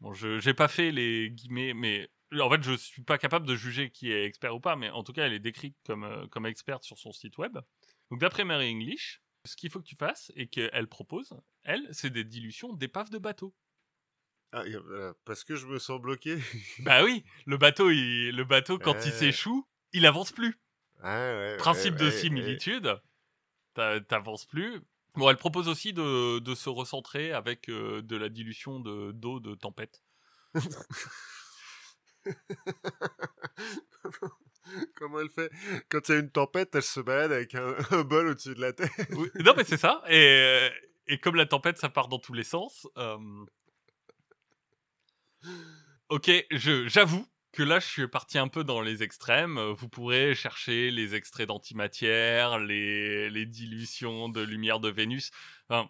bon, 0.00 0.12
je 0.12 0.38
j'ai 0.40 0.52
pas 0.52 0.68
fait 0.68 0.90
les 0.92 1.30
guillemets, 1.30 1.72
mais 1.72 2.10
en 2.38 2.50
fait, 2.50 2.62
je 2.62 2.74
suis 2.76 3.02
pas 3.02 3.16
capable 3.16 3.46
de 3.46 3.56
juger 3.56 3.90
qui 3.90 4.12
est 4.12 4.24
expert 4.24 4.54
ou 4.54 4.60
pas, 4.60 4.76
mais 4.76 4.90
en 4.90 5.02
tout 5.02 5.14
cas, 5.14 5.24
elle 5.24 5.32
est 5.32 5.38
décrite 5.40 5.74
comme, 5.86 6.04
euh, 6.04 6.26
comme 6.28 6.44
experte 6.44 6.84
sur 6.84 6.98
son 6.98 7.12
site 7.12 7.38
web. 7.38 7.58
Donc, 8.10 8.20
d'après 8.20 8.44
Mary 8.44 8.70
English, 8.70 9.22
ce 9.46 9.56
qu'il 9.56 9.70
faut 9.70 9.80
que 9.80 9.86
tu 9.88 9.96
fasses 9.96 10.30
et 10.36 10.48
qu'elle 10.48 10.86
propose, 10.86 11.32
elle, 11.62 11.88
c'est 11.92 12.10
des 12.10 12.24
dilutions 12.24 12.74
d'épaves 12.74 13.08
de 13.08 13.16
bateaux. 13.18 13.54
Ah, 14.52 14.64
parce 15.24 15.44
que 15.44 15.54
je 15.54 15.66
me 15.66 15.78
sens 15.78 16.00
bloqué. 16.00 16.38
bah 16.80 17.04
oui, 17.04 17.24
le 17.46 17.56
bateau, 17.56 17.90
il, 17.90 18.30
le 18.36 18.44
bateau 18.44 18.78
quand 18.82 19.04
il 19.06 19.12
s'échoue, 19.12 19.66
il 19.92 20.06
avance 20.06 20.32
plus. 20.32 20.58
Ah, 21.02 21.16
ouais, 21.34 21.56
Principe 21.56 21.94
ouais, 21.94 22.00
de 22.00 22.04
ouais, 22.06 22.10
similitude, 22.10 23.00
t'a- 23.74 24.00
t'avances 24.00 24.44
plus. 24.46 24.80
Bon, 25.14 25.28
elle 25.30 25.36
propose 25.36 25.68
aussi 25.68 25.92
de, 25.92 26.38
de 26.40 26.54
se 26.54 26.68
recentrer 26.68 27.32
avec 27.32 27.68
euh, 27.68 28.02
de 28.02 28.16
la 28.16 28.28
dilution 28.28 28.80
de- 28.80 29.12
d'eau 29.12 29.40
de, 29.40 29.54
tempête. 29.54 30.02
ouais. 30.54 30.60
Comment 34.94 35.20
elle 35.20 35.30
fait? 35.30 35.50
Quand 35.88 36.08
il 36.08 36.12
y 36.12 36.14
a 36.16 36.18
une 36.20 36.30
tempête, 36.30 36.74
elle 36.74 36.82
se 36.82 37.00
balade 37.00 37.32
avec 37.32 37.54
un, 37.54 37.74
un 37.90 38.02
bol 38.02 38.28
au-dessus 38.28 38.54
de 38.54 38.60
la 38.60 38.72
tête. 38.72 38.90
Oui, 39.12 39.28
non, 39.44 39.54
mais 39.56 39.64
c'est 39.64 39.76
ça. 39.78 40.02
Et, 40.08 40.68
et 41.06 41.18
comme 41.18 41.34
la 41.36 41.46
tempête, 41.46 41.78
ça 41.78 41.88
part 41.88 42.08
dans 42.08 42.18
tous 42.18 42.32
les 42.34 42.44
sens. 42.44 42.86
euh, 42.98 43.16
Ok, 46.08 46.30
j'avoue 46.50 47.26
que 47.52 47.62
là, 47.62 47.80
je 47.80 47.86
suis 47.86 48.08
parti 48.08 48.38
un 48.38 48.48
peu 48.48 48.64
dans 48.64 48.80
les 48.80 49.02
extrêmes. 49.02 49.58
Euh, 49.58 49.72
Vous 49.72 49.88
pourrez 49.88 50.34
chercher 50.34 50.90
les 50.90 51.14
extraits 51.14 51.48
d'antimatière, 51.48 52.58
les, 52.58 53.30
les 53.30 53.46
dilutions 53.46 54.28
de 54.28 54.40
lumière 54.40 54.80
de 54.80 54.88
Vénus. 54.88 55.30
Enfin, 55.68 55.88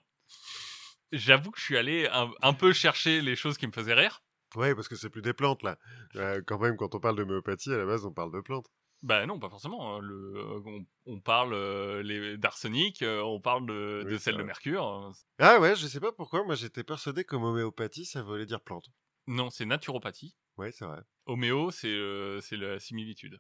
j'avoue 1.13 1.51
que 1.51 1.59
je 1.59 1.65
suis 1.65 1.77
allé 1.77 2.09
un, 2.13 2.31
un 2.43 2.53
peu 2.53 2.73
chercher 2.73 3.21
les 3.21 3.37
choses 3.37 3.59
qui 3.59 3.67
me 3.67 3.73
faisaient 3.73 3.95
rire. 3.95 4.23
Ouais, 4.57 4.75
parce 4.75 4.89
que 4.89 4.97
c'est 4.97 5.11
plus 5.11 5.23
des 5.23 5.33
plantes, 5.33 5.63
là. 5.63 5.79
Euh, 6.17 6.43
quand 6.47 6.59
même, 6.59 6.77
quand 6.77 6.95
on 6.95 7.01
parle 7.01 7.17
d'homéopathie, 7.17 7.73
à 7.73 7.79
la 7.79 7.87
base, 7.87 8.05
on 8.05 8.13
parle 8.13 8.33
de 8.33 8.41
plantes. 8.41 8.67
Bah 9.03 9.25
non, 9.25 9.39
pas 9.39 9.49
forcément. 9.49 9.97
hein. 9.97 10.01
Le, 10.03 10.35
euh, 10.37 10.61
on, 10.67 10.87
on 11.07 11.21
parle 11.21 11.55
euh, 11.55 12.37
d'arsenic, 12.37 13.01
euh, 13.03 13.23
on 13.23 13.41
parle 13.41 13.67
de, 13.67 14.03
Oui, 14.05 14.13
de 14.13 14.19
sel 14.19 14.37
de 14.37 14.43
mercure. 14.43 15.13
Ah 15.39 15.59
ouais, 15.61 15.75
je 15.77 15.87
sais 15.87 16.01
pas 16.01 16.13
pourquoi, 16.13 16.45
moi 16.45 16.55
j'étais 16.55 16.85
persuadé 16.85 17.25
qu'homéopathie, 17.25 17.51
homéopathie, 17.53 18.05
ça 18.05 18.23
voulait 18.23 18.45
dire 18.45 18.61
plante. 18.61 18.91
Non, 19.31 19.49
c'est 19.49 19.65
naturopathie. 19.65 20.35
Ouais, 20.57 20.73
c'est 20.73 20.85
vrai. 20.85 21.01
Homéo, 21.27 21.71
c'est 21.71 21.87
euh, 21.89 22.41
c'est 22.41 22.57
la 22.57 22.81
similitude. 22.81 23.39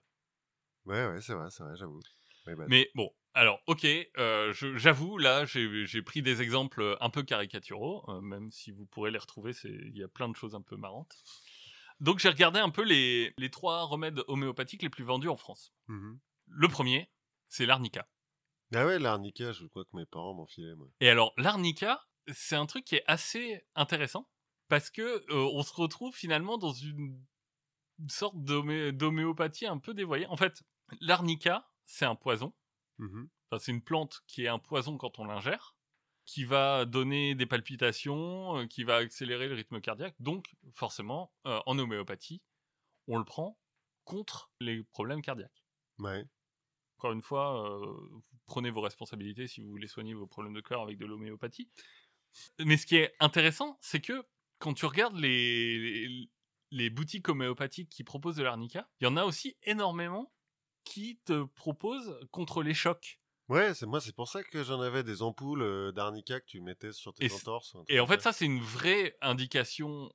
Ouais, 0.84 1.04
ouais, 1.08 1.20
c'est 1.20 1.34
vrai, 1.34 1.48
c'est 1.50 1.64
vrai, 1.64 1.72
j'avoue. 1.76 2.00
Bad. 2.46 2.68
Mais 2.68 2.90
bon, 2.94 3.10
alors, 3.34 3.60
ok, 3.66 3.84
euh, 3.84 4.52
je- 4.52 4.76
j'avoue, 4.76 5.18
là, 5.18 5.44
j'ai 5.46 5.86
j'ai 5.86 6.00
pris 6.02 6.22
des 6.22 6.42
exemples 6.42 6.96
un 7.00 7.10
peu 7.10 7.22
caricaturaux, 7.24 8.04
euh, 8.08 8.20
même 8.20 8.50
si 8.52 8.70
vous 8.70 8.86
pourrez 8.86 9.10
les 9.10 9.18
retrouver, 9.18 9.52
c'est- 9.52 9.68
il 9.68 9.96
y 9.96 10.02
a 10.04 10.08
plein 10.08 10.28
de 10.28 10.36
choses 10.36 10.54
un 10.54 10.62
peu 10.62 10.76
marrantes. 10.76 11.12
Donc, 11.98 12.20
j'ai 12.20 12.28
regardé 12.28 12.60
un 12.60 12.70
peu 12.70 12.82
les, 12.82 13.34
les 13.36 13.50
trois 13.50 13.82
remèdes 13.82 14.22
homéopathiques 14.28 14.82
les 14.82 14.90
plus 14.90 15.04
vendus 15.04 15.28
en 15.28 15.36
France. 15.36 15.74
Mhm. 15.88 16.18
Le 16.46 16.68
premier, 16.68 17.10
c'est 17.48 17.66
l'arnica. 17.66 18.08
Ah 18.74 18.86
ouais, 18.86 18.98
l'arnica, 19.00 19.52
je 19.52 19.66
crois 19.66 19.84
que 19.84 19.96
mes 19.96 20.06
parents 20.06 20.34
m'en 20.34 20.46
filaient, 20.46 20.76
moi. 20.76 20.88
Et 21.00 21.08
alors, 21.10 21.34
l'arnica, 21.36 22.00
c'est 22.32 22.56
un 22.56 22.66
truc 22.66 22.84
qui 22.84 22.94
est 22.96 23.04
assez 23.08 23.60
intéressant 23.74 24.28
parce 24.70 24.88
que 24.88 25.02
euh, 25.02 25.50
on 25.52 25.62
se 25.62 25.74
retrouve 25.74 26.14
finalement 26.14 26.56
dans 26.56 26.72
une 26.72 27.22
sorte 28.08 28.36
d'homé- 28.36 28.92
d'homéopathie 28.92 29.66
un 29.66 29.78
peu 29.78 29.92
dévoyée. 29.92 30.26
En 30.28 30.36
fait, 30.36 30.62
l'arnica, 31.00 31.68
c'est 31.86 32.06
un 32.06 32.14
poison. 32.14 32.54
Mhm. 32.98 33.28
Enfin, 33.50 33.58
c'est 33.58 33.72
une 33.72 33.82
plante 33.82 34.22
qui 34.28 34.44
est 34.44 34.48
un 34.48 34.60
poison 34.60 34.96
quand 34.96 35.18
on 35.18 35.24
l'ingère, 35.24 35.74
qui 36.24 36.44
va 36.44 36.84
donner 36.84 37.34
des 37.34 37.46
palpitations, 37.46 38.58
euh, 38.58 38.66
qui 38.66 38.84
va 38.84 38.96
accélérer 38.96 39.48
le 39.48 39.56
rythme 39.56 39.80
cardiaque. 39.80 40.14
Donc, 40.20 40.54
forcément, 40.74 41.32
euh, 41.46 41.60
en 41.66 41.76
homéopathie, 41.76 42.40
on 43.08 43.18
le 43.18 43.24
prend 43.24 43.58
contre 44.04 44.52
les 44.60 44.84
problèmes 44.84 45.20
cardiaques. 45.20 45.64
Ouais. 45.98 46.24
Encore 46.98 47.12
une 47.12 47.22
fois, 47.22 47.78
vous 47.80 48.22
prenez 48.46 48.70
vos 48.70 48.82
responsabilités 48.82 49.48
si 49.48 49.62
vous 49.62 49.70
voulez 49.70 49.88
soigner 49.88 50.14
vos 50.14 50.26
problèmes 50.26 50.54
de 50.54 50.60
cœur 50.60 50.82
avec 50.82 50.96
de 50.98 51.06
l'homéopathie. 51.06 51.70
Mais 52.64 52.76
ce 52.76 52.86
qui 52.86 52.96
est 52.96 53.14
intéressant, 53.20 53.78
c'est 53.80 54.00
que 54.00 54.24
quand 54.60 54.74
tu 54.74 54.86
regardes 54.86 55.16
les, 55.16 55.78
les, 55.78 56.30
les 56.70 56.90
boutiques 56.90 57.28
homéopathiques 57.28 57.90
qui 57.90 58.04
proposent 58.04 58.36
de 58.36 58.44
l'arnica, 58.44 58.88
il 59.00 59.04
y 59.04 59.06
en 59.08 59.16
a 59.16 59.24
aussi 59.24 59.56
énormément 59.64 60.32
qui 60.84 61.18
te 61.24 61.42
proposent 61.42 62.16
contre 62.30 62.62
les 62.62 62.74
chocs. 62.74 63.20
Ouais, 63.48 63.74
c'est 63.74 63.86
moi, 63.86 64.00
c'est 64.00 64.14
pour 64.14 64.28
ça 64.28 64.44
que 64.44 64.62
j'en 64.62 64.80
avais 64.80 65.02
des 65.02 65.22
ampoules 65.22 65.62
euh, 65.62 65.90
d'arnica 65.90 66.38
que 66.38 66.46
tu 66.46 66.60
mettais 66.60 66.92
sur 66.92 67.12
tes 67.12 67.26
Et 67.26 67.32
entorses. 67.32 67.76
Et 67.88 67.98
en 67.98 68.06
fait, 68.06 68.20
ça, 68.20 68.32
c'est 68.32 68.44
une 68.44 68.60
vraie 68.60 69.16
indication 69.20 70.12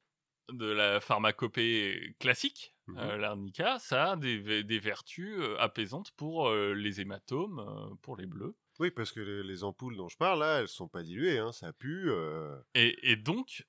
de 0.49 0.67
la 0.67 1.01
pharmacopée 1.01 2.15
classique. 2.19 2.75
Mhm. 2.87 2.97
Euh, 2.97 3.17
L'arnica, 3.17 3.77
ça 3.79 4.11
a 4.11 4.15
des, 4.15 4.63
des 4.63 4.79
vertus 4.79 5.35
euh, 5.37 5.57
apaisantes 5.59 6.11
pour 6.11 6.49
les 6.51 7.01
hématomes, 7.01 7.97
pour 8.01 8.15
les 8.15 8.25
bleus. 8.25 8.55
Oui, 8.79 8.91
parce 8.91 9.11
que 9.11 9.19
les, 9.19 9.43
les 9.43 9.63
ampoules 9.65 9.97
dont 9.97 10.07
je 10.07 10.17
parle, 10.17 10.39
là, 10.39 10.59
elles 10.59 10.67
sont 10.67 10.87
pas 10.87 11.03
diluées, 11.03 11.39
hein, 11.39 11.51
ça 11.51 11.73
pue. 11.73 12.09
Et, 12.73 13.11
et 13.11 13.15
donc, 13.15 13.65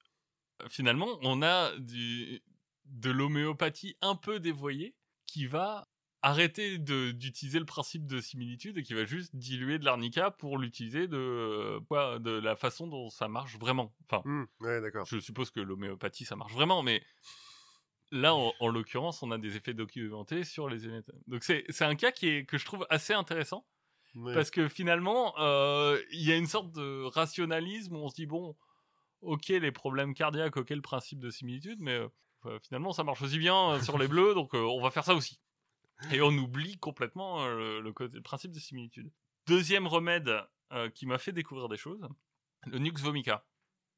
finalement, 0.69 1.19
on 1.23 1.43
a 1.43 1.77
du, 1.79 2.43
de 2.87 3.11
l'homéopathie 3.11 3.97
un 4.01 4.17
peu 4.17 4.41
dévoyée 4.41 4.95
qui 5.27 5.47
va 5.47 5.89
arrêter 6.23 6.79
d'utiliser 6.79 7.59
le 7.59 7.67
principe 7.67 8.07
de 8.07 8.21
similitude 8.21 8.79
et 8.79 8.83
qui 8.83 8.95
va 8.95 9.05
juste 9.05 9.37
diluer 9.37 9.79
de 9.79 9.85
l'arnica 9.85 10.31
pour 10.31 10.59
l'utiliser 10.59 11.07
de, 11.07 11.79
quoi, 11.87 12.19
de 12.19 12.33
la 12.33 12.57
façon 12.57 12.89
dont 12.89 13.11
ça 13.11 13.29
marche 13.29 13.57
vraiment. 13.59 13.95
Enfin, 14.09 14.23
ouais, 14.61 14.81
d'accord. 14.81 15.07
je 15.07 15.21
suppose 15.21 15.51
que 15.51 15.61
l'homéopathie, 15.61 16.25
ça 16.25 16.35
marche 16.35 16.53
vraiment, 16.53 16.83
mais 16.83 17.03
là, 18.11 18.35
en, 18.35 18.53
en 18.59 18.69
l'occurrence, 18.69 19.23
on 19.23 19.31
a 19.31 19.39
des 19.39 19.57
effets 19.57 19.75
documentés 19.75 20.43
sur 20.43 20.69
les 20.69 20.87
émetteurs. 20.87 21.21
Donc 21.27 21.45
c'est 21.45 21.83
un 21.83 21.95
cas 21.95 22.11
qui 22.11 22.29
est, 22.29 22.45
que 22.45 22.59
je 22.59 22.65
trouve 22.65 22.87
assez 22.91 23.13
intéressant. 23.13 23.67
Ouais. 24.17 24.33
Parce 24.33 24.51
que 24.51 24.67
finalement, 24.69 25.39
euh, 25.39 26.01
il 26.11 26.23
y 26.23 26.33
a 26.33 26.37
une 26.37 26.47
sorte 26.47 26.73
de 26.73 27.05
rationalisme 27.05 27.97
où 27.97 27.99
on 27.99 28.09
se 28.09 28.15
dit, 28.15 28.27
bon, 28.27 28.57
ok, 29.27 29.49
les 29.49 29.73
problèmes 29.73 30.15
cardiaques, 30.15 30.57
ok, 30.57 30.71
le 30.71 30.81
principe 30.83 31.19
de 31.19 31.31
similitude, 31.31 31.79
mais 31.81 31.93
euh, 31.95 32.09
euh, 32.47 32.59
finalement, 32.61 32.93
ça 32.93 33.05
marche 33.05 33.23
aussi 33.23 33.39
bien 33.39 33.73
euh, 33.73 33.81
sur 33.83 33.99
les 33.99 34.09
bleus, 34.09 34.35
donc 34.35 34.55
euh, 34.55 34.59
on 34.59 34.81
va 34.81 34.91
faire 34.91 35.05
ça 35.05 35.15
aussi. 35.15 35.41
Et 36.13 36.21
on 36.21 36.29
oublie 36.29 36.79
complètement 36.79 37.47
le, 37.47 37.81
le 37.81 37.93
côté- 37.93 38.15
le 38.17 38.23
principe 38.23 38.53
de 38.53 38.59
similitude. 38.59 39.11
Deuxième 39.47 39.87
remède 39.87 40.31
qui 40.95 41.07
m'a 41.07 41.17
fait 41.19 41.33
découvrir 41.33 41.69
des 41.69 41.77
choses, 41.77 42.07
le 42.67 42.79
Nux 42.79 42.93
vomica. 43.01 43.47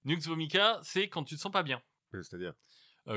Nux 0.04 0.20
vomica, 0.26 0.78
c'est 0.84 1.08
quand 1.08 1.24
tu 1.24 1.34
te 1.34 1.40
sens 1.40 1.50
pas 1.50 1.62
bien. 1.62 1.82
C'est-à-dire, 2.12 2.52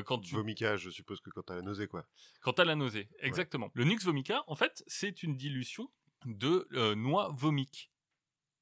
quand 0.06 0.20
tu 0.20 0.34
vomica, 0.34 0.78
je 0.78 0.90
suppose 0.90 1.20
que 1.22 1.30
quand 1.30 1.44
t'as 1.44 1.56
la 1.56 1.62
nausée, 1.62 1.88
quoi. 1.88 2.08
quand 2.40 2.54
t'as 2.54 2.64
la 2.66 2.76
nausée, 2.76 3.10
exactement. 3.20 3.70
Le 3.74 3.84
Nux 3.84 4.00
vomica, 4.04 4.44
en 4.48 4.56
fait, 4.56 4.84
c'est 4.88 5.22
une 5.22 5.36
dilution 5.36 5.92
de 6.26 6.68
noix 6.96 7.30
vomique. 7.36 7.92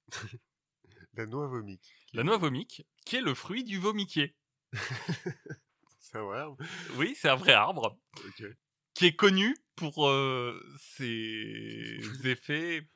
La 1.15 1.25
noix 1.25 1.47
vomique. 1.47 1.93
La 2.13 2.23
noix 2.23 2.37
vomique, 2.37 2.85
qui 3.05 3.15
est 3.17 3.21
le 3.21 3.33
fruit 3.33 3.63
du 3.63 3.77
vomiquier. 3.77 4.35
C'est 5.99 6.17
un 6.17 6.23
vrai 6.23 6.39
arbre? 6.39 6.57
Oui, 6.95 7.15
c'est 7.15 7.29
un 7.29 7.35
vrai 7.35 7.53
arbre 7.53 7.99
Ok. 8.25 8.43
qui 8.95 9.05
est 9.05 9.15
connu 9.15 9.55
pour 9.75 10.07
euh, 10.07 10.59
ses 10.79 11.99
effets 12.25 12.87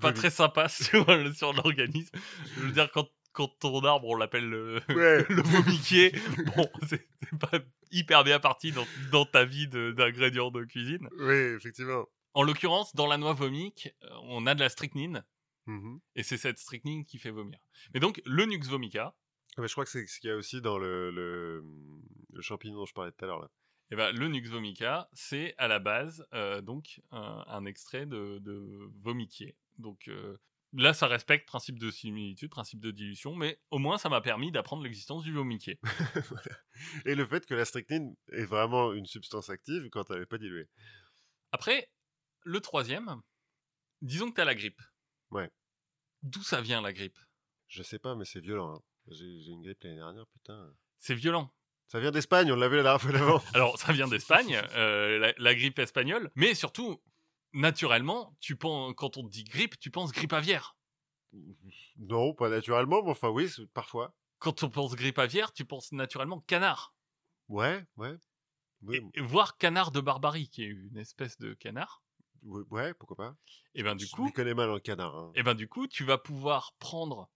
pas 0.00 0.12
très 0.12 0.30
sympas 0.30 0.68
sur, 0.68 1.04
le- 1.10 1.32
sur 1.32 1.52
l'organisme. 1.52 2.16
Je 2.56 2.60
veux 2.60 2.72
dire, 2.72 2.90
quand, 2.92 3.08
quand 3.32 3.48
ton 3.58 3.82
arbre, 3.84 4.06
on 4.08 4.14
l'appelle 4.14 4.48
le, 4.48 4.80
Ouais. 4.90 5.24
le 5.28 5.42
vomiquier, 5.42 6.12
bon, 6.56 6.68
c'est 6.88 7.08
pas 7.40 7.58
hyper 7.90 8.22
bien 8.24 8.38
parti 8.40 8.70
dans, 8.72 8.86
dans 9.10 9.24
ta 9.24 9.44
vie 9.44 9.66
de- 9.66 9.92
d'ingrédients 9.92 10.50
de, 10.50 10.64
cuisine. 10.64 11.08
Oui, 11.18 11.34
effectivement. 11.56 12.06
En 12.34 12.42
l'occurrence, 12.42 12.94
dans 12.94 13.06
la 13.06 13.16
noix 13.16 13.32
vomique, 13.32 13.88
euh, 14.04 14.08
on 14.24 14.46
a 14.46 14.54
de 14.54 14.60
la 14.60 14.68
strychnine, 14.68 15.24
Mhm. 15.66 16.00
et 16.14 16.22
c'est 16.22 16.36
cette 16.36 16.58
strychnine 16.58 17.04
qui 17.04 17.18
fait 17.18 17.30
vomir. 17.30 17.58
Mais 17.94 18.00
donc, 18.00 18.20
le 18.26 18.44
Nux 18.44 18.60
vomica, 18.68 19.14
Ah, 19.56 19.60
mais 19.62 19.68
je 19.68 19.72
crois 19.72 19.84
que 19.84 19.90
c'est 19.90 20.06
ce 20.06 20.20
qu'il 20.20 20.28
y 20.28 20.32
a 20.32 20.36
aussi 20.36 20.60
dans 20.60 20.78
le, 20.78 21.10
le, 21.10 21.64
le 22.32 22.42
champignon 22.42 22.76
dont 22.76 22.86
je 22.86 22.92
parlais 22.94 23.12
tout 23.12 23.24
à 23.24 23.28
l'heure. 23.28 23.40
Là. 23.40 23.50
Eh 23.90 23.96
ben, 23.96 24.10
le 24.12 24.28
Nux 24.28 24.48
vomica, 24.48 25.08
c'est 25.12 25.54
à 25.58 25.68
la 25.68 25.78
base 25.78 26.26
euh, 26.32 26.60
donc 26.60 27.00
un, 27.12 27.44
un 27.46 27.64
extrait 27.64 28.06
de, 28.06 28.38
de 28.40 28.90
vomiquier. 29.02 29.56
Donc 29.78 30.08
euh, 30.08 30.36
là, 30.72 30.92
ça 30.94 31.06
respecte 31.06 31.46
principe 31.46 31.78
de 31.78 31.90
similitude, 31.90 32.50
principe 32.50 32.80
de 32.80 32.90
dilution, 32.90 33.34
mais 33.36 33.60
au 33.70 33.78
moins 33.78 33.96
ça 33.98 34.08
m'a 34.08 34.20
permis 34.20 34.50
d'apprendre 34.50 34.82
l'existence 34.82 35.22
du 35.22 35.32
vomiquier. 35.32 35.78
Voilà. 36.30 36.56
Et 37.04 37.14
le 37.14 37.24
fait 37.26 37.46
que 37.46 37.54
la 37.54 37.64
strychnine 37.64 38.16
est 38.32 38.44
vraiment 38.46 38.92
une 38.92 39.06
substance 39.06 39.50
active 39.50 39.88
quand 39.90 40.10
elle 40.10 40.20
n'est 40.20 40.26
pas 40.26 40.38
diluée. 40.38 40.68
Après, 41.52 41.88
le 42.42 42.60
troisième, 42.60 43.20
disons 44.02 44.30
que 44.30 44.34
tu 44.34 44.40
as 44.40 44.44
la 44.46 44.54
grippe. 44.56 44.80
Ouais. 45.34 45.50
D'où 46.22 46.42
ça 46.42 46.60
vient 46.62 46.80
la 46.80 46.92
grippe? 46.92 47.18
Je 47.68 47.82
sais 47.82 47.98
pas, 47.98 48.14
mais 48.14 48.24
c'est 48.24 48.40
violent. 48.40 48.76
hein. 48.76 48.82
J'ai 49.08 49.26
une 49.50 49.62
grippe 49.62 49.82
l'année 49.82 49.96
dernière, 49.96 50.26
putain. 50.28 50.72
C'est 50.98 51.14
violent. 51.14 51.52
Ça 51.88 52.00
vient 52.00 52.10
d'Espagne, 52.10 52.50
on 52.50 52.56
l'a 52.56 52.68
vu 52.68 52.76
la 52.76 52.82
dernière 52.84 53.00
fois 53.02 53.12
d'avant. 53.12 53.42
Alors, 53.54 53.78
ça 53.78 53.92
vient 53.92 54.08
d'Espagne, 54.08 54.62
euh, 54.74 55.18
la, 55.18 55.34
la 55.36 55.54
grippe 55.54 55.78
espagnole, 55.78 56.30
mais 56.34 56.54
surtout, 56.54 57.02
naturellement, 57.52 58.34
tu 58.40 58.56
penses, 58.56 58.94
quand 58.96 59.16
on 59.18 59.24
te 59.24 59.28
dit 59.30 59.44
grippe, 59.44 59.78
tu 59.78 59.90
penses 59.90 60.12
grippe 60.12 60.32
aviaire. 60.32 60.76
non, 61.98 62.32
pas 62.34 62.48
naturellement, 62.48 63.02
mais 63.02 63.10
enfin 63.10 63.28
oui, 63.28 63.50
parfois. 63.74 64.14
Quand 64.38 64.62
on 64.62 64.70
pense 64.70 64.94
grippe 64.94 65.18
aviaire, 65.18 65.52
tu 65.52 65.64
penses 65.64 65.92
naturellement 65.92 66.40
canard. 66.40 66.94
Ouais, 67.48 67.84
ouais. 67.96 68.16
Oui, 68.82 69.00
et 69.14 69.20
voire 69.20 69.56
canard 69.56 69.90
de 69.90 70.00
barbarie, 70.00 70.48
qui 70.48 70.62
est 70.62 70.66
une 70.68 70.96
espèce 70.98 71.38
de 71.38 71.54
canard. 71.54 72.02
Ouais, 72.44 72.94
pourquoi 72.94 73.16
pas. 73.16 73.36
Et 73.74 73.82
ben 73.82 73.94
du 73.94 74.06
je 74.06 74.10
coup, 74.12 74.30
connais 74.30 74.54
mal 74.54 74.70
en 74.70 74.78
canard. 74.78 75.16
hein. 75.16 75.32
et 75.34 75.42
ben 75.42 75.54
du 75.54 75.68
coup, 75.68 75.86
tu 75.86 76.04
vas 76.04 76.18
pouvoir 76.18 76.74
prendre 76.78 77.30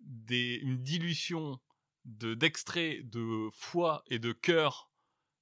des, 0.00 0.54
une 0.62 0.78
dilution 0.82 1.60
de 2.04 2.34
d'extrait 2.34 3.00
de 3.04 3.48
foie 3.52 4.02
et 4.06 4.18
de 4.18 4.32
cœur 4.32 4.90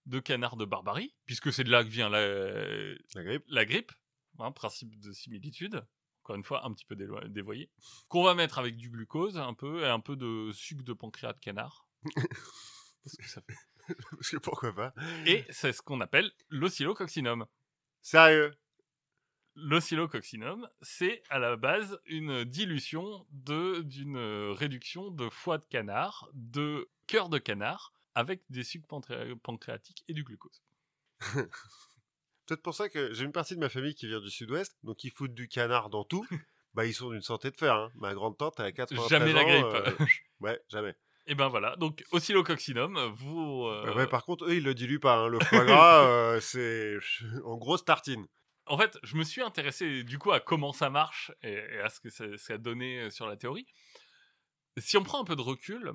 de 0.06 0.18
canard 0.20 0.56
de 0.56 0.64
barbarie, 0.64 1.14
puisque 1.24 1.52
c'est 1.52 1.64
de 1.64 1.70
là 1.70 1.82
que 1.84 1.88
vient 1.88 2.08
la, 2.08 2.94
La 3.14 3.24
grippe. 3.24 3.44
la 3.48 3.64
grippe, 3.64 3.92
hein, 4.38 4.52
principe 4.52 4.98
de 5.00 5.12
similitude, 5.12 5.84
encore 6.22 6.36
une 6.36 6.44
fois 6.44 6.64
un 6.64 6.72
petit 6.72 6.84
peu 6.84 6.96
dévoyé, 7.28 7.70
qu'on 8.08 8.22
va 8.24 8.34
mettre 8.34 8.58
avec 8.58 8.76
du 8.76 8.88
glucose 8.90 9.36
un 9.38 9.54
peu 9.54 9.82
et 9.82 9.86
un 9.88 10.00
peu 10.00 10.16
de 10.16 10.50
sucre 10.52 10.84
de 10.84 10.92
pancréas 10.92 11.32
de 11.32 11.40
canard. 11.40 11.88
Parce 13.04 13.16
que 13.16 13.28
ça 13.28 13.40
fait- 13.42 13.94
Parce 14.10 14.30
que 14.30 14.36
pourquoi 14.38 14.72
pas. 14.74 14.94
Et 15.26 15.44
c'est 15.50 15.72
ce 15.72 15.82
qu'on 15.82 16.00
appelle 16.00 16.32
l'oscillococcinum. 16.48 17.46
Sérieux? 18.02 18.56
L'oscillococcinum, 19.56 20.68
c'est 20.82 21.22
à 21.30 21.38
la 21.38 21.56
base 21.56 21.98
une 22.04 22.44
dilution 22.44 23.26
de 23.30 23.80
d'une 23.80 24.18
réduction 24.52 25.10
de 25.10 25.28
foie 25.30 25.58
de 25.58 25.64
canard, 25.64 26.28
de 26.34 26.88
cœur 27.06 27.28
de 27.30 27.38
canard, 27.38 27.92
avec 28.14 28.42
des 28.50 28.62
sucres 28.64 28.86
pancréatiques 29.42 30.04
et 30.08 30.12
du 30.14 30.24
glucose. 30.24 30.62
Peut-être 32.46 32.62
pour 32.62 32.74
ça 32.74 32.88
que 32.88 33.12
j'ai 33.12 33.24
une 33.24 33.32
partie 33.32 33.54
de 33.54 33.60
ma 33.60 33.68
famille 33.68 33.94
qui 33.94 34.06
vient 34.06 34.20
du 34.20 34.30
sud-ouest, 34.30 34.76
donc 34.84 35.02
ils 35.04 35.10
foutent 35.10 35.34
du 35.34 35.48
canard 35.48 35.90
dans 35.90 36.04
tout. 36.04 36.24
bah, 36.74 36.86
ils 36.86 36.94
sont 36.94 37.10
d'une 37.10 37.22
santé 37.22 37.50
de 37.50 37.56
fer. 37.56 37.74
Hein. 37.74 37.90
Ma 37.96 38.14
grande 38.14 38.36
tante, 38.38 38.54
elle 38.60 38.66
a 38.66 38.72
93 38.72 39.08
Jamais 39.08 39.32
la 39.32 39.40
ans, 39.40 39.44
grippe. 39.46 39.98
euh, 40.00 40.06
Ouais, 40.40 40.60
jamais. 40.68 40.94
Et 41.28 41.34
ben 41.34 41.48
voilà, 41.48 41.74
donc 41.76 42.04
oscillococcinum, 42.12 42.98
vous... 43.16 43.64
euh, 43.66 43.92
Ouais, 43.94 44.06
par 44.06 44.24
contre, 44.24 44.44
eux, 44.44 44.54
ils 44.54 44.62
le 44.62 44.74
diluent 44.74 45.00
pas. 45.00 45.16
hein. 45.16 45.28
Le 45.28 45.40
foie 45.40 45.64
gras, 45.64 46.04
euh, 46.04 46.40
c'est 46.40 46.98
en 47.44 47.56
grosse 47.56 47.84
tartine. 47.84 48.26
En 48.66 48.76
fait, 48.78 48.98
je 49.02 49.16
me 49.16 49.22
suis 49.22 49.42
intéressé 49.42 50.02
du 50.02 50.18
coup 50.18 50.32
à 50.32 50.40
comment 50.40 50.72
ça 50.72 50.90
marche 50.90 51.32
et, 51.42 51.58
à 51.78 51.88
ce 51.88 52.00
que 52.00 52.10
ça, 52.10 52.24
a 52.54 52.58
donné 52.58 53.00
euh, 53.00 53.10
sur 53.10 53.28
la 53.28 53.36
théorie. 53.36 53.66
Si 54.78 54.96
on 54.96 55.04
prend 55.04 55.20
un 55.20 55.24
peu 55.24 55.36
de 55.36 55.42
recul, 55.42 55.92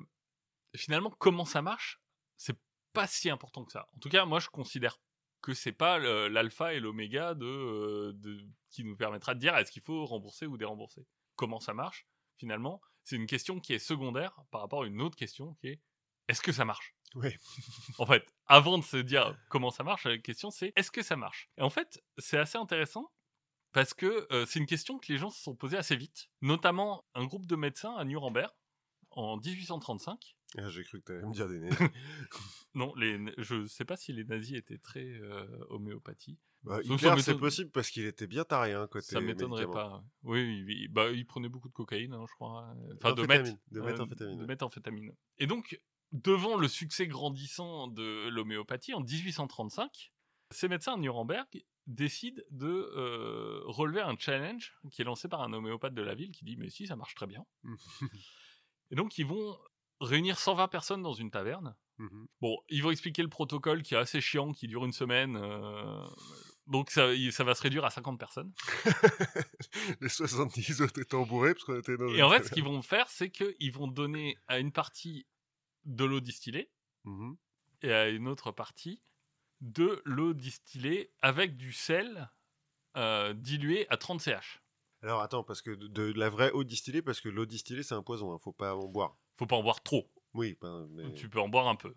finalement, 0.74 1.10
comment 1.10 1.44
ça 1.44 1.62
marche, 1.62 2.00
c'est 2.36 2.58
pas 2.92 3.06
si 3.06 3.30
important 3.30 3.64
que 3.64 3.72
ça. 3.72 3.88
En 3.94 3.98
tout 3.98 4.08
cas, 4.08 4.24
moi, 4.24 4.40
je 4.40 4.48
considère 4.48 4.98
que 5.42 5.54
c'est 5.54 5.72
pas 5.72 5.98
l'alpha 5.98 6.72
et 6.72 6.80
l'oméga 6.80 7.34
de, 7.34 7.46
euh, 7.46 8.12
de- 8.14 8.48
qui 8.70 8.84
nous 8.84 8.96
permettra 8.96 9.34
de 9.34 9.40
dire 9.40 9.56
est-ce 9.56 9.70
qu'il 9.70 9.82
faut 9.82 10.06
rembourser 10.06 10.46
ou 10.46 10.56
dérembourser. 10.56 11.06
Comment 11.36 11.60
ça 11.60 11.74
marche, 11.74 12.06
finalement, 12.38 12.80
c'est 13.04 13.16
une 13.16 13.26
question 13.26 13.60
qui 13.60 13.74
est 13.74 13.78
secondaire 13.78 14.34
par 14.50 14.60
rapport 14.60 14.84
à 14.84 14.86
une 14.86 15.02
autre 15.02 15.16
question 15.16 15.54
qui 15.54 15.68
est 15.68 15.80
est-ce 16.28 16.40
que 16.40 16.52
ça 16.52 16.64
marche? 16.64 16.94
Oui. 17.14 17.28
en 17.98 18.06
fait, 18.06 18.26
avant 18.46 18.78
de 18.78 18.84
se 18.84 18.96
dire 18.96 19.36
comment 19.48 19.70
ça 19.70 19.84
marche, 19.84 20.04
la 20.04 20.18
question 20.18 20.50
c'est 20.50 20.72
est-ce 20.76 20.90
que 20.90 21.02
ça 21.02 21.16
marche? 21.16 21.50
Et 21.58 21.62
en 21.62 21.70
fait, 21.70 22.02
c'est 22.18 22.38
assez 22.38 22.58
intéressant 22.58 23.12
parce 23.72 23.94
que 23.94 24.26
euh, 24.32 24.44
c'est 24.46 24.58
une 24.58 24.66
question 24.66 24.98
que 24.98 25.10
les 25.12 25.18
gens 25.18 25.30
se 25.30 25.42
sont 25.42 25.54
posées 25.54 25.76
assez 25.78 25.96
vite, 25.96 26.28
notamment 26.40 27.04
un 27.14 27.24
groupe 27.24 27.46
de 27.46 27.56
médecins 27.56 27.94
à 27.96 28.04
Nuremberg 28.04 28.50
en 29.10 29.36
1835. 29.38 30.36
Ah, 30.58 30.68
J'ai 30.68 30.84
cru 30.84 31.00
que 31.00 31.06
tu 31.06 31.12
allais 31.12 31.26
me 31.26 31.32
dire 31.32 31.48
des 31.48 31.58
nazis. 31.58 31.78
Non, 32.74 32.94
les, 32.96 33.18
je 33.38 33.66
sais 33.66 33.84
pas 33.84 33.96
si 33.96 34.12
les 34.14 34.24
nazis 34.24 34.56
étaient 34.56 34.78
très 34.78 35.04
euh, 35.04 35.46
homéopathie. 35.68 36.38
Bah, 36.62 36.78
c'est 37.18 37.36
possible 37.36 37.70
parce 37.70 37.90
qu'il 37.90 38.06
était 38.06 38.26
bien 38.26 38.44
taré 38.44 38.72
hein, 38.72 38.86
côté 38.90 39.06
Ça 39.06 39.20
m'étonnerait 39.20 39.66
pas. 39.66 40.02
Oui, 40.22 40.64
il, 40.68 40.88
bah, 40.88 41.10
il 41.10 41.26
prenait 41.26 41.48
beaucoup 41.48 41.68
de 41.68 41.74
cocaïne, 41.74 42.14
hein, 42.14 42.24
je 42.28 42.34
crois. 42.34 42.72
Enfin, 42.94 43.12
de 43.12 43.22
Euh, 43.22 43.26
méthamphétamine, 43.26 43.58
de 43.72 43.80
ouais. 44.40 44.46
méthamphétamine. 44.46 45.12
Et 45.38 45.46
donc, 45.46 45.78
devant 46.12 46.56
le 46.56 46.68
succès 46.68 47.06
grandissant 47.06 47.88
de 47.88 48.28
l'homéopathie, 48.28 48.94
en 48.94 49.00
1835, 49.00 50.12
ces 50.50 50.68
médecins 50.68 50.94
à 50.94 50.96
Nuremberg 50.98 51.46
décident 51.86 52.42
de 52.50 52.68
euh, 52.68 53.60
relever 53.64 54.00
un 54.00 54.16
challenge 54.16 54.74
qui 54.90 55.02
est 55.02 55.04
lancé 55.04 55.28
par 55.28 55.42
un 55.42 55.52
homéopathe 55.52 55.94
de 55.94 56.02
la 56.02 56.14
ville 56.14 56.30
qui 56.30 56.44
dit 56.44 56.56
Mais 56.56 56.70
si, 56.70 56.86
ça 56.86 56.96
marche 56.96 57.14
très 57.14 57.26
bien. 57.26 57.44
Et 58.90 58.94
donc, 58.94 59.16
ils 59.18 59.26
vont 59.26 59.58
réunir 60.00 60.38
120 60.38 60.68
personnes 60.68 61.02
dans 61.02 61.14
une 61.14 61.30
taverne. 61.30 61.74
Mhm. 61.98 62.26
Bon, 62.40 62.58
ils 62.68 62.82
vont 62.82 62.90
expliquer 62.90 63.22
le 63.22 63.28
protocole 63.28 63.82
qui 63.82 63.94
est 63.94 63.98
assez 63.98 64.20
chiant, 64.20 64.52
qui 64.52 64.66
dure 64.66 64.84
une 64.84 64.92
semaine. 64.92 65.36
euh, 65.36 66.06
donc, 66.66 66.90
ça, 66.90 67.06
va 67.06 67.54
se 67.54 67.62
réduire 67.62 67.84
à 67.84 67.90
50 67.90 68.18
personnes. 68.18 68.52
Les 70.00 70.08
70 70.08 70.82
autres 70.82 71.00
étant 71.00 71.24
bourrés 71.24 71.54
parce 71.54 71.64
qu'on 71.64 71.78
était 71.78 71.96
dans 71.96 72.08
Et 72.08 72.22
en 72.22 72.30
fait, 72.30 72.44
ce 72.44 72.50
qu'ils 72.50 72.64
vont 72.64 72.82
faire, 72.82 73.08
c'est 73.08 73.30
qu'ils 73.30 73.72
vont 73.72 73.88
donner 73.88 74.36
à 74.46 74.58
une 74.58 74.72
partie 74.72 75.26
de 75.84 76.04
l'eau 76.04 76.20
distillée 76.20 76.70
Mhm. 77.04 77.36
et 77.82 77.92
à 77.92 78.08
une 78.08 78.28
autre 78.28 78.52
partie 78.52 79.00
de 79.60 80.00
l'eau 80.04 80.32
distillée 80.34 81.12
avec 81.20 81.56
du 81.56 81.72
sel 81.72 82.30
euh, 82.96 83.32
dilué 83.32 83.86
à 83.90 83.96
30 83.96 84.20
CH. 84.20 84.60
Alors 85.02 85.20
attends, 85.20 85.42
parce 85.42 85.62
que 85.62 85.70
de, 85.72 85.86
de 85.88 86.12
la 86.18 86.28
vraie 86.30 86.52
eau 86.52 86.62
distillée, 86.64 87.02
parce 87.02 87.20
que 87.20 87.28
l'eau 87.28 87.46
distillée 87.46 87.82
c'est 87.82 87.94
un 87.94 88.02
poison, 88.02 88.32
hein, 88.32 88.38
faut 88.38 88.52
pas 88.52 88.76
en 88.76 88.86
boire. 88.86 89.16
Faut 89.36 89.46
pas 89.46 89.56
en 89.56 89.62
boire 89.62 89.82
trop. 89.82 90.12
Oui, 90.34 90.56
ben, 90.60 90.86
mais... 90.90 91.12
Tu 91.14 91.28
peux 91.28 91.40
en 91.40 91.48
boire 91.48 91.68
un 91.68 91.74
peu. 91.76 91.94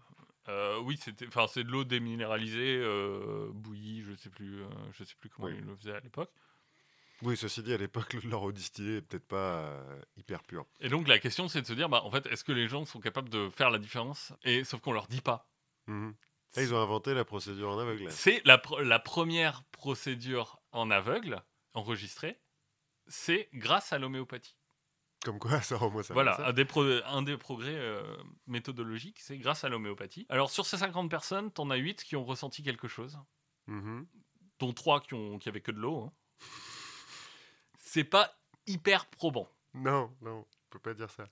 Euh, 0.47 0.79
oui, 0.81 0.97
c'était, 0.97 1.27
enfin, 1.27 1.47
c'est 1.47 1.63
de 1.63 1.69
l'eau 1.69 1.83
déminéralisée, 1.83 2.77
euh, 2.77 3.49
bouillie, 3.53 4.01
je 4.03 4.13
sais 4.13 4.29
plus, 4.29 4.63
je 4.93 5.03
sais 5.03 5.15
plus 5.19 5.29
comment 5.29 5.47
Oui. 5.47 5.55
ils 5.57 5.65
le 5.65 5.75
faisaient 5.75 5.95
à 5.95 5.99
l'époque. 5.99 6.31
Oui, 7.21 7.37
ceci 7.37 7.63
dit, 7.63 7.73
à 7.73 7.77
l'époque, 7.77 8.13
leur 8.23 8.43
eau 8.43 8.51
distillée 8.51 8.97
est 8.97 9.01
peut-être 9.01 9.27
pas 9.27 9.59
euh, 9.59 10.01
hyper 10.17 10.43
pure. 10.43 10.65
Et 10.79 10.89
donc 10.89 11.07
la 11.07 11.17
question, 11.19 11.47
c'est 11.47 11.61
de 11.61 11.67
se 11.67 11.73
dire, 11.73 11.87
bah, 11.89 12.01
en 12.03 12.11
fait, 12.11 12.25
est-ce 12.27 12.43
que 12.43 12.51
les 12.51 12.67
gens 12.67 12.85
sont 12.85 12.99
capables 12.99 13.29
de 13.29 13.49
faire 13.49 13.69
la 13.69 13.79
différence 13.79 14.33
Et 14.43 14.63
sauf 14.63 14.81
qu'on 14.81 14.91
leur 14.91 15.07
dit 15.07 15.21
pas? 15.21 15.49
Mhm. 15.87 16.13
Ah, 16.57 16.61
ils 16.61 16.73
ont 16.73 16.79
inventé 16.81 17.13
la 17.13 17.25
procédure 17.25 17.69
en 17.69 17.79
aveugle. 17.79 18.09
C'est 18.11 18.41
la, 18.45 18.57
pr- 18.57 18.81
la 18.81 18.99
première 18.99 19.63
procédure 19.71 20.61
en 20.71 20.89
aveugle 20.91 21.41
enregistrée, 21.73 22.39
c'est 23.07 23.49
grâce 23.53 23.91
à 23.93 23.97
l'homéopathie. 23.99 24.55
Comme 25.23 25.39
quoi, 25.39 25.61
ça 25.61 25.75
remonte 25.77 26.03
ça. 26.05 26.13
Voilà, 26.13 26.35
ça. 26.37 26.47
un 26.47 26.53
des, 26.53 26.65
pro- 26.65 26.83
un 27.05 27.21
des 27.23 27.35
progrès 27.37 27.75
euh, 27.75 28.03
méthodologiques, 28.47 29.19
c'est 29.19 29.37
grâce 29.37 29.63
à 29.63 29.69
l'homéopathie. 29.69 30.25
Alors 30.29 30.49
sur 30.49 30.65
ces 30.65 30.77
50 30.77 31.09
personnes, 31.09 31.51
t'en 31.51 31.69
as 31.71 31.75
8 31.77 32.03
qui 32.03 32.15
ont 32.15 32.25
ressenti 32.25 32.61
quelque 32.63 32.87
chose, 32.87 33.17
Mhm. 33.67 34.05
dont 34.59 34.71
3 34.73 35.01
qui, 35.01 35.13
ont, 35.13 35.39
qui 35.39 35.49
avaient 35.49 35.61
que 35.61 35.71
de 35.71 35.79
l'eau. 35.79 36.03
hein. 36.03 36.13
C'est 37.95 38.03
pas 38.03 38.37
hyper 38.67 39.05
probant. 39.05 39.47
Non, 39.73 40.13
non, 40.21 40.39
on 40.39 40.69
peut 40.69 40.79
pas 40.79 40.93
dire 40.93 41.09
ça. 41.09 41.29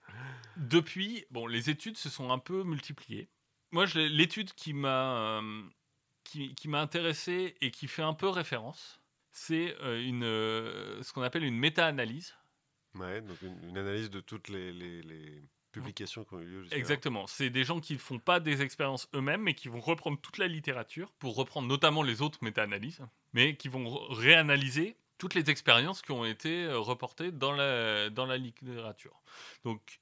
Depuis, 0.55 1.25
bon, 1.29 1.45
les 1.45 1.69
études 1.69 1.97
se 1.97 2.09
sont 2.09 2.31
un 2.31 2.39
peu 2.39 2.63
multipliées. 2.63 3.27
Moi, 3.71 3.83
l'étude 3.95 4.53
qui 4.53 4.71
m'a 4.71 5.39
euh, 5.41 5.61
qui, 6.23 6.55
qui 6.55 6.69
m'a 6.69 6.79
intéressé 6.79 7.55
et 7.59 7.69
qui 7.69 7.89
fait 7.89 8.01
un 8.01 8.13
peu 8.13 8.29
référence, 8.29 9.01
c'est 9.33 9.75
euh, 9.81 10.01
une 10.01 10.23
euh, 10.23 11.03
ce 11.03 11.11
qu'on 11.11 11.21
appelle 11.21 11.43
une 11.43 11.57
méta-analyse. 11.57 12.33
Ouais, 12.95 13.19
donc 13.21 13.41
une, 13.41 13.61
une 13.67 13.77
analyse 13.77 14.09
de 14.09 14.21
toutes 14.21 14.47
les, 14.47 14.71
les- 14.71 15.01
les 15.01 15.43
publications 15.73 16.23
qui 16.23 16.33
ont 16.35 16.39
eu 16.39 16.45
lieu 16.45 16.67
Exactement. 16.71 17.27
C'est 17.27 17.49
des 17.49 17.65
gens 17.65 17.81
qui 17.81 17.93
ne 17.93 17.97
font 17.97 18.19
pas 18.19 18.39
des 18.39 18.61
expériences 18.61 19.09
eux-mêmes, 19.13 19.41
mais 19.41 19.53
qui 19.53 19.67
vont 19.67 19.81
reprendre 19.81 20.17
toute 20.21 20.37
la 20.37 20.47
littérature 20.47 21.11
pour 21.19 21.35
reprendre 21.35 21.67
notamment 21.67 22.03
les 22.03 22.21
autres 22.21 22.39
méta-analyses, 22.41 23.01
mais 23.33 23.57
qui 23.57 23.67
vont 23.67 23.89
réanalyser 24.13 24.95
toutes 25.23 25.35
les 25.35 25.49
expériences 25.49 26.01
qui 26.01 26.11
ont 26.11 26.25
été 26.25 26.65
euh, 26.65 26.79
reportées 26.79 27.31
dans 27.31 27.53
la, 27.53 28.09
dans 28.09 28.25
la 28.25 28.35
littérature. 28.35 29.23
Donc, 29.63 30.01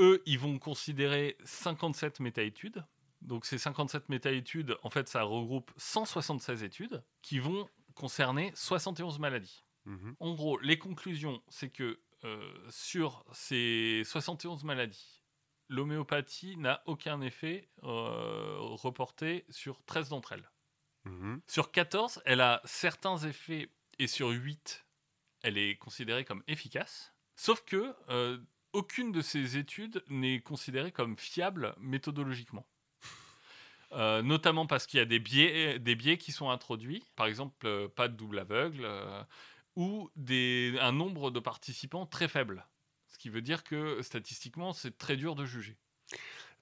eux, 0.00 0.20
ils 0.26 0.36
vont 0.36 0.58
considérer 0.58 1.36
57 1.44 2.18
méta-études. 2.18 2.84
Donc, 3.22 3.46
ces 3.46 3.56
57 3.56 4.08
méta-études, 4.08 4.76
en 4.82 4.90
fait, 4.90 5.06
ça 5.06 5.22
regroupe 5.22 5.70
176 5.76 6.64
études 6.64 7.04
qui 7.22 7.38
vont 7.38 7.68
concerner 7.94 8.50
71 8.56 9.20
maladies. 9.20 9.62
Mhm. 9.84 10.16
En 10.18 10.34
gros, 10.34 10.58
les 10.58 10.76
conclusions, 10.76 11.40
c'est 11.46 11.70
que 11.70 12.00
euh, 12.24 12.52
sur 12.68 13.24
ces 13.30 14.02
71 14.04 14.64
maladies, 14.64 15.22
l'homéopathie 15.68 16.56
n'a 16.56 16.82
aucun 16.86 17.20
effet 17.20 17.70
euh, 17.84 18.56
reporté 18.58 19.44
sur 19.50 19.84
13 19.84 20.08
d'entre 20.08 20.32
elles. 20.32 20.50
Mhm. 21.04 21.42
Sur 21.46 21.70
14, 21.70 22.22
elle 22.24 22.40
a 22.40 22.60
certains 22.64 23.18
effets 23.18 23.70
et 23.98 24.06
sur 24.06 24.30
8, 24.30 24.86
elle 25.42 25.58
est 25.58 25.76
considérée 25.76 26.24
comme 26.24 26.42
efficace. 26.46 27.12
Sauf 27.36 27.64
que 27.64 27.94
euh, 28.08 28.38
aucune 28.72 29.12
de 29.12 29.20
ces 29.20 29.56
études 29.56 30.02
n'est 30.08 30.40
considérée 30.40 30.92
comme 30.92 31.16
fiable 31.16 31.74
méthodologiquement. 31.78 32.66
Euh, 33.92 34.20
notamment 34.20 34.66
parce 34.66 34.86
qu'il 34.86 34.98
y 34.98 35.00
a 35.00 35.06
des 35.06 35.18
biais, 35.18 35.78
des 35.78 35.94
biais 35.94 36.18
qui 36.18 36.30
sont 36.30 36.50
introduits, 36.50 37.02
par 37.16 37.24
exemple 37.24 37.66
euh, 37.66 37.88
pas 37.88 38.08
de 38.08 38.14
double 38.14 38.38
aveugle, 38.38 38.86
ou 39.76 40.10
un 40.18 40.92
nombre 40.92 41.30
de 41.30 41.40
participants 41.40 42.04
très 42.04 42.28
faible. 42.28 42.66
Ce 43.06 43.16
qui 43.16 43.30
veut 43.30 43.40
dire 43.40 43.64
que 43.64 44.02
statistiquement, 44.02 44.74
c'est 44.74 44.98
très 44.98 45.16
dur 45.16 45.34
de 45.34 45.46
juger. 45.46 45.78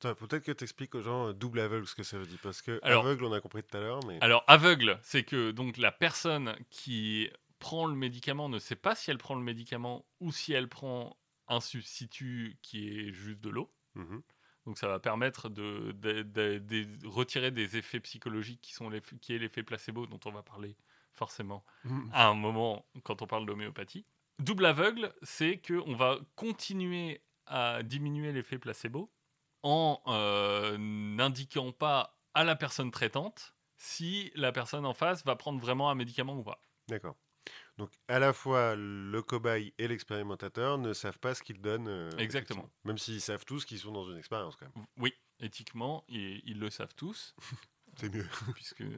Peut-être 0.00 0.44
que 0.44 0.52
tu 0.52 0.64
expliques 0.64 0.94
aux 0.94 1.00
gens 1.02 1.28
euh, 1.28 1.32
double 1.32 1.60
aveugle 1.60 1.86
ce 1.86 1.94
que 1.94 2.02
ça 2.02 2.18
veut 2.18 2.26
dire. 2.26 2.38
Parce 2.42 2.60
que 2.62 2.78
Alors- 2.82 3.04
aveugle, 3.04 3.24
on 3.24 3.32
a 3.32 3.40
compris 3.40 3.62
tout 3.62 3.76
à 3.76 3.80
l'heure, 3.80 4.00
mais. 4.06 4.18
Alors, 4.20 4.44
aveugle, 4.46 4.98
c'est 5.02 5.24
que 5.24 5.50
donc 5.52 5.76
la 5.78 5.90
personne 5.92 6.56
qui 6.70 7.30
prend 7.58 7.86
le 7.86 7.94
médicament 7.94 8.48
ne 8.50 8.58
sait 8.58 8.76
pas 8.76 8.94
si 8.94 9.10
elle 9.10 9.18
prend 9.18 9.34
le 9.34 9.42
médicament 9.42 10.04
ou 10.20 10.30
si 10.32 10.52
elle 10.52 10.68
prend 10.68 11.16
un 11.48 11.60
substitut 11.60 12.58
qui 12.62 12.88
est 12.88 13.12
juste 13.12 13.40
de 13.40 13.48
l'eau. 13.50 13.72
Mhm. 13.94 14.22
Donc, 14.66 14.78
ça 14.78 14.88
va 14.88 14.98
permettre 14.98 15.48
de, 15.48 15.92
de- 15.92 16.22
de- 16.22 16.58
de 16.58 17.06
retirer 17.06 17.50
des 17.52 17.76
effets 17.76 18.00
psychologiques 18.00 18.60
qui, 18.60 18.72
sont 18.74 18.90
qui 19.22 19.34
est 19.34 19.38
l'effet 19.38 19.62
placebo, 19.62 20.06
dont 20.06 20.20
on 20.26 20.32
va 20.32 20.42
parler 20.42 20.76
forcément 21.12 21.64
Mhm. 21.84 22.10
à 22.12 22.26
un 22.28 22.34
moment 22.34 22.84
quand 23.04 23.22
on 23.22 23.26
parle 23.26 23.46
d'homéopathie. 23.46 24.04
Double 24.40 24.66
aveugle, 24.66 25.14
c'est 25.22 25.58
qu'on 25.66 25.94
va 25.94 26.18
continuer 26.34 27.22
à 27.46 27.82
diminuer 27.82 28.32
l'effet 28.32 28.58
placebo 28.58 29.10
en 29.66 30.00
euh, 30.06 30.76
n'indiquant 30.78 31.72
pas 31.72 32.16
à 32.34 32.44
la 32.44 32.54
personne 32.54 32.92
traitante 32.92 33.54
si 33.76 34.30
la 34.36 34.52
personne 34.52 34.86
en 34.86 34.94
face 34.94 35.24
va 35.24 35.34
prendre 35.34 35.58
vraiment 35.60 35.90
un 35.90 35.94
médicament 35.96 36.36
ou 36.38 36.44
pas. 36.44 36.62
D'accord. 36.88 37.16
Donc, 37.76 37.90
à 38.08 38.18
la 38.20 38.32
fois, 38.32 38.74
le 38.76 39.20
cobaye 39.22 39.74
et 39.78 39.88
l'expérimentateur 39.88 40.78
ne 40.78 40.92
savent 40.92 41.18
pas 41.18 41.34
ce 41.34 41.42
qu'ils 41.42 41.60
donnent. 41.60 41.88
euh, 41.88 42.10
Exactement. 42.18 42.70
Même 42.84 42.96
s'ils 42.98 43.20
savent 43.20 43.44
tous 43.44 43.64
qu'ils 43.64 43.78
sont 43.80 43.92
dans 43.92 44.08
une 44.08 44.16
expérience, 44.18 44.54
quand 44.56 44.66
même. 44.74 44.86
Oui, 44.98 45.12
éthiquement, 45.40 46.04
ils, 46.08 46.40
ils 46.44 46.58
le 46.58 46.70
savent 46.70 46.94
tous, 46.94 47.34
C'est 47.98 48.12
mieux. 48.14 48.26
puisque 48.54 48.80
euh, 48.82 48.96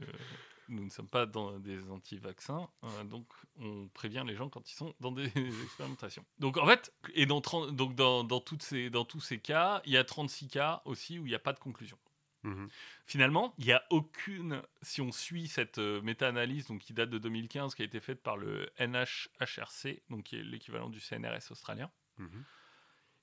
nous 0.69 0.85
ne 0.85 0.89
sommes 0.89 1.09
pas 1.09 1.25
dans 1.25 1.59
des 1.59 1.89
anti-vaccins, 1.89 2.69
euh, 2.83 3.03
donc 3.03 3.27
on 3.59 3.87
prévient 3.89 4.23
les 4.25 4.35
gens 4.35 4.49
quand 4.49 4.69
ils 4.71 4.75
sont 4.75 4.93
dans 4.99 5.11
des 5.11 5.25
expérimentations. 5.63 6.25
Donc 6.37 6.57
en 6.57 6.65
fait, 6.65 6.93
et 7.13 7.25
dans, 7.25 7.41
30 7.41 7.75
donc 7.75 7.95
dans, 7.95 8.23
dans 8.23 8.39
toutes 8.39 8.63
ces, 8.63 8.89
dans 8.89 9.05
tous 9.05 9.19
ces 9.19 9.39
cas, 9.39 9.81
il 9.85 9.91
y 9.91 9.97
a 9.97 10.03
36 10.03 10.47
cas 10.47 10.81
aussi 10.85 11.19
où 11.19 11.25
il 11.25 11.29
n'y 11.29 11.35
a 11.35 11.39
pas 11.39 11.53
de 11.53 11.59
conclusion. 11.59 11.97
Mhm. 12.43 12.69
Finalement, 13.05 13.53
il 13.57 13.65
n'y 13.65 13.73
a 13.73 13.83
aucune, 13.89 14.61
si 14.81 15.01
on 15.01 15.11
suit 15.11 15.47
cette 15.47 15.77
euh, 15.77 16.01
méta-analyse 16.01 16.67
donc 16.67 16.79
qui 16.79 16.93
date 16.93 17.09
de 17.09 17.17
2015, 17.17 17.75
qui 17.75 17.81
a 17.81 17.85
été 17.85 17.99
faite 17.99 18.23
par 18.23 18.37
le 18.37 18.69
NHRC, 18.79 20.03
donc 20.09 20.23
qui 20.23 20.37
est 20.37 20.43
l'équivalent 20.43 20.89
du 20.89 20.99
CNRS 20.99 21.51
australien, 21.51 21.91
Mhm. 22.17 22.43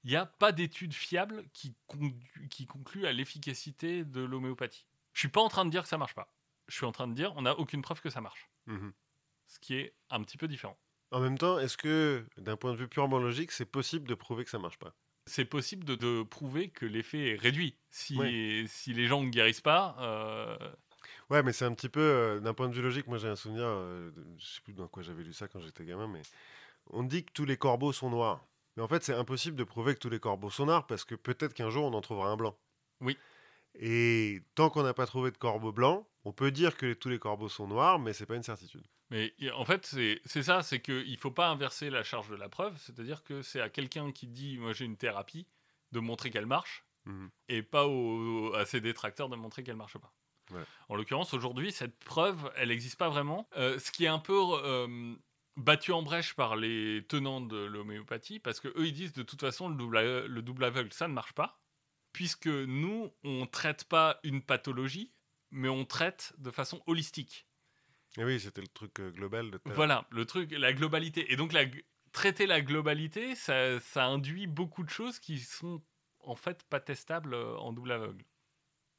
il 0.05 0.10
n'y 0.10 0.16
a 0.16 0.27
pas 0.27 0.52
d'étude 0.52 0.94
fiable 0.94 1.44
qui, 1.52 1.74
qui 2.51 2.66
conclut 2.66 3.06
à 3.06 3.12
l'efficacité 3.12 4.05
de 4.05 4.20
l'homéopathie. 4.23 4.86
Je 5.12 5.20
suis 5.20 5.28
pas 5.28 5.40
en 5.40 5.48
train 5.48 5.64
de 5.64 5.70
dire 5.70 5.82
que 5.82 5.89
ça 5.89 5.98
marche 5.98 6.14
pas. 6.14 6.32
Je 6.68 6.76
suis 6.76 6.86
en 6.86 6.93
train 6.93 7.09
de 7.09 7.14
dire 7.14 7.32
on 7.36 7.43
n'a 7.43 7.59
aucune 7.59 7.82
preuve 7.82 8.01
que 8.01 8.10
ça 8.10 8.20
marche. 8.20 8.48
Mhm. 8.66 8.93
Ce 9.47 9.59
qui 9.60 9.74
est 9.76 9.94
un 10.10 10.22
petit 10.22 10.36
peu 10.36 10.48
différent. 10.48 10.76
En 11.12 11.20
même 11.20 11.38
temps, 11.38 11.59
est-ce 11.59 11.76
que, 11.76 12.26
d'un 12.36 12.56
point 12.56 12.72
de 12.72 12.76
vue 12.76 12.88
purement 12.88 13.18
logique, 13.18 13.52
c'est 13.52 13.64
possible 13.64 14.09
de 14.09 14.14
prouver 14.14 14.44
que 14.44 14.51
ça 14.51 14.59
marche 14.59 14.78
pas? 14.78 14.93
C'est 15.26 15.44
possible 15.44 15.84
de, 15.84 15.94
de 15.94 16.22
prouver 16.22 16.68
que 16.68 16.84
l'effet 16.84 17.30
est 17.30 17.36
réduit. 17.36 17.76
Si, 17.90 18.16
Oui. 18.18 18.66
si 18.68 18.93
les 18.93 19.06
gens 19.06 19.22
ne 19.22 19.28
guérissent 19.30 19.60
pas, 19.60 19.97
euh, 20.01 20.56
Ouais, 21.30 21.43
mais 21.43 21.52
c'est 21.52 21.64
un 21.64 21.74
petit 21.74 21.88
peu, 21.88 22.01
euh, 22.01 22.40
d'un 22.40 22.55
point 22.55 22.68
de 22.68 22.74
vue 22.74 22.82
logique, 22.82 23.06
moi 23.09 23.18
j'ai 23.18 23.28
un 23.28 23.36
souvenir, 23.36 23.64
euh, 23.66 24.10
je 24.38 24.47
sais 24.47 24.60
plus 24.60 24.74
dans 24.74 24.86
quoi 24.86 25.02
j'avais 25.02 25.24
lu 25.24 25.32
ça 25.32 25.48
quand 25.48 25.60
j'étais 25.60 25.84
gamin, 25.84 26.06
mais 26.06 26.22
on 26.90 27.02
dit 27.02 27.24
que 27.24 27.32
tous 27.32 27.44
les 27.44 27.56
corbeaux 27.56 27.93
sont 27.93 28.10
noirs. 28.10 28.44
Mais 28.76 28.82
en 28.82 28.88
fait, 28.88 29.02
c'est 29.02 29.14
impossible 29.14 29.56
de 29.56 29.64
prouver 29.64 29.94
que 29.94 29.98
tous 30.01 30.10
les 30.10 30.20
corbeaux 30.20 30.51
sont 30.51 30.66
noirs 30.66 30.86
parce 30.86 31.05
que 31.05 31.14
peut-être 31.14 31.55
qu'un 31.55 31.70
jour 31.70 31.84
on 31.84 31.94
en 31.94 32.01
trouvera 32.01 32.28
un 32.28 32.36
blanc. 32.36 32.56
Oui. 33.01 33.16
Et 33.74 34.43
tant 34.55 34.70
qu'on 34.70 34.82
n'a 34.82 34.94
pas 34.94 35.06
trouvé 35.06 35.30
de 35.30 35.36
corbeau 35.36 35.72
blanc, 35.72 36.06
on 36.27 36.32
peut 36.32 36.51
dire 36.51 36.77
que 36.77 36.93
tous 36.93 37.09
les 37.09 37.19
corbeaux 37.20 37.48
sont 37.48 37.69
noirs, 37.69 37.98
mais 38.01 38.12
c'est 38.12 38.27
pas 38.27 38.35
une 38.35 38.43
certitude. 38.43 38.85
Mais 39.11 39.32
en 39.55 39.65
fait, 39.65 39.86
c'est 39.86 40.43
ça, 40.43 40.62
c'est 40.65 40.81
qu'il 40.81 41.11
ne 41.12 41.16
faut 41.16 41.31
pas 41.31 41.48
inverser 41.48 41.89
la 41.89 42.03
charge 42.03 42.28
de 42.28 42.35
la 42.35 42.48
preuve, 42.48 42.77
c'est-à-dire 42.78 43.23
que 43.23 43.40
c'est 43.43 43.61
à 43.61 43.69
quelqu'un 43.70 44.11
qui 44.11 44.27
dit 44.27 44.59
moi 44.59 44.73
j'ai 44.73 44.85
une 44.85 44.97
thérapie 44.97 45.47
de 45.93 46.01
montrer 46.01 46.31
qu'elle 46.31 46.47
marche, 46.47 46.85
Mhm. 47.05 47.31
et 47.48 47.62
pas 47.62 47.86
au- 47.86 48.53
à 48.55 48.66
ses 48.66 48.81
détracteurs 48.81 49.28
de 49.28 49.36
montrer 49.36 49.62
qu'elle 49.62 49.77
marche 49.77 49.97
pas. 49.98 50.12
Ouais. 50.51 50.65
En 50.89 50.97
l'occurrence, 50.97 51.32
aujourd'hui, 51.35 51.70
cette 51.70 51.97
preuve, 52.05 52.51
elle 52.57 52.69
n'existe 52.70 52.98
pas 52.98 53.09
vraiment. 53.09 53.48
Euh, 53.57 53.78
ce 53.78 53.93
qui 53.93 54.05
est 54.05 54.09
un 54.09 54.19
peu 54.19 54.35
euh, 54.65 55.15
battu 55.57 55.93
en 55.93 56.03
brèche 56.03 56.35
par 56.35 56.57
les 56.57 57.05
tenants 57.09 57.40
de 57.40 57.57
l'homéopathie, 57.57 58.40
parce 58.40 58.59
que 58.59 58.69
eux 58.77 58.86
ils 58.86 58.93
disent 58.93 59.12
de 59.12 59.23
toute 59.23 59.40
façon 59.40 59.69
le 59.69 59.77
double, 59.77 59.98
le 60.27 60.43
double 60.43 60.65
aveugle 60.65 60.93
ça 60.93 61.07
ne 61.07 61.15
marche 61.15 61.32
pas, 61.32 61.61
puisque 62.12 62.48
nous 62.48 63.12
on 63.23 63.47
traite 63.47 63.85
pas 63.85 64.19
une 64.24 64.43
pathologie, 64.43 65.12
mais 65.51 65.68
on 65.68 65.85
traite 65.85 66.32
de 66.39 66.51
façon 66.51 66.82
holistique. 66.86 67.47
Et 68.18 68.24
oui, 68.24 68.40
c'était 68.40 68.60
le 68.60 68.68
truc 68.68 69.01
euh, 69.01 69.10
global 69.10 69.51
de. 69.51 69.60
Voilà, 69.66 70.06
le 70.10 70.24
truc, 70.24 70.51
la 70.52 70.73
globalité. 70.73 71.32
Et 71.32 71.36
donc, 71.36 71.52
la, 71.52 71.64
traiter 72.12 72.47
la 72.47 72.60
globalité, 72.60 73.35
ça, 73.35 73.78
ça 73.81 74.06
induit 74.06 74.47
beaucoup 74.47 74.85
de 74.85 74.90
choses 74.90 75.18
qui 75.18 75.39
sont 75.39 75.82
en 76.20 76.35
fait 76.35 76.62
pas 76.64 76.81
testables 76.81 77.35
euh, 77.35 77.56
en 77.59 77.73
double 77.73 77.93
aveugle. 77.93 78.24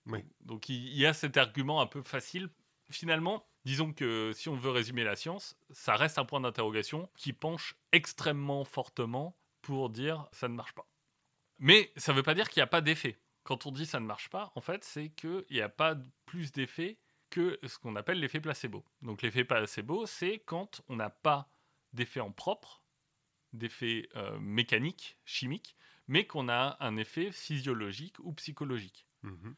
Oui. 0.06 0.24
Donc, 0.42 0.70
il 0.70 0.88
il 0.88 0.98
y 0.98 1.06
a 1.06 1.14
cet 1.14 1.38
argument 1.38 1.82
un 1.82 1.88
peu 1.88 2.02
facile. 2.04 2.50
Finalement, 2.90 3.46
disons 3.66 3.92
que 3.92 4.32
si 4.34 4.50
on 4.50 4.56
veut 4.56 4.72
résumer 4.72 5.04
la 5.04 5.16
science, 5.16 5.58
ça 5.72 5.96
reste 5.96 6.20
un 6.20 6.26
point 6.26 6.40
d'interrogation 6.40 7.10
qui 7.18 7.34
penche 7.34 7.76
extrêmement 7.92 8.64
fortement 8.64 9.38
pour 9.62 9.90
dire 9.90 10.28
ça 10.32 10.48
ne 10.48 10.54
marche 10.54 10.74
pas. 10.74 10.88
Mais 11.60 11.92
ça 11.98 12.12
ne 12.12 12.18
veut 12.18 12.24
pas 12.24 12.36
dire 12.36 12.50
qu'il 12.50 12.62
n'y 12.62 12.66
a 12.66 12.68
pas 12.68 12.82
d'effet. 12.82 13.20
Quand 13.48 13.66
on 13.66 13.72
dit 13.72 13.86
ça 13.86 14.02
ne 14.02 14.06
marche 14.06 14.30
pas, 14.30 14.52
en 14.56 14.60
fait, 14.60 14.84
c'est 14.84 15.08
qu'il 15.08 15.46
n'y 15.50 15.62
a 15.62 15.70
pas 15.70 15.96
plus 16.26 16.52
d'effet 16.52 17.00
que 17.30 17.58
ce 17.64 17.80
qu'on 17.80 17.96
appelle 17.96 18.20
l'effet 18.20 18.42
placebo. 18.42 18.84
Donc 19.02 19.22
l'effet 19.22 19.46
placebo, 19.46 20.06
c'est 20.06 20.40
quand 20.40 20.82
on 20.90 20.98
n'a 20.98 21.10
pas 21.10 21.50
d'effet 21.94 22.20
en 22.20 22.34
propre, 22.34 22.84
d'effet 23.54 24.10
euh, 24.18 24.38
mécanique, 24.42 25.18
chimique, 25.24 25.78
mais 26.10 26.28
qu'on 26.28 26.50
a 26.50 26.76
un 26.82 26.98
effet 26.98 27.32
physiologique 27.32 28.20
ou 28.20 28.34
psychologique. 28.34 29.08
Mhm. 29.24 29.56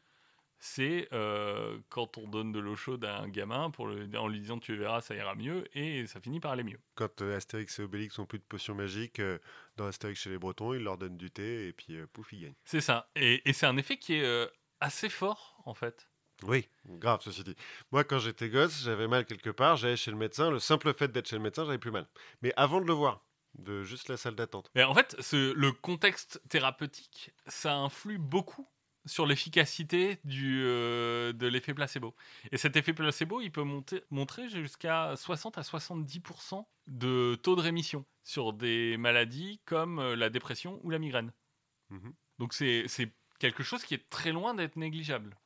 C'est 0.60 1.08
euh, 1.12 1.78
quand 1.88 2.18
on 2.18 2.28
donne 2.28 2.52
de 2.52 2.60
l'eau 2.60 2.76
chaude 2.76 3.04
à 3.04 3.18
un 3.18 3.28
gamin 3.28 3.70
pour 3.70 3.86
le- 3.86 4.08
en 4.18 4.28
lui 4.28 4.40
disant 4.40 4.58
tu 4.58 4.76
verras, 4.76 5.00
ça 5.00 5.14
ira 5.14 5.34
mieux, 5.34 5.64
et 5.76 6.06
ça 6.06 6.20
finit 6.20 6.38
par 6.38 6.52
aller 6.52 6.62
mieux. 6.62 6.78
Quand 6.94 7.22
euh, 7.22 7.36
Astérix 7.36 7.78
et 7.78 7.82
Obélix 7.82 8.18
ont 8.18 8.26
plus 8.26 8.38
de 8.38 8.44
potions 8.44 8.74
magiques, 8.74 9.18
euh, 9.20 9.38
dans 9.76 9.86
Astérix 9.86 10.20
chez 10.20 10.30
les 10.30 10.38
Bretons, 10.38 10.74
ils 10.74 10.82
leur 10.82 10.98
donnent 10.98 11.16
du 11.16 11.30
thé 11.30 11.66
et 11.68 11.72
puis 11.72 11.96
euh, 11.96 12.06
pouf, 12.12 12.32
ils 12.32 12.42
gagnent. 12.42 12.54
C'est 12.64 12.80
ça. 12.80 13.10
Et, 13.16 13.42
et 13.48 13.52
c'est 13.52 13.66
un 13.66 13.76
effet 13.76 13.96
qui 13.96 14.14
est 14.14 14.48
assez 14.80 15.08
fort, 15.08 15.60
en 15.64 15.74
fait. 15.74 16.08
Oui, 16.42 16.66
grave, 16.86 17.20
ceci 17.22 17.44
dit. 17.44 17.56
Moi, 17.92 18.02
quand 18.04 18.18
j'étais 18.18 18.48
gosse, 18.48 18.82
j'avais 18.82 19.08
mal 19.08 19.26
quelque 19.26 19.50
part, 19.50 19.76
j'allais 19.76 19.96
chez 19.96 20.10
le 20.10 20.16
médecin. 20.16 20.50
Le 20.50 20.58
simple 20.58 20.94
fait 20.94 21.08
d'être 21.12 21.28
chez 21.28 21.36
le 21.36 21.42
médecin, 21.42 21.64
j'avais 21.66 21.76
plus 21.78 21.90
mal. 21.90 22.06
Mais 22.40 22.52
avant 22.56 22.80
de 22.80 22.86
le 22.86 22.94
voir, 22.94 23.26
de 23.58 23.82
juste 23.82 24.08
la 24.08 24.16
salle 24.16 24.36
d'attente. 24.36 24.70
Mais 24.74 24.84
en 24.84 24.94
fait, 24.94 25.16
ce- 25.20 25.52
le 25.52 25.72
contexte 25.72 26.40
thérapeutique, 26.48 27.32
ça 27.46 27.74
influe 27.76 28.16
beaucoup 28.18 28.66
sur 29.06 29.26
l'efficacité 29.26 30.18
du, 30.24 30.62
euh, 30.64 31.32
de 31.32 31.46
l'effet 31.46 31.74
placebo. 31.74 32.14
Et 32.52 32.58
cet 32.58 32.76
effet 32.76 32.92
placebo, 32.92 33.40
il 33.40 33.50
peut 33.50 33.62
monter, 33.62 34.02
montrer 34.10 34.48
jusqu'à 34.48 35.14
60 35.16 35.58
à 35.58 35.62
70% 35.62 36.66
de 36.86 37.38
taux 37.42 37.56
de 37.56 37.60
rémission 37.60 38.04
sur 38.22 38.52
des 38.52 38.96
maladies 38.96 39.60
comme 39.64 39.98
euh, 39.98 40.16
la 40.16 40.30
dépression 40.30 40.80
ou 40.82 40.90
la 40.90 40.98
migraine. 40.98 41.32
Mhm. 41.90 42.12
Donc 42.38 42.52
c'est 42.54 42.86
quelque 43.38 43.62
chose 43.62 43.84
qui 43.84 43.94
est 43.94 44.08
très 44.10 44.32
loin 44.32 44.54
d'être 44.54 44.76
négligeable. 44.76 45.36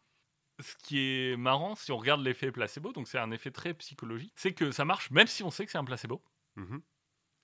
Ce 0.60 0.76
qui 0.76 0.98
est 0.98 1.36
marrant, 1.36 1.74
si 1.74 1.90
on 1.90 1.96
regarde 1.96 2.22
l'effet 2.22 2.52
placebo, 2.52 2.92
donc 2.92 3.08
c'est 3.08 3.18
un 3.18 3.32
effet 3.32 3.50
très 3.50 3.74
psychologique, 3.74 4.32
c'est 4.36 4.52
que 4.52 4.70
ça 4.70 4.84
marche 4.84 5.10
même 5.10 5.26
si 5.26 5.42
on 5.42 5.50
sait 5.50 5.64
que 5.64 5.72
c'est 5.72 5.78
un 5.78 5.84
placebo. 5.84 6.22
Mhm. 6.56 6.82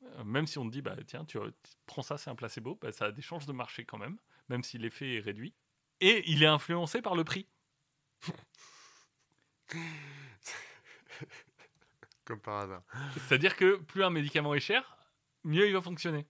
Euh, 0.02 0.24
même 0.24 0.46
si 0.46 0.58
on 0.58 0.66
te 0.66 0.72
dit, 0.72 0.82
bah, 0.82 0.96
tiens, 1.06 1.24
tu 1.24 1.38
tu 1.38 1.72
prends 1.86 2.02
ça, 2.02 2.16
c'est 2.18 2.30
un 2.30 2.34
placebo, 2.34 2.78
bah, 2.80 2.92
ça 2.92 3.06
a 3.06 3.12
des 3.12 3.22
chances 3.22 3.46
de 3.46 3.52
marcher 3.52 3.84
quand 3.84 3.98
même, 3.98 4.18
même 4.48 4.62
si 4.62 4.78
l'effet 4.78 5.16
est 5.16 5.20
réduit. 5.20 5.54
Et 6.00 6.22
il 6.30 6.42
est 6.42 6.46
influencé 6.46 7.02
par 7.02 7.14
le 7.14 7.24
prix. 7.24 7.46
Comme 12.24 12.40
par 12.40 12.60
hasard. 12.60 12.82
C'est-à-dire 13.28 13.56
que 13.56 13.76
plus 13.76 14.04
un 14.04 14.10
médicament 14.10 14.54
est 14.54 14.60
cher, 14.60 14.96
mieux 15.44 15.66
il 15.66 15.72
va 15.72 15.80
fonctionner. 15.80 16.26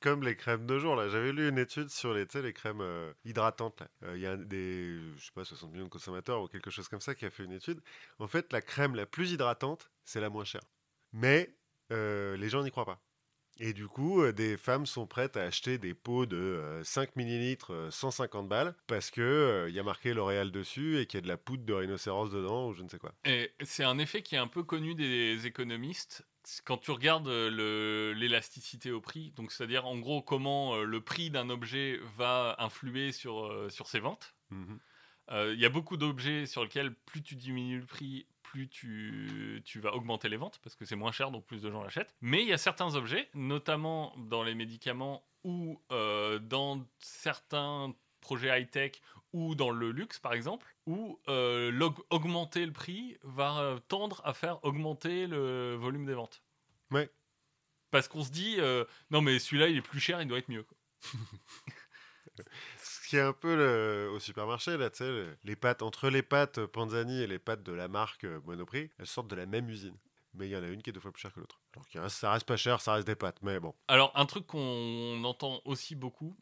Comme 0.00 0.22
les 0.22 0.34
crèmes 0.34 0.66
de 0.66 0.78
jour, 0.78 0.96
là. 0.96 1.08
J'avais 1.10 1.32
lu 1.32 1.48
une 1.48 1.58
étude 1.58 1.90
sur 1.90 2.14
les, 2.14 2.26
les 2.34 2.52
crèmes 2.54 2.80
euh, 2.80 3.12
hydratantes. 3.24 3.82
Euh, 4.02 4.16
Il 4.16 4.22
y 4.22 4.26
a 4.26 4.36
des, 4.36 4.98
je 5.16 5.26
sais 5.26 5.32
pas, 5.34 5.44
60 5.44 5.70
millions 5.72 5.84
de 5.84 5.90
consommateurs 5.90 6.42
ou 6.42 6.48
quelque 6.48 6.70
chose 6.70 6.88
comme 6.88 7.02
ça 7.02 7.14
qui 7.14 7.26
a 7.26 7.30
fait 7.30 7.44
une 7.44 7.52
étude. 7.52 7.82
En 8.18 8.26
fait, 8.26 8.50
la 8.52 8.62
crème 8.62 8.94
la 8.94 9.04
plus 9.04 9.32
hydratante, 9.32 9.90
c'est 10.04 10.20
la 10.20 10.30
moins 10.30 10.44
chère. 10.44 10.62
Mais 11.12 11.54
euh, 11.92 12.36
les 12.38 12.48
gens 12.48 12.62
n'y 12.62 12.70
croient 12.70 12.86
pas. 12.86 13.02
Et 13.62 13.74
du 13.74 13.86
coup, 13.86 14.22
euh, 14.22 14.32
des 14.32 14.56
femmes 14.56 14.86
sont 14.86 15.06
prêtes 15.06 15.36
à 15.36 15.42
acheter 15.42 15.76
des 15.76 15.92
pots 15.92 16.24
de 16.24 16.36
euh, 16.36 16.82
5 16.82 17.14
millilitres, 17.16 17.74
euh, 17.74 17.90
150 17.90 18.48
balles, 18.48 18.74
parce 18.86 19.10
que 19.10 19.20
euh, 19.20 19.68
il 19.68 19.74
y 19.74 19.78
a 19.78 19.82
marqué 19.82 20.14
L'Oréal 20.14 20.50
dessus 20.50 20.98
et 20.98 21.04
qu'il 21.04 21.18
y 21.18 21.22
a 21.22 21.22
de 21.22 21.28
la 21.28 21.36
poudre 21.36 21.64
de 21.64 21.74
rhinocéros 21.74 22.30
dedans 22.30 22.68
ou 22.68 22.72
je 22.72 22.82
ne 22.82 22.88
sais 22.88 22.98
quoi. 22.98 23.12
Et 23.26 23.52
c'est 23.62 23.84
un 23.84 23.98
effet 23.98 24.22
qui 24.22 24.34
est 24.34 24.38
un 24.38 24.48
peu 24.48 24.62
connu 24.62 24.94
des 24.94 25.46
économistes. 25.46 26.24
Quand 26.64 26.78
tu 26.78 26.90
regardes 26.90 27.28
euh, 27.28 28.14
l'élasticité 28.14 28.90
au 28.90 29.00
prix, 29.00 29.32
donc 29.36 29.52
c'est-à-dire 29.52 29.86
en 29.86 29.98
gros 29.98 30.22
comment 30.22 30.74
euh, 30.74 30.84
le 30.84 31.00
prix 31.00 31.30
d'un 31.30 31.50
objet 31.50 32.00
va 32.16 32.56
influer 32.58 33.12
sur, 33.12 33.44
euh, 33.44 33.68
sur 33.68 33.86
ses 33.88 34.00
ventes. 34.00 34.34
Euh, 34.52 34.56
Il 35.30 35.60
y 35.60 35.64
a 35.64 35.68
beaucoup 35.68 35.96
d'objets 35.96 36.46
sur 36.46 36.64
lesquels 36.64 36.92
plus 36.92 37.22
tu 37.22 37.36
diminues 37.36 37.78
le 37.78 37.86
prix, 37.86 38.26
plus 38.42 38.68
tu, 38.68 39.62
tu 39.64 39.78
vas 39.78 39.94
augmenter 39.94 40.28
les 40.28 40.36
ventes 40.36 40.58
parce 40.62 40.74
que 40.74 40.84
c'est 40.84 40.96
moins 40.96 41.12
cher 41.12 41.30
donc 41.30 41.46
plus 41.46 41.62
de 41.62 41.70
gens 41.70 41.82
l'achètent. 41.82 42.14
Mais 42.20 42.42
il 42.42 42.48
y 42.48 42.52
a 42.52 42.58
certains 42.58 42.96
objets, 42.96 43.28
notamment 43.34 44.12
dans 44.16 44.42
les 44.42 44.56
médicaments 44.56 45.24
ou 45.44 45.80
euh, 45.92 46.38
dans 46.40 46.84
certains 46.98 47.94
projets 48.20 48.60
high-tech 48.60 49.00
ou 49.32 49.54
dans 49.54 49.70
le 49.70 49.92
luxe 49.92 50.18
par 50.18 50.32
exemple, 50.32 50.74
où 50.86 51.20
euh, 51.28 51.90
augmenter 52.10 52.66
le 52.66 52.72
prix 52.72 53.16
va 53.22 53.60
euh, 53.60 53.78
tendre 53.88 54.20
à 54.24 54.34
faire 54.34 54.62
augmenter 54.64 55.26
le 55.26 55.76
volume 55.76 56.06
des 56.06 56.14
ventes. 56.14 56.42
Ouais. 56.90 57.10
Parce 57.90 58.08
qu'on 58.08 58.22
se 58.22 58.30
dit, 58.30 58.56
euh, 58.58 58.84
non 59.10 59.20
mais 59.20 59.38
celui-là 59.38 59.68
il 59.68 59.76
est 59.76 59.82
plus 59.82 60.00
cher, 60.00 60.20
il 60.20 60.28
doit 60.28 60.38
être 60.38 60.48
mieux. 60.48 60.66
qui 63.10 63.16
est 63.16 63.20
un 63.20 63.32
peu 63.32 63.56
le- 63.56 64.08
au 64.14 64.20
supermarché, 64.20 64.76
là, 64.76 64.88
tu 64.90 64.98
sais, 64.98 65.08
le- 65.10 65.36
les 65.44 65.56
pâtes, 65.56 65.82
entre 65.82 66.08
les 66.10 66.22
pâtes 66.22 66.64
Panzani 66.66 67.22
et 67.22 67.26
les 67.26 67.38
pâtes 67.40 67.62
de 67.64 67.72
la 67.72 67.88
marque 67.88 68.22
euh, 68.24 68.40
Monoprix, 68.44 68.90
elles 68.98 69.06
sortent 69.08 69.28
de 69.28 69.34
la 69.34 69.46
même 69.46 69.68
usine. 69.68 69.96
Mais 70.34 70.46
il 70.46 70.52
y 70.52 70.56
en 70.56 70.62
a 70.62 70.68
une 70.68 70.80
qui 70.80 70.90
est 70.90 70.92
deux 70.92 71.00
fois 71.00 71.10
plus 71.10 71.20
chère 71.22 71.32
que 71.34 71.40
l'autre. 71.40 71.60
Alors 71.94 72.08
ça 72.10 72.30
reste 72.32 72.46
pas 72.46 72.56
cher, 72.56 72.80
ça 72.80 72.94
reste 72.94 73.06
des 73.08 73.16
pâtes, 73.16 73.38
mais 73.42 73.58
bon. 73.58 73.74
Alors, 73.88 74.12
un 74.14 74.26
truc 74.26 74.46
qu'on 74.46 75.24
entend 75.24 75.60
aussi 75.64 75.96
beaucoup, 75.96 76.36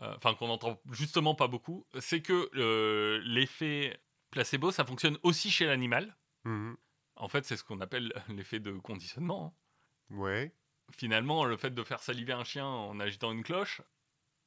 euh, 0.00 0.14
enfin 0.16 0.34
qu'on 0.34 0.48
entend 0.48 0.80
justement 0.90 1.34
pas 1.34 1.48
beaucoup, 1.48 1.86
c'est 2.00 2.22
que 2.22 2.48
euh, 2.54 3.20
l'effet 3.24 4.00
placebo, 4.30 4.70
ça 4.70 4.86
fonctionne 4.86 5.18
aussi 5.22 5.50
chez 5.50 5.66
l'animal. 5.66 6.16
Mhm. 6.44 6.78
En 7.16 7.28
fait, 7.28 7.44
c'est 7.44 7.58
ce 7.58 7.64
qu'on 7.64 7.80
appelle 7.82 8.10
l'effet 8.30 8.58
de 8.58 8.72
conditionnement. 8.72 9.54
hein. 10.10 10.16
Ouais, 10.16 10.54
Finalement, 10.96 11.44
le 11.44 11.56
fait 11.58 11.70
de 11.74 11.82
faire 11.82 12.00
saliver 12.02 12.32
un 12.32 12.44
chien 12.44 12.64
en 12.66 13.00
agitant 13.00 13.32
une 13.32 13.42
cloche, 13.42 13.82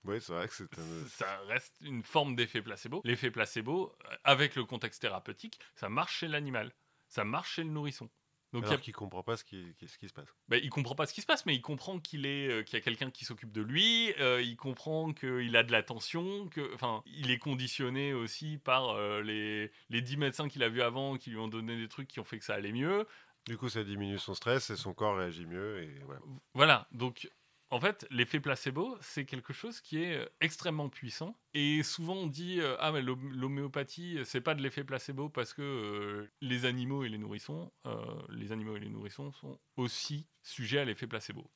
ouais 0.05 0.19
c'est 0.19 0.33
vrai 0.33 0.47
que 0.47 0.53
c'est 0.53 0.77
un... 0.77 1.07
ça 1.07 1.37
reste 1.47 1.75
une 1.81 2.03
forme 2.03 2.35
d'effet 2.35 2.61
placebo. 2.61 3.01
L'effet 3.03 3.31
placebo, 3.31 3.95
euh, 4.05 4.15
avec 4.23 4.55
le 4.55 4.65
contexte 4.65 5.01
thérapeutique, 5.01 5.59
ça 5.75 5.89
marche 5.89 6.19
chez 6.19 6.27
l'animal, 6.27 6.73
ça 7.07 7.23
marche 7.23 7.55
chez 7.55 7.63
le 7.63 7.69
nourrisson. 7.69 8.09
Donc, 8.51 8.63
y 8.63 8.65
a 8.65 8.69
Alors 8.69 8.81
qu'il 8.81 8.93
comprend 8.93 9.21
pas 9.21 9.37
ce 9.37 9.43
qui, 9.43 9.75
ce 9.85 9.97
qui 9.99 10.07
se 10.07 10.13
passe. 10.13 10.27
Bah, 10.47 10.57
il 10.57 10.69
comprend 10.71 10.95
pas 10.95 11.05
ce 11.05 11.13
qui 11.13 11.21
se 11.21 11.27
passe, 11.27 11.45
mais 11.45 11.53
il 11.53 11.61
comprend 11.61 11.99
qu'il 11.99 12.25
est, 12.25 12.49
euh, 12.49 12.63
qu'il 12.63 12.73
y 12.73 12.81
a 12.81 12.81
quelqu'un 12.81 13.11
qui 13.11 13.23
s'occupe 13.23 13.51
de 13.51 13.61
lui. 13.61 14.11
euh, 14.19 14.41
il 14.41 14.55
comprend 14.57 15.13
qu'il 15.13 15.55
a 15.55 15.63
de 15.63 15.71
l'attention, 15.71 16.47
que, 16.49 16.73
enfin, 16.73 17.03
il 17.05 17.29
est 17.29 17.37
conditionné 17.37 18.13
aussi 18.13 18.57
par 18.57 18.89
euh, 18.89 19.21
les 19.21 19.71
les 19.89 20.01
dix 20.01 20.17
médecins 20.17 20.49
qu'il 20.49 20.63
a 20.63 20.69
vus 20.69 20.81
avant, 20.81 21.17
qui 21.17 21.29
lui 21.29 21.37
ont 21.37 21.47
donné 21.47 21.77
des 21.77 21.87
trucs 21.87 22.07
qui 22.07 22.19
ont 22.19 22.23
fait 22.23 22.39
que 22.39 22.45
ça 22.45 22.55
allait 22.55 22.71
mieux. 22.71 23.05
Du 23.45 23.57
coup, 23.57 23.69
ça 23.69 23.83
diminue 23.83 24.17
son 24.17 24.33
stress 24.33 24.71
et 24.71 24.75
son 24.75 24.93
corps 24.95 25.17
réagit 25.17 25.45
mieux. 25.45 25.83
Et 25.83 25.99
voilà. 26.05 26.21
Voilà. 26.53 26.87
Donc, 26.91 27.29
en 27.71 27.79
fait, 27.79 28.07
l'effet 28.09 28.39
placebo, 28.39 28.97
c'est 29.01 29.25
quelque 29.25 29.53
chose 29.53 29.79
qui 29.81 30.03
est 30.03 30.17
euh, 30.17 30.25
extrêmement 30.41 30.89
puissant. 30.89 31.37
Et 31.53 31.83
souvent, 31.83 32.15
on 32.15 32.27
dit 32.27 32.59
euh, 32.61 32.75
ah 32.79 32.91
mais 32.91 33.01
l'hom- 33.01 33.31
l'homéopathie, 33.33 34.19
c'est 34.25 34.41
pas 34.41 34.55
de 34.55 34.61
l'effet 34.61 34.83
placebo 34.83 35.29
parce 35.29 35.53
que 35.53 35.61
euh, 35.61 36.31
les 36.41 36.65
animaux 36.65 37.03
et 37.03 37.09
les 37.09 37.17
nourrissons, 37.17 37.71
euh, 37.85 38.21
les 38.29 38.51
animaux 38.51 38.75
et 38.75 38.79
les 38.79 38.89
nourrissons 38.89 39.31
sont 39.33 39.59
aussi 39.77 40.25
sujets 40.41 40.79
à 40.79 40.85
l'effet 40.85 41.07
placebo. 41.07 41.49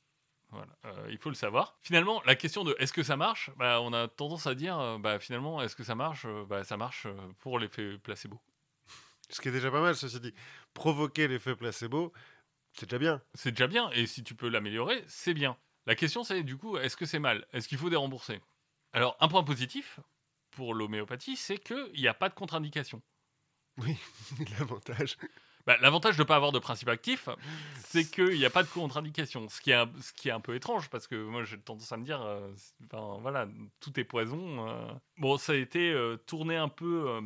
Voilà, 0.50 0.76
euh, 0.84 1.08
il 1.10 1.18
faut 1.18 1.30
le 1.30 1.34
savoir. 1.34 1.78
Finalement, 1.82 2.22
la 2.26 2.36
question 2.36 2.62
de 2.62 2.76
est-ce 2.78 2.92
que 2.92 3.02
ça 3.02 3.16
marche, 3.16 3.50
bah, 3.56 3.80
on 3.80 3.92
a 3.92 4.06
tendance 4.06 4.46
à 4.46 4.54
dire 4.54 4.78
euh, 4.78 4.98
bah, 4.98 5.18
finalement 5.18 5.60
est-ce 5.62 5.74
que 5.74 5.82
ça 5.82 5.96
marche, 5.96 6.26
Euh, 6.26 6.44
bah, 6.44 6.62
ça 6.62 6.76
marche 6.76 7.06
euh, 7.06 7.14
pour 7.40 7.58
l'effet 7.58 7.98
placebo. 7.98 8.40
Ce 9.30 9.40
qui 9.40 9.48
est 9.48 9.52
déjà 9.52 9.70
pas 9.70 9.80
mal, 9.80 9.96
ceci 9.96 10.20
dit. 10.20 10.34
Provoquer 10.74 11.26
l'effet 11.26 11.56
placebo, 11.56 12.12
c'est 12.74 12.86
déjà 12.86 12.98
bien. 12.98 13.22
C'est 13.34 13.50
déjà 13.50 13.66
bien, 13.66 13.90
et 13.92 14.06
si 14.06 14.22
tu 14.22 14.34
peux 14.36 14.48
l'améliorer, 14.48 15.02
c'est 15.08 15.34
bien. 15.34 15.56
La 15.86 15.94
question 15.94 16.24
c'est 16.24 16.42
du 16.42 16.56
coup, 16.56 16.76
est-ce 16.78 16.96
que 16.96 17.06
c'est 17.06 17.18
mal? 17.18 17.46
Est-ce 17.52 17.68
qu'il 17.68 17.78
faut 17.78 17.90
dérembourser 17.90 18.40
Alors, 18.92 19.16
un 19.20 19.28
point 19.28 19.44
positif 19.44 20.00
pour 20.50 20.74
l'homéopathie, 20.74 21.36
c'est 21.36 21.58
qu'il 21.58 21.92
n'y 22.00 22.08
a 22.08 22.14
pas 22.14 22.28
de 22.28 22.34
contre-indication. 22.34 23.02
Oui, 23.78 23.96
l'avantage. 24.58 25.16
Bah, 25.66 25.76
L'avantage 25.80 26.16
de 26.16 26.22
ne 26.22 26.26
pas 26.28 26.36
avoir 26.36 26.52
de 26.52 26.58
principe 26.58 26.88
actif, 26.90 27.28
c'est 27.78 28.04
qu'il 28.10 28.38
n'y 28.38 28.44
a 28.44 28.50
pas 28.50 28.62
de 28.62 28.68
contre-indication. 28.68 29.48
Ce, 29.48 29.60
qui 29.60 29.70
est 29.70 29.74
un- 29.74 29.90
ce 30.00 30.12
qui 30.12 30.28
est 30.28 30.32
un 30.32 30.40
peu 30.40 30.54
étrange, 30.54 30.90
parce 30.90 31.06
que 31.06 31.16
moi 31.24 31.42
j'ai 31.44 31.58
tendance 31.58 31.90
à 31.90 31.96
me 31.96 32.04
dire, 32.04 32.20
euh, 32.22 32.52
voilà, 33.20 33.48
tout 33.80 33.98
est 33.98 34.04
poison. 34.04 34.68
euh. 34.68 34.92
Bon, 35.16 35.38
ça 35.38 35.52
a 35.52 35.56
été 35.56 35.90
euh, 35.90 36.16
tourné 36.18 36.56
un 36.56 36.68
peu 36.68 37.18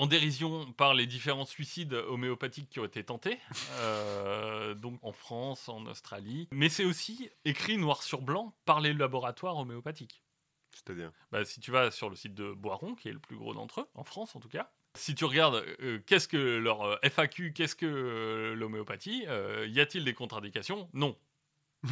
en 0.00 0.06
dérision 0.06 0.72
par 0.72 0.94
les 0.94 1.06
différents 1.06 1.44
suicides 1.44 1.92
homéopathiques 1.92 2.70
qui 2.70 2.80
ont 2.80 2.86
été 2.86 3.04
tentés, 3.04 3.38
euh, 3.80 4.72
donc 4.74 4.98
en 5.02 5.12
France, 5.12 5.68
en 5.68 5.84
Australie. 5.84 6.48
Mais 6.52 6.70
c'est 6.70 6.86
aussi 6.86 7.28
écrit 7.44 7.76
noir 7.76 8.02
sur 8.02 8.22
blanc 8.22 8.56
par 8.64 8.80
les 8.80 8.94
laboratoires 8.94 9.58
homéopathiques. 9.58 10.22
C'est-à-dire? 10.72 11.12
Bah, 11.32 11.44
si 11.44 11.60
tu 11.60 11.70
vas 11.70 11.90
sur 11.90 12.08
le 12.08 12.16
site 12.16 12.34
de 12.34 12.50
Boiron, 12.50 12.94
qui 12.94 13.08
est 13.08 13.12
le 13.12 13.18
plus 13.18 13.36
gros 13.36 13.52
d'entre 13.52 13.82
eux, 13.82 13.88
en 13.94 14.02
France 14.02 14.34
en 14.34 14.40
tout 14.40 14.48
cas, 14.48 14.70
si 14.94 15.14
tu 15.14 15.26
regardes 15.26 15.62
euh, 15.82 15.98
qu'est-ce 16.06 16.28
que 16.28 16.56
leur 16.56 16.80
euh, 16.80 16.96
FAQ, 17.02 17.52
qu'est-ce 17.52 17.76
que 17.76 18.54
l'homéopathie, 18.56 19.26
y 19.66 19.80
a-t-il 19.80 20.04
des 20.04 20.14
contre-indications? 20.14 20.88
Non. 20.94 21.14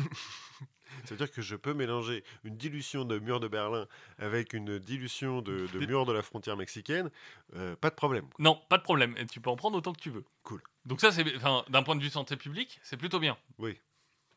C'est-à-dire 1.04 1.30
que 1.30 1.42
je 1.42 1.56
peux 1.56 1.74
mélanger 1.74 2.24
une 2.44 2.56
dilution 2.56 3.04
de 3.04 3.18
mur 3.18 3.40
de 3.40 3.48
Berlin 3.48 3.86
avec 4.18 4.52
une 4.52 4.78
dilution 4.78 5.42
de, 5.42 5.68
mur 5.86 6.06
de 6.06 6.12
la 6.12 6.22
frontière 6.22 6.56
mexicaine, 6.56 7.10
euh, 7.54 7.76
pas 7.76 7.90
de 7.90 7.94
problème. 7.94 8.28
quoi. 8.28 8.42
Non, 8.42 8.60
pas 8.68 8.78
de 8.78 8.82
problème. 8.82 9.16
Et 9.16 9.26
tu 9.26 9.40
peux 9.40 9.50
en 9.50 9.56
prendre 9.56 9.76
autant 9.76 9.92
que 9.92 10.00
tu 10.00 10.10
veux. 10.10 10.24
Cool. 10.42 10.62
Donc 10.84 11.00
ça, 11.00 11.12
c'est, 11.12 11.36
enfin, 11.36 11.64
d'un 11.68 11.82
point 11.82 11.96
de 11.96 12.02
vue 12.02 12.10
santé 12.10 12.36
publique, 12.36 12.80
c'est 12.82 12.96
plutôt 12.96 13.20
bien. 13.20 13.36
Oui, 13.58 13.78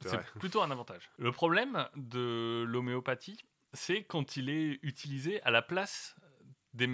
c'est 0.02 0.10
C'est 0.10 0.16
vrai. 0.18 0.26
plutôt 0.40 0.62
un 0.62 0.72
avantage. 0.72 1.10
Le 1.18 1.32
problème 1.32 1.88
de 1.96 2.64
l'homéopathie, 2.68 3.44
c'est 3.74 4.04
quand 4.04 4.36
il 4.38 4.50
est 4.50 4.80
utilisé 4.84 5.42
à 5.44 5.52
la 5.52 5.62
place 5.62 6.16
des 6.74 6.88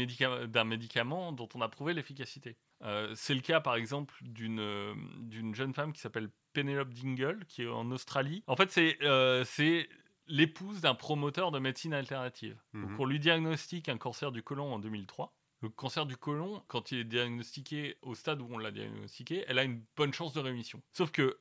d'un 0.47 0.63
médicament 0.63 1.31
dont 1.31 1.49
on 1.53 1.61
a 1.61 1.69
prouvé 1.69 1.93
l'efficacité. 1.93 2.57
Euh, 2.83 3.11
c'est 3.15 3.33
le 3.33 3.41
cas, 3.41 3.59
par 3.59 3.75
exemple, 3.75 4.15
d'une 4.21 4.59
euh, 4.59 4.93
d'une 5.19 5.55
jeune 5.55 5.73
femme 5.73 5.93
qui 5.93 5.99
s'appelle 5.99 6.29
Penelope 6.53 6.93
Dingle, 6.93 7.45
qui 7.47 7.63
est 7.63 7.67
en 7.67 7.89
Australie. 7.91 8.43
En 8.47 8.55
fait, 8.55 8.71
c'est 8.71 8.97
euh, 9.01 9.43
c'est 9.45 9.89
l'épouse 10.27 10.81
d'un 10.81 10.95
promoteur 10.95 11.51
de 11.51 11.59
médecine 11.59 11.93
alternative. 11.93 12.61
Mhm. 12.73 12.87
Donc, 12.87 12.99
on 12.99 13.05
lui 13.05 13.19
diagnostique 13.19 13.89
un 13.89 13.97
cancer 13.97 14.31
du 14.31 14.43
côlon 14.43 14.73
en 14.73 14.79
2003. 14.79 15.33
Le 15.61 15.69
cancer 15.69 16.05
du 16.05 16.17
côlon, 16.17 16.63
quand 16.67 16.91
il 16.91 16.99
est 16.99 17.03
diagnostiqué 17.03 17.97
au 18.03 18.13
stade 18.13 18.41
où 18.41 18.47
on 18.51 18.59
l'a 18.59 18.71
diagnostiqué, 18.71 19.43
elle 19.47 19.57
a 19.57 19.63
une 19.63 19.83
bonne 19.95 20.13
chance 20.13 20.33
de 20.33 20.39
rémission. 20.39 20.83
Sauf 20.91 21.11
que, 21.11 21.39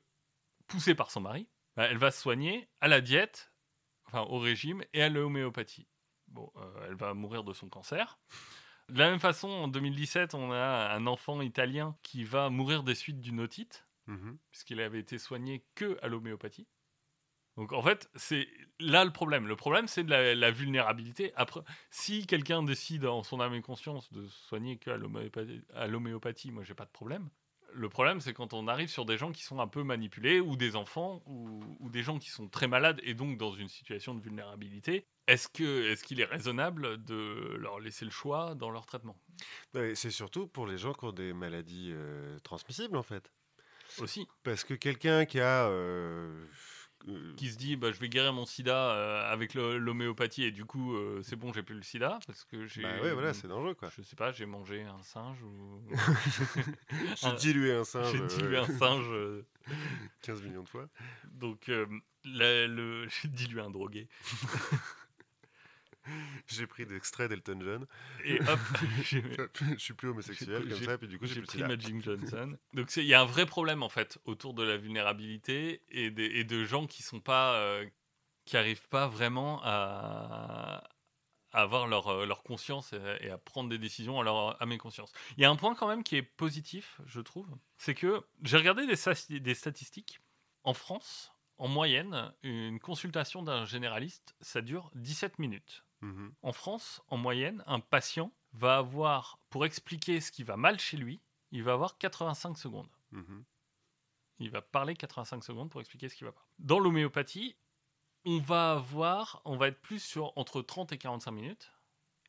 poussée 0.68 0.94
par 0.94 1.10
son 1.10 1.20
mari, 1.20 1.48
bah, 1.76 1.84
elle 1.84 1.98
va 1.98 2.10
se 2.10 2.22
soigner 2.22 2.68
à 2.80 2.88
la 2.88 3.02
diète, 3.02 3.52
enfin 4.06 4.22
au 4.22 4.38
régime 4.38 4.82
et 4.94 5.02
à 5.02 5.10
l'homéopathie. 5.10 5.86
Bon, 6.28 6.50
euh, 6.56 6.86
elle 6.88 6.94
va 6.94 7.12
mourir 7.12 7.44
de 7.44 7.52
son 7.52 7.68
cancer. 7.68 8.18
De 8.88 8.98
la 8.98 9.10
même 9.10 9.18
façon, 9.20 9.48
en 9.48 9.68
2017, 9.68 10.34
on 10.34 10.52
a 10.52 10.92
un 10.94 11.06
enfant 11.06 11.40
italien 11.40 11.96
qui 12.02 12.24
va 12.24 12.50
mourir 12.50 12.82
des 12.84 12.94
suites 12.94 13.20
d'une 13.20 13.40
otite, 13.40 13.86
Mhm. 14.06 14.38
puisqu'il 14.50 14.80
avait 14.80 15.00
été 15.00 15.18
soigné 15.18 15.66
que 15.74 15.98
à 16.02 16.08
l'homéopathie. 16.08 16.68
Donc 17.56 17.72
en 17.72 17.82
fait, 17.82 18.10
c'est 18.14 18.48
là 18.80 19.04
le 19.04 19.12
problème. 19.12 19.46
Le 19.48 19.56
problème, 19.56 19.88
c'est 19.88 20.04
de 20.04 20.10
la, 20.10 20.34
la 20.34 20.50
vulnérabilité. 20.50 21.32
Après, 21.36 21.60
si 21.90 22.26
quelqu'un 22.26 22.62
décide 22.62 23.06
en 23.06 23.22
son 23.22 23.40
âme 23.40 23.54
et 23.54 23.62
conscience 23.62 24.12
de 24.12 24.26
soigner 24.28 24.78
que 24.78 24.90
à 25.74 25.86
l'homéopathie, 25.88 26.52
moi 26.52 26.64
j'ai 26.64 26.74
pas 26.74 26.84
de 26.84 26.90
problème. 26.90 27.30
Le 27.72 27.88
problème, 27.88 28.20
c'est 28.20 28.32
quand 28.32 28.54
on 28.54 28.68
arrive 28.68 28.88
sur 28.88 29.04
des 29.04 29.18
gens 29.18 29.32
qui 29.32 29.42
sont 29.42 29.60
un 29.60 29.66
peu 29.66 29.82
manipulés, 29.82 30.40
ou 30.40 30.56
des 30.56 30.76
enfants, 30.76 31.22
ou, 31.26 31.60
ou 31.80 31.90
des 31.90 32.02
gens 32.02 32.18
qui 32.18 32.30
sont 32.30 32.48
très 32.48 32.68
malades 32.68 33.00
et 33.02 33.14
donc 33.14 33.36
dans 33.38 33.52
une 33.52 33.68
situation 33.68 34.14
de 34.14 34.20
vulnérabilité. 34.20 35.06
Est-ce 35.26 35.48
que 35.48 35.90
est-ce 35.90 36.04
qu'il 36.04 36.20
est 36.20 36.24
raisonnable 36.24 37.02
de 37.04 37.56
leur 37.58 37.80
laisser 37.80 38.04
le 38.04 38.10
choix 38.10 38.54
dans 38.54 38.70
leur 38.70 38.86
traitement? 38.86 39.16
C'est 39.94 40.10
surtout 40.10 40.46
pour 40.46 40.66
les 40.66 40.78
gens 40.78 40.94
qui 40.94 41.04
ont 41.04 41.12
des 41.12 41.32
maladies 41.32 41.90
euh, 41.92 42.38
transmissibles, 42.40 42.96
en 42.96 43.02
fait. 43.02 43.32
aussi 43.98 44.26
Parce 44.44 44.64
que 44.64 44.74
quelqu'un 44.74 45.24
qui 45.26 45.40
a. 45.40 45.68
euh, 45.68 46.46
qui 47.36 47.48
se 47.48 47.56
dit 47.56 47.76
bah, 47.76 47.92
je 47.92 48.00
vais 48.00 48.08
guérir 48.08 48.32
mon 48.32 48.46
sida 48.46 48.90
euh, 48.90 49.32
avec 49.32 49.54
l'homéopathie 49.54 50.44
et 50.44 50.50
du 50.50 50.64
coup 50.64 50.94
euh, 50.94 51.20
c'est 51.22 51.36
bon 51.36 51.52
j'ai 51.52 51.62
plus 51.62 51.76
le 51.76 51.82
sida 51.82 52.18
parce 52.26 52.44
que 52.44 52.66
j'ai 52.66 52.82
bah 52.82 53.00
ouais, 53.02 53.12
voilà, 53.12 53.32
c'est 53.32 53.46
dangereux, 53.48 53.74
quoi. 53.74 53.90
je 53.96 54.02
sais 54.02 54.16
pas 54.16 54.32
j'ai 54.32 54.46
mangé 54.46 54.82
un 54.82 55.02
singe 55.02 55.40
ou 55.42 55.80
J'ai 57.16 57.32
dilué 57.36 57.74
un 57.74 57.84
singe 57.84 58.12
j'ai 58.12 58.20
euh, 58.20 58.26
dilué 58.26 58.58
un 58.58 58.66
singe 58.66 59.06
euh, 59.10 59.46
15 60.22 60.42
millions 60.42 60.62
de 60.62 60.68
fois. 60.68 60.88
donc 61.30 61.68
euh, 61.68 61.86
le 62.24 63.06
j'ai 63.22 63.28
dilué 63.28 63.60
un 63.60 63.70
drogué 63.70 64.08
J'ai 66.46 66.66
pris 66.66 66.86
d'extraits 66.86 67.28
d'Elton 67.28 67.58
John. 67.62 67.86
et 68.24 68.40
hop 68.40 68.58
je 69.04 69.74
suis 69.78 69.94
plus 69.94 70.08
homosexuel, 70.08 70.68
comme 70.68 70.82
ça, 70.84 70.94
et 70.94 70.98
puis 70.98 71.08
du 71.08 71.18
coup, 71.18 71.26
j'ai 71.26 71.42
pris. 71.42 71.62
Magic 71.62 72.02
Johnson. 72.02 72.56
Donc 72.74 72.94
il 72.96 73.04
y 73.04 73.14
a 73.14 73.20
un 73.20 73.24
vrai 73.26 73.46
problème 73.46 73.82
en 73.82 73.88
fait 73.88 74.18
autour 74.24 74.54
de 74.54 74.62
la 74.62 74.76
vulnérabilité 74.76 75.82
et, 75.88 76.10
des- 76.10 76.24
et 76.26 76.44
de 76.44 76.64
gens 76.64 76.86
qui 76.86 77.02
sont 77.02 77.20
pas, 77.20 77.54
euh, 77.54 77.86
qui 78.44 78.56
arrivent 78.56 78.88
pas 78.88 79.08
vraiment 79.08 79.60
à, 79.64 80.82
à 81.52 81.62
avoir 81.62 81.86
leur, 81.86 82.08
euh, 82.08 82.26
leur 82.26 82.42
conscience 82.42 82.92
et, 82.92 83.00
et 83.26 83.30
à 83.30 83.38
prendre 83.38 83.68
des 83.70 83.78
décisions 83.78 84.20
à 84.20 84.24
leur 84.24 84.60
à 84.62 84.66
mes 84.66 84.78
consciences. 84.78 85.12
Il 85.36 85.42
y 85.42 85.44
a 85.44 85.50
un 85.50 85.56
point 85.56 85.74
quand 85.74 85.88
même 85.88 86.04
qui 86.04 86.16
est 86.16 86.22
positif, 86.22 87.00
je 87.06 87.20
trouve, 87.20 87.48
c'est 87.78 87.94
que 87.94 88.22
j'ai 88.42 88.56
regardé 88.58 88.86
des, 88.86 89.40
des 89.40 89.54
statistiques. 89.54 90.20
En 90.64 90.74
France, 90.74 91.32
en 91.58 91.68
moyenne, 91.68 92.32
une 92.42 92.78
consultation 92.80 93.42
d'un 93.42 93.64
généraliste, 93.64 94.34
ça 94.40 94.60
dure 94.60 94.90
17 94.96 95.38
minutes. 95.38 95.84
Mhm. 96.06 96.34
En 96.42 96.52
France, 96.52 97.02
en 97.08 97.16
moyenne, 97.16 97.62
un 97.66 97.80
patient 97.80 98.32
va 98.52 98.76
avoir, 98.78 99.38
pour 99.50 99.64
expliquer 99.66 100.20
ce 100.20 100.30
qui 100.32 100.42
va 100.44 100.56
mal 100.56 100.78
chez 100.78 100.96
lui, 100.96 101.20
il 101.50 101.62
va 101.62 101.72
avoir 101.72 101.98
85 101.98 102.56
secondes. 102.58 102.88
Mhm. 103.10 103.44
Il 104.38 104.50
va 104.50 104.62
parler 104.62 104.94
85 104.94 105.42
secondes 105.44 105.70
pour 105.70 105.80
expliquer 105.80 106.08
ce 106.08 106.14
qui 106.14 106.24
va 106.24 106.32
pas. 106.32 106.46
Dans 106.58 106.78
l'homéopathie, 106.78 107.56
on 108.24 108.38
va 108.38 108.72
avoir, 108.72 109.40
on 109.44 109.56
va 109.56 109.68
être 109.68 109.80
plus 109.80 110.00
sur 110.02 110.32
entre 110.36 110.62
30 110.62 110.92
et 110.92 110.98
45 110.98 111.30
minutes 111.32 111.72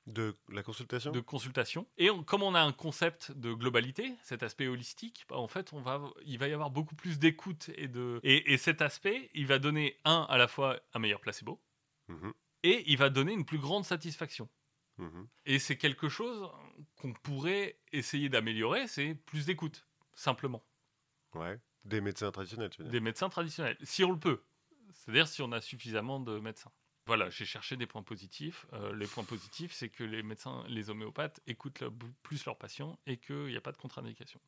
De 0.06 0.36
la 0.48 0.64
consultation? 0.64 1.12
De 1.12 1.20
consultation. 1.20 1.86
Et 1.98 2.10
on- 2.10 2.24
comme 2.24 2.42
on 2.44 2.56
a 2.56 2.62
un 2.62 2.72
concept 2.72 3.32
de 3.34 3.54
globalité, 3.54 4.16
cet 4.22 4.42
aspect 4.42 4.68
holistique, 4.68 5.26
bah, 5.28 5.36
en 5.38 5.50
fait, 5.50 5.74
on 5.74 5.82
va, 5.82 6.02
il 6.26 6.40
va 6.40 6.48
y 6.48 6.54
avoir 6.54 6.72
beaucoup 6.72 6.96
plus 6.96 7.20
d'écoute 7.20 7.70
et 7.76 7.90
de, 7.90 8.22
et, 8.24 8.54
et 8.54 8.58
cet 8.58 8.82
aspect, 8.82 9.30
il 9.34 9.48
va 9.48 9.60
donner 9.60 9.98
un 10.06 10.26
à 10.30 10.38
la 10.38 10.48
fois 10.48 10.80
un 10.94 11.00
meilleur 11.00 11.20
placebo 11.20 11.62
Mhm. 12.08 12.34
Et 12.64 12.84
il 12.92 12.98
va 12.98 13.10
donner 13.10 13.34
une 13.34 13.46
plus 13.46 13.60
grande 13.60 13.86
satisfaction. 13.86 14.50
Mhm. 14.98 15.28
Et 15.46 15.60
c'est 15.60 15.78
quelque 15.78 16.10
chose 16.10 16.50
qu'on 16.96 17.14
pourrait 17.14 17.80
essayer 17.92 18.30
d'améliorer, 18.30 18.88
c'est 18.88 19.16
plus 19.16 19.46
d'écoute, 19.46 19.88
simplement, 20.14 20.66
Ouais. 21.36 21.60
Des 21.86 22.02
médecins 22.02 22.32
traditionnels, 22.32 22.70
tu 22.70 22.80
veux 22.82 22.86
dire. 22.86 22.92
des 22.92 23.00
médecins 23.00 23.30
traditionnels, 23.30 23.78
si 23.84 24.04
on 24.04 24.12
le 24.12 24.20
peut. 24.20 24.44
C'est-à-dire 24.92 25.28
si 25.28 25.42
on 25.42 25.52
a 25.52 25.62
suffisamment 25.62 26.20
de 26.20 26.40
médecins. 26.40 26.72
Voilà, 27.06 27.30
j'ai 27.30 27.46
cherché 27.46 27.78
des 27.78 27.86
points 27.88 28.04
positifs. 28.04 28.66
Euh, 28.74 28.94
les 28.96 29.08
points 29.08 29.24
positifs, 29.24 29.72
c'est 29.72 29.90
que 29.90 30.04
les 30.04 30.24
médecins, 30.24 30.66
les 30.68 30.90
homéopathes 30.90 31.40
écoutent 31.48 31.80
le- 31.82 31.92
plus 32.24 32.44
leurs 32.46 32.58
patients 32.58 33.00
et 33.06 33.18
qu'il 33.18 33.46
n'y 33.46 33.56
a 33.56 33.62
pas 33.62 33.72
de 33.72 33.78
contre-indication. 33.78 34.42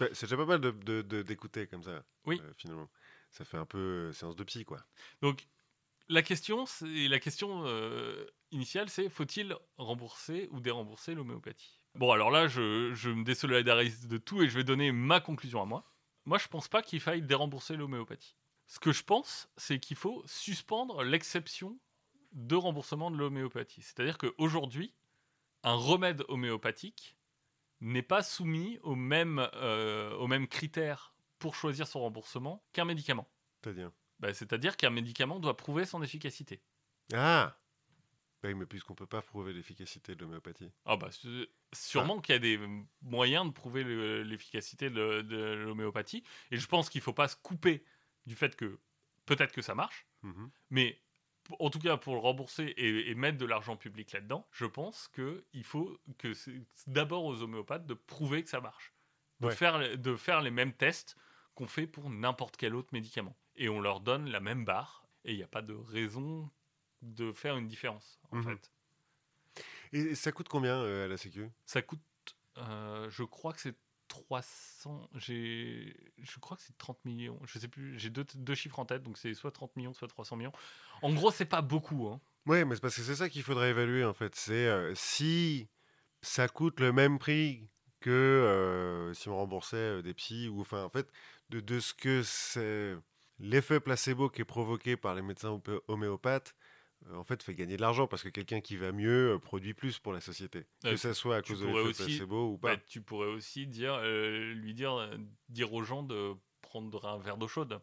Ouais, 0.00 0.10
C'est 0.14 0.26
déjà 0.26 0.36
pas 0.36 0.46
mal 0.46 0.60
d'écouter 0.60 0.84
de, 0.84 1.02
de- 1.02 1.22
d'écouter 1.22 1.66
comme 1.66 1.82
ça, 1.82 2.02
Oui. 2.24 2.40
euh, 2.42 2.52
finalement. 2.56 2.90
Ça 3.30 3.44
fait 3.44 3.58
un 3.58 3.66
peu 3.66 4.12
séance 4.12 4.36
de 4.36 4.44
psy, 4.44 4.64
quoi. 4.64 4.84
Donc, 5.20 5.46
la 6.12 6.22
question, 6.22 6.66
c'est- 6.66 7.08
la 7.08 7.18
question 7.18 7.62
euh, 7.66 8.26
initiale, 8.50 8.88
c'est 8.88 9.08
faut-il 9.08 9.56
rembourser 9.78 10.48
ou 10.52 10.60
dérembourser 10.60 11.14
l'homéopathie? 11.14 11.80
Bon, 11.94 12.10
alors 12.10 12.30
là, 12.30 12.48
je, 12.48 13.08
me 13.10 13.24
désolidarise 13.24 14.06
de 14.08 14.18
tout 14.18 14.42
et 14.42 14.48
je 14.48 14.56
vais 14.56 14.64
donner 14.64 14.92
ma 14.92 15.20
conclusion 15.20 15.62
à 15.62 15.66
moi. 15.66 15.84
Moi, 16.24 16.38
je 16.38 16.48
pense 16.48 16.68
pas 16.68 16.82
qu'il 16.82 17.00
faille 17.00 17.22
dérembourser 17.22 17.76
l'homéopathie. 17.76 18.36
Ce 18.66 18.78
que 18.78 18.92
je 18.92 19.02
pense, 19.02 19.48
c'est 19.56 19.78
qu'il 19.78 19.96
faut 19.96 20.22
suspendre 20.26 21.02
l'exception 21.02 21.78
de 22.32 22.56
remboursement 22.56 23.10
de 23.10 23.16
l'homéopathie. 23.16 23.82
C'est-à-dire 23.82 24.16
qu'aujourd'hui, 24.16 24.94
un 25.64 25.74
remède 25.74 26.24
homéopathique 26.28 27.16
n'est 27.80 28.02
pas 28.02 28.22
soumis 28.22 28.78
aux 28.82 28.94
mêmes, 28.94 29.46
euh, 29.54 30.14
aux 30.16 30.28
mêmes 30.28 30.48
critères 30.48 31.14
pour 31.38 31.54
choisir 31.54 31.86
son 31.86 32.00
remboursement 32.00 32.64
qu'un 32.72 32.84
médicament. 32.84 33.28
C'est-à-dire? 33.60 33.90
Bah, 34.22 34.32
C'est-à-dire 34.32 34.76
qu'un 34.78 34.90
médicament 34.90 35.40
doit 35.40 35.56
prouver 35.56 35.84
son 35.84 36.02
efficacité. 36.02 36.62
Ah 37.12 37.58
Oui, 38.44 38.54
mais 38.54 38.66
puisqu'on 38.66 38.94
peut 38.94 39.06
pas 39.06 39.22
prouver 39.22 39.52
l'efficacité 39.52 40.14
de 40.14 40.20
l'homéopathie. 40.22 40.72
Ah 40.84 40.96
bah, 40.96 41.10
sûrement 41.74 42.20
qu'il 42.20 42.32
y 42.32 42.36
a 42.36 42.38
des 42.38 42.58
moyens 43.02 43.46
de 43.46 43.52
prouver 43.52 43.84
le- 43.84 44.22
l'efficacité 44.22 44.90
de, 44.90 45.20
de 45.22 45.36
l'homéopathie. 45.64 46.24
Et 46.50 46.56
je 46.56 46.66
pense 46.66 46.88
qu'il 46.88 47.00
ne 47.00 47.04
faut 47.04 47.12
pas 47.12 47.28
se 47.28 47.36
couper 47.36 47.84
du 48.26 48.34
fait 48.34 48.56
que 48.56 48.80
peut-être 49.26 49.52
que 49.52 49.62
ça 49.62 49.74
marche, 49.74 50.06
Mhm. 50.22 50.50
mais 50.70 51.02
en 51.58 51.70
tout 51.70 51.80
cas 51.80 51.96
pour 51.96 52.14
le 52.14 52.20
rembourser 52.20 52.64
et, 52.64 53.10
et 53.10 53.14
mettre 53.16 53.38
de 53.38 53.46
l'argent 53.46 53.76
public 53.76 54.12
là-dedans, 54.12 54.48
je 54.52 54.66
pense 54.66 55.08
qu'il 55.08 55.64
faut 55.64 55.98
que 56.18 56.32
c'est 56.34 56.62
d'abord 56.86 57.24
aux 57.24 57.42
homéopathes 57.42 57.86
de 57.86 57.94
prouver 57.94 58.44
que 58.44 58.50
ça 58.50 58.60
marche. 58.60 58.92
De, 59.40 59.46
Ouais. 59.48 59.56
faire, 59.56 59.98
de 59.98 60.16
faire 60.16 60.40
les 60.40 60.52
mêmes 60.52 60.72
tests 60.72 61.16
qu'on 61.54 61.66
fait 61.66 61.88
pour 61.88 62.10
n'importe 62.10 62.56
quel 62.56 62.74
autre 62.76 62.90
médicament. 62.92 63.36
Et 63.56 63.68
on 63.68 63.80
leur 63.80 64.00
donne 64.00 64.28
la 64.30 64.40
même 64.40 64.64
barre 64.64 65.06
et 65.24 65.32
il 65.32 65.36
n'y 65.36 65.42
a 65.42 65.48
pas 65.48 65.62
de 65.62 65.74
raison 65.74 66.50
de 67.02 67.32
faire 67.32 67.56
une 67.56 67.66
différence 67.68 68.20
en 68.30 68.36
Mhm. 68.36 68.42
fait. 68.42 68.72
Et 69.92 70.14
ça 70.14 70.32
coûte 70.32 70.48
combien 70.48 70.76
euh, 70.76 71.04
à 71.04 71.08
la 71.08 71.16
Sécu? 71.16 71.48
Ça 71.66 71.82
coûte, 71.82 72.00
euh, 72.58 73.10
je 73.10 73.22
crois 73.24 73.52
que 73.52 73.60
c'est 73.60 73.76
300, 74.08 75.08
j'ai, 75.14 75.94
je 76.18 76.38
crois 76.38 76.56
que 76.56 76.62
c'est 76.62 76.76
30 76.78 77.02
millions, 77.04 77.38
je 77.44 77.58
sais 77.58 77.68
plus, 77.68 77.98
j'ai 77.98 78.10
deux, 78.10 78.24
deux 78.34 78.54
chiffres 78.54 78.78
en 78.78 78.84
tête, 78.84 79.02
donc 79.02 79.16
c'est 79.18 79.32
soit 79.34 79.50
30 79.52 79.74
millions, 79.76 79.92
soit 79.92 80.08
300 80.08 80.36
millions. 80.36 80.52
En 81.02 81.12
gros, 81.12 81.30
c'est 81.30 81.46
pas 81.46 81.62
beaucoup, 81.62 82.08
hein. 82.08 82.20
Ouais, 82.46 82.64
mais 82.64 82.74
c'est 82.74 82.80
parce 82.80 82.96
que 82.96 83.02
c'est 83.02 83.14
ça 83.16 83.28
qu'il 83.28 83.42
faudrait 83.42 83.70
évaluer, 83.70 84.04
en 84.04 84.12
fait. 84.12 84.34
C'est 84.34 84.66
euh, 84.66 84.94
si 84.96 85.68
ça 86.22 86.48
coûte 86.48 86.80
le 86.80 86.92
même 86.92 87.18
prix 87.18 87.68
que 88.00 89.12
si 89.14 89.28
on 89.28 89.36
remboursait 89.36 90.02
des 90.02 90.14
psys, 90.14 90.48
ou 90.48 90.60
enfin, 90.60 90.84
en 90.84 90.88
fait, 90.90 91.08
de, 91.50 91.60
de 91.60 91.78
ce 91.80 91.94
que 91.94 92.22
c'est 92.24 92.96
l'effet 93.42 93.80
placebo 93.80 94.30
qui 94.30 94.40
est 94.40 94.46
provoqué 94.46 94.96
par 94.96 95.14
les 95.14 95.20
médecins 95.22 95.50
homé- 95.50 95.80
homéopathes, 95.88 96.54
euh, 97.08 97.16
en 97.16 97.24
fait, 97.24 97.42
fait 97.42 97.54
gagner 97.54 97.76
de 97.76 97.80
l'argent 97.82 98.06
parce 98.06 98.22
que 98.22 98.28
quelqu'un 98.28 98.60
qui 98.60 98.76
va 98.76 98.92
mieux 98.92 99.34
euh, 99.34 99.38
produit 99.38 99.74
plus 99.74 99.98
pour 99.98 100.12
la 100.12 100.20
société. 100.20 100.64
Euh, 100.86 100.92
que 100.92 100.96
ça 100.96 101.12
soit 101.14 101.36
à 101.36 101.42
cause 101.42 101.60
de 101.60 101.66
l'effet 101.66 101.78
aussi- 101.90 102.04
placebo 102.04 102.52
ou 102.52 102.58
pas. 102.58 102.76
Bah, 102.76 102.82
tu 102.88 103.02
pourrais 103.02 103.28
aussi 103.28 103.66
dire, 103.66 103.94
euh, 104.02 104.54
lui 104.54 104.72
dire, 104.72 105.10
dire 105.48 105.72
aux 105.74 105.82
gens 105.82 106.02
de 106.02 106.32
prendre 106.62 107.04
un 107.04 107.18
verre 107.18 107.36
d'eau 107.36 107.48
chaude. 107.48 107.80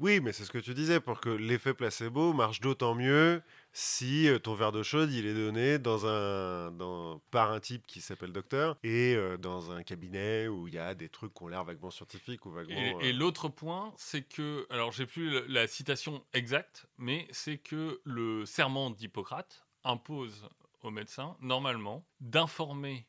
Oui, 0.00 0.20
mais 0.20 0.32
c'est 0.32 0.44
ce 0.44 0.50
que 0.50 0.58
tu 0.58 0.74
disais, 0.74 0.98
pour 1.00 1.20
que 1.20 1.28
l'effet 1.28 1.72
placebo 1.72 2.32
marche 2.32 2.60
d'autant 2.60 2.94
mieux 2.94 3.42
si 3.72 4.28
euh, 4.28 4.38
ton 4.38 4.54
verre 4.54 4.72
d'eau 4.72 4.82
chaude, 4.82 5.12
il 5.12 5.26
est 5.26 5.34
donné 5.34 5.78
dans 5.78 6.06
un, 6.06 6.70
dans, 6.72 7.20
par 7.30 7.52
un 7.52 7.60
type 7.60 7.86
qui 7.86 8.00
s'appelle 8.00 8.32
docteur 8.32 8.76
et 8.82 9.14
euh, 9.14 9.36
dans 9.36 9.70
un 9.70 9.82
cabinet 9.82 10.48
où 10.48 10.68
il 10.68 10.74
y 10.74 10.78
a 10.78 10.94
des 10.94 11.08
trucs 11.08 11.34
qui 11.34 11.42
ont 11.42 11.48
l'air 11.48 11.64
vaguement 11.64 11.90
scientifiques 11.90 12.44
ou 12.46 12.50
vaguement... 12.50 13.00
Et, 13.00 13.08
et 13.08 13.12
euh, 13.12 13.16
l'autre 13.16 13.48
point, 13.48 13.92
c'est 13.96 14.22
que, 14.22 14.66
alors 14.70 14.92
j'ai 14.92 15.06
plus 15.06 15.46
la 15.48 15.66
citation 15.66 16.24
exacte, 16.32 16.86
mais 16.98 17.26
c'est 17.30 17.58
que 17.58 18.00
le 18.04 18.46
serment 18.46 18.90
d'Hippocrate 18.90 19.64
impose 19.84 20.48
aux 20.82 20.90
médecins, 20.90 21.36
normalement, 21.40 22.04
d'informer 22.20 23.06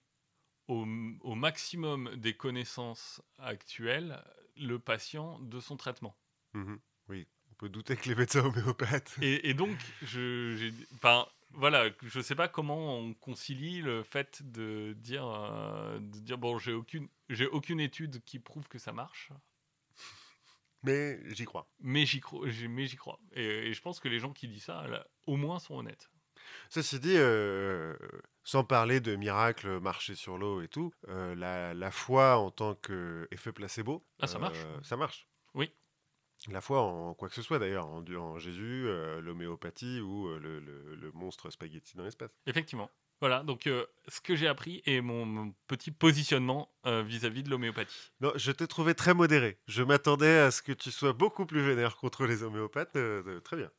au, 0.68 0.86
au 1.22 1.36
maximum 1.36 2.16
des 2.16 2.36
connaissances 2.36 3.22
actuelles 3.38 4.24
le 4.57 4.80
patient 4.80 5.40
de 5.41 5.60
son 5.60 5.78
traitement. 5.78 6.16
Mhm, 6.56 6.80
Oui, 7.10 7.27
on 7.52 7.53
peut 7.56 7.69
douter 7.69 7.95
que 7.95 8.10
les 8.10 8.15
médecins 8.15 8.44
homéopathes... 8.45 9.15
Et, 9.22 9.49
et 9.49 9.53
donc, 9.53 9.77
je, 10.02 10.72
enfin, 10.95 11.27
voilà, 11.52 11.90
je 12.03 12.19
sais 12.19 12.36
pas 12.36 12.48
comment 12.48 12.98
on 12.99 13.14
concilie 13.14 13.82
le 13.82 14.03
fait 14.03 14.41
de 14.44 14.94
dire, 14.98 15.26
euh, 15.27 15.99
de 15.99 16.19
dire 16.19 16.38
bon, 16.38 16.57
j'ai 16.57 16.73
aucune, 16.73 17.07
j'ai 17.30 17.48
aucune 17.48 17.80
étude 17.80 18.23
qui 18.26 18.40
prouve 18.40 18.68
que 18.68 18.80
ça 18.80 18.91
marche, 18.91 19.32
Mais 20.84 21.19
j'y 21.34 21.45
crois. 21.45 21.68
mais 21.80 22.06
j'y 22.06 22.19
crois, 22.19 22.45
mais 22.69 22.86
j'y 22.88 22.95
crois. 22.98 23.19
Et, 23.34 23.44
et 23.69 23.73
je 23.73 23.82
pense 23.82 23.99
que 23.99 24.07
les 24.07 24.19
gens 24.19 24.34
qui 24.34 24.48
disent 24.48 24.65
ça, 24.65 24.88
là, 24.88 25.07
au 25.26 25.36
moins, 25.36 25.60
sont 25.60 25.76
honnêtes. 25.76 26.10
Ceci 26.69 26.99
dit, 26.99 27.15
euh, 27.18 27.95
sans 28.44 28.64
parler 28.64 28.99
de 28.99 29.15
miracles, 29.15 29.80
marcher 29.80 30.14
sur 30.14 30.38
l'eau 30.38 30.61
et 30.61 30.68
tout, 30.68 30.94
euh, 31.07 31.34
la, 31.36 31.73
la 31.73 31.90
foi 31.91 32.38
en 32.38 32.52
tant 32.52 32.76
qu'effet 32.76 33.52
placebo, 33.52 34.06
Ah, 34.19 34.27
ça 34.27 34.38
marche. 34.38 34.60
euh, 34.60 34.80
ça 34.84 34.95
marche. 34.95 35.27
Oui. 35.56 35.73
La 36.51 36.61
foi 36.61 36.81
en 36.81 37.13
quoi 37.15 37.27
que 37.30 37.35
ce 37.35 37.41
soit 37.41 37.57
d'ailleurs, 37.59 37.88
en, 37.88 38.03
en 38.15 38.38
Jésus, 38.38 38.84
euh, 38.88 39.19
l'homéopathie 39.22 39.99
ou 39.99 40.27
euh, 40.27 40.39
le, 40.39 40.59
le- 40.59 40.95
le 40.95 41.11
monstre 41.13 41.49
spaghetti 41.49 41.97
dans 41.97 42.03
l'espace. 42.03 42.31
Effectivement. 42.45 42.89
Voilà, 43.22 43.43
donc 43.43 43.65
euh, 43.67 43.85
ce 44.09 44.19
que 44.22 44.35
j'ai 44.35 44.47
appris 44.47 44.81
est 44.85 44.99
mon, 45.01 45.26
mon 45.26 45.55
petit 45.67 45.89
positionnement 45.89 46.69
vis-à-vis 46.84 47.43
de 47.43 47.49
l'homéopathie. 47.49 48.11
Non, 48.19 48.31
je 48.35 48.51
t'ai 48.51 48.67
trouvé 48.67 48.93
très 48.93 49.13
modéré. 49.13 49.57
Je 49.67 49.81
m'attendais 49.84 50.38
à 50.39 50.51
ce 50.51 50.61
que 50.61 50.73
tu 50.73 50.91
sois 50.91 51.13
beaucoup 51.13 51.45
plus 51.45 51.61
vénère 51.65 51.95
contre 51.95 52.26
les 52.26 52.43
homéopathes. 52.43 52.97
très 53.43 53.55
bien. 53.57 53.72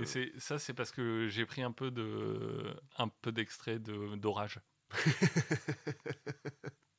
Et 0.00 0.04
c'est 0.04 0.30
ça, 0.38 0.58
c'est 0.58 0.74
parce 0.74 0.92
que 0.92 1.26
j'ai 1.28 1.46
pris 1.46 1.62
un 1.62 1.72
peu 1.72 1.90
de, 1.90 2.62
un 2.98 3.08
peu 3.08 3.32
d'extrait 3.32 3.78
de 3.78 4.14
d'orage, 4.16 4.60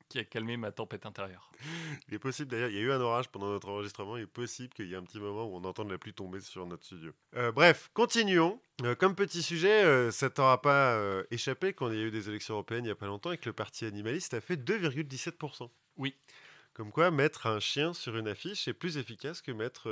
qui 0.08 0.18
a 0.18 0.24
calmé 0.24 0.56
ma 0.56 0.72
tempête 0.72 1.06
intérieure. 1.06 1.50
Il 2.08 2.14
est 2.14 2.18
possible 2.18 2.50
d'ailleurs, 2.50 2.70
il 2.70 2.76
y 2.76 2.78
a 2.78 2.82
eu 2.82 2.92
un 2.92 3.00
orage 3.00 3.28
pendant 3.28 3.48
notre 3.48 3.68
enregistrement, 3.68 4.16
il 4.16 4.24
est 4.24 4.26
possible 4.26 4.72
qu'il 4.72 4.86
y 4.86 4.94
ait 4.94 4.96
un 4.96 5.02
petit 5.02 5.18
moment 5.18 5.44
où 5.44 5.56
on 5.56 5.64
entende 5.64 5.90
la 5.90 5.98
pluie 5.98 6.14
tomber 6.14 6.40
sur 6.40 6.66
notre 6.66 6.84
studio. 6.84 7.12
Euh, 7.36 7.52
bref, 7.52 7.90
continuons. 7.94 8.60
Euh, 8.82 8.96
comme 8.96 9.14
petit 9.14 9.42
sujet, 9.42 9.84
euh, 9.84 10.10
ça 10.10 10.30
t'aura 10.30 10.60
pas 10.60 10.94
euh, 10.94 11.22
échappé 11.30 11.72
quand 11.72 11.90
il 11.90 11.98
y 11.98 12.02
a 12.02 12.06
eu 12.06 12.10
des 12.10 12.28
élections 12.28 12.54
européennes 12.54 12.84
il 12.84 12.88
y 12.88 12.90
a 12.90 12.96
pas 12.96 13.06
longtemps 13.06 13.30
et 13.30 13.38
que 13.38 13.48
le 13.48 13.52
parti 13.52 13.84
animaliste 13.84 14.34
a 14.34 14.40
fait 14.40 14.56
2,17%. 14.56 15.70
Oui. 15.96 16.14
Comme 16.72 16.90
quoi, 16.90 17.12
mettre 17.12 17.46
un 17.46 17.60
chien 17.60 17.94
sur 17.94 18.16
une 18.16 18.26
affiche 18.26 18.66
est 18.66 18.74
plus 18.74 18.96
efficace 18.96 19.42
que 19.42 19.52
mettre 19.52 19.82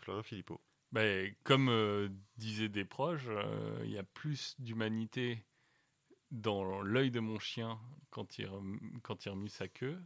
Florian 0.00 0.24
Philippot. 0.24 0.60
Ben, 0.90 1.32
comme 1.44 2.10
disaient 2.36 2.68
des 2.68 2.84
proches, 2.84 3.28
il 3.84 3.92
y 3.92 3.98
a 3.98 4.02
plus 4.02 4.56
d'humanité 4.58 5.44
dans 6.30 6.80
l'œil 6.82 7.10
de 7.10 7.20
mon 7.20 7.38
chien 7.38 7.78
quand 8.10 8.38
il, 8.38 8.46
rem- 8.46 8.80
quand 9.02 9.24
il 9.24 9.30
remue 9.30 9.48
sa 9.48 9.68
queue 9.68 9.98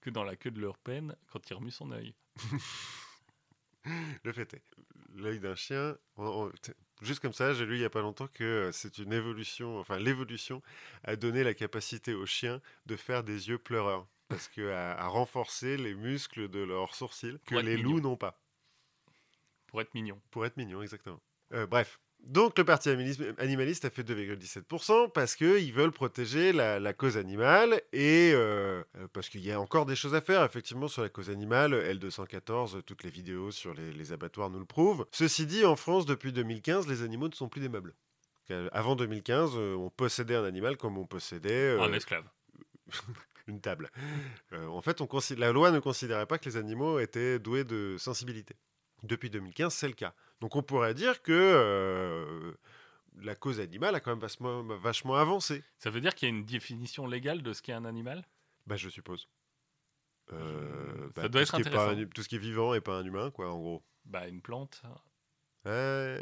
que 0.00 0.10
dans 0.10 0.24
la 0.24 0.36
queue 0.36 0.50
de 0.50 0.60
leur 0.60 0.78
peine 0.78 1.16
quand 1.26 1.48
il 1.50 1.54
remue 1.54 1.70
son 1.70 1.90
œil. 1.92 2.14
Le 4.24 4.32
fait 4.32 4.52
est, 4.54 4.62
l'œil 5.14 5.40
d'un 5.40 5.54
chien, 5.54 5.96
on- 6.16 6.26
on- 6.46 6.50
t- 6.50 6.74
juste 7.00 7.20
comme 7.20 7.32
ça, 7.32 7.54
j'ai 7.54 7.64
lu 7.64 7.76
il 7.76 7.80
y 7.80 7.84
a 7.84 7.90
pas 7.90 8.02
longtemps 8.02 8.28
que 8.28 8.44
euh, 8.44 8.72
c'est 8.72 8.98
une 8.98 9.12
évolution, 9.12 9.78
enfin 9.78 9.98
l'évolution 9.98 10.62
a 11.04 11.16
donné 11.16 11.42
la 11.42 11.54
capacité 11.54 12.12
aux 12.12 12.26
chiens 12.26 12.60
de 12.86 12.96
faire 12.96 13.24
des 13.24 13.48
yeux 13.48 13.58
pleureurs, 13.58 14.06
parce 14.28 14.48
que 14.48 14.94
renforcé 15.06 15.76
les 15.78 15.94
muscles 15.94 16.48
de 16.48 16.58
leurs 16.60 16.94
sourcils 16.94 17.38
que 17.46 17.54
les 17.54 17.76
loups 17.78 17.94
mignon. 17.96 18.10
n'ont 18.10 18.16
pas, 18.16 18.38
Pour 19.68 19.80
être 19.80 19.94
mignon. 19.94 20.20
pour 20.30 20.44
être 20.44 20.56
mignons, 20.58 20.82
exactement. 20.82 21.20
Euh, 21.54 21.66
bref. 21.66 21.98
Donc 22.20 22.58
le 22.58 22.64
parti 22.64 22.90
animaliste 22.90 23.84
a 23.84 23.90
fait 23.90 24.02
2,17% 24.02 25.12
parce 25.12 25.34
qu'ils 25.34 25.72
veulent 25.72 25.92
protéger 25.92 26.52
la, 26.52 26.78
la 26.78 26.92
cause 26.92 27.16
animale 27.16 27.80
et 27.92 28.32
euh, 28.34 28.82
euh, 28.96 29.08
parce 29.12 29.28
qu'il 29.28 29.40
y 29.42 29.50
a 29.50 29.60
encore 29.60 29.86
des 29.86 29.96
choses 29.96 30.14
à 30.14 30.20
faire 30.20 30.44
effectivement 30.44 30.88
sur 30.88 31.02
la 31.02 31.08
cause 31.08 31.30
animale. 31.30 31.72
L214, 31.72 32.82
toutes 32.82 33.02
les 33.04 33.10
vidéos 33.10 33.50
sur 33.50 33.72
les, 33.72 33.92
les 33.92 34.12
abattoirs 34.12 34.50
nous 34.50 34.58
le 34.58 34.66
prouvent. 34.66 35.06
Ceci 35.12 35.46
dit, 35.46 35.64
en 35.64 35.76
France, 35.76 36.06
depuis 36.06 36.32
2015, 36.32 36.86
les 36.88 37.02
animaux 37.02 37.28
ne 37.28 37.34
sont 37.34 37.48
plus 37.48 37.60
des 37.60 37.68
meubles. 37.68 37.94
Euh, 38.50 38.68
Avant 38.72 38.96
2015, 38.96 39.52
euh, 39.56 39.74
on 39.76 39.90
possédait 39.90 40.36
un 40.36 40.44
animal 40.44 40.76
comme 40.76 40.98
on 40.98 41.06
possédait 41.06 41.76
euh, 41.76 41.82
Un 41.82 41.92
esclave. 41.92 42.24
une 43.46 43.60
table. 43.60 43.90
Euh, 44.52 44.66
en 44.66 44.80
fait, 44.82 45.00
on 45.00 45.08
la 45.36 45.52
loi 45.52 45.70
ne 45.70 45.80
considérait 45.80 46.26
pas 46.26 46.38
que 46.38 46.48
les 46.48 46.56
animaux 46.56 46.98
étaient 46.98 47.38
doués 47.38 47.64
de 47.64 47.96
sensibilité. 47.98 48.54
Depuis 49.02 49.30
2015, 49.30 49.72
c'est 49.72 49.88
le 49.88 49.94
cas. 49.94 50.14
Donc 50.40 50.56
on 50.56 50.62
pourrait 50.62 50.94
dire 50.94 51.22
que 51.22 51.32
euh, 51.32 52.52
la 53.20 53.34
cause 53.34 53.60
animale 53.60 53.94
a 53.94 54.00
quand 54.00 54.10
même 54.10 54.20
vachement, 54.20 54.62
vachement 54.62 55.16
avancé. 55.16 55.64
Ça 55.78 55.90
veut 55.90 56.00
dire 56.00 56.14
qu'il 56.14 56.28
y 56.28 56.32
a 56.32 56.34
une 56.34 56.44
définition 56.44 57.06
légale 57.06 57.42
de 57.42 57.52
ce 57.52 57.62
qu'est 57.62 57.72
un 57.72 57.84
animal? 57.84 58.26
Bah, 58.66 58.76
je 58.76 58.88
suppose. 58.88 59.28
Euh, 60.32 61.08
Ça 61.16 61.22
bah, 61.22 61.28
doit 61.28 61.28
tout 61.28 61.38
être 61.38 61.46
ce 61.48 61.52
qui 61.52 61.60
est 61.62 61.64
pas 61.64 61.88
intéressant. 61.88 62.02
un- 62.02 62.06
tout 62.06 62.22
ce 62.22 62.28
qui 62.28 62.36
est 62.36 62.38
vivant 62.38 62.74
et 62.74 62.80
pas 62.80 62.96
un 62.98 63.04
humain, 63.04 63.30
quoi, 63.30 63.50
en 63.50 63.58
gros. 63.58 63.82
Bah, 64.04 64.28
une 64.28 64.40
plante. 64.42 64.82
Ouais. 65.64 66.20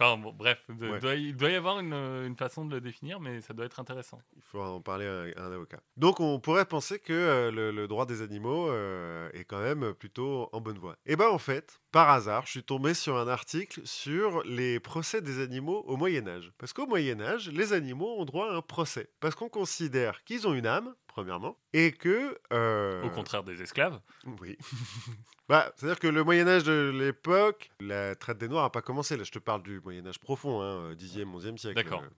Enfin, 0.00 0.16
bon, 0.16 0.32
bref, 0.32 0.58
de- 0.68 0.88
Ouais. 0.90 1.00
doit 1.00 1.14
y- 1.16 1.28
il 1.28 1.36
doit 1.36 1.50
y 1.50 1.54
avoir 1.56 1.80
une, 1.80 1.92
une 1.92 2.36
façon 2.36 2.64
de 2.64 2.74
le 2.74 2.80
définir, 2.80 3.18
mais 3.20 3.40
ça 3.40 3.52
doit 3.54 3.66
être 3.66 3.80
intéressant. 3.80 4.20
Il 4.36 4.42
faudra 4.42 4.70
en 4.70 4.80
parler 4.80 5.06
à, 5.06 5.40
à 5.42 5.46
un 5.46 5.52
avocat. 5.52 5.80
Donc 5.96 6.20
on 6.20 6.38
pourrait 6.38 6.66
penser 6.66 6.98
que 7.00 7.12
euh, 7.12 7.50
le, 7.50 7.70
le 7.72 7.88
droit 7.88 8.06
des 8.06 8.22
animaux 8.22 8.68
euh, 8.70 9.28
est 9.32 9.44
quand 9.44 9.60
même 9.60 9.94
plutôt 9.94 10.48
en 10.52 10.60
bonne 10.60 10.78
voie. 10.78 10.96
Et 11.06 11.16
ben 11.16 11.28
en 11.28 11.38
fait, 11.38 11.80
par 11.90 12.08
hasard, 12.10 12.46
je 12.46 12.52
suis 12.52 12.62
tombé 12.62 12.94
sur 12.94 13.16
un 13.16 13.26
article 13.28 13.80
sur 13.84 14.42
les 14.44 14.78
procès 14.78 15.20
des 15.20 15.40
animaux 15.42 15.82
au 15.86 15.96
Moyen 15.96 16.28
Âge. 16.28 16.52
Parce 16.58 16.72
qu'au 16.72 16.86
Moyen 16.86 17.20
Âge, 17.20 17.50
les 17.50 17.72
animaux 17.72 18.16
ont 18.18 18.24
droit 18.24 18.50
à 18.52 18.54
un 18.56 18.62
procès. 18.62 19.10
Parce 19.20 19.34
qu'on 19.34 19.48
considère 19.48 20.22
qu'ils 20.24 20.46
ont 20.46 20.54
une 20.54 20.66
âme, 20.66 20.94
premièrement, 21.22 21.58
et 21.72 21.90
que... 21.90 22.38
euh, 22.52 23.02
Au 23.02 23.10
contraire 23.10 23.42
des 23.42 23.60
esclaves. 23.60 23.98
oui. 24.40 24.56
bah, 25.48 25.72
C'est-à-dire 25.76 25.98
que 25.98 26.06
le 26.06 26.22
Moyen-Âge 26.22 26.62
de 26.62 26.92
l'époque, 26.94 27.70
la 27.80 28.14
traite 28.14 28.38
des 28.38 28.46
Noirs 28.46 28.62
n'a 28.62 28.70
pas 28.70 28.82
commencé. 28.82 29.16
Là, 29.16 29.24
je 29.24 29.32
te 29.32 29.40
parle 29.40 29.64
du 29.64 29.80
Moyen-Âge 29.80 30.20
profond, 30.20 30.62
hein, 30.62 30.92
10e, 30.94 31.24
11e 31.24 31.56
siècle. 31.56 31.74
D'accord. 31.74 32.02
Euh, 32.04 32.08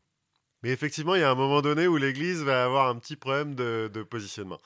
Mais 0.63 0.69
effectivement, 0.71 1.15
il 1.15 1.23
y 1.23 1.25
a 1.25 1.31
un 1.31 1.35
moment 1.35 1.63
donné 1.63 1.87
où 1.87 1.97
l'Église 1.97 2.43
va 2.43 2.63
avoir 2.63 2.89
un 2.89 2.97
petit 2.97 3.17
problème 3.17 3.55
de, 3.55 3.91
de 3.91 4.03
positionnement. 4.03 4.59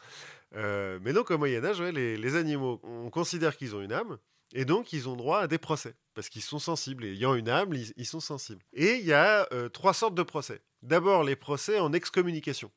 Euh, 0.57 0.99
mais 1.03 1.13
donc, 1.13 1.31
au 1.31 1.39
Moyen-Âge, 1.39 1.79
ouais, 1.79 1.93
les, 1.93 2.17
les 2.17 2.35
animaux, 2.35 2.81
on 2.83 3.11
considère 3.11 3.57
qu'ils 3.57 3.77
ont 3.77 3.83
une 3.83 3.93
âme. 3.93 4.19
Et 4.53 4.65
donc, 4.65 4.93
ils 4.93 5.09
ont 5.09 5.15
droit 5.15 5.39
à 5.41 5.47
des 5.47 5.59
procès, 5.59 5.95
parce 6.15 6.29
qu'ils 6.29 6.43
sont 6.43 6.59
sensibles. 6.59 7.05
Et 7.05 7.13
ayant 7.13 7.35
une 7.37 7.49
âme, 7.49 7.73
ils, 7.73 7.93
ils 7.97 8.07
sont 8.07 8.21
sensibles. 8.21 8.63
Et 8.73 8.95
il 8.97 9.05
y 9.07 9.13
a 9.13 9.47
euh, 9.53 9.69
trois 9.69 9.95
sortes 9.95 10.15
de 10.17 10.23
procès. 10.25 10.61
D'abord, 10.83 11.23
les 11.23 11.37
procès 11.37 11.79
en 11.79 11.93
excommunication. 11.93 12.73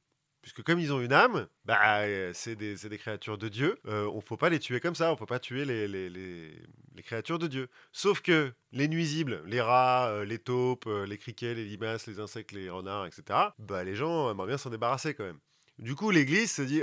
Puisque 0.47 0.63
comme 0.63 0.79
ils 0.79 0.93
ont 0.93 1.01
une 1.01 1.11
âme, 1.11 1.45
bah, 1.65 2.03
euh, 2.03 2.31
c'est 2.33 2.55
des, 2.55 2.97
créatures 2.97 3.37
de 3.37 3.49
Dieu. 3.49 3.77
Euh, 3.85 4.09
on 4.13 4.15
ne 4.15 4.21
faut 4.21 4.37
pas 4.37 4.47
les 4.47 4.59
tuer 4.59 4.79
comme 4.79 4.95
ça. 4.95 5.09
On 5.09 5.15
ne 5.15 5.17
peut 5.17 5.25
pas 5.25 5.39
tuer 5.39 5.65
les, 5.65 7.03
créatures 7.03 7.37
de 7.37 7.47
Dieu. 7.47 7.67
Sauf 7.91 8.21
que 8.21 8.53
les 8.71 8.87
nuisibles, 8.87 9.43
les 9.45 9.59
rats, 9.59 10.07
euh, 10.07 10.23
les 10.23 10.39
taupes, 10.39 10.87
les 11.05 11.17
criquets, 11.17 11.53
les 11.53 11.65
limaces, 11.65 12.07
les 12.07 12.21
insectes, 12.21 12.53
les 12.53 12.69
renards, 12.69 13.07
etc., 13.07 13.37
bah, 13.59 13.83
les 13.83 13.93
gens 13.93 14.31
aimeraient 14.31 14.47
bien 14.47 14.57
s'en 14.57 14.69
débarrasser 14.69 15.13
quand 15.13 15.25
même. 15.25 15.39
Du 15.79 15.95
coup, 15.95 16.11
l'Église 16.11 16.53
se 16.53 16.61
dit, 16.61 16.81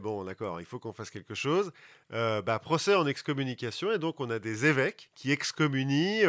bon, 0.00 0.24
d'accord, 0.24 0.62
il 0.62 0.66
faut 0.66 0.78
qu'on 0.78 0.94
fasse 0.94 1.10
quelque 1.10 1.34
chose. 1.34 1.72
Bah, 2.08 2.58
procès 2.62 2.94
en 2.94 3.06
excommunication, 3.06 3.92
et 3.92 3.98
donc 3.98 4.20
on 4.20 4.30
a 4.30 4.38
des 4.38 4.64
évêques 4.64 5.10
qui 5.14 5.32
excommunient 5.32 6.24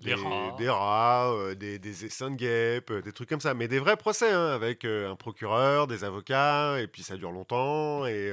Des 0.00 0.14
rats. 0.14 0.54
des, 0.58 0.68
rats, 0.68 1.32
euh, 1.32 1.54
des, 1.54 1.78
des 1.78 2.04
essaims 2.04 2.30
de 2.30 2.36
guêpes, 2.36 2.90
euh, 2.90 3.02
des 3.02 3.12
trucs 3.12 3.28
comme 3.28 3.40
ça. 3.40 3.54
Mais 3.54 3.68
des 3.68 3.78
vrais 3.78 3.96
procès, 3.96 4.30
hein, 4.30 4.46
avec 4.48 4.84
euh, 4.84 5.10
un 5.10 5.16
procureur, 5.16 5.86
des 5.86 6.04
avocats, 6.04 6.80
et 6.80 6.86
puis 6.86 7.02
ça 7.02 7.16
dure 7.16 7.32
longtemps, 7.32 8.06
et 8.06 8.32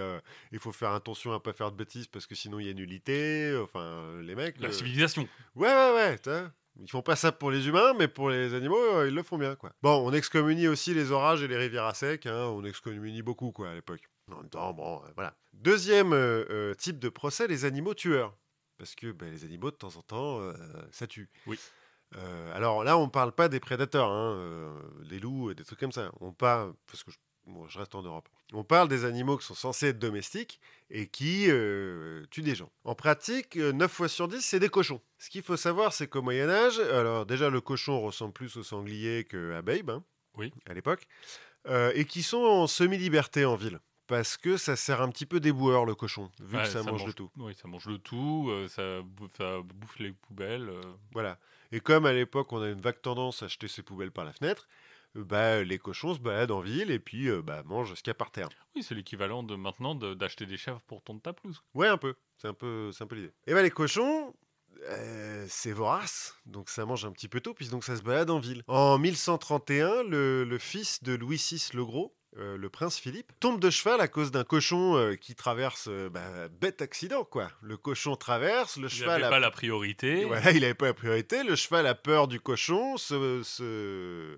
il 0.52 0.60
faut 0.60 0.72
faire 0.72 0.92
attention 0.92 1.34
à 1.34 1.40
pas 1.40 1.54
faire 1.54 1.72
de 1.72 1.78
bêtises 1.78 2.08
parce 2.08 2.26
que 2.28 2.36
sinon 2.36 2.60
il 2.60 2.68
y 2.68 2.70
a 2.70 2.74
nullité. 2.74 3.58
Enfin, 3.64 4.20
les 4.22 4.36
mecs. 4.36 4.60
La 4.60 4.72
civilisation. 4.72 5.28
Ouais, 5.56 5.68
ouais, 5.68 5.94
ouais. 5.96 6.18
t'as- 6.20 6.52
Ils 6.80 6.90
font 6.90 7.02
pas 7.02 7.16
ça 7.16 7.32
pour 7.32 7.52
les 7.52 7.68
humains, 7.68 7.94
mais 7.98 8.08
pour 8.08 8.30
les 8.30 8.54
animaux, 8.54 9.04
ils 9.06 9.14
le 9.16 9.24
font 9.24 9.38
bien, 9.38 9.56
quoi. 9.56 9.72
Bon, 9.82 10.06
on 10.06 10.12
excommunie 10.14 10.68
aussi 10.68 10.94
les 10.94 11.12
orages 11.12 11.42
et 11.42 11.48
les 11.48 11.58
rivières 11.58 11.86
à 11.86 11.94
sec. 11.94 12.26
hein, 12.26 12.46
on 12.54 12.64
excommunie 12.66 13.22
beaucoup, 13.22 13.52
quoi, 13.52 13.70
à 13.70 13.74
l'époque. 13.76 14.02
En 14.32 14.38
même 14.42 14.50
temps, 14.50 14.74
bon, 14.74 15.02
voilà. 15.16 15.34
Deuxième 15.54 16.14
type 16.78 17.00
de 17.00 17.10
procès, 17.10 17.48
les 17.48 17.64
animaux 17.66 17.94
tueurs. 17.94 18.36
Parce 18.77 18.95
que 18.95 19.11
ben, 19.11 19.31
les 19.31 19.43
animaux, 19.45 19.72
de 19.72 19.76
temps 19.76 19.95
en 19.95 20.02
temps, 20.02 20.39
euh, 20.41 20.53
ça 20.91 21.07
tue. 21.07 21.30
Oui. 21.47 21.57
Euh, 22.15 22.56
alors 22.56 22.84
là, 22.84 22.97
on 22.97 23.10
parle 23.10 23.31
pas 23.31 23.49
des 23.49 23.60
prédateurs, 23.60 24.10
hein, 24.10 24.35
euh, 24.35 24.73
des 25.10 25.19
loups, 25.19 25.52
et 25.52 25.56
des 25.56 25.64
trucs 25.64 25.80
comme 25.80 25.91
ça. 25.91 26.11
On 26.22 26.31
parle, 26.34 26.73
parce 26.88 27.03
que 27.03 27.11
je, 27.11 27.18
bon, 27.47 27.68
je 27.68 27.80
reste 27.80 27.95
en 27.95 28.03
Europe. 28.03 28.27
On 28.53 28.64
parle 28.64 28.88
des 28.89 29.06
animaux 29.06 29.38
qui 29.38 29.45
sont 29.45 29.56
censés 29.56 29.88
être 29.88 29.99
domestiques 29.99 30.60
et 30.89 31.07
qui 31.07 31.45
tuent 32.30 32.41
des 32.43 32.56
gens. 32.56 32.72
En 32.84 32.93
pratique, 32.95 33.57
euh, 33.57 33.72
9 33.73 33.91
fois 33.91 34.07
sur 34.07 34.27
10, 34.27 34.41
c'est 34.41 34.60
des 34.60 34.69
cochons. 34.69 35.02
Ce 35.18 35.30
qu'il 35.30 35.41
faut 35.41 35.57
savoir, 35.57 35.93
c'est 35.93 36.07
qu'au 36.07 36.22
Moyen-Âge, 36.22 36.80
alors 36.80 37.26
déjà, 37.26 37.49
le 37.49 37.60
cochon 37.61 37.99
ressemble 38.02 38.34
plus 38.34 38.56
au 38.57 38.64
sanglier 38.64 39.23
qu'à 39.23 39.61
Babe, 39.61 39.89
hein, 39.89 40.03
Oui. 40.38 40.53
à 40.68 40.73
l'époque, 40.73 41.07
et 41.95 42.06
qui 42.06 42.22
sont 42.22 42.38
en 42.43 42.68
semi-liberté 42.68 43.43
en 43.45 43.56
ville. 43.56 43.80
Parce 44.07 44.38
que 44.38 44.56
ça 44.57 44.76
sert 44.76 45.02
un 45.02 45.10
petit 45.10 45.26
peu 45.26 45.40
déboueur, 45.40 45.86
le 45.86 45.95
cochon, 45.95 46.30
vu 46.40 46.57
Ouais, 46.57 46.64
que 46.64 46.69
ça, 46.69 46.84
mange, 46.84 47.06
de 47.06 47.11
tout. 47.11 47.32
Oui, 47.38 47.56
ça 47.56 47.68
mange 47.68 47.88
le 47.88 47.98
tout, 47.98 48.48
euh, 48.52 48.68
ça, 48.68 49.02
bouffe, 49.02 49.32
ça 49.38 49.60
bouffe 49.64 49.98
les 49.99 50.11
poubelles. 50.11 50.69
euh. 50.69 50.82
Voilà. 51.14 51.40
Et 51.72 51.80
comme 51.80 52.06
à 52.06 52.14
l'époque, 52.14 52.53
on 52.53 52.61
a 52.61 52.69
une 52.69 52.82
vague 52.82 53.02
tendance 53.02 53.41
à 53.41 53.48
jeter 53.48 53.68
ses 53.68 53.82
poubelles 53.82 54.11
par 54.11 54.23
la 54.23 54.32
fenêtre, 54.34 54.68
euh, 55.18 55.23
bah, 55.23 55.64
les 55.64 55.80
cochons 55.80 56.14
se 56.14 56.19
baladent 56.19 56.52
en 56.52 56.60
ville 56.61 56.91
et 56.91 56.99
puis 56.99 57.27
euh, 57.30 57.41
bah, 57.41 57.64
mangent 57.65 57.95
ce 57.95 58.03
qu'il 58.03 58.10
y 58.10 58.11
a 58.11 58.14
par 58.15 58.30
terre. 58.30 58.49
Oui, 58.76 58.84
c'est 58.84 58.94
l'équivalent 58.94 59.41
de 59.41 59.56
maintenant 59.56 59.95
de- 59.95 60.14
d'acheter 60.14 60.45
des 60.45 60.57
chèvres 60.57 60.82
pour 60.86 61.02
ton 61.02 61.18
ta 61.18 61.34
pelouse. 61.34 61.64
Ouais, 61.73 61.88
un 61.88 61.98
peu. 61.98 62.14
C'est 62.38 62.48
un 62.48 62.53
peu, 62.53 62.91
c'est 62.91 63.03
un 63.03 63.07
peu 63.07 63.15
l'idée. 63.15 63.32
Et 63.48 63.53
ben 63.56 63.64
les 63.64 63.72
cochons, 63.72 64.36
euh, 64.84 65.45
c'est 65.49 65.72
vorace, 65.72 66.36
donc 66.45 66.69
ça 66.69 66.86
mange 66.86 67.06
un 67.06 67.11
petit 67.11 67.27
peu 67.30 67.40
tôt, 67.41 67.53
puis 67.56 67.68
donc 67.69 67.84
ça 67.84 67.95
se 67.95 68.03
balade 68.03 68.30
en 68.30 68.40
ville. 68.40 68.61
En 68.68 68.99
1131, 68.99 70.03
le, 70.03 70.44
le 70.44 70.57
fils 70.60 71.02
de 71.02 71.14
Louis 71.15 71.38
VI 71.38 71.69
le 71.73 71.84
Gros, 71.86 72.14
euh, 72.38 72.57
le 72.57 72.70
prince 72.70 72.99
Philippe, 72.99 73.32
tombe 73.40 73.60
de 73.60 73.70
cheval 73.70 74.02
à 74.02 74.07
cause 74.07 74.32
d'un 74.32 74.44
cochon 74.44 74.98
euh, 74.98 75.16
qui 75.16 75.36
traverse, 75.36 75.88
euh, 75.90 76.10
bah, 76.10 76.48
bête 76.49 76.82
accident 76.82 77.24
quoi. 77.24 77.49
Le 77.62 77.78
cochon 77.78 78.16
traverse, 78.16 78.78
le 78.78 78.88
Il 78.88 78.90
cheval 78.90 79.22
n'avait 79.22 79.24
a 79.26 79.30
pas 79.30 79.40
la 79.40 79.52
priorité. 79.52 80.26
Voilà, 80.26 80.52
il 80.52 80.62
n'avait 80.62 80.74
pas 80.74 80.88
la 80.88 80.94
priorité. 80.94 81.44
Le 81.44 81.56
cheval 81.56 81.88
a 81.88 81.95
peur 81.95 82.28
du 82.28 82.40
cochon, 82.40 82.98
se, 82.98 83.41
se, 83.44 84.38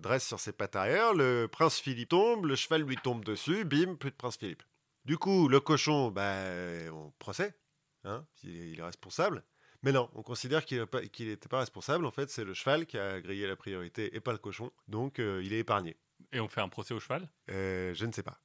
dresse 0.00 0.26
sur 0.26 0.40
ses 0.40 0.52
pattes 0.52 0.76
arrière. 0.76 1.14
Le 1.14 1.46
prince 1.46 1.78
Philippe 1.80 2.10
tombe, 2.10 2.46
le 2.46 2.56
cheval 2.56 2.82
lui 2.82 2.96
tombe 2.96 3.24
dessus. 3.24 3.64
Bim, 3.64 3.94
plus 3.94 4.10
de 4.10 4.16
prince 4.16 4.36
Philippe. 4.36 4.62
Du 5.04 5.16
coup, 5.16 5.48
le 5.48 5.60
cochon, 5.60 6.10
bah, 6.10 6.44
on 6.92 7.12
procès. 7.18 7.54
Hein, 8.04 8.24
il, 8.42 8.78
est, 8.78 8.82
responsable. 8.82 9.42
Mais 9.82 9.92
non, 9.92 10.10
on 10.14 10.22
considère 10.22 10.64
qu'il 10.64 10.80
n'était 10.80 11.48
pas 11.48 11.60
responsable. 11.60 12.04
En 12.06 12.10
fait, 12.10 12.30
c'est 12.30 12.44
le 12.44 12.54
cheval 12.54 12.86
qui 12.86 12.98
a 12.98 13.20
grillé 13.20 13.46
la 13.46 13.56
priorité 13.56 14.14
et 14.14 14.20
pas 14.20 14.32
le 14.32 14.38
cochon. 14.38 14.70
Donc, 14.88 15.18
euh, 15.18 15.40
il 15.44 15.52
est 15.52 15.60
épargné. 15.60 15.96
Et 16.32 16.40
on 16.40 16.48
fait 16.48 16.60
un 16.60 16.68
procès 16.68 16.94
au 16.94 17.00
cheval? 17.00 17.28
Euh, 17.50 17.94
je 17.94 18.06
ne 18.06 18.12
sais 18.12 18.22
pas. 18.22 18.40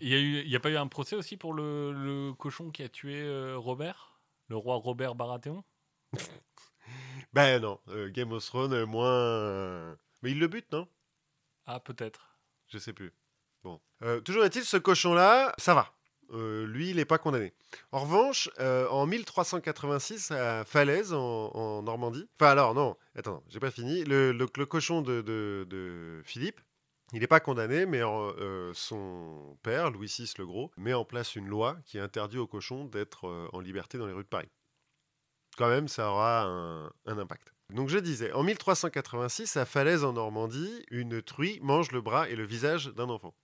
Il 0.00 0.08
y 0.48 0.54
a 0.54 0.56
a 0.56 0.60
pas 0.60 0.70
eu 0.70 0.76
un 0.76 0.88
procès 0.88 1.14
aussi 1.16 1.36
pour 1.36 1.54
le, 1.54 1.92
le 1.92 2.32
cochon 2.32 2.70
qui 2.70 2.82
a 2.82 2.88
tué 2.88 3.20
euh, 3.22 3.56
Robert, 3.56 4.20
le 4.48 4.56
roi 4.56 4.76
Robert 4.76 5.14
Baratheon? 5.14 5.64
Ben 7.32 7.62
non, 7.62 7.80
euh, 7.88 8.10
Game 8.10 8.32
of 8.32 8.44
Thrones, 8.44 8.84
moins. 8.84 9.96
Mais 10.20 10.32
il 10.32 10.38
le 10.38 10.48
bute, 10.48 10.70
non? 10.72 10.86
Ah 11.64 11.80
peut-être. 11.80 12.36
Je 12.68 12.76
sais 12.76 12.92
plus. 12.92 13.14
Bon. 13.62 13.80
Toujours 14.24 14.44
est-il, 14.44 14.64
ce 14.64 14.76
cochon-là, 14.76 15.54
ça 15.56 15.72
va. 15.72 15.94
Euh, 16.32 16.66
lui, 16.66 16.90
il 16.90 16.96
n'est 16.96 17.04
pas 17.04 17.18
condamné. 17.18 17.52
En 17.90 18.00
revanche, 18.00 18.48
euh, 18.58 18.88
en 18.88 19.06
1386, 19.06 20.30
à 20.30 20.64
Falaise, 20.64 21.12
en, 21.12 21.82
Normandie. 21.82 22.28
Enfin, 22.40 22.50
alors, 22.50 22.74
non, 22.74 22.96
attends, 23.14 23.42
j'ai 23.48 23.60
pas 23.60 23.70
fini. 23.70 24.04
Le, 24.04 24.32
le- 24.32 24.46
cochon 24.66 25.02
de, 25.02 25.20
de- 25.20 26.22
Philippe, 26.24 26.60
il 27.12 27.20
n'est 27.20 27.26
pas 27.26 27.40
condamné, 27.40 27.84
mais 27.84 28.02
euh, 28.02 28.72
son 28.74 29.58
père, 29.62 29.90
Louis 29.90 30.06
VI 30.18 30.32
le 30.38 30.46
Gros, 30.46 30.70
met 30.76 30.94
en 30.94 31.04
place 31.04 31.36
une 31.36 31.48
loi 31.48 31.76
qui 31.84 31.98
interdit 31.98 32.38
aux 32.38 32.46
cochons 32.46 32.86
d'être 32.86 33.48
en 33.52 33.60
liberté 33.60 33.98
dans 33.98 34.06
les 34.06 34.14
rues 34.14 34.24
de 34.24 34.28
Paris. 34.28 34.48
Quand 35.58 35.68
même, 35.68 35.88
ça 35.88 36.10
aura 36.10 36.44
un, 36.44 36.86
un 37.06 37.18
impact. 37.18 37.52
Donc 37.70 37.88
je 37.88 37.98
disais, 37.98 38.32
en 38.32 38.42
1386, 38.42 39.56
à 39.56 39.64
Falaise 39.66 40.04
en 40.04 40.14
Normandie, 40.14 40.84
une 40.90 41.20
truie 41.22 41.58
mange 41.62 41.90
le 41.92 42.00
bras 42.00 42.28
et 42.28 42.36
le 42.36 42.44
visage 42.44 42.86
d'un 42.88 43.08
enfant. 43.10 43.34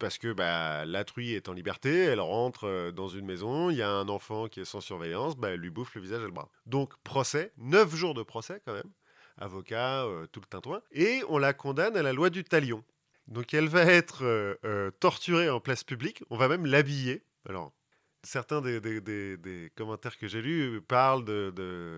Parce 0.00 0.16
que 0.16 0.32
bah, 0.32 0.86
la 0.86 1.04
truie 1.04 1.34
est 1.34 1.50
en 1.50 1.52
liberté, 1.52 1.94
elle 1.94 2.20
rentre 2.20 2.64
euh, 2.64 2.90
dans 2.90 3.08
une 3.08 3.26
maison, 3.26 3.68
il 3.68 3.76
y 3.76 3.82
a 3.82 3.90
un 3.90 4.08
enfant 4.08 4.48
qui 4.48 4.60
est 4.60 4.64
sans 4.64 4.80
surveillance, 4.80 5.36
bah, 5.36 5.50
elle 5.50 5.60
lui 5.60 5.68
bouffe 5.68 5.94
le 5.94 6.00
visage 6.00 6.22
et 6.22 6.26
le 6.26 6.32
bras. 6.32 6.48
Donc 6.64 6.94
procès, 7.04 7.52
9 7.58 7.94
jours 7.94 8.14
de 8.14 8.22
procès 8.22 8.62
quand 8.64 8.72
même, 8.72 8.90
avocat, 9.36 10.06
euh, 10.06 10.26
tout 10.26 10.40
le 10.40 10.46
tintouin, 10.46 10.80
et 10.90 11.20
on 11.28 11.36
la 11.36 11.52
condamne 11.52 11.98
à 11.98 12.02
la 12.02 12.14
loi 12.14 12.30
du 12.30 12.44
talion. 12.44 12.82
Donc 13.28 13.52
elle 13.52 13.68
va 13.68 13.82
être 13.82 14.24
euh, 14.24 14.90
torturée 15.00 15.50
en 15.50 15.60
place 15.60 15.84
publique, 15.84 16.24
on 16.30 16.38
va 16.38 16.48
même 16.48 16.64
l'habiller. 16.64 17.22
Alors, 17.46 17.74
certains 18.22 18.62
des, 18.62 19.70
commentaires 19.76 20.16
que 20.16 20.28
j'ai 20.28 20.40
lus 20.40 20.80
parlent 20.80 21.26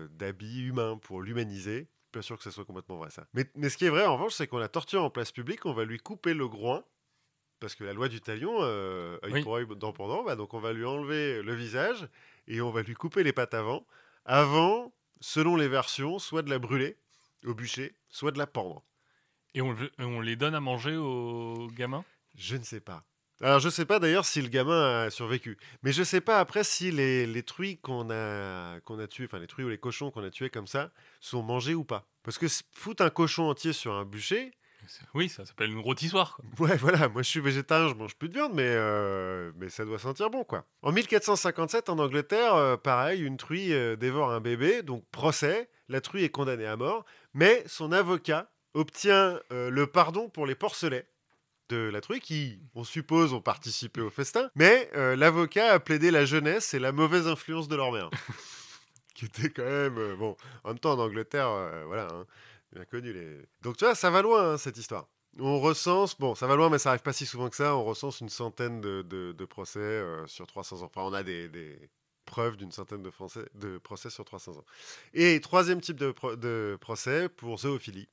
d'habits 0.09 0.61
humains 0.61 0.97
pour 0.97 1.21
l'humaniser. 1.21 1.87
Pas 2.11 2.21
sûr 2.21 2.37
que 2.37 2.43
ce 2.43 2.51
soit 2.51 2.65
complètement 2.65 2.97
vrai 2.97 3.11
ça. 3.11 3.25
Mais 3.33 3.69
ce 3.69 3.77
qui 3.77 3.85
est 3.85 3.89
vrai 3.89 4.05
en 4.05 4.15
revanche, 4.17 4.33
c'est 4.33 4.45
qu'on 4.45 4.57
la 4.57 4.67
torture 4.67 5.03
en 5.03 5.09
place 5.09 5.31
publique, 5.31 5.65
on 5.65 5.73
va 5.73 5.85
lui 5.85 5.99
couper 5.99 6.33
le 6.33 6.49
groin, 6.49 6.83
parce 7.63 7.75
que 7.75 7.85
la 7.85 7.93
loi 7.93 8.09
du 8.09 8.19
talion, 8.19 8.57
euh, 8.59 9.17
œil 9.23 9.31
Oui. 9.31 9.41
pour 9.41 9.55
œil, 9.55 9.65
dent 9.77 9.93
pour 9.93 10.09
dent, 10.09 10.25
bah, 10.25 10.35
donc 10.35 10.53
on 10.53 10.59
va 10.59 10.73
lui 10.73 10.83
enlever 10.83 11.41
le 11.41 11.53
visage 11.55 12.09
et 12.45 12.59
on 12.59 12.71
va 12.71 12.81
lui 12.81 12.93
couper 12.93 13.23
les 13.23 13.31
pattes 13.31 13.53
avant, 13.53 13.87
avant, 14.25 14.91
selon 15.21 15.55
les 15.55 15.69
versions, 15.69 16.19
soit 16.19 16.41
de 16.41 16.49
la 16.49 16.59
brûler 16.59 16.97
au 17.45 17.53
bûcher, 17.53 17.95
soit 18.09 18.31
de 18.31 18.37
la 18.37 18.47
pendre. 18.47 18.83
Et 19.53 19.61
on, 19.61 19.71
le- 19.71 19.91
on 19.99 20.19
les 20.19 20.35
donne 20.35 20.55
à 20.55 20.59
manger 20.59 20.97
aux 20.97 21.69
gamins? 21.73 22.03
Je 22.35 22.57
ne 22.57 22.63
sais 22.63 22.81
pas. 22.81 23.05
Alors, 23.39 23.59
je 23.59 23.67
ne 23.67 23.71
sais 23.71 23.85
pas 23.85 23.99
d'ailleurs 23.99 24.25
si 24.25 24.41
le 24.41 24.49
gamin 24.49 25.03
a 25.05 25.09
survécu. 25.09 25.57
Mais 25.83 25.93
je 25.93 26.01
ne 26.01 26.05
sais 26.05 26.21
pas 26.21 26.39
après 26.41 26.65
si 26.65 26.91
les, 26.91 27.25
les 27.25 27.43
truies 27.43 27.77
qu'on 27.77 28.09
a, 28.09 28.81
qu'on 28.81 28.99
a 28.99 29.05
enfin 29.23 29.39
les 29.39 29.47
truies 29.47 29.63
ou 29.63 29.69
les 29.69 29.77
cochons 29.77 30.11
qu'on 30.11 30.23
a 30.25 30.29
tués 30.31 30.49
comme 30.49 30.67
ça, 30.67 30.91
sont 31.21 31.43
mangés 31.43 31.75
ou 31.75 31.85
pas. 31.85 32.05
Parce 32.23 32.37
que 32.37 32.47
foutre 32.73 33.03
un 33.03 33.09
cochon 33.09 33.43
entier 33.43 33.71
sur 33.71 33.93
un 33.93 34.03
bûcher, 34.03 34.51
Oui, 35.13 35.29
ça 35.29 35.45
s'appelle 35.45 35.71
une 35.71 35.79
rôtissoire. 35.79 36.35
quoi. 36.35 36.45
ouais, 36.67 36.77
voilà, 36.77 37.09
moi 37.09 37.21
je 37.21 37.29
suis 37.29 37.39
végétarien, 37.39 37.89
je 37.89 37.93
mange 37.93 38.15
plus 38.15 38.29
de 38.29 38.33
viande, 38.33 38.53
mais, 38.53 38.63
euh, 38.65 39.51
mais 39.57 39.69
ça 39.69 39.85
doit 39.85 39.99
sentir 39.99 40.29
bon, 40.29 40.43
quoi. 40.43 40.65
En 40.81 40.91
1457, 40.91 41.89
en 41.89 41.99
Angleterre, 41.99 42.55
euh, 42.55 42.77
pareil, 42.77 43.21
une 43.21 43.37
truie 43.37 43.73
euh, 43.73 43.95
dévore 43.95 44.31
un 44.31 44.41
bébé, 44.41 44.81
donc 44.81 45.05
procès, 45.11 45.69
la 45.89 46.01
truie 46.01 46.23
est 46.23 46.29
condamnée 46.29 46.65
à 46.65 46.77
mort, 46.77 47.05
mais 47.33 47.63
son 47.67 47.91
avocat 47.91 48.49
obtient 48.73 49.39
le 49.51 49.85
pardon 49.85 50.29
pour 50.29 50.47
les 50.47 50.55
porcelets 50.55 51.07
de 51.69 51.77
la 51.77 52.01
truie 52.01 52.21
qui, 52.21 52.59
on 52.73 52.83
suppose, 52.83 53.31
ont 53.31 53.41
participé 53.41 54.01
au 54.01 54.09
festin, 54.09 54.49
mais 54.55 54.89
l'avocat 55.15 55.73
a 55.73 55.79
plaidé 55.79 56.09
la 56.09 56.25
jeunesse 56.25 56.73
et 56.73 56.79
la 56.79 56.91
mauvaise 56.91 57.27
influence 57.27 57.67
de 57.67 57.75
leur 57.75 57.91
mère. 57.91 58.09
qui 59.13 59.25
était 59.25 59.49
quand 59.49 59.63
même... 59.63 60.15
bon, 60.15 60.35
en 60.63 60.69
même 60.69 60.79
temps, 60.79 60.93
en 60.93 60.99
Angleterre, 60.99 61.49
voilà, 61.85 62.07
hein, 62.11 62.25
bien 62.73 62.85
connu. 62.85 63.13
Les... 63.13 63.41
Donc 63.61 63.77
tu 63.77 63.85
vois, 63.85 63.95
ça 63.95 64.09
va 64.09 64.21
loin, 64.21 64.53
hein, 64.53 64.57
cette 64.57 64.77
histoire. 64.77 65.07
On 65.39 65.59
recense, 65.59 66.17
bon, 66.19 66.35
ça 66.35 66.45
va 66.45 66.55
loin, 66.55 66.69
mais 66.69 66.77
ça 66.77 66.89
arrive 66.89 67.01
pas 67.01 67.13
si 67.13 67.25
souvent 67.25 67.49
que 67.49 67.55
ça, 67.55 67.75
on 67.75 67.83
recense 67.83 68.21
une 68.21 68.29
centaine 68.29 68.81
de, 68.81 69.45
procès 69.45 69.79
euh, 69.79 70.27
sur 70.27 70.45
300 70.45 70.83
ans. 70.83 70.85
Enfin, 70.85 71.01
on 71.01 71.13
a 71.13 71.23
des, 71.23 71.89
preuves 72.25 72.55
d'une 72.55 72.71
centaine 72.71 73.01
de, 73.01 73.77
procès 73.79 74.09
sur 74.09 74.25
300 74.25 74.57
ans. 74.57 74.65
Et 75.13 75.39
troisième 75.41 75.81
type 75.81 75.97
de, 75.97 76.13
de 76.35 76.77
procès 76.79 77.29
pour 77.29 77.59
zoophilie. 77.59 78.07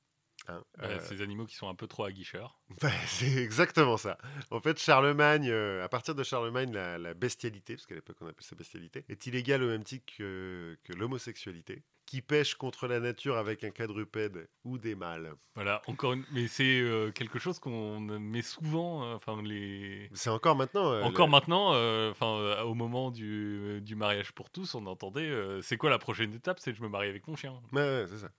Hein, 0.49 0.63
Bah, 0.79 0.85
euh, 0.89 1.01
Ces 1.09 1.23
animaux 1.23 1.47
qui 1.47 1.55
sont 1.57 1.69
un 1.69 1.75
peu 1.75 1.87
trop 1.87 2.05
aguicheurs. 2.05 2.61
bah, 2.81 2.91
c'est 3.07 3.37
exactement 3.37 3.97
ça. 3.97 4.19
En 4.51 4.61
fait, 4.61 4.79
Charlemagne, 4.79 5.49
euh, 5.51 5.85
à 5.85 5.89
partir 5.89 6.15
de 6.15 6.23
Charlemagne, 6.23 6.73
la, 6.73 6.99
la 6.99 7.15
bestialité, 7.15 7.75
parce 7.77 7.87
qu'à 7.87 7.95
l'époque 7.95 8.17
on 8.21 8.27
appelait 8.27 8.47
ça 8.47 8.57
bestialité, 8.57 9.05
est 9.09 9.27
illégale 9.27 9.63
au 9.63 9.69
même 9.69 9.85
titre 9.85 10.07
que, 10.17 10.77
que 10.85 10.93
l'homosexualité, 10.93 11.83
qui 12.07 12.23
pêche 12.23 12.57
contre 12.57 12.89
la 12.89 12.99
nature 12.99 13.37
avec 13.37 13.63
un 13.63 13.71
quadrupède 13.71 14.49
ou 14.65 14.79
des 14.79 14.97
mâles. 14.97 15.33
Voilà, 15.55 15.81
encore 15.87 16.15
une... 16.15 16.25
Mais 16.33 16.49
c'est 16.49 16.81
euh, 16.81 17.13
quelque 17.13 17.39
chose 17.39 17.61
qu'on 17.61 18.01
met 18.01 18.43
souvent, 18.43 19.05
euh, 19.05 19.15
enfin 19.15 19.41
les... 19.45 20.11
C'est 20.13 20.31
encore 20.31 20.57
maintenant. 20.57 20.91
euh, 20.93 21.03
Encore 21.03 21.27
le- 21.27 21.31
maintenant, 21.31 21.73
euh, 21.75 22.11
enfin 22.11 22.27
euh, 22.39 22.63
au 22.63 22.75
moment 22.75 23.13
du, 23.13 23.81
du 23.83 23.95
mariage 23.95 24.33
pour 24.33 24.51
tous, 24.51 24.75
on 24.75 24.87
entendait 24.87 25.29
euh, 25.29 25.63
c'est 25.63 25.77
quoi 25.77 25.89
la 25.89 25.99
prochaine 25.99 26.35
étape? 26.35 26.59
C'est 26.59 26.75
je 26.75 26.83
me 26.83 26.89
marie 26.89 27.09
avec 27.09 27.29
mon 27.29 27.37
chien. 27.37 27.53
Ouais, 27.71 27.81
ouais, 27.81 28.07
c'est 28.09 28.19
ça. 28.19 28.31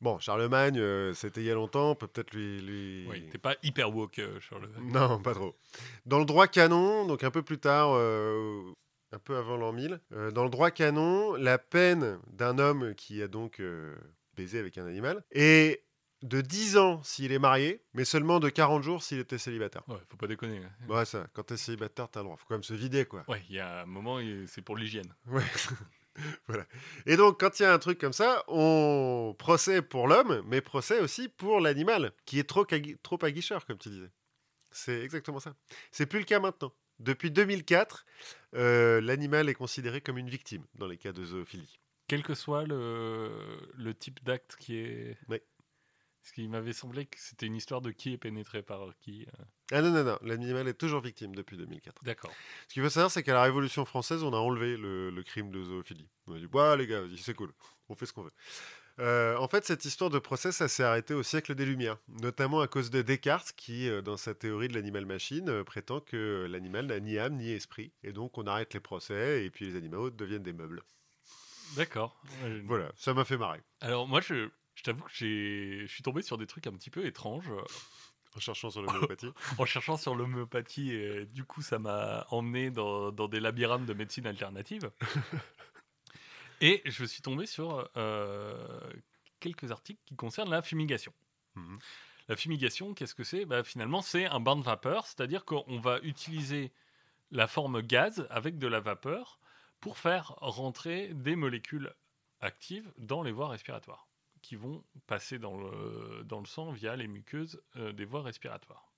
Bon, 0.00 0.18
Charlemagne, 0.18 0.78
euh, 0.78 1.14
c'était 1.14 1.40
il 1.40 1.46
y 1.46 1.50
a 1.50 1.54
longtemps, 1.54 1.92
on 1.92 1.94
peut 1.94 2.06
peut-être 2.06 2.32
lui. 2.34 2.60
lui... 2.60 3.06
Oui, 3.08 3.28
t'es 3.30 3.38
pas 3.38 3.56
hyper 3.62 3.94
woke, 3.94 4.18
euh, 4.18 4.38
Charles. 4.40 4.68
Non, 4.80 5.20
pas 5.20 5.32
trop. 5.32 5.56
Dans 6.04 6.18
le 6.18 6.26
droit 6.26 6.46
canon, 6.48 7.06
donc 7.06 7.24
un 7.24 7.30
peu 7.30 7.42
plus 7.42 7.58
tard, 7.58 7.90
euh, 7.94 8.62
un 9.12 9.18
peu 9.18 9.36
avant 9.36 9.56
l'an 9.56 9.72
1000, 9.72 10.00
euh, 10.12 10.30
dans 10.30 10.44
le 10.44 10.50
droit 10.50 10.70
canon, 10.70 11.34
la 11.34 11.56
peine 11.56 12.18
d'un 12.30 12.58
homme 12.58 12.94
qui 12.94 13.22
a 13.22 13.28
donc 13.28 13.62
baisé 14.34 14.58
avec 14.58 14.76
un 14.76 14.86
animal 14.86 15.24
est 15.30 15.82
de 16.22 16.42
10 16.42 16.76
ans 16.76 17.02
s'il 17.02 17.32
est 17.32 17.38
marié, 17.38 17.82
mais 17.94 18.04
seulement 18.04 18.38
de 18.38 18.50
40 18.50 18.82
jours 18.82 19.02
s'il 19.02 19.18
était 19.18 19.38
célibataire. 19.38 19.82
Ouais, 19.88 19.96
faut 20.10 20.16
pas 20.18 20.26
déconner. 20.26 20.60
Ouais, 20.88 21.04
ça, 21.06 21.26
quand 21.32 21.44
t'es 21.44 21.56
célibataire, 21.56 22.10
t'as 22.10 22.20
le 22.20 22.24
droit. 22.24 22.36
Faut 22.36 22.44
quand 22.46 22.54
même 22.54 22.62
se 22.62 22.74
vider, 22.74 23.06
quoi. 23.06 23.24
Ouais, 23.28 23.42
il 23.48 23.56
y 23.56 23.60
a 23.60 23.82
un 23.82 23.86
moment, 23.86 24.18
c'est 24.46 24.62
pour 24.62 24.76
l'hygiène. 24.76 25.14
Ouais. 25.26 25.42
voilà. 26.48 26.66
Et 27.06 27.16
donc, 27.16 27.40
quand 27.40 27.58
il 27.58 27.62
y 27.62 27.66
a 27.66 27.72
un 27.72 27.78
truc 27.78 27.98
comme 27.98 28.12
ça, 28.12 28.44
on 28.48 29.34
procès 29.38 29.82
pour 29.82 30.08
l'homme, 30.08 30.42
mais 30.46 30.60
procès 30.60 31.00
aussi 31.00 31.28
pour 31.28 31.60
l'animal, 31.60 32.12
qui 32.24 32.38
est 32.38 32.48
trop, 32.48 32.64
agui- 32.64 32.96
trop 33.02 33.18
aguicheur, 33.22 33.66
comme 33.66 33.78
tu 33.78 33.88
disais. 33.90 34.10
C'est 34.70 35.00
exactement 35.00 35.40
ça. 35.40 35.54
C'est 35.90 36.06
plus 36.06 36.18
le 36.18 36.24
cas 36.24 36.40
maintenant. 36.40 36.72
Depuis 36.98 37.30
2004, 37.30 38.06
euh, 38.54 39.00
l'animal 39.00 39.48
est 39.48 39.54
considéré 39.54 40.00
comme 40.00 40.18
une 40.18 40.30
victime 40.30 40.64
dans 40.74 40.86
les 40.86 40.96
cas 40.96 41.12
de 41.12 41.24
zoophilie. 41.24 41.78
Quel 42.08 42.22
que 42.22 42.34
soit 42.34 42.64
le, 42.64 43.30
le 43.76 43.94
type 43.94 44.22
d'acte 44.24 44.56
qui 44.58 44.76
est. 44.78 45.18
Ouais. 45.28 45.42
Ce 46.26 46.32
qui 46.32 46.48
m'avait 46.48 46.72
semblé 46.72 47.06
que 47.06 47.16
c'était 47.20 47.46
une 47.46 47.54
histoire 47.54 47.80
de 47.80 47.92
qui 47.92 48.12
est 48.14 48.18
pénétré 48.18 48.60
par 48.60 48.80
qui. 48.98 49.26
euh. 49.28 49.44
Ah 49.70 49.80
non, 49.80 49.90
non, 49.90 50.02
non, 50.02 50.18
l'animal 50.22 50.66
est 50.66 50.74
toujours 50.74 51.00
victime 51.00 51.36
depuis 51.36 51.56
2004. 51.56 52.02
D'accord. 52.02 52.32
Ce 52.66 52.74
qu'il 52.74 52.82
faut 52.82 52.90
savoir, 52.90 53.12
c'est 53.12 53.22
qu'à 53.22 53.32
la 53.34 53.44
Révolution 53.44 53.84
française, 53.84 54.24
on 54.24 54.32
a 54.32 54.36
enlevé 54.36 54.76
le, 54.76 55.10
le 55.10 55.22
crime 55.22 55.52
de 55.52 55.62
zoophilie. 55.62 56.08
On 56.26 56.34
a 56.34 56.38
dit, 56.40 56.48
bah 56.48 56.74
les 56.76 56.88
gars, 56.88 57.02
c'est 57.16 57.34
cool, 57.34 57.52
on 57.88 57.94
fait 57.94 58.06
ce 58.06 58.12
qu'on 58.12 58.24
veut. 58.24 58.32
Euh, 58.98 59.36
en 59.36 59.46
fait, 59.46 59.64
cette 59.64 59.84
histoire 59.84 60.10
de 60.10 60.18
procès, 60.18 60.50
ça 60.50 60.66
s'est 60.66 60.82
arrêté 60.82 61.14
au 61.14 61.22
siècle 61.22 61.54
des 61.54 61.64
Lumières, 61.64 61.98
notamment 62.08 62.60
à 62.60 62.66
cause 62.66 62.90
de 62.90 63.02
Descartes, 63.02 63.52
qui, 63.56 63.88
euh, 63.88 64.02
dans 64.02 64.16
sa 64.16 64.34
théorie 64.34 64.66
de 64.66 64.74
l'animal-machine, 64.74 65.62
prétend 65.62 66.00
que 66.00 66.46
l'animal 66.50 66.86
n'a 66.86 66.98
ni 66.98 67.18
âme 67.18 67.36
ni 67.36 67.50
esprit, 67.52 67.92
et 68.02 68.12
donc 68.12 68.36
on 68.36 68.46
arrête 68.48 68.74
les 68.74 68.80
procès, 68.80 69.44
et 69.44 69.50
puis 69.50 69.66
les 69.66 69.76
animaux 69.76 70.10
deviennent 70.10 70.42
des 70.42 70.52
meubles. 70.54 70.82
D'accord. 71.76 72.20
Voilà, 72.64 72.90
ça 72.96 73.14
m'a 73.14 73.24
fait 73.24 73.36
marrer, 73.36 73.60
Alors, 73.80 74.08
moi, 74.08 74.20
je, 74.20 74.48
je 74.76 74.82
t'avoue 74.82 75.02
que 75.02 75.10
je 75.10 75.86
suis 75.88 76.02
tombé 76.02 76.22
sur 76.22 76.38
des 76.38 76.46
trucs 76.46 76.66
un 76.66 76.72
petit 76.72 76.90
peu 76.90 77.04
étranges 77.06 77.50
euh, 77.50 77.62
en 78.36 78.40
cherchant 78.40 78.70
sur 78.70 78.82
l'homéopathie. 78.82 79.32
en 79.58 79.64
cherchant 79.64 79.96
sur 79.96 80.14
l'homéopathie. 80.14 80.92
Et 80.92 81.26
du 81.26 81.44
coup, 81.44 81.62
ça 81.62 81.78
m'a 81.78 82.26
emmené 82.30 82.70
dans, 82.70 83.10
dans 83.10 83.26
des 83.26 83.40
labyrinthes 83.40 83.86
de 83.86 83.94
médecine 83.94 84.26
alternative. 84.26 84.90
Et 86.60 86.82
je 86.84 87.04
suis 87.04 87.22
tombé 87.22 87.46
sur 87.46 87.90
euh, 87.96 88.92
quelques 89.40 89.70
articles 89.72 90.00
qui 90.04 90.14
concernent 90.14 90.50
la 90.50 90.62
fumigation. 90.62 91.12
Mhm. 91.54 91.78
La 92.28 92.36
fumigation, 92.36 92.94
qu'est-ce 92.94 93.14
que 93.14 93.24
c'est? 93.24 93.44
Bah, 93.44 93.64
Finalement, 93.64 94.02
c'est 94.02 94.26
un 94.26 94.40
bain 94.40 94.56
de 94.56 94.62
vapeur, 94.62 95.06
c'est-à-dire 95.06 95.44
qu'on 95.44 95.78
va 95.80 96.00
utiliser 96.02 96.72
la 97.30 97.46
forme 97.46 97.82
gaz 97.82 98.26
avec 98.30 98.58
de 98.58 98.66
la 98.66 98.80
vapeur 98.80 99.38
pour 99.80 99.98
faire 99.98 100.34
rentrer 100.38 101.12
des 101.14 101.36
molécules 101.36 101.94
actives 102.40 102.92
dans 102.98 103.22
les 103.22 103.32
voies 103.32 103.48
respiratoires, 103.48 104.05
qui 104.46 104.56
vont 104.56 104.84
passer 105.06 105.38
dans 105.38 105.56
le, 105.56 106.22
dans 106.24 106.40
le 106.40 106.46
sang 106.46 106.70
via 106.70 106.94
les 106.96 107.08
muqueuses 107.08 107.60
euh, 107.76 107.92
des 107.92 108.04
voies 108.04 108.22
respiratoires. 108.22 108.92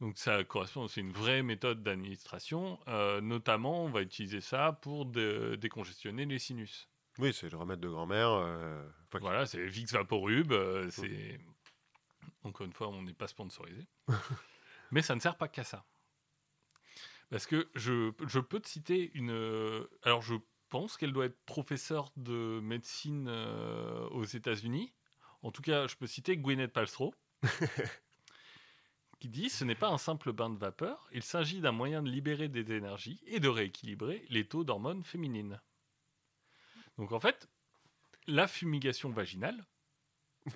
Donc 0.00 0.16
ça 0.16 0.44
correspond, 0.44 0.86
c'est 0.86 1.00
une 1.00 1.10
vraie 1.12 1.42
méthode 1.42 1.82
d'administration. 1.82 2.78
Euh, 2.86 3.20
notamment, 3.20 3.84
on 3.84 3.88
va 3.90 4.02
utiliser 4.02 4.40
ça 4.40 4.72
pour 4.80 5.06
dé- 5.06 5.56
décongestionner 5.56 6.24
les 6.26 6.38
sinus. 6.38 6.88
Oui, 7.18 7.32
c'est 7.34 7.50
le 7.50 7.56
remède 7.56 7.80
de 7.80 7.88
grand-mère. 7.88 8.30
euh, 8.30 8.88
Voilà, 9.20 9.44
c'est 9.46 9.66
Vicks 9.66 9.90
Vaporub. 9.90 10.52
euh, 10.52 10.88
c'est 10.90 11.40
encore 12.44 12.64
une 12.66 12.72
fois, 12.72 12.88
on 12.88 13.02
n'est 13.02 13.12
pas 13.14 13.26
sponsorisé, 13.26 13.84
mais 14.92 15.02
ça 15.02 15.16
ne 15.16 15.20
sert 15.20 15.36
pas 15.36 15.48
qu'à 15.48 15.64
ça. 15.64 15.84
Parce 17.30 17.46
que 17.46 17.68
je, 17.74 18.12
je 18.26 18.38
peux 18.38 18.60
te 18.60 18.68
citer 18.68 19.10
une. 19.14 19.84
Alors, 20.04 20.22
je 20.22 20.36
pense 20.68 20.96
qu'elle 20.96 21.12
doit 21.12 21.26
être 21.26 21.44
professeure 21.44 22.10
de 22.16 22.60
médecine 22.60 23.28
euh, 23.28 24.08
aux 24.10 24.24
États-Unis. 24.24 24.92
En 25.42 25.50
tout 25.50 25.62
cas, 25.62 25.86
je 25.86 25.96
peux 25.96 26.06
citer 26.06 26.36
Gwyneth 26.36 26.72
Paltrow, 26.72 27.14
qui 29.20 29.28
dit 29.28 29.48
Ce 29.50 29.64
n'est 29.64 29.74
pas 29.74 29.88
un 29.88 29.98
simple 29.98 30.32
bain 30.32 30.50
de 30.50 30.58
vapeur, 30.58 31.08
il 31.12 31.22
s'agit 31.22 31.60
d'un 31.60 31.72
moyen 31.72 32.02
de 32.02 32.10
libérer 32.10 32.48
des 32.48 32.72
énergies 32.72 33.20
et 33.26 33.40
de 33.40 33.48
rééquilibrer 33.48 34.24
les 34.28 34.46
taux 34.46 34.64
d'hormones 34.64 35.04
féminines. 35.04 35.60
Donc, 36.96 37.12
en 37.12 37.20
fait, 37.20 37.48
la 38.26 38.46
fumigation 38.46 39.10
vaginale 39.10 39.66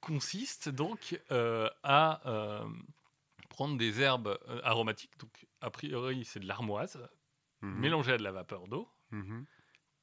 consiste 0.00 0.68
donc 0.68 1.20
euh, 1.30 1.68
à 1.82 2.28
euh, 2.28 2.68
prendre 3.48 3.76
des 3.76 4.00
herbes 4.00 4.38
aromatiques, 4.64 5.16
donc 5.18 5.46
a 5.60 5.70
priori 5.70 6.24
c'est 6.24 6.40
de 6.40 6.46
l'armoise, 6.46 7.08
Mhm. 7.62 7.80
mélangée 7.80 8.12
à 8.12 8.18
de 8.18 8.22
la 8.22 8.32
vapeur 8.32 8.68
d'eau, 8.68 8.88
Mhm. 9.10 9.46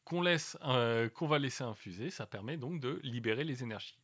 qu'on 0.06 0.22
laisse, 0.24 0.58
euh, 0.64 1.08
qu'on 1.08 1.28
va 1.28 1.38
laisser 1.38 1.64
infuser, 1.64 2.10
ça 2.10 2.26
permet 2.26 2.58
donc 2.58 2.80
de 2.80 3.00
libérer 3.04 3.44
les 3.44 3.62
énergies. 3.64 4.00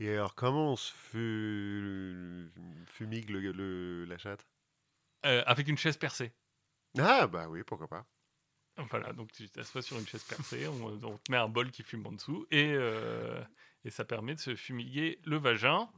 Et 0.00 0.10
alors, 0.10 0.34
comment 0.34 0.72
on 0.72 0.76
se 0.76 0.92
fu- 0.92 2.50
fumigue 2.86 3.30
le, 3.30 3.52
le- 3.52 4.04
la 4.06 4.18
chatte? 4.18 4.48
Euh, 5.26 5.42
avec 5.46 5.68
une 5.68 5.78
chaise 5.78 5.96
percée. 5.96 6.32
Ah, 6.98 7.26
bah 7.26 7.48
oui, 7.48 7.62
pourquoi 7.64 7.88
pas. 7.88 8.06
Voilà, 8.90 9.12
donc 9.12 9.32
tu 9.32 9.48
t'assois 9.50 9.82
sur 9.82 9.98
une 9.98 10.06
chaise 10.06 10.22
percée, 10.22 10.68
on, 10.68 10.86
on 11.02 11.18
te 11.18 11.30
met 11.32 11.36
un 11.36 11.48
bol 11.48 11.72
qui 11.72 11.82
fume 11.82 12.06
en 12.06 12.12
dessous 12.12 12.46
et, 12.52 12.72
euh, 12.74 13.42
et 13.84 13.90
ça 13.90 14.04
permet 14.04 14.36
de 14.36 14.40
se 14.40 14.54
fumiguer 14.54 15.20
le 15.24 15.36
vagin. 15.36 15.90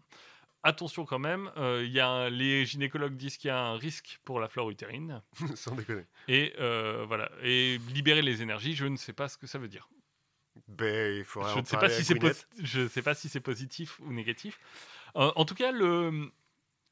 Attention 0.62 1.07
quand 1.07 1.19
même, 1.19 1.51
euh, 1.57 1.82
il 1.85 1.91
y 1.93 2.01
a 2.01 2.09
un- 2.09 2.28
les 2.31 2.66
gynécologues 2.66 3.16
disent 3.16 3.39
qu'il 3.39 3.49
y 3.49 3.51
a 3.51 3.59
un 3.59 3.77
risque 3.77 4.20
pour 4.24 4.41
la 4.41 4.49
flore 4.49 4.70
utérine. 4.70 5.23
Sans 5.57 5.74
déconner. 5.74 6.05
Et 6.28 6.53
euh, 6.59 7.05
voilà, 7.07 7.31
et 7.43 7.78
libérer 7.89 8.20
les 8.23 8.43
énergies, 8.43 8.74
je 8.74 8.85
ne 8.87 8.97
sais 8.97 9.12
pas 9.15 9.28
ce 9.28 9.39
que 9.39 9.47
ça 9.47 9.59
veut 9.59 9.69
dire. 9.69 9.89
Ben, 10.69 11.15
il 11.16 11.24
Je 11.24 11.39
en 11.39 11.61
ne 11.61 11.65
sais 11.65 11.77
pas 11.78 11.89
si 11.89 12.05
c'est 12.05 12.15
Gwyneth. 12.15 12.47
posi- 12.53 12.65
je 12.65 12.89
sais 12.89 13.03
pas 13.03 13.15
si 13.15 13.28
c'est 13.28 13.41
positif 13.41 13.99
ou 14.01 14.12
négatif. 14.12 14.61
Euh, 15.16 15.32
en 15.35 15.45
tout 15.45 15.55
cas, 15.55 15.73
le, 15.73 16.31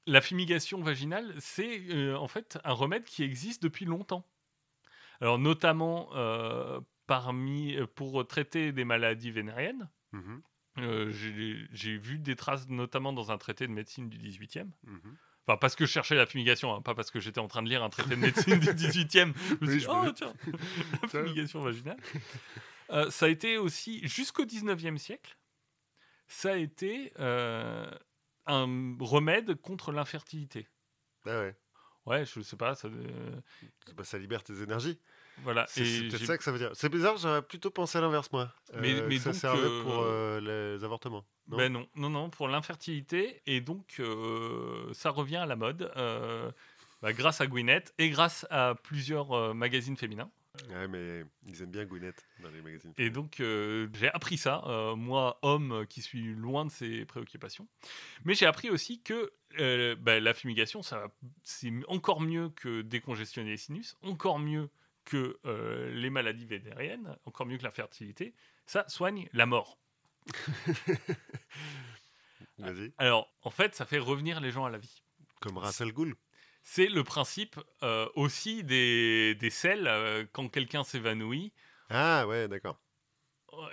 la 0.07 0.20
fumigation 0.20 0.81
vaginale, 0.81 1.35
c'est 1.39 1.82
euh, 1.90 2.16
en 2.16 2.28
fait 2.28 2.59
un 2.65 2.73
remède 2.73 3.05
qui 3.05 3.23
existe 3.23 3.62
depuis 3.62 3.85
longtemps. 3.85 4.27
Alors 5.20 5.39
notamment 5.39 6.11
parmi 7.07 7.77
pour 7.95 8.27
traiter 8.27 8.73
des 8.73 8.85
maladies 8.85 9.31
vénériennes. 9.31 9.89
Mhm, 10.12 10.43
Euh, 10.79 11.11
J'ai 11.73 11.97
vu 11.97 12.19
des 12.19 12.37
traces 12.37 12.69
notamment 12.69 13.13
dans 13.13 13.31
un 13.31 13.39
traité 13.39 13.67
de 13.67 13.73
médecine 13.73 14.09
du 14.09 14.19
18e. 14.19 14.67
mhm. 14.85 15.17
Enfin, 15.47 15.57
parce 15.57 15.77
que 15.77 15.87
je 15.87 15.91
cherchais 15.91 16.15
la 16.15 16.27
fumigation, 16.27 16.75
hein, 16.75 16.83
pas 16.83 16.95
parce 16.95 17.11
que 17.11 17.21
j'étais 17.21 17.39
en 17.41 17.49
train 17.49 17.63
de 17.63 17.71
lire 17.71 17.83
un 17.83 17.89
traité 17.89 18.11
de 18.11 18.17
médecine 18.17 18.59
du 18.59 18.67
18e. 18.69 19.33
Je 19.63 19.65
me 19.65 19.71
suis 19.71 19.81
dit, 19.81 19.87
oh 19.89 20.13
tiens, 20.15 20.35
la 21.03 21.09
fumigation 21.09 21.61
vaginale. 21.61 21.97
Euh, 22.91 23.11
ça 23.11 23.27
a 23.27 23.29
été 23.31 23.57
aussi, 23.57 24.07
jusqu'au 24.07 24.45
19e 24.45 24.99
siècle, 24.99 25.39
ça 26.27 26.53
a 26.53 26.57
été 26.57 27.15
euh, 27.19 27.91
un 28.45 28.95
remède 29.01 29.55
contre 29.55 29.91
l'infertilité. 29.91 30.69
Ah 31.25 31.41
ouais. 31.41 31.57
Ouais, 32.05 32.27
je 32.27 32.43
sais 32.43 32.57
pas, 32.57 32.75
ça, 32.75 32.89
Bah, 33.95 34.05
ça 34.05 34.19
libère 34.19 34.43
tes 34.43 34.63
énergies. 34.63 34.99
Voilà. 35.43 35.65
C'est 35.69 35.82
peut-être 36.09 36.24
ça 36.24 36.36
que 36.39 36.44
ça 36.44 36.52
veut 36.52 36.59
dire. 36.59 36.70
C'est 36.74 36.89
bizarre, 36.89 37.16
j'aurais 37.16 37.43
plutôt 37.43 37.70
pensé 37.70 37.98
à 37.98 38.01
l'inverse, 38.01 38.31
moi. 38.32 38.52
Mais- 38.81 38.94
Euh, 39.01 39.06
mais 39.09 39.19
ça 39.19 39.31
donc, 39.31 39.40
servait 39.40 39.62
euh, 39.66 39.82
pour 39.82 39.98
euh, 40.01 40.77
les 40.77 40.85
avortements. 40.85 41.24
Non? 41.48 41.56
Ben 41.56 41.73
non, 41.73 41.89
non, 41.97 42.10
non, 42.10 42.31
pour 42.31 42.48
l'infertilité. 42.48 43.40
Et 43.47 43.60
donc, 43.60 43.97
euh, 44.01 44.93
ça 44.93 45.10
revient 45.10 45.36
à 45.36 45.47
la 45.47 45.56
mode 45.56 45.90
bah, 47.01 47.12
grâce 47.12 47.40
à 47.40 47.47
Gwyneth 47.47 47.94
et 47.98 48.10
grâce 48.10 48.47
à 48.51 48.74
plusieurs 48.82 49.55
magazines 49.55 49.97
féminins. 49.97 50.31
Ouais, 50.70 50.89
mais 50.89 51.24
ils 51.47 51.62
aiment 51.62 51.70
bien 51.70 51.85
Gwyneth 51.85 52.27
dans 52.43 52.51
les 52.51 52.60
magazines. 52.60 52.93
Et 52.98 53.10
donc, 53.10 53.39
euh, 53.39 53.86
j'ai 53.94 54.09
appris 54.09 54.36
ça, 54.36 54.65
euh, 54.66 54.97
moi, 54.97 55.39
homme 55.43 55.86
qui 55.89 56.02
suis 56.02 56.35
loin 56.35 56.65
de 56.65 56.70
ces 56.73 57.05
préoccupations. 57.05 57.69
Mais 58.24 58.35
j'ai 58.35 58.47
appris 58.47 58.69
aussi 58.69 59.01
que 59.01 59.31
euh, 59.60 59.94
bah, 59.94 60.19
la 60.19 60.35
fumigation, 60.35 60.81
c'est 61.44 61.73
encore 61.86 62.20
mieux 62.20 62.48
que 62.51 62.82
décongestionner 62.82 63.51
les 63.51 63.56
sinus, 63.56 63.97
encore 64.02 64.40
mieux 64.40 64.69
que 65.09 65.39
euh, 65.47 65.91
les 65.95 66.11
maladies 66.11 66.45
vénériennes, 66.45 67.17
encore 67.25 67.47
mieux 67.47 67.57
que 67.59 67.63
l'infertilité. 67.65 68.35
Ça 68.67 68.85
soigne 68.89 69.29
la 69.33 69.47
mort. 69.47 69.79
Vas-y. 72.59 72.93
Alors, 72.99 73.33
en 73.43 73.51
fait, 73.51 73.75
ça 73.75 73.87
fait 73.87 73.99
revenir 73.99 74.41
les 74.41 74.51
gens 74.51 74.65
à 74.65 74.71
la 74.71 74.79
vie. 74.79 75.03
Comme 75.41 75.59
Russell 75.59 75.93
Gould. 75.93 76.15
C'est 76.63 76.89
le 76.89 77.05
principe 77.05 77.59
euh, 77.83 78.09
aussi 78.15 78.65
des, 78.65 79.35
des 79.37 79.51
sels 79.51 79.87
euh, 79.87 80.25
quand 80.33 80.49
quelqu'un 80.49 80.85
s'évanouit. 80.85 81.53
Ah 81.89 82.27
ouais, 82.27 82.49
d'accord. 82.49 82.81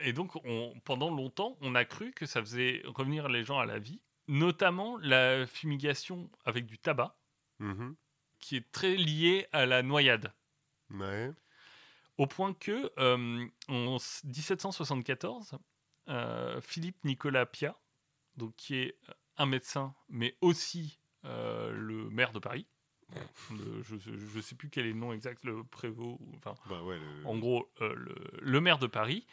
Et 0.01 0.13
donc, 0.13 0.35
on- 0.45 0.79
pendant 0.85 1.13
longtemps, 1.13 1.57
on 1.61 1.75
a 1.75 1.83
cru 1.83 2.11
que 2.13 2.25
ça 2.25 2.39
faisait 2.41 2.81
revenir 2.85 3.27
les 3.27 3.43
gens 3.43 3.59
à 3.59 3.65
la 3.65 3.79
vie, 3.79 4.01
notamment 4.27 4.97
la 4.99 5.45
fumigation 5.47 6.29
avec 6.45 6.65
du 6.65 6.77
tabac, 6.77 7.17
Mhm. 7.59 7.95
qui 8.39 8.55
est 8.57 8.71
très 8.71 8.95
liée 8.95 9.47
à 9.51 9.65
la 9.65 9.81
noyade. 9.83 10.31
Ouais. 10.91 11.31
Au 12.17 12.27
point 12.27 12.53
que, 12.53 12.91
euh, 12.97 13.45
en 13.67 13.95
s- 13.97 14.21
1774, 14.23 15.57
euh, 16.07 16.61
Philippe 16.61 17.03
Nicolas 17.03 17.45
Pia, 17.45 17.77
donc, 18.37 18.55
qui 18.55 18.75
est 18.75 18.97
un 19.37 19.45
médecin, 19.45 19.95
mais 20.09 20.37
aussi 20.41 20.99
euh, 21.25 21.71
le 21.71 22.09
maire 22.09 22.31
de 22.31 22.39
Paris, 22.39 22.67
le- 23.51 23.81
je 23.81 23.95
ne 24.37 24.41
sais 24.41 24.55
plus 24.55 24.69
quel 24.69 24.85
est 24.85 24.93
le 24.93 24.99
nom 24.99 25.11
exact, 25.11 25.43
le 25.43 25.63
prévôt, 25.63 26.19
enfin, 26.37 26.53
Bah 26.69 26.83
ouais, 26.83 26.99
le- 26.99 27.25
en 27.27 27.37
gros, 27.37 27.71
euh, 27.81 27.93
le, 27.95 28.15
le 28.41 28.61
maire 28.61 28.77
de 28.77 28.87
Paris, 28.87 29.25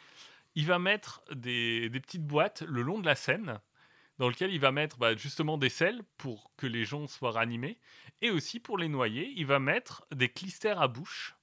il 0.55 0.65
va 0.65 0.79
mettre 0.79 1.21
des, 1.33 1.89
des 1.89 1.99
petites 1.99 2.25
boîtes 2.25 2.63
le 2.63 2.81
long 2.81 2.99
de 2.99 3.05
la 3.05 3.15
Seine, 3.15 3.59
dans 4.19 4.27
lesquelles 4.29 4.53
il 4.53 4.59
va 4.59 4.71
mettre 4.71 4.97
bah, 4.97 5.15
justement 5.15 5.57
des 5.57 5.69
sels 5.69 6.03
pour 6.17 6.51
que 6.57 6.67
les 6.67 6.83
gens 6.85 7.07
soient 7.07 7.31
ranimés, 7.31 7.79
et 8.21 8.29
aussi 8.31 8.59
pour 8.59 8.77
les 8.77 8.89
noyer, 8.89 9.31
il 9.35 9.45
va 9.45 9.59
mettre 9.59 10.05
des 10.11 10.29
clistères 10.29 10.81
à 10.81 10.87
bouche 10.87 11.35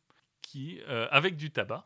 qui, 0.50 0.80
euh, 0.88 1.06
avec 1.12 1.36
du 1.36 1.52
tabac, 1.52 1.84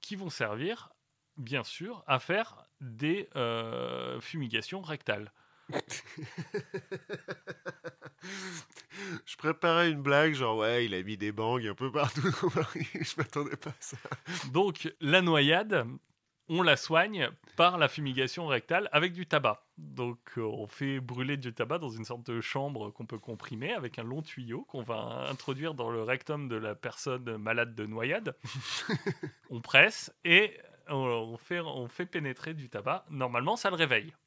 qui 0.00 0.14
vont 0.14 0.30
servir, 0.30 0.90
bien 1.36 1.64
sûr, 1.64 2.04
à 2.06 2.20
faire 2.20 2.64
des 2.80 3.28
euh, 3.34 4.20
fumigations 4.20 4.80
rectales. 4.80 5.32
Je 9.26 9.36
préparais 9.36 9.90
une 9.90 10.02
blague, 10.02 10.34
genre 10.34 10.58
ouais, 10.58 10.84
il 10.84 10.94
a 10.94 11.02
mis 11.02 11.16
des 11.16 11.32
bangs 11.32 11.58
un 11.58 11.74
peu 11.74 11.90
partout 11.90 12.30
dans 12.42 12.50
Paris. 12.54 12.86
Je 12.94 13.14
m'attendais 13.16 13.56
pas 13.56 13.70
à 13.70 13.76
ça. 13.80 13.96
Donc 14.52 14.92
la 15.00 15.20
noyade, 15.20 15.84
on 16.50 16.62
la 16.62 16.76
soigne 16.76 17.30
par 17.56 17.78
la 17.78 17.88
fumigation 17.88 18.46
rectale 18.46 18.88
avec 18.92 19.12
du 19.12 19.24
tabac. 19.26 19.62
Donc 19.78 20.18
euh, 20.36 20.42
on 20.42 20.66
fait 20.66 20.98
brûler 21.00 21.36
du 21.36 21.54
tabac 21.54 21.78
dans 21.78 21.88
une 21.88 22.04
sorte 22.04 22.28
de 22.30 22.40
chambre 22.40 22.90
qu'on 22.90 23.06
peut 23.06 23.18
comprimer 23.18 23.72
avec 23.72 23.98
un 23.98 24.02
long 24.02 24.20
tuyau 24.20 24.64
qu'on 24.64 24.82
va 24.82 25.26
introduire 25.30 25.74
dans 25.74 25.90
le 25.90 26.02
rectum 26.02 26.48
de 26.48 26.56
la 26.56 26.74
personne 26.74 27.36
malade 27.36 27.74
de 27.74 27.86
noyade. 27.86 28.34
on 29.50 29.60
presse 29.60 30.12
et 30.24 30.58
on, 30.88 30.96
on 30.96 31.36
fait, 31.38 31.60
on 31.60 31.86
fait 31.88 32.04
pénétrer 32.06 32.52
du 32.52 32.68
tabac. 32.68 33.04
Normalement, 33.10 33.56
ça 33.56 33.70
le 33.70 33.76
réveille. 33.76 34.12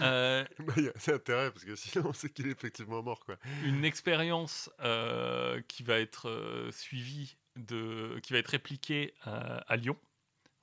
Euh, 0.00 0.44
Bah, 0.60 0.74
c'est 0.94 1.12
intérêt 1.14 1.50
parce 1.50 1.64
que 1.64 1.74
sinon 1.74 2.04
on 2.10 2.12
sait 2.12 2.28
qu'il 2.28 2.46
est 2.46 2.52
effectivement 2.52 3.02
mort 3.02 3.18
quoi. 3.24 3.34
une 3.64 3.84
expérience 3.84 4.70
euh, 4.80 5.60
qui 5.66 5.82
va 5.82 5.98
être 5.98 6.28
euh, 6.28 6.70
suivie 6.70 7.36
de, 7.56 8.16
qui 8.22 8.32
va 8.32 8.38
être 8.38 8.46
répliquée 8.48 9.12
euh, 9.26 9.58
à 9.66 9.76
Lyon. 9.76 9.96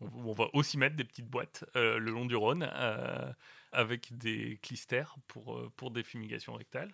On, 0.01 0.31
va 0.31 0.45
aussi 0.53 0.77
mettre 0.77 0.95
des 0.95 1.03
petites 1.03 1.27
boîtes 1.27 1.65
euh, 1.75 1.97
le 1.99 2.11
long 2.11 2.25
du 2.25 2.35
Rhône 2.35 2.69
euh, 2.71 3.31
avec 3.71 4.17
des 4.17 4.57
clistères 4.61 5.15
pour, 5.27 5.57
euh, 5.57 5.71
pour 5.75 5.91
des 5.91 6.03
fumigations 6.03 6.53
rectales. 6.53 6.93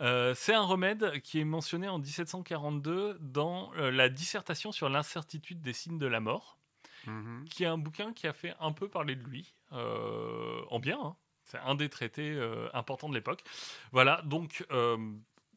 Euh, 0.00 0.34
c'est 0.34 0.52
un 0.52 0.62
remède 0.64 1.20
qui 1.22 1.40
est 1.40 1.44
mentionné 1.44 1.88
en 1.88 1.98
1742 1.98 3.16
dans 3.20 3.72
la 3.74 4.08
dissertation 4.10 4.70
sur 4.70 4.90
l'incertitude 4.90 5.62
des 5.62 5.72
signes 5.72 5.98
de 5.98 6.06
la 6.06 6.20
mort, 6.20 6.58
Mhm. 7.06 7.44
qui 7.48 7.62
est 7.64 7.68
un 7.68 7.78
bouquin 7.78 8.12
qui 8.12 8.26
a 8.26 8.32
fait 8.34 8.54
un 8.60 8.72
peu 8.72 8.88
parler 8.88 9.16
de 9.16 9.22
lui, 9.24 9.54
en 9.70 10.78
bien. 10.80 10.98
hein. 11.00 11.16
C'est 11.44 11.58
un 11.58 11.76
des 11.76 11.88
traités 11.88 12.36
importants 12.74 13.08
de 13.08 13.14
l'époque. 13.14 13.42
Voilà, 13.92 14.20
donc 14.24 14.66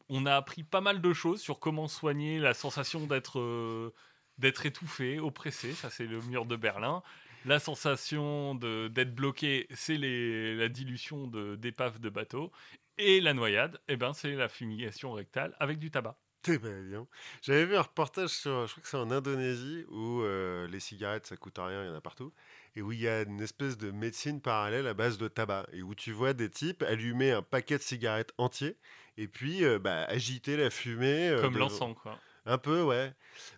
on 0.08 0.24
a 0.26 0.36
appris 0.36 0.62
pas 0.62 0.80
mal 0.80 1.02
de 1.02 1.12
choses 1.12 1.40
sur 1.40 1.58
comment 1.58 1.88
soigner 1.88 2.38
la 2.38 2.54
sensation 2.54 3.06
d'être 3.06 3.92
d'être 4.40 4.66
étouffé, 4.66 5.18
oppressé. 5.20 5.72
Ça, 5.72 5.90
c'est 5.90 6.06
le 6.06 6.20
mur 6.22 6.46
de 6.46 6.56
Berlin. 6.56 7.02
La 7.46 7.58
sensation 7.58 8.54
de- 8.54 8.88
d'être 8.88 9.14
bloqué, 9.14 9.66
c'est 9.72 9.96
la 9.96 10.68
dilution 10.68 11.26
de- 11.26 11.56
d'épaves 11.56 11.98
de 12.00 12.08
bateaux. 12.10 12.50
Et 12.98 13.20
la 13.20 13.32
noyade, 13.32 13.80
eh 13.88 13.96
ben, 13.96 14.12
c'est 14.12 14.34
la 14.34 14.48
fumigation 14.48 15.12
rectale 15.12 15.54
avec 15.58 15.78
du 15.78 15.90
tabac. 15.90 16.18
Bien. 16.46 17.06
J'avais 17.42 17.66
vu 17.66 17.76
un 17.76 17.82
reportage 17.82 18.30
sur, 18.30 18.66
je 18.66 18.72
crois 18.72 18.82
que 18.82 18.88
c'est 18.88 18.96
en 18.96 19.10
Indonésie, 19.10 19.84
où 19.90 20.22
euh, 20.22 20.66
les 20.68 20.80
cigarettes, 20.80 21.26
ça 21.26 21.36
coûte 21.36 21.58
rien, 21.58 21.82
il 21.84 21.86
y 21.88 21.90
en 21.90 21.94
a 21.94 22.00
partout, 22.00 22.32
et 22.76 22.82
où 22.82 22.92
il 22.92 23.00
y 23.00 23.08
a 23.08 23.22
une 23.22 23.42
espèce 23.42 23.76
de 23.76 23.90
médecine 23.90 24.40
parallèle 24.40 24.86
à 24.86 24.94
base 24.94 25.18
de 25.18 25.28
tabac, 25.28 25.66
et 25.72 25.82
où 25.82 25.94
tu 25.94 26.12
vois 26.12 26.32
des 26.32 26.48
types 26.48 26.82
allumer 26.82 27.32
un 27.32 27.42
paquet 27.42 27.76
de 27.76 27.82
cigarettes 27.82 28.32
entier, 28.38 28.76
et 29.18 29.28
puis 29.28 29.64
euh, 29.66 29.78
bah, 29.78 30.04
agiter 30.04 30.56
la 30.56 30.70
fumée. 30.70 31.28
euh, 31.28 31.42
Comme 31.42 31.54
de- 31.54 31.58
l'encens, 31.58 31.94
quoi. 32.02 32.18
Un 32.50 32.58
peu, 32.58 32.82
ouais. 32.82 33.12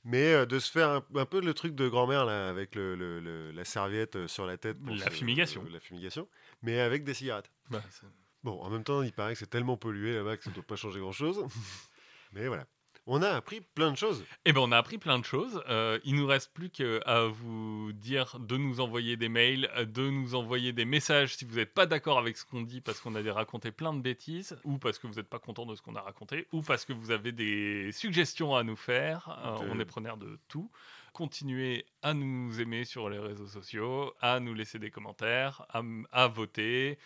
Mais 0.05 0.33
euh, 0.35 0.47
de 0.47 0.59
se 0.59 0.71
faire 0.71 0.89
un, 0.91 1.05
un 1.17 1.25
peu 1.27 1.41
le 1.41 1.55
truc 1.55 1.75
de 1.75 1.89
grand-mère, 1.89 2.25
là, 2.27 2.49
avec 2.49 2.75
le, 2.75 2.95
le- 2.95 3.21
le- 3.21 3.51
la 3.53 3.65
serviette 3.65 4.27
sur 4.27 4.45
la 4.47 4.57
tête. 4.59 4.79
pour 4.83 4.95
La 4.95 5.07
se- 5.07 5.11
fumigation. 5.11 5.65
la 5.73 5.81
fumigation, 5.81 6.29
mais 6.63 6.79
avec 6.81 7.03
des 7.05 7.15
cigarettes. 7.15 7.51
Bah, 7.71 7.83
Bon, 8.45 8.61
en 8.61 8.69
même 8.71 8.85
temps, 8.85 9.03
il 9.03 9.13
paraît 9.13 9.33
que 9.35 9.39
c'est 9.39 9.47
tellement 9.51 9.77
pollué 9.77 10.15
là-bas 10.15 10.37
que 10.37 10.45
ça 10.45 10.51
ne 10.51 10.55
doit 10.57 10.65
pas 10.65 10.77
changer 10.77 10.99
grand-chose. 11.01 11.45
Mais 12.33 12.49
voilà. 12.49 12.67
On 13.07 13.21
a 13.21 13.31
appris 13.31 13.61
plein 13.61 13.91
de 13.91 13.97
choses. 13.97 14.25
Eh 14.45 14.53
ben, 14.53 14.61
on 14.61 14.71
a 14.71 14.79
appris 14.79 14.97
plein 14.97 15.19
de 15.19 15.25
choses. 15.25 15.63
Euh, 15.69 15.99
il 16.05 16.15
nous 16.15 16.27
reste 16.27 16.53
plus 16.53 16.71
qu'à 16.71 17.25
vous 17.27 17.93
dire 17.93 18.39
de 18.39 18.57
nous 18.57 18.81
envoyer 18.81 19.17
des 19.17 19.29
mails, 19.29 19.69
de 19.93 20.09
nous 20.09 20.37
envoyer 20.37 20.73
des 20.73 20.85
messages 20.85 21.37
si 21.37 21.45
vous 21.45 21.57
n'êtes 21.57 21.75
pas 21.75 21.87
d'accord 21.87 22.19
avec 22.19 22.37
ce 22.37 22.45
qu'on 22.45 22.63
dit 22.63 22.81
parce 22.81 23.01
qu'on 23.01 23.17
a 23.17 23.33
raconté 23.33 23.73
plein 23.73 23.93
de 23.93 24.01
bêtises, 24.01 24.57
ou 24.63 24.79
parce 24.79 25.01
que 25.01 25.09
vous 25.09 25.15
n'êtes 25.15 25.29
pas 25.29 25.41
content 25.41 25.67
de 25.67 25.75
ce 25.75 25.83
qu'on 25.83 25.97
a 25.97 26.01
raconté, 26.01 26.47
ou 26.53 26.63
parce 26.63 26.85
que 26.85 26.93
vous 26.93 27.11
avez 27.11 27.33
des 27.33 27.91
suggestions 27.91 28.55
à 28.55 28.63
nous 28.63 28.77
faire. 28.77 29.37
Euh, 29.45 29.67
On 29.73 29.81
est 29.81 29.85
preneur 29.85 30.17
de 30.17 30.39
tout. 30.47 30.71
Continuez 31.13 31.85
à 32.03 32.15
nous 32.15 32.61
aimer 32.61 32.85
sur 32.85 33.11
les 33.11 33.19
réseaux 33.19 33.49
sociaux, 33.49 34.15
à 34.21 34.39
nous 34.39 34.55
laisser 34.55 34.79
des 34.79 34.91
commentaires, 34.91 35.67
à 36.13 36.27
voter 36.29 36.99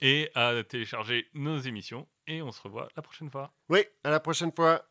et 0.00 0.30
à 0.34 0.62
télécharger 0.62 1.26
nos 1.34 1.58
émissions. 1.58 2.06
Et 2.26 2.42
on 2.42 2.52
se 2.52 2.60
revoit 2.60 2.88
la 2.96 3.02
prochaine 3.02 3.30
fois. 3.30 3.50
Oui, 3.68 3.80
à 4.04 4.10
la 4.10 4.20
prochaine 4.20 4.52
fois. 4.54 4.84